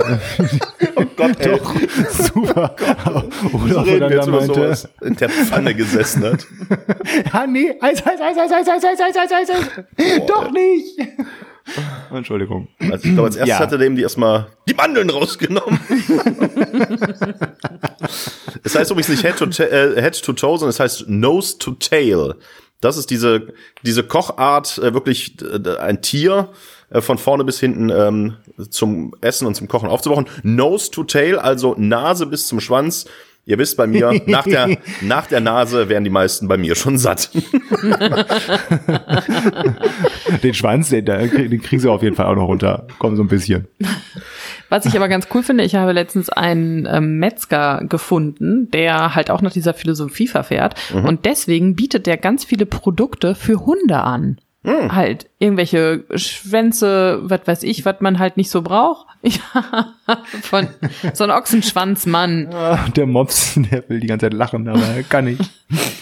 Oh 0.97 1.05
Gott, 1.17 1.41
ey. 1.41 1.59
doch, 1.59 1.75
super. 2.13 2.77
Oder 3.65 3.79
ob 3.81 3.87
er 3.87 3.99
dann 4.01 4.11
wir 4.11 4.17
jetzt 4.17 4.27
da 4.27 4.29
über 4.29 4.37
meinte, 4.39 4.55
sowas, 4.55 4.89
in 5.03 5.17
der 5.17 5.29
Pfanne 5.31 5.75
gesessen 5.75 6.25
hat. 6.25 6.47
ja, 7.33 7.47
nee, 7.47 7.73
Eis, 7.81 8.07
Eis, 8.07 8.21
Eis, 8.21 8.37
Eis, 8.39 8.53
Eis, 8.53 8.69
Eis, 8.69 8.85
Eis, 8.85 9.01
Eis, 9.01 9.17
Eis, 9.17 9.33
Eis, 9.33 9.51
Eis. 9.51 10.27
Doch 10.27 10.51
nicht. 10.53 10.99
Entschuldigung. 12.13 12.69
Also 12.81 13.09
ich 13.09 13.15
glaube, 13.15 13.29
als 13.29 13.37
erstes 13.37 13.49
Ja. 13.49 13.59
hat 13.61 13.73
er 13.73 13.79
dem 13.79 13.97
die 13.97 14.03
erstmal 14.03 14.47
die 14.69 14.75
Mandeln 14.75 15.09
rausgenommen. 15.11 15.79
es 18.63 18.75
heißt 18.75 18.91
übrigens 18.91 19.09
nicht 19.09 19.23
Head 19.25 19.37
to, 19.37 19.47
äh, 19.63 20.01
Head 20.01 20.21
to 20.23 20.33
Toe, 20.33 20.59
sondern 20.59 20.71
es 20.71 20.81
heißt 20.81 21.09
Nose 21.09 21.59
to 21.59 21.73
Tail. 21.73 22.35
Das 22.81 22.97
ist 22.97 23.11
diese, 23.11 23.49
diese 23.83 24.03
Kochart, 24.03 24.79
äh, 24.79 24.95
wirklich 24.95 25.37
äh, 25.43 25.77
ein 25.79 26.01
Tier 26.03 26.49
äh, 26.91 27.01
von 27.01 27.19
vorne 27.19 27.45
bis 27.45 27.61
hinten 27.61 27.91
ähm, 27.91 28.37
zum 28.71 29.15
Essen 29.21 29.47
und 29.47 29.55
zum 29.55 29.69
Kochen 29.69 29.89
aufzubauen. 29.89 30.27
Nose 30.43 30.91
to 30.91 31.05
Tail, 31.05 31.39
also 31.39 31.75
Nase 31.79 32.27
bis 32.27 32.47
zum 32.47 32.61
Schwanz. 32.61 33.07
Ihr 33.47 33.59
wisst 33.59 33.77
bei 33.77 33.87
mir, 33.87 34.21
nach 34.27 34.45
der, 34.45 34.79
nach 35.01 35.27
der 35.27 35.41
Nase 35.41 35.89
wären 35.89 36.05
die 36.05 36.11
meisten 36.11 36.47
bei 36.47 36.57
mir 36.57 36.75
schon 36.77 36.99
satt. 36.99 37.31
Den 40.43 40.55
Schwanz, 40.55 40.91
den, 40.91 41.05
den 41.05 41.61
kriegen 41.63 41.81
sie 41.81 41.91
auf 41.91 42.03
jeden 42.03 42.15
Fall 42.17 42.27
auch 42.27 42.37
noch 42.37 42.47
runter. 42.47 42.87
Komm 42.99 43.17
so 43.17 43.23
ein 43.23 43.29
bisschen. 43.29 43.67
Was 44.71 44.87
ich 44.87 44.97
aber 44.97 45.09
ganz 45.09 45.29
cool 45.35 45.43
finde, 45.43 45.65
ich 45.65 45.75
habe 45.75 45.93
letztens 45.93 46.31
einen 46.31 46.87
ähm, 46.91 47.19
Metzger 47.19 47.83
gefunden, 47.87 48.71
der 48.71 49.15
halt 49.15 49.31
auch 49.31 49.43
nach 49.43 49.53
dieser 49.53 49.75
Philosophie 49.75 50.27
verfährt. 50.29 50.75
Und 50.95 51.27
deswegen 51.27 51.77
bietet 51.77 52.07
der 52.07 52.17
ganz 52.17 52.45
viele 52.45 52.65
Produkte 52.65 53.35
für 53.35 53.67
Hunde 53.67 54.01
an. 54.01 54.39
Halt 54.65 55.27
irgendwelche 55.39 56.05
Schwänze, 56.15 57.21
was 57.23 57.41
weiß 57.47 57.63
ich, 57.63 57.85
was 57.87 57.97
man 58.01 58.19
halt 58.19 58.37
nicht 58.37 58.51
so 58.51 58.63
braucht. 58.63 59.07
Ja, 59.23 59.93
von 60.43 60.69
so 61.13 61.25
ein 61.25 61.31
Ochsenschwanzmann. 61.31 62.49
Ah, 62.55 62.87
Der 62.97 63.07
Mops, 63.07 63.55
der 63.71 63.87
will 63.89 64.01
die 64.01 64.07
ganze 64.07 64.27
Zeit 64.27 64.33
lachen, 64.35 64.67
aber 64.67 64.81
er 64.83 65.03
kann 65.03 65.27
nicht. 65.27 65.43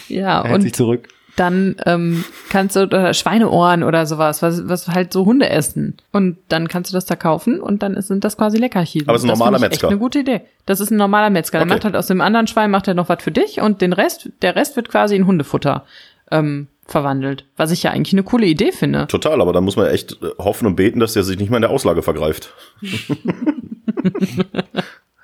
Ja, 0.07 0.41
Er 0.41 0.49
hält 0.51 0.61
sich 0.61 0.71
und 0.71 0.75
zurück. 0.77 1.09
Dann 1.35 1.75
ähm, 1.85 2.23
kannst 2.49 2.75
du 2.75 2.83
oder 2.83 3.13
Schweineohren 3.13 3.83
oder 3.83 4.05
sowas, 4.05 4.41
was, 4.41 4.67
was 4.67 4.87
halt 4.87 5.13
so 5.13 5.25
Hunde 5.25 5.49
essen. 5.49 5.95
Und 6.11 6.37
dann 6.49 6.67
kannst 6.67 6.91
du 6.91 6.95
das 6.95 7.05
da 7.05 7.15
kaufen 7.15 7.59
und 7.61 7.81
dann 7.83 8.01
sind 8.01 8.23
das 8.23 8.37
quasi 8.37 8.57
Leckerchen. 8.57 9.03
Aber 9.07 9.15
es 9.15 9.21
ist 9.23 9.25
ein 9.25 9.29
das 9.29 9.39
normaler 9.39 9.57
ich 9.57 9.61
Metzger. 9.61 9.87
Echt 9.87 9.91
eine 9.91 9.97
gute 9.99 10.19
Idee. 10.19 10.41
Das 10.65 10.79
ist 10.79 10.91
ein 10.91 10.97
normaler 10.97 11.29
Metzger. 11.29 11.59
Der 11.59 11.65
Okay. 11.65 11.73
macht 11.75 11.85
halt 11.85 11.95
aus 11.95 12.07
dem 12.07 12.21
anderen 12.21 12.47
Schwein 12.47 12.71
macht 12.71 12.87
er 12.87 12.93
noch 12.93 13.09
was 13.09 13.23
für 13.23 13.31
dich 13.31 13.61
und 13.61 13.81
den 13.81 13.93
Rest, 13.93 14.29
der 14.41 14.55
Rest 14.55 14.75
wird 14.75 14.89
quasi 14.89 15.15
in 15.15 15.27
Hundefutter 15.27 15.85
ähm, 16.31 16.67
verwandelt. 16.85 17.45
Was 17.57 17.71
ich 17.71 17.83
ja 17.83 17.91
eigentlich 17.91 18.13
eine 18.13 18.23
coole 18.23 18.45
Idee 18.45 18.71
finde. 18.71 19.07
Total, 19.07 19.41
aber 19.41 19.53
da 19.53 19.61
muss 19.61 19.75
man 19.75 19.87
echt 19.87 20.13
äh, 20.21 20.29
hoffen 20.39 20.65
und 20.67 20.75
beten, 20.75 20.99
dass 20.99 21.13
der 21.13 21.23
sich 21.23 21.37
nicht 21.37 21.49
mal 21.49 21.57
in 21.57 21.61
der 21.61 21.71
Auslage 21.71 22.01
vergreift. 22.01 22.53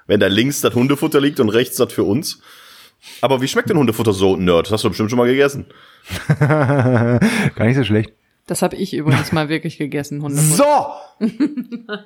Wenn 0.07 0.19
da 0.19 0.27
links 0.27 0.61
das 0.61 0.75
Hundefutter 0.75 1.19
liegt 1.19 1.39
und 1.39 1.49
rechts 1.49 1.77
das 1.77 1.91
für 1.91 2.03
uns. 2.03 2.41
Aber 3.21 3.41
wie 3.41 3.47
schmeckt 3.47 3.69
denn 3.69 3.77
Hundefutter 3.77 4.13
so, 4.13 4.35
Nerd? 4.35 4.67
Das 4.67 4.73
hast 4.73 4.83
du 4.83 4.89
bestimmt 4.89 5.09
schon 5.09 5.17
mal 5.17 5.27
gegessen. 5.27 5.65
Gar 6.39 7.19
nicht 7.59 7.75
so 7.75 7.83
schlecht. 7.83 8.13
Das 8.47 8.61
habe 8.61 8.75
ich 8.75 8.93
übrigens 8.93 9.31
mal 9.31 9.49
wirklich 9.49 9.77
gegessen, 9.77 10.21
Hundefutter. 10.21 10.91
So! 11.19 11.27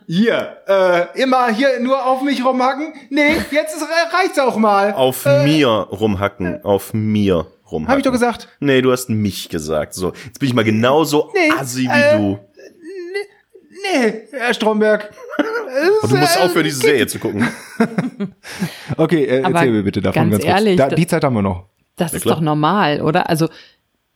Hier, 0.07 0.57
äh, 0.67 1.21
immer 1.21 1.49
hier 1.49 1.79
nur 1.81 2.05
auf 2.05 2.21
mich 2.21 2.45
rumhacken? 2.45 2.93
Nee, 3.09 3.33
jetzt 3.51 3.75
ist, 3.75 3.81
äh, 3.81 4.15
reicht's 4.15 4.39
auch 4.39 4.55
mal. 4.55 4.93
Auf 4.93 5.25
mir 5.25 5.67
rumhacken, 5.67 6.63
auf 6.63 6.93
mir 6.93 7.47
rumhacken. 7.69 7.91
Hab 7.91 7.97
ich 7.97 8.05
doch 8.05 8.11
gesagt. 8.13 8.47
Nee, 8.59 8.81
du 8.81 8.91
hast 8.91 9.09
mich 9.09 9.49
gesagt. 9.49 9.93
So, 9.95 10.13
jetzt 10.25 10.39
bin 10.39 10.47
ich 10.47 10.55
mal 10.55 10.63
genauso 10.63 11.31
Nee, 11.33 11.51
assi 11.57 11.83
wie 11.83 11.87
äh, 11.87 12.17
du. 12.17 12.39
Nee, 13.93 14.27
Herr 14.31 14.53
Stromberg. 14.53 15.11
Und 16.01 16.11
du 16.11 16.17
musst 16.17 16.39
aufhören, 16.39 16.63
diese 16.63 16.79
Serie 16.81 17.07
zu 17.07 17.19
gucken. 17.19 17.47
Okay, 18.97 19.23
äh, 19.25 19.43
Aber 19.43 19.55
erzähl 19.59 19.71
mir 19.71 19.83
bitte 19.83 20.01
davon 20.01 20.29
ganz 20.29 20.31
ganz, 20.31 20.43
kurz. 20.43 20.55
ehrlich, 20.55 20.77
Da, 20.77 20.89
die 20.89 21.07
Zeit 21.07 21.23
haben 21.23 21.35
wir 21.35 21.41
noch. 21.41 21.65
Das 21.95 22.11
Ja, 22.11 22.17
ist 22.17 22.25
doch 22.25 22.41
normal, 22.41 23.01
oder? 23.01 23.29
Also 23.29 23.47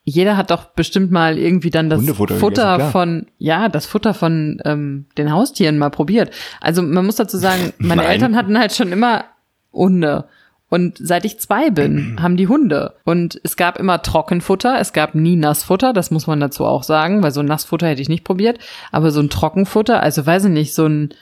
jeder 0.04 0.36
hat 0.36 0.52
doch 0.52 0.66
bestimmt 0.72 1.12
mal 1.12 1.38
irgendwie 1.38 1.70
dann 1.70 1.90
das 1.90 2.00
Hundefutter 2.00 2.36
Futter 2.36 2.72
gegessen, 2.74 2.92
von, 2.92 3.26
ja, 3.38 3.70
das 3.70 3.86
Futter 3.86 4.14
von 4.14 4.60
ähm, 4.66 5.06
den 5.18 5.32
Haustieren 5.32 5.78
mal 5.78 5.90
probiert. 5.92 6.32
Also 6.60 6.82
man 6.82 7.06
muss 7.06 7.16
dazu 7.16 7.38
sagen, 7.38 7.72
meine 7.78 8.02
Nein. 8.02 8.12
Eltern 8.12 8.36
hatten 8.36 8.58
halt 8.60 8.74
schon 8.74 8.92
immer 8.92 9.26
Hunde. 9.72 10.26
Und 10.70 10.98
seit 11.00 11.24
ich 11.24 11.40
zwei 11.40 11.70
bin, 11.70 12.18
haben 12.22 12.36
die 12.36 12.48
Hunde. 12.48 12.96
Und 13.06 13.40
es 13.44 13.56
gab 13.56 13.78
immer 13.80 14.02
Trockenfutter, 14.02 14.78
es 14.80 14.92
gab 14.92 15.16
nie 15.16 15.36
Nassfutter, 15.38 15.94
das 15.94 16.12
muss 16.12 16.28
man 16.28 16.40
dazu 16.40 16.66
auch 16.66 16.84
sagen, 16.84 17.24
weil 17.24 17.32
so 17.32 17.40
ein 17.40 17.46
Nassfutter 17.46 17.88
hätte 17.88 18.02
ich 18.02 18.10
nicht 18.10 18.24
probiert. 18.26 18.60
Aber 18.92 19.12
so 19.12 19.22
ein 19.22 19.30
Trockenfutter, 19.30 20.02
also 20.02 20.26
weiß 20.26 20.46
ich 20.46 20.52
nicht, 20.52 20.74
so 20.74 20.86
ein, 20.86 21.14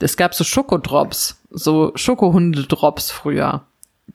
es 0.00 0.16
gab 0.16 0.34
so 0.34 0.44
Schokodrops, 0.44 1.40
so 1.50 1.92
Schokohundedrops 1.94 3.10
früher. 3.10 3.62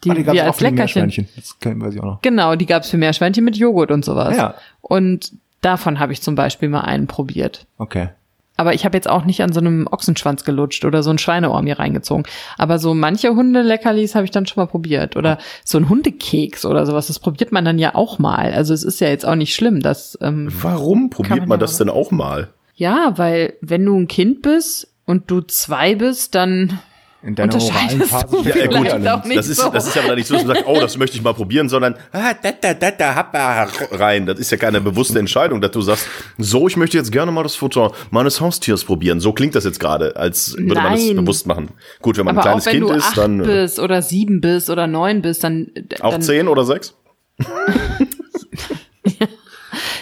Die, 0.03 0.09
Ah, 0.11 0.13
die 0.15 0.23
gab's 0.23 0.35
wir 0.35 0.49
auch 0.49 0.55
für 0.55 0.63
Leckerchen. 0.65 1.03
Meerschweinchen. 1.03 1.29
Das 1.35 1.55
weiß 1.81 1.93
ich 1.93 1.99
auch 2.01 2.05
noch. 2.05 2.21
Genau, 2.21 2.55
die 2.55 2.65
gab's 2.65 2.89
für 2.89 2.97
Meerschweinchen 2.97 3.43
mit 3.43 3.55
Joghurt 3.57 3.91
und 3.91 4.03
sowas. 4.03 4.35
Ja. 4.35 4.55
Und 4.81 5.31
davon 5.61 5.99
habe 5.99 6.13
ich 6.13 6.21
zum 6.21 6.35
Beispiel 6.35 6.69
mal 6.69 6.81
einen 6.81 7.07
probiert. 7.07 7.65
Okay. 7.77 8.09
Aber 8.55 8.73
ich 8.75 8.85
habe 8.85 8.95
jetzt 8.95 9.09
auch 9.09 9.25
nicht 9.25 9.41
an 9.41 9.51
so 9.51 9.59
einem 9.59 9.87
Ochsenschwanz 9.89 10.43
gelutscht 10.43 10.85
oder 10.85 11.01
so 11.01 11.09
ein 11.09 11.17
Schweineohr 11.17 11.61
mir 11.63 11.79
reingezogen. 11.79 12.23
Aber 12.57 12.77
so 12.77 12.93
manche 12.93 13.29
Hundeleckerlis 13.35 14.13
habe 14.13 14.25
ich 14.25 14.31
dann 14.31 14.45
schon 14.45 14.61
mal 14.61 14.67
probiert. 14.67 15.15
Oder 15.15 15.39
so 15.63 15.77
ein 15.79 15.89
Hundekeks 15.89 16.63
oder 16.65 16.85
sowas. 16.85 17.07
Das 17.07 17.17
probiert 17.19 17.51
man 17.51 17.65
dann 17.65 17.79
ja 17.79 17.95
auch 17.95 18.19
mal. 18.19 18.51
Also 18.53 18.73
es 18.75 18.83
ist 18.83 18.99
ja 18.99 19.07
jetzt 19.09 19.25
auch 19.25 19.35
nicht 19.35 19.55
schlimm, 19.55 19.79
dass 19.79 20.17
ähm, 20.21 20.49
Warum 20.61 21.09
probiert 21.09 21.39
man 21.39 21.49
man 21.49 21.59
ja 21.59 21.61
das 21.65 21.77
denn 21.77 21.89
auch 21.89 22.11
mal? 22.11 22.49
ja, 22.75 23.13
weil 23.17 23.53
wenn 23.61 23.85
du 23.85 23.95
ein 23.97 24.07
Kind 24.07 24.41
bist 24.43 24.87
und 25.05 25.29
du 25.29 25.41
zwei 25.41 25.95
bist, 25.95 26.35
dann 26.35 26.79
In 27.21 27.35
deiner 27.35 27.55
oralen 27.55 28.01
Unterscheidest 28.01 28.09
Phase 28.09 28.27
du 28.27 28.37
auch 28.39 28.43
Gurgeln. 28.43 29.23
nicht 29.25 29.37
Das 29.37 29.47
ist, 29.47 29.61
so. 29.61 29.69
das 29.69 29.87
ist 29.87 29.97
aber 29.97 30.15
nicht 30.15 30.27
so, 30.27 30.35
dass 30.35 30.45
man 30.45 30.55
sagt, 30.55 30.67
oh, 30.67 30.79
das 30.79 30.97
möchte 30.97 31.15
ich 31.15 31.23
mal 31.23 31.33
probieren, 31.33 31.69
sondern 31.69 31.95
ah, 32.11 32.33
da, 32.41 32.51
da, 32.51 32.73
da, 32.73 32.91
da, 32.91 33.15
happa, 33.15 33.67
rein. 33.91 34.25
Das 34.25 34.39
ist 34.39 34.51
ja 34.51 34.57
keine 34.57 34.81
bewusste 34.81 35.19
Entscheidung, 35.19 35.61
dass 35.61 35.71
du 35.71 35.81
sagst, 35.81 36.07
so, 36.37 36.67
ich 36.67 36.77
möchte 36.77 36.97
jetzt 36.97 37.11
gerne 37.11 37.31
mal 37.31 37.43
das 37.43 37.55
Futter 37.55 37.91
meines 38.11 38.41
Haustiers 38.41 38.83
probieren. 38.83 39.19
So 39.19 39.33
klingt 39.33 39.55
das 39.55 39.63
jetzt 39.63 39.79
gerade, 39.79 40.15
als 40.15 40.55
würde 40.57 40.75
man 40.75 40.93
das 40.93 41.05
Nein. 41.05 41.15
bewusst 41.17 41.47
machen. 41.47 41.69
Gut, 42.01 42.17
wenn 42.17 42.25
man 42.25 42.37
aber 42.37 42.49
ein 42.49 42.57
auch 42.57 42.63
kleines 42.63 42.65
wenn 42.65 42.87
Kind 42.87 42.89
du 42.89 42.93
ist, 42.93 43.05
acht 43.05 43.17
dann 43.17 43.39
äh, 43.39 43.43
bist 43.43 43.79
oder 43.79 44.01
sieben 44.01 44.41
bist 44.41 44.69
oder 44.69 44.87
neun 44.87 45.21
bist, 45.21 45.43
dann 45.43 45.71
auch 46.01 46.11
dann, 46.11 46.21
zehn 46.21 46.47
oder 46.47 46.65
sechs. 46.65 46.95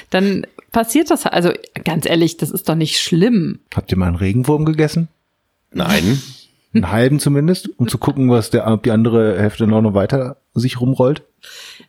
dann 0.10 0.46
passiert 0.72 1.10
das. 1.12 1.26
Also 1.26 1.52
ganz 1.84 2.06
ehrlich, 2.06 2.38
das 2.38 2.52
ist 2.52 2.68
doch 2.70 2.76
nicht 2.76 3.00
schlimm. 3.00 3.60
Habt 3.74 3.92
ihr 3.92 3.98
mal 3.98 4.08
einen 4.08 4.16
Regenwurm 4.16 4.66
gegessen? 4.66 5.08
Nein. 5.72 6.22
Einen 6.74 6.90
halben 6.90 7.20
zumindest, 7.20 7.70
um 7.78 7.90
zu 7.90 7.98
gucken, 7.98 8.30
was 8.30 8.50
der, 8.50 8.66
ob 8.66 8.84
die 8.84 8.92
andere 8.92 9.38
Hälfte 9.38 9.68
noch 9.68 9.82
noch 9.82 9.94
weiter 9.94 10.38
sich 10.54 10.80
rumrollt? 10.80 11.22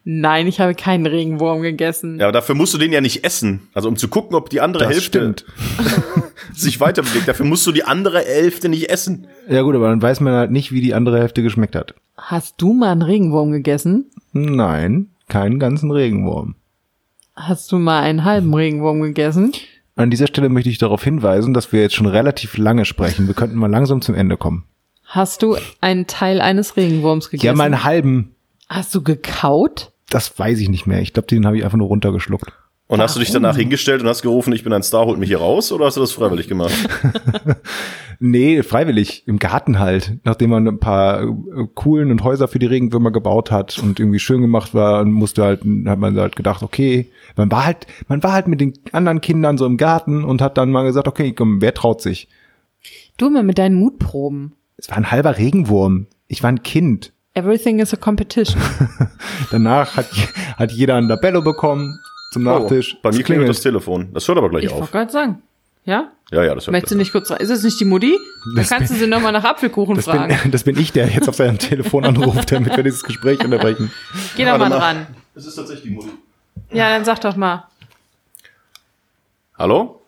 Nein, 0.03 0.49
ich 0.49 0.59
habe 0.59 0.75
keinen 0.75 1.07
Regenwurm 1.07 1.63
gegessen. 1.63 2.19
Ja, 2.19 2.27
aber 2.27 2.33
dafür 2.33 2.57
musst 2.57 2.75
du 2.75 2.79
den 2.79 2.93
ja 2.93 3.01
nicht 3.01 3.23
essen. 3.23 3.69
Also 3.75 3.89
um 3.89 3.97
zu 3.97 4.09
gucken, 4.09 4.35
ob 4.35 4.51
die 4.51 4.61
andere 4.61 4.83
Das 4.85 4.95
Hälfte 4.95 5.19
stimmt. 5.21 5.45
sich 6.53 6.81
weiter 6.81 7.03
bewegt. 7.03 7.29
Dafür 7.29 7.47
musst 7.47 7.65
du 7.65 7.71
die 7.71 7.85
andere 7.85 8.19
Hälfte 8.19 8.69
nicht 8.69 8.91
essen. 8.91 9.29
Ja 9.49 9.63
gut, 9.63 9.77
aber 9.77 9.89
dann 9.89 10.03
weiß 10.03 10.19
man 10.19 10.33
halt 10.35 10.51
nicht, 10.51 10.73
wie 10.73 10.81
die 10.81 10.95
andere 10.95 11.21
Hälfte 11.21 11.45
geschmeckt 11.45 11.77
hat. 11.77 11.95
Hast 12.17 12.55
du 12.59 12.73
mal 12.73 12.91
einen 12.91 13.03
Regenwurm 13.03 13.53
gegessen? 13.53 14.11
Nein, 14.33 15.11
keinen 15.29 15.61
ganzen 15.61 15.93
Regenwurm. 15.93 16.57
Hast 17.35 17.73
du 17.73 17.79
mal 17.79 18.03
einen 18.03 18.25
halben 18.25 18.53
Regenwurm 18.55 19.01
gegessen? 19.01 19.53
An 19.97 20.11
dieser 20.11 20.27
Stelle 20.27 20.49
möchte 20.49 20.71
ich 20.71 20.79
darauf 20.79 21.03
hinweisen, 21.03 21.55
dass 21.55 21.73
wir 21.73 21.81
jetzt 21.81 21.95
schon 21.95 22.07
relativ 22.07 22.57
lange 22.59 22.85
sprechen. 22.85 23.27
Wir 23.27 23.35
könnten 23.35 23.57
mal 23.57 23.71
langsam 23.71 24.03
zum 24.03 24.15
Ende 24.15 24.37
kommen. 24.37 24.65
Hast 25.05 25.43
du 25.43 25.57
einen 25.81 26.07
Teil 26.07 26.41
eines 26.41 26.77
Regenwurms 26.77 27.31
gegessen? 27.31 27.47
Ja, 27.47 27.55
mal 27.55 27.65
einen 27.65 27.85
halben. 27.85 28.35
Hast 28.69 28.95
du 28.95 29.03
gekaut? 29.03 29.93
Das 30.09 30.39
weiß 30.39 30.59
ich 30.61 30.69
nicht 30.69 30.87
mehr. 30.87 31.01
Ich 31.01 31.13
glaube, 31.13 31.27
den 31.27 31.47
habe 31.47 31.57
ich 31.57 31.65
einfach 31.65 31.79
nur 31.79 31.89
runtergeschluckt. 31.89 32.53
Und 32.89 33.01
hast 33.01 33.17
du 33.17 33.21
dich 33.21 33.31
danach 33.31 33.57
hingestellt 33.57 34.03
und 34.03 34.09
hast 34.09 34.23
gerufen, 34.23 34.53
ich 34.53 34.65
bin 34.65 34.73
ein 34.73 34.83
Star, 34.83 35.07
holt 35.07 35.19
mich 35.19 35.29
hier 35.29 35.39
raus? 35.39 35.73
Oder 35.73 35.87
hast 35.87 35.97
du 35.97 36.01
das 36.01 36.13
freiwillig 36.13 36.49
gemacht? 36.49 36.73
Nee, 38.25 38.63
freiwillig, 38.63 39.27
im 39.27 39.41
Garten 39.41 39.81
halt. 39.81 40.21
Nachdem 40.23 40.51
man 40.51 40.69
ein 40.69 40.79
paar 40.79 41.25
äh, 41.25 41.27
coolen 41.75 42.13
und 42.13 42.23
Häuser 42.23 42.47
für 42.47 42.61
die 42.61 42.67
Regenwürmer 42.67 43.11
gebaut 43.11 43.51
hat 43.51 43.81
und 43.81 43.99
irgendwie 43.99 44.21
schön 44.21 44.41
gemacht 44.41 44.75
war, 44.75 45.01
und 45.01 45.11
musste 45.11 45.43
halt, 45.43 45.63
hat 45.87 45.99
man 45.99 46.17
halt 46.17 46.37
gedacht, 46.37 46.63
okay, 46.63 47.11
man 47.35 47.51
war 47.51 47.65
halt, 47.65 47.89
man 48.07 48.23
war 48.23 48.33
halt 48.33 48.47
mit 48.47 48.61
den 48.61 48.75
anderen 48.93 49.21
Kindern 49.23 49.59
so 49.59 49.67
im 49.67 49.77
Garten 49.77 50.23
und 50.23 50.41
hat 50.41 50.57
dann 50.57 50.71
mal 50.71 50.85
gesagt, 50.85 51.09
okay, 51.09 51.33
komm, 51.33 51.61
wer 51.61 51.75
traut 51.75 52.01
sich? 52.01 52.29
Du 53.17 53.27
immer 53.27 53.43
mit 53.43 53.59
deinen 53.59 53.75
Mutproben. 53.75 54.55
Es 54.77 54.89
war 54.89 54.99
ein 54.99 55.11
halber 55.11 55.37
Regenwurm. 55.37 56.07
Ich 56.29 56.45
war 56.45 56.53
ein 56.53 56.63
Kind. 56.63 57.13
Everything 57.35 57.81
is 57.81 57.93
a 57.93 57.97
competition. 57.97 58.63
Danach 59.51 59.97
hat, 59.97 60.07
hat 60.57 60.71
jeder 60.71 60.95
ein 60.95 61.09
Labello 61.09 61.43
bekommen 61.43 61.99
zum 62.33 62.43
Nachtisch. 62.45 62.95
Oh, 62.97 62.99
bei 63.03 63.13
mir 63.13 63.23
klingelt 63.23 63.49
das 63.49 63.61
Telefon. 63.61 64.09
Das 64.13 64.27
hört 64.27 64.39
aber 64.39 64.49
gleich 64.51 64.65
Ich 64.65 64.71
auf. 64.73 64.81
wollte 64.81 64.93
gerade 64.93 65.13
sagen. 65.13 65.43
Ja? 65.85 66.13
Ja, 66.31 66.45
ja, 66.45 66.55
das 66.55 66.67
hört 66.67 66.73
Möchtest 66.73 66.93
du 66.95 66.97
nicht 66.99 67.13
kurz 67.13 67.31
rein? 67.31 67.39
Ist 67.41 67.51
es 67.51 67.63
nicht 67.63 67.79
die 67.81 67.85
Mutti? 67.85 68.17
Dann 68.47 68.55
Das 68.57 68.69
kannst 68.71 68.93
du 68.93 68.97
sie 68.97 69.07
nochmal 69.07 69.33
nach 69.33 69.45
Apfelkuchen 69.45 69.97
Das 69.97 70.05
fragen. 70.07 70.37
bin, 70.43 70.51
das 70.51 70.65
bin 70.65 70.79
ich, 70.79 70.93
der 70.93 71.09
jetzt 71.09 71.29
auf 71.29 71.35
seinem 71.35 71.59
Telefon 71.59 72.05
anruft, 72.05 72.51
damit 72.53 72.77
wir 72.77 72.83
dieses 72.83 73.03
Gespräch 73.03 73.45
unterbrechen. 73.45 73.91
Geh 74.37 74.45
doch 74.45 74.59
mal. 74.59 74.71
dran. 74.71 75.07
Es 75.35 75.47
ist 75.47 75.57
tatsächlich 75.57 75.85
die 75.91 75.95
Mutti. 75.95 76.11
Ja, 76.71 76.89
dann 76.89 77.05
sag 77.05 77.21
doch 77.21 77.37
mal. 77.37 77.69
Hallo? 79.59 80.01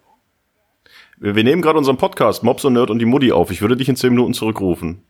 Wir, 1.19 1.35
wir 1.37 1.45
nehmen 1.45 1.61
gerade 1.63 1.79
unseren 1.79 1.97
Podcast 1.97 2.43
Mobs 2.43 2.65
und 2.65 2.73
Nerd 2.75 2.91
und 2.91 2.99
die 3.01 3.05
Mutti 3.05 3.33
auf. 3.33 3.51
Ich 3.51 3.61
würde 3.61 3.77
dich 3.77 3.89
in 3.89 3.97
10 3.97 4.11
Minuten 4.11 4.33
zurückrufen. 4.35 5.03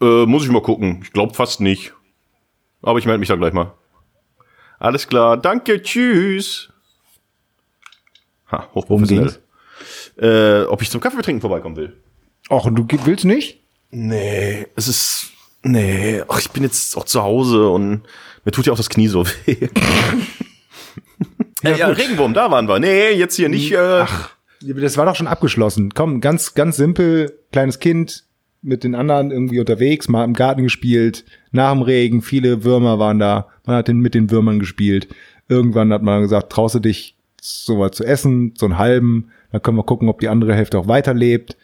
Äh, 0.00 0.26
muss 0.26 0.44
ich 0.44 0.50
mal 0.50 0.62
gucken. 0.62 1.00
Ich 1.02 1.12
glaube 1.12 1.34
fast 1.34 1.60
nicht. 1.60 1.94
Aber 2.82 2.98
ich 2.98 3.06
melde 3.06 3.20
mich 3.20 3.28
da 3.28 3.36
gleich 3.36 3.52
mal. 3.52 3.72
Alles 4.78 5.06
klar. 5.08 5.36
Danke. 5.36 5.82
Tschüss. 5.82 6.70
Ha, 8.50 8.68
hochprofessionell. 8.74 9.38
Äh, 10.16 10.64
ob 10.66 10.82
ich 10.82 10.90
zum 10.90 11.00
Kaffee 11.00 11.22
trinken 11.22 11.40
vorbeikommen 11.40 11.76
will? 11.76 11.96
Ach, 12.50 12.64
und 12.64 12.76
du 12.76 12.86
willst 13.04 13.24
nicht? 13.24 13.60
Nee, 13.90 14.66
es 14.76 14.88
ist. 14.88 15.30
Nee, 15.62 16.22
ach, 16.28 16.38
ich 16.38 16.50
bin 16.50 16.62
jetzt 16.62 16.96
auch 16.96 17.04
zu 17.04 17.22
Hause 17.22 17.68
und 17.70 18.02
mir 18.44 18.52
tut 18.52 18.66
ja 18.66 18.72
auch 18.72 18.76
das 18.76 18.90
Knie 18.90 19.08
so 19.08 19.26
weh. 19.26 19.56
ja, 21.62 21.70
ja, 21.76 21.86
Regenwurm, 21.88 22.34
da 22.34 22.50
waren 22.50 22.68
wir. 22.68 22.78
Nee, 22.78 23.12
jetzt 23.12 23.36
hier 23.36 23.48
nicht. 23.48 23.72
Äh, 23.72 24.04
Das 24.60 24.96
war 24.98 25.06
doch 25.06 25.16
schon 25.16 25.26
abgeschlossen. 25.26 25.94
Komm, 25.94 26.20
ganz, 26.20 26.54
ganz 26.54 26.76
simpel, 26.76 27.38
kleines 27.50 27.78
Kind 27.78 28.24
mit 28.64 28.82
den 28.82 28.94
anderen 28.94 29.30
irgendwie 29.30 29.60
unterwegs, 29.60 30.08
mal 30.08 30.24
im 30.24 30.32
Garten 30.32 30.62
gespielt, 30.62 31.24
nach 31.52 31.72
dem 31.72 31.82
Regen, 31.82 32.22
viele 32.22 32.64
Würmer 32.64 32.98
waren 32.98 33.18
da, 33.18 33.48
man 33.66 33.76
hat 33.76 33.88
mit 33.88 34.14
den 34.14 34.30
Würmern 34.30 34.58
gespielt. 34.58 35.08
Irgendwann 35.48 35.92
hat 35.92 36.02
man 36.02 36.22
gesagt, 36.22 36.50
traust 36.50 36.74
du 36.74 36.80
dich 36.80 37.16
so 37.40 37.78
was 37.78 37.92
zu 37.92 38.04
essen, 38.04 38.54
so 38.56 38.66
einen 38.66 38.78
halben, 38.78 39.30
dann 39.52 39.60
können 39.60 39.76
wir 39.76 39.84
gucken, 39.84 40.08
ob 40.08 40.20
die 40.20 40.28
andere 40.28 40.54
Hälfte 40.54 40.78
auch 40.78 40.88
weiterlebt. 40.88 41.56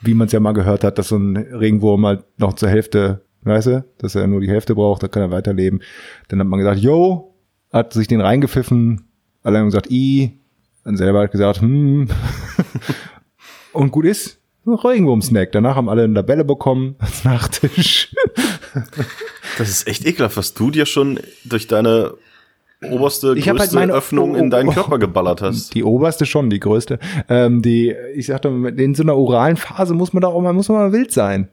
Wie 0.00 0.14
man 0.14 0.26
es 0.26 0.32
ja 0.32 0.40
mal 0.40 0.52
gehört 0.52 0.84
hat, 0.84 0.98
dass 0.98 1.08
so 1.08 1.16
ein 1.16 1.36
Regenwurm 1.36 2.04
halt 2.06 2.24
noch 2.38 2.54
zur 2.54 2.68
Hälfte, 2.68 3.22
weißt 3.42 3.66
du, 3.68 3.84
dass 3.98 4.14
er 4.14 4.26
nur 4.26 4.40
die 4.40 4.50
Hälfte 4.50 4.74
braucht, 4.74 5.02
da 5.02 5.08
kann 5.08 5.22
er 5.22 5.30
weiterleben. 5.30 5.80
Dann 6.28 6.40
hat 6.40 6.46
man 6.46 6.58
gesagt, 6.58 6.80
yo, 6.80 7.34
hat 7.72 7.92
sich 7.92 8.08
den 8.08 8.20
reingepfiffen, 8.20 9.04
alle 9.42 9.58
haben 9.58 9.66
gesagt, 9.66 9.90
i, 9.90 10.38
dann 10.84 10.96
selber 10.96 11.20
hat 11.20 11.32
gesagt, 11.32 11.60
hm, 11.60 12.08
und 13.72 13.92
gut 13.92 14.06
ist, 14.06 14.40
Regenwurm-Snack. 14.66 15.52
Danach 15.52 15.76
haben 15.76 15.88
alle 15.88 16.04
eine 16.04 16.14
Tabelle 16.14 16.44
bekommen 16.44 16.96
als 16.98 17.24
Nachtisch. 17.24 18.14
das 19.58 19.68
ist 19.68 19.86
echt 19.88 20.06
ekelhaft, 20.06 20.36
was 20.36 20.54
du 20.54 20.70
dir 20.70 20.86
schon 20.86 21.20
durch 21.44 21.66
deine 21.66 22.14
oberste, 22.90 23.34
Ich 23.36 23.48
halt 23.48 23.58
größte 23.58 23.74
meine- 23.74 23.92
Öffnung 23.92 24.32
oh, 24.32 24.36
in 24.36 24.50
deinen. 24.50 24.70
Körper 24.70 24.98
geballert 24.98 25.42
hast. 25.42 25.74
Die 25.74 25.82
oberste 25.84 26.26
schon, 26.26 26.50
die 26.50 26.60
größte. 26.60 26.98
Ähm, 27.28 27.62
die, 27.62 27.94
ich 28.14 28.26
sagte, 28.26 28.48
in 28.48 28.94
so 28.94 29.02
einer 29.02 29.16
oralen 29.16 29.56
Phase 29.56 29.94
muss 29.94 30.12
man 30.12 30.20
da 30.20 30.28
auch 30.28 30.40
mal, 30.40 30.52
muss 30.52 30.68
man 30.68 30.78
mal 30.78 30.92
wild 30.92 31.12
sein. 31.12 31.48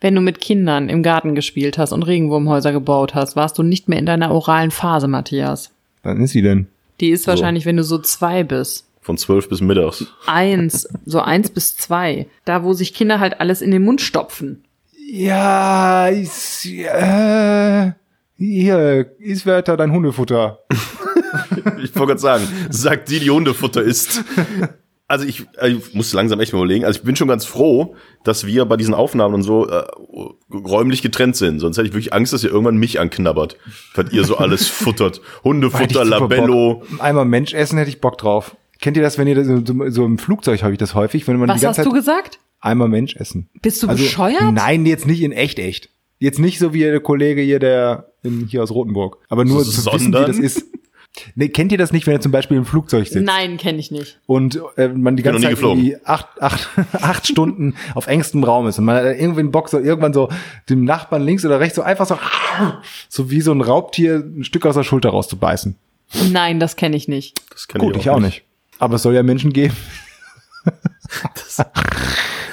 Wenn 0.00 0.14
du 0.14 0.20
mit 0.20 0.40
Kindern 0.40 0.88
im 0.88 1.02
Garten 1.02 1.34
gespielt 1.34 1.78
hast 1.78 1.92
und 1.92 2.02
Regenwurmhäuser 2.02 2.72
gebaut 2.72 3.14
hast, 3.14 3.36
warst 3.36 3.58
du 3.58 3.62
nicht 3.62 3.88
mehr 3.88 3.98
in 3.98 4.06
deiner 4.06 4.30
oralen 4.30 4.70
Phase, 4.70 5.08
Matthias. 5.08 5.70
Wann 6.02 6.20
ist 6.20 6.32
sie 6.32 6.42
denn? 6.42 6.66
Die 7.00 7.08
ist 7.10 7.26
wahrscheinlich, 7.26 7.64
wenn 7.66 7.76
du 7.76 7.84
so 7.84 7.98
zwei 7.98 8.42
bist. 8.44 8.86
Von 9.04 9.18
zwölf 9.18 9.50
bis 9.50 9.60
mittags. 9.60 10.06
Eins, 10.24 10.88
so 11.04 11.20
eins 11.20 11.50
bis 11.50 11.76
zwei. 11.76 12.26
Da, 12.46 12.64
wo 12.64 12.72
sich 12.72 12.94
Kinder 12.94 13.20
halt 13.20 13.38
alles 13.38 13.60
in 13.60 13.70
den 13.70 13.84
Mund 13.84 14.00
stopfen. 14.00 14.64
Ja, 15.06 16.08
ist, 16.08 16.64
äh, 16.64 17.92
hier, 18.38 19.12
ist 19.18 19.46
weiter 19.46 19.76
dein 19.76 19.92
Hundefutter. 19.92 20.60
Ich 21.82 21.94
wollte 21.94 22.06
gerade 22.06 22.18
sagen, 22.18 22.48
sagt 22.70 23.10
die, 23.10 23.20
die 23.20 23.30
Hundefutter 23.30 23.82
isst. 23.82 24.24
Also 25.06 25.26
ich, 25.26 25.44
äh, 25.60 25.68
ich 25.68 25.92
muss 25.92 26.14
langsam 26.14 26.40
echt 26.40 26.54
mal 26.54 26.60
überlegen. 26.60 26.86
Also 26.86 27.00
ich 27.00 27.04
bin 27.04 27.14
schon 27.14 27.28
ganz 27.28 27.44
froh, 27.44 27.94
dass 28.24 28.46
wir 28.46 28.64
bei 28.64 28.78
diesen 28.78 28.94
Aufnahmen 28.94 29.34
und 29.34 29.42
so 29.42 29.68
äh, 29.68 29.84
räumlich 30.50 31.02
getrennt 31.02 31.36
sind. 31.36 31.60
Sonst 31.60 31.76
hätte 31.76 31.88
ich 31.88 31.92
wirklich 31.92 32.14
Angst, 32.14 32.32
dass 32.32 32.42
ihr 32.42 32.50
irgendwann 32.50 32.78
mich 32.78 32.98
anknabbert, 32.98 33.58
weil 33.94 34.08
ihr 34.14 34.24
so 34.24 34.38
alles 34.38 34.66
futtert. 34.66 35.20
Hundefutter, 35.44 36.04
Labello. 36.06 36.84
Einmal 37.00 37.26
Mensch 37.26 37.52
essen 37.52 37.76
hätte 37.76 37.90
ich 37.90 38.00
Bock 38.00 38.16
drauf. 38.16 38.56
Kennt 38.80 38.96
ihr 38.96 39.02
das, 39.02 39.18
wenn 39.18 39.26
ihr 39.28 39.34
das, 39.36 39.46
so, 39.46 39.90
so 39.90 40.04
im 40.04 40.18
Flugzeug 40.18 40.62
habe 40.62 40.72
ich 40.72 40.78
das 40.78 40.94
häufig, 40.94 41.26
wenn 41.28 41.36
man 41.38 41.48
Was 41.48 41.60
die 41.60 41.64
ganze 41.66 41.80
hast 41.80 41.86
du 41.86 41.90
Zeit 41.90 41.98
gesagt? 41.98 42.38
einmal 42.60 42.88
Mensch 42.88 43.16
essen. 43.16 43.48
Bist 43.62 43.82
du 43.82 43.88
Also, 43.88 44.02
bescheuert? 44.02 44.52
Nein, 44.52 44.86
jetzt 44.86 45.06
nicht 45.06 45.22
in 45.22 45.32
echt 45.32 45.58
echt. 45.58 45.90
Jetzt 46.18 46.38
nicht 46.38 46.58
so 46.58 46.72
wie 46.72 46.80
der 46.80 47.00
Kollege 47.00 47.42
hier, 47.42 47.58
der 47.58 48.12
in, 48.22 48.46
hier 48.48 48.62
aus 48.62 48.70
Rothenburg. 48.70 49.18
Aber 49.28 49.44
nur 49.44 49.64
So, 49.64 49.70
zu 49.70 49.78
wissen, 49.92 50.00
wie 50.00 50.02
sondern? 50.04 50.26
das 50.26 50.38
ist. 50.38 50.64
Nee, 51.36 51.48
kennt 51.48 51.70
ihr 51.70 51.78
das 51.78 51.92
nicht, 51.92 52.06
wenn 52.08 52.14
ihr 52.14 52.20
zum 52.20 52.32
Beispiel 52.32 52.56
im 52.56 52.64
Flugzeug 52.64 53.06
sitzt 53.06 53.24
Nein, 53.24 53.56
kenne 53.56 53.78
ich 53.78 53.92
nicht. 53.92 54.18
und 54.26 54.60
äh, 54.76 54.88
man 54.88 55.16
die 55.16 55.22
ganze 55.22 55.42
Zeit 55.42 55.60
irgendwie 55.60 55.96
acht, 56.04 56.26
acht, 56.42 56.68
acht 56.92 57.28
Stunden 57.28 57.76
auf 57.94 58.08
engstem 58.08 58.42
Raum 58.42 58.66
ist 58.66 58.80
und 58.80 58.84
man 58.84 58.96
hat 58.96 59.04
irgendwie 59.04 59.38
einen 59.40 59.52
Bock 59.52 59.68
so 59.68 59.78
irgendwann 59.78 60.12
so 60.12 60.28
dem 60.68 60.84
Nachbarn 60.84 61.22
links 61.22 61.44
oder 61.44 61.60
rechts 61.60 61.76
so 61.76 61.82
einfach 61.82 62.06
so 62.06 62.18
so 63.08 63.30
wie 63.30 63.40
so 63.42 63.52
ein 63.52 63.60
Raubtier 63.60 64.16
ein 64.16 64.42
Stück 64.42 64.66
aus 64.66 64.74
der 64.74 64.82
Schulter 64.82 65.10
rauszubeißen. 65.10 65.76
Nein, 66.32 66.58
das 66.58 66.74
kenne 66.74 66.96
ich 66.96 67.06
nicht. 67.06 67.40
Das 67.52 67.68
kenn 67.68 67.80
Gut, 67.80 67.96
ich 67.96 68.10
auch 68.10 68.18
nicht. 68.18 68.42
Aber 68.84 68.96
es 68.96 69.02
soll 69.02 69.14
ja 69.14 69.22
Menschen 69.22 69.50
geben. 69.50 69.74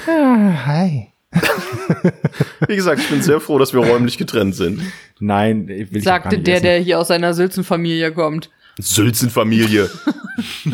ah, 0.07 0.65
hi. 0.65 1.07
Wie 2.67 2.75
gesagt, 2.77 3.01
ich 3.01 3.09
bin 3.09 3.21
sehr 3.21 3.41
froh, 3.41 3.57
dass 3.57 3.73
wir 3.73 3.82
räumlich 3.82 4.17
getrennt 4.17 4.55
sind. 4.55 4.82
Nein, 5.19 5.67
will 5.67 5.88
ich 5.91 6.03
Sagte 6.05 6.36
nicht 6.36 6.47
der, 6.47 6.55
essen. 6.55 6.63
der 6.63 6.79
hier 6.79 6.99
aus 6.99 7.09
seiner 7.09 7.34
Sülzenfamilie 7.34 8.13
kommt. 8.13 8.49
Sülzenfamilie. 8.79 9.89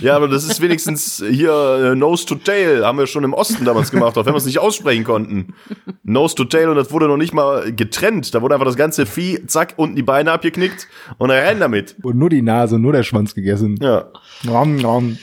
ja, 0.02 0.16
aber 0.16 0.28
das 0.28 0.44
ist 0.44 0.62
wenigstens 0.62 1.24
hier 1.28 1.92
äh, 1.92 1.96
Nose 1.96 2.28
to 2.28 2.36
Tail. 2.36 2.86
Haben 2.86 3.00
wir 3.00 3.08
schon 3.08 3.24
im 3.24 3.34
Osten 3.34 3.66
damals 3.66 3.90
gemacht, 3.90 4.16
auch 4.16 4.28
wenn 4.28 4.34
wir 4.34 4.38
es 4.38 4.46
nicht 4.46 4.60
aussprechen 4.60 5.04
konnten. 5.04 5.56
Nose 6.04 6.36
to 6.36 6.46
Tail 6.46 6.70
und 6.70 6.76
das 6.76 6.92
wurde 6.92 7.08
noch 7.08 7.18
nicht 7.18 7.34
mal 7.34 7.74
getrennt. 7.74 8.36
Da 8.36 8.44
wurde 8.44 8.54
einfach 8.54 8.68
das 8.68 8.76
ganze 8.76 9.08
Vieh, 9.08 9.48
zack, 9.48 9.74
unten 9.78 9.96
die 9.96 10.04
Beine 10.04 10.32
abgeknickt 10.32 10.88
und 11.18 11.32
er 11.32 11.48
rennt 11.48 11.62
damit. 11.62 11.96
Und 12.04 12.18
nur 12.20 12.30
die 12.30 12.44
Nase, 12.44 12.78
nur 12.78 12.94
der 12.94 13.02
Schwanz 13.02 13.34
gegessen. 13.34 13.80
Ja. 13.82 14.06
Nom, 14.44 14.76
nom. 14.76 15.18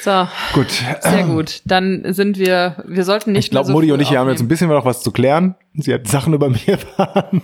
So, 0.00 0.28
Gut. 0.52 0.70
sehr 1.00 1.24
gut. 1.24 1.60
Dann 1.64 2.12
sind 2.12 2.38
wir, 2.38 2.82
wir 2.86 3.04
sollten 3.04 3.32
nicht 3.32 3.44
Ich 3.46 3.50
glaube, 3.50 3.66
so 3.68 3.72
Mutti 3.72 3.92
und 3.92 4.00
ich 4.00 4.08
hier 4.08 4.18
haben 4.18 4.28
jetzt 4.28 4.36
ein 4.40 4.44
aufnehmen. 4.44 4.48
bisschen 4.48 4.68
noch 4.68 4.84
was 4.84 5.02
zu 5.02 5.10
klären. 5.12 5.54
Sie 5.74 5.92
hat 5.92 6.06
Sachen 6.08 6.32
über 6.34 6.48
mir 6.48 6.66
erfahren. 6.68 7.42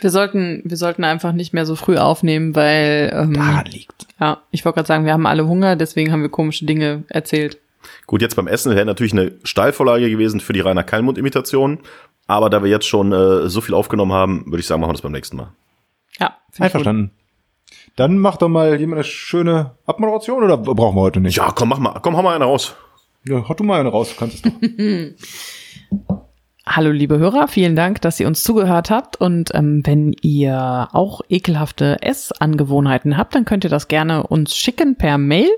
Wir 0.00 0.10
sollten, 0.10 0.62
wir 0.64 0.76
sollten 0.76 1.04
einfach 1.04 1.32
nicht 1.32 1.52
mehr 1.54 1.64
so 1.66 1.74
früh 1.74 1.96
aufnehmen, 1.96 2.54
weil, 2.54 3.10
ähm, 3.14 3.32
Daran 3.34 3.64
liegt. 3.66 4.06
ja, 4.20 4.42
ich 4.50 4.64
wollte 4.64 4.76
gerade 4.76 4.86
sagen, 4.88 5.04
wir 5.06 5.12
haben 5.12 5.26
alle 5.26 5.46
Hunger, 5.46 5.74
deswegen 5.76 6.12
haben 6.12 6.22
wir 6.22 6.28
komische 6.28 6.66
Dinge 6.66 7.04
erzählt. 7.08 7.58
Gut, 8.06 8.20
jetzt 8.20 8.36
beim 8.36 8.46
Essen 8.46 8.74
wäre 8.74 8.84
natürlich 8.84 9.12
eine 9.12 9.32
Steilvorlage 9.42 10.10
gewesen 10.10 10.40
für 10.40 10.52
die 10.52 10.60
Rainer 10.60 10.84
Kallmund-Imitation. 10.84 11.78
Aber 12.26 12.50
da 12.50 12.62
wir 12.62 12.68
jetzt 12.70 12.86
schon 12.86 13.12
äh, 13.12 13.48
so 13.48 13.60
viel 13.60 13.74
aufgenommen 13.74 14.12
haben, 14.12 14.44
würde 14.46 14.58
ich 14.60 14.66
sagen, 14.66 14.80
machen 14.80 14.90
wir 14.90 14.94
das 14.94 15.02
beim 15.02 15.12
nächsten 15.12 15.36
Mal. 15.36 15.52
Ja, 16.18 16.36
finde 16.50 16.66
ich 16.68 16.72
gut. 16.72 16.86
Einverstanden. 16.86 17.10
Dann 17.96 18.18
mach 18.18 18.36
doch 18.36 18.48
mal 18.48 18.78
jemand 18.78 18.98
eine 18.98 19.04
schöne 19.04 19.72
Abmoderation 19.86 20.44
oder 20.44 20.58
brauchen 20.58 20.96
wir 20.96 21.00
heute 21.00 21.20
nicht? 21.20 21.36
Ja, 21.36 21.50
komm, 21.54 21.70
mach 21.70 21.78
mal. 21.78 21.98
Komm, 22.02 22.14
hau 22.16 22.22
mal 22.22 22.34
eine 22.34 22.44
raus. 22.44 22.74
Ja, 23.26 23.48
hau 23.48 23.54
du 23.54 23.64
mal 23.64 23.80
eine 23.80 23.88
raus, 23.88 24.10
du 24.10 24.16
kannst 24.18 24.36
es 24.36 24.42
doch. 24.42 24.52
Hallo 26.66 26.90
liebe 26.90 27.18
Hörer, 27.18 27.48
vielen 27.48 27.74
Dank, 27.76 28.02
dass 28.02 28.20
ihr 28.20 28.26
uns 28.26 28.42
zugehört 28.42 28.90
habt 28.90 29.16
und 29.20 29.54
ähm, 29.54 29.82
wenn 29.84 30.14
ihr 30.20 30.88
auch 30.92 31.20
ekelhafte 31.28 32.02
Essangewohnheiten 32.02 33.16
habt, 33.16 33.34
dann 33.34 33.44
könnt 33.44 33.64
ihr 33.64 33.70
das 33.70 33.88
gerne 33.88 34.26
uns 34.26 34.54
schicken 34.56 34.96
per 34.96 35.16
Mail 35.16 35.48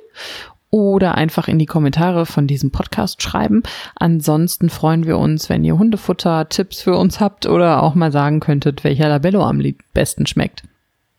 oder 0.71 1.15
einfach 1.17 1.49
in 1.49 1.59
die 1.59 1.67
Kommentare 1.67 2.25
von 2.27 2.47
diesem 2.47 2.71
Podcast 2.71 3.23
schreiben. 3.23 3.63
Ansonsten 3.97 4.69
freuen 4.69 5.07
wir 5.07 5.19
uns, 5.19 5.49
wenn 5.49 5.65
ihr 5.65 5.79
Hundefutter-Tipps 5.79 6.83
für 6.83 6.95
uns 6.97 7.21
habt 7.21 7.47
oder 7.47 7.83
auch 7.83 7.95
mal 7.95 8.13
sagen 8.13 8.39
könntet, 8.41 8.85
welcher 8.85 9.09
Labello 9.09 9.43
am 9.43 9.61
lieb- 9.61 9.83
besten 9.95 10.27
schmeckt. 10.27 10.63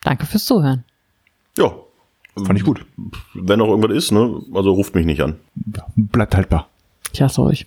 Danke 0.03 0.27
fürs 0.27 0.45
Zuhören. 0.45 0.85
Ja. 1.57 1.73
Fand 2.35 2.57
ich 2.57 2.63
gut. 2.63 2.85
Wenn 3.33 3.59
noch 3.59 3.67
irgendwas 3.67 3.95
ist, 3.95 4.11
ne? 4.11 4.41
Also 4.53 4.71
ruft 4.71 4.95
mich 4.95 5.05
nicht 5.05 5.21
an. 5.21 5.39
Ja, 5.75 5.85
bleibt 5.95 6.35
haltbar. 6.35 6.69
Ich 7.11 7.21
hasse 7.21 7.41
euch. 7.41 7.65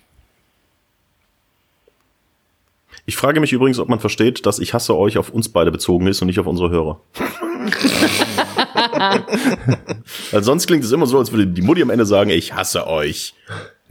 Ich 3.05 3.17
frage 3.17 3.41
mich 3.41 3.51
übrigens, 3.51 3.79
ob 3.79 3.89
man 3.89 3.99
versteht, 3.99 4.45
dass 4.45 4.59
ich 4.59 4.73
hasse 4.73 4.95
euch 4.95 5.17
auf 5.17 5.29
uns 5.29 5.49
beide 5.49 5.71
bezogen 5.71 6.07
ist 6.07 6.21
und 6.21 6.27
nicht 6.27 6.39
auf 6.39 6.47
unsere 6.47 6.69
Hörer. 6.69 7.01
Weil 10.31 10.43
sonst 10.43 10.67
klingt 10.67 10.85
es 10.85 10.91
immer 10.91 11.05
so, 11.05 11.19
als 11.19 11.31
würde 11.31 11.47
die 11.47 11.61
Mutti 11.61 11.81
am 11.81 11.89
Ende 11.89 12.05
sagen, 12.05 12.29
ich 12.29 12.53
hasse 12.53 12.87
euch 12.87 13.33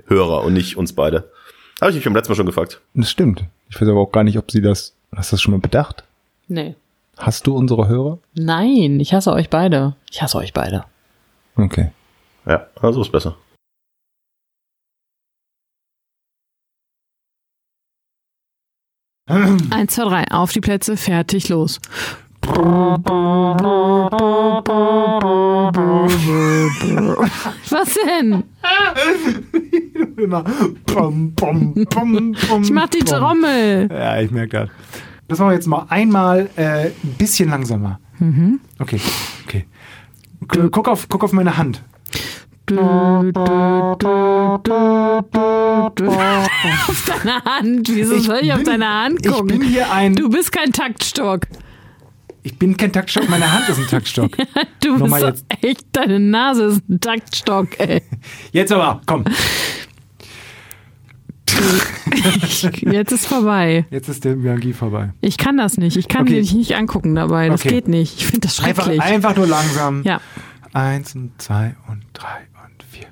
Hörer 0.07 0.45
und 0.45 0.55
nicht 0.55 0.77
uns 0.77 0.95
beide. 0.95 1.31
Habe 1.81 1.91
ich 1.91 1.97
mich 1.97 2.05
beim 2.05 2.15
letzten 2.15 2.33
Mal 2.33 2.37
schon 2.37 2.47
gefragt. 2.47 2.81
Das 2.95 3.11
stimmt. 3.11 3.45
Ich 3.69 3.81
weiß 3.81 3.89
aber 3.89 4.01
auch 4.01 4.13
gar 4.13 4.25
nicht, 4.25 4.39
ob 4.39 4.51
sie 4.51 4.63
das. 4.63 4.95
Hast 5.15 5.33
du 5.33 5.35
das 5.35 5.43
schon 5.43 5.53
mal 5.53 5.61
bedacht? 5.61 6.05
Nee. 6.49 6.75
Hast 7.23 7.47
du 7.47 7.55
unsere 7.57 7.87
Hörer? 7.87 8.19
Nein, 8.35 8.99
ich 8.99 9.15
hasse 9.15 9.33
euch 9.33 9.49
beide. 9.49 9.95
Ich 10.11 10.21
hasse 10.23 10.39
euch 10.39 10.53
beide. 10.53 10.85
Okay. 11.55 11.93
Ja, 12.45 12.67
also 12.81 13.01
ist 13.01 13.13
besser. 13.13 13.37
Eins, 19.29 19.95
zwei, 19.95 20.03
drei, 20.03 20.25
auf 20.33 20.51
die 20.51 20.61
Plätze, 20.61 20.97
fertig, 20.97 21.49
los. 21.49 21.81
Was 27.71 27.95
denn? 28.05 28.43
Immer. 30.17 30.45
Ich 32.63 32.71
mach 32.71 32.89
die. 32.89 32.99
Trommel. 32.99 33.89
Ja, 33.91 34.21
ich 34.21 34.31
merke 34.31 34.67
das. 34.67 34.69
Das 35.29 35.39
machen 35.39 35.51
wir 35.51 35.55
jetzt 35.55 35.67
mal 35.67 35.87
einmal 35.89 36.51
äh, 36.57 36.87
ein 36.87 37.15
bisschen 37.19 37.49
langsamer. 37.51 37.99
Okay, 38.79 39.01
okay. 39.47 39.67
Gu- 40.47 40.69
Guck 40.71 40.89
auf, 40.89 41.09
guck 41.09 41.25
auf 41.25 41.33
meine 41.33 41.57
Hand. 41.57 41.83
Auf 46.89 47.05
deine 47.07 47.45
Hand. 47.45 47.89
Wieso 47.89 48.15
Ich 48.15 48.25
soll 48.25 48.39
ich 48.43 48.51
auf 48.53 48.59
bin- 48.59 48.67
deine 48.67 48.89
Hand 48.89 49.25
Ich 49.27 49.33
gucken? 49.33 49.47
bin 49.59 49.63
hier 49.63 49.91
ein. 49.93 50.15
du 50.15 50.29
bist 50.29 50.53
kein 50.53 50.73
Taktstock. 50.73 51.47
Ich 52.45 52.59
bin 52.59 52.77
kein 52.77 52.93
Taktstock, 52.93 53.29
meine 53.29 53.51
Hand 53.53 53.69
ist 53.69 53.79
ein 53.79 53.87
Taktstock. 53.87 54.37
Du 54.81 54.91
bist 54.95 55.01
Nochmal 55.01 55.21
so 55.21 55.27
jetzt. 55.29 55.45
echt, 55.63 55.85
deine 55.93 56.19
Nase 56.19 56.65
ist 56.65 56.89
ein 56.89 56.99
Taktstock, 57.01 57.79
ey. 57.79 58.03
Jetzt 58.51 58.73
aber, 58.73 59.01
komm. 59.07 59.25
Jetzt 62.93 63.13
ist 63.13 63.27
vorbei. 63.27 63.87
Jetzt 63.91 64.09
ist 64.09 64.25
der 64.25 64.35
Bianchi 64.35 64.73
vorbei. 64.73 65.13
Ich 65.21 65.39
kann 65.39 65.57
das 65.57 65.77
nicht. 65.79 65.97
Ich 65.97 66.09
kann 66.09 66.23
Okay. 66.23 66.41
dich 66.41 66.53
nicht 66.55 66.75
angucken 66.77 67.15
dabei. 67.15 67.49
Das 67.49 67.61
Okay. 67.61 67.71
geht 67.77 67.89
nicht. 67.89 68.19
Ich 68.19 68.27
finde 68.27 68.41
das 68.47 68.61
Einfach, 68.63 68.85
schrecklich. 68.85 69.03
einfach 69.03 69.37
nur 69.37 69.47
langsam. 69.47 70.03
ja. 70.05 70.21
Eins 70.73 71.15
und 71.15 71.33
zwei 71.41 71.75
und 71.89 72.03
drei 72.15 72.47
und 72.65 72.83
vier. 72.91 73.07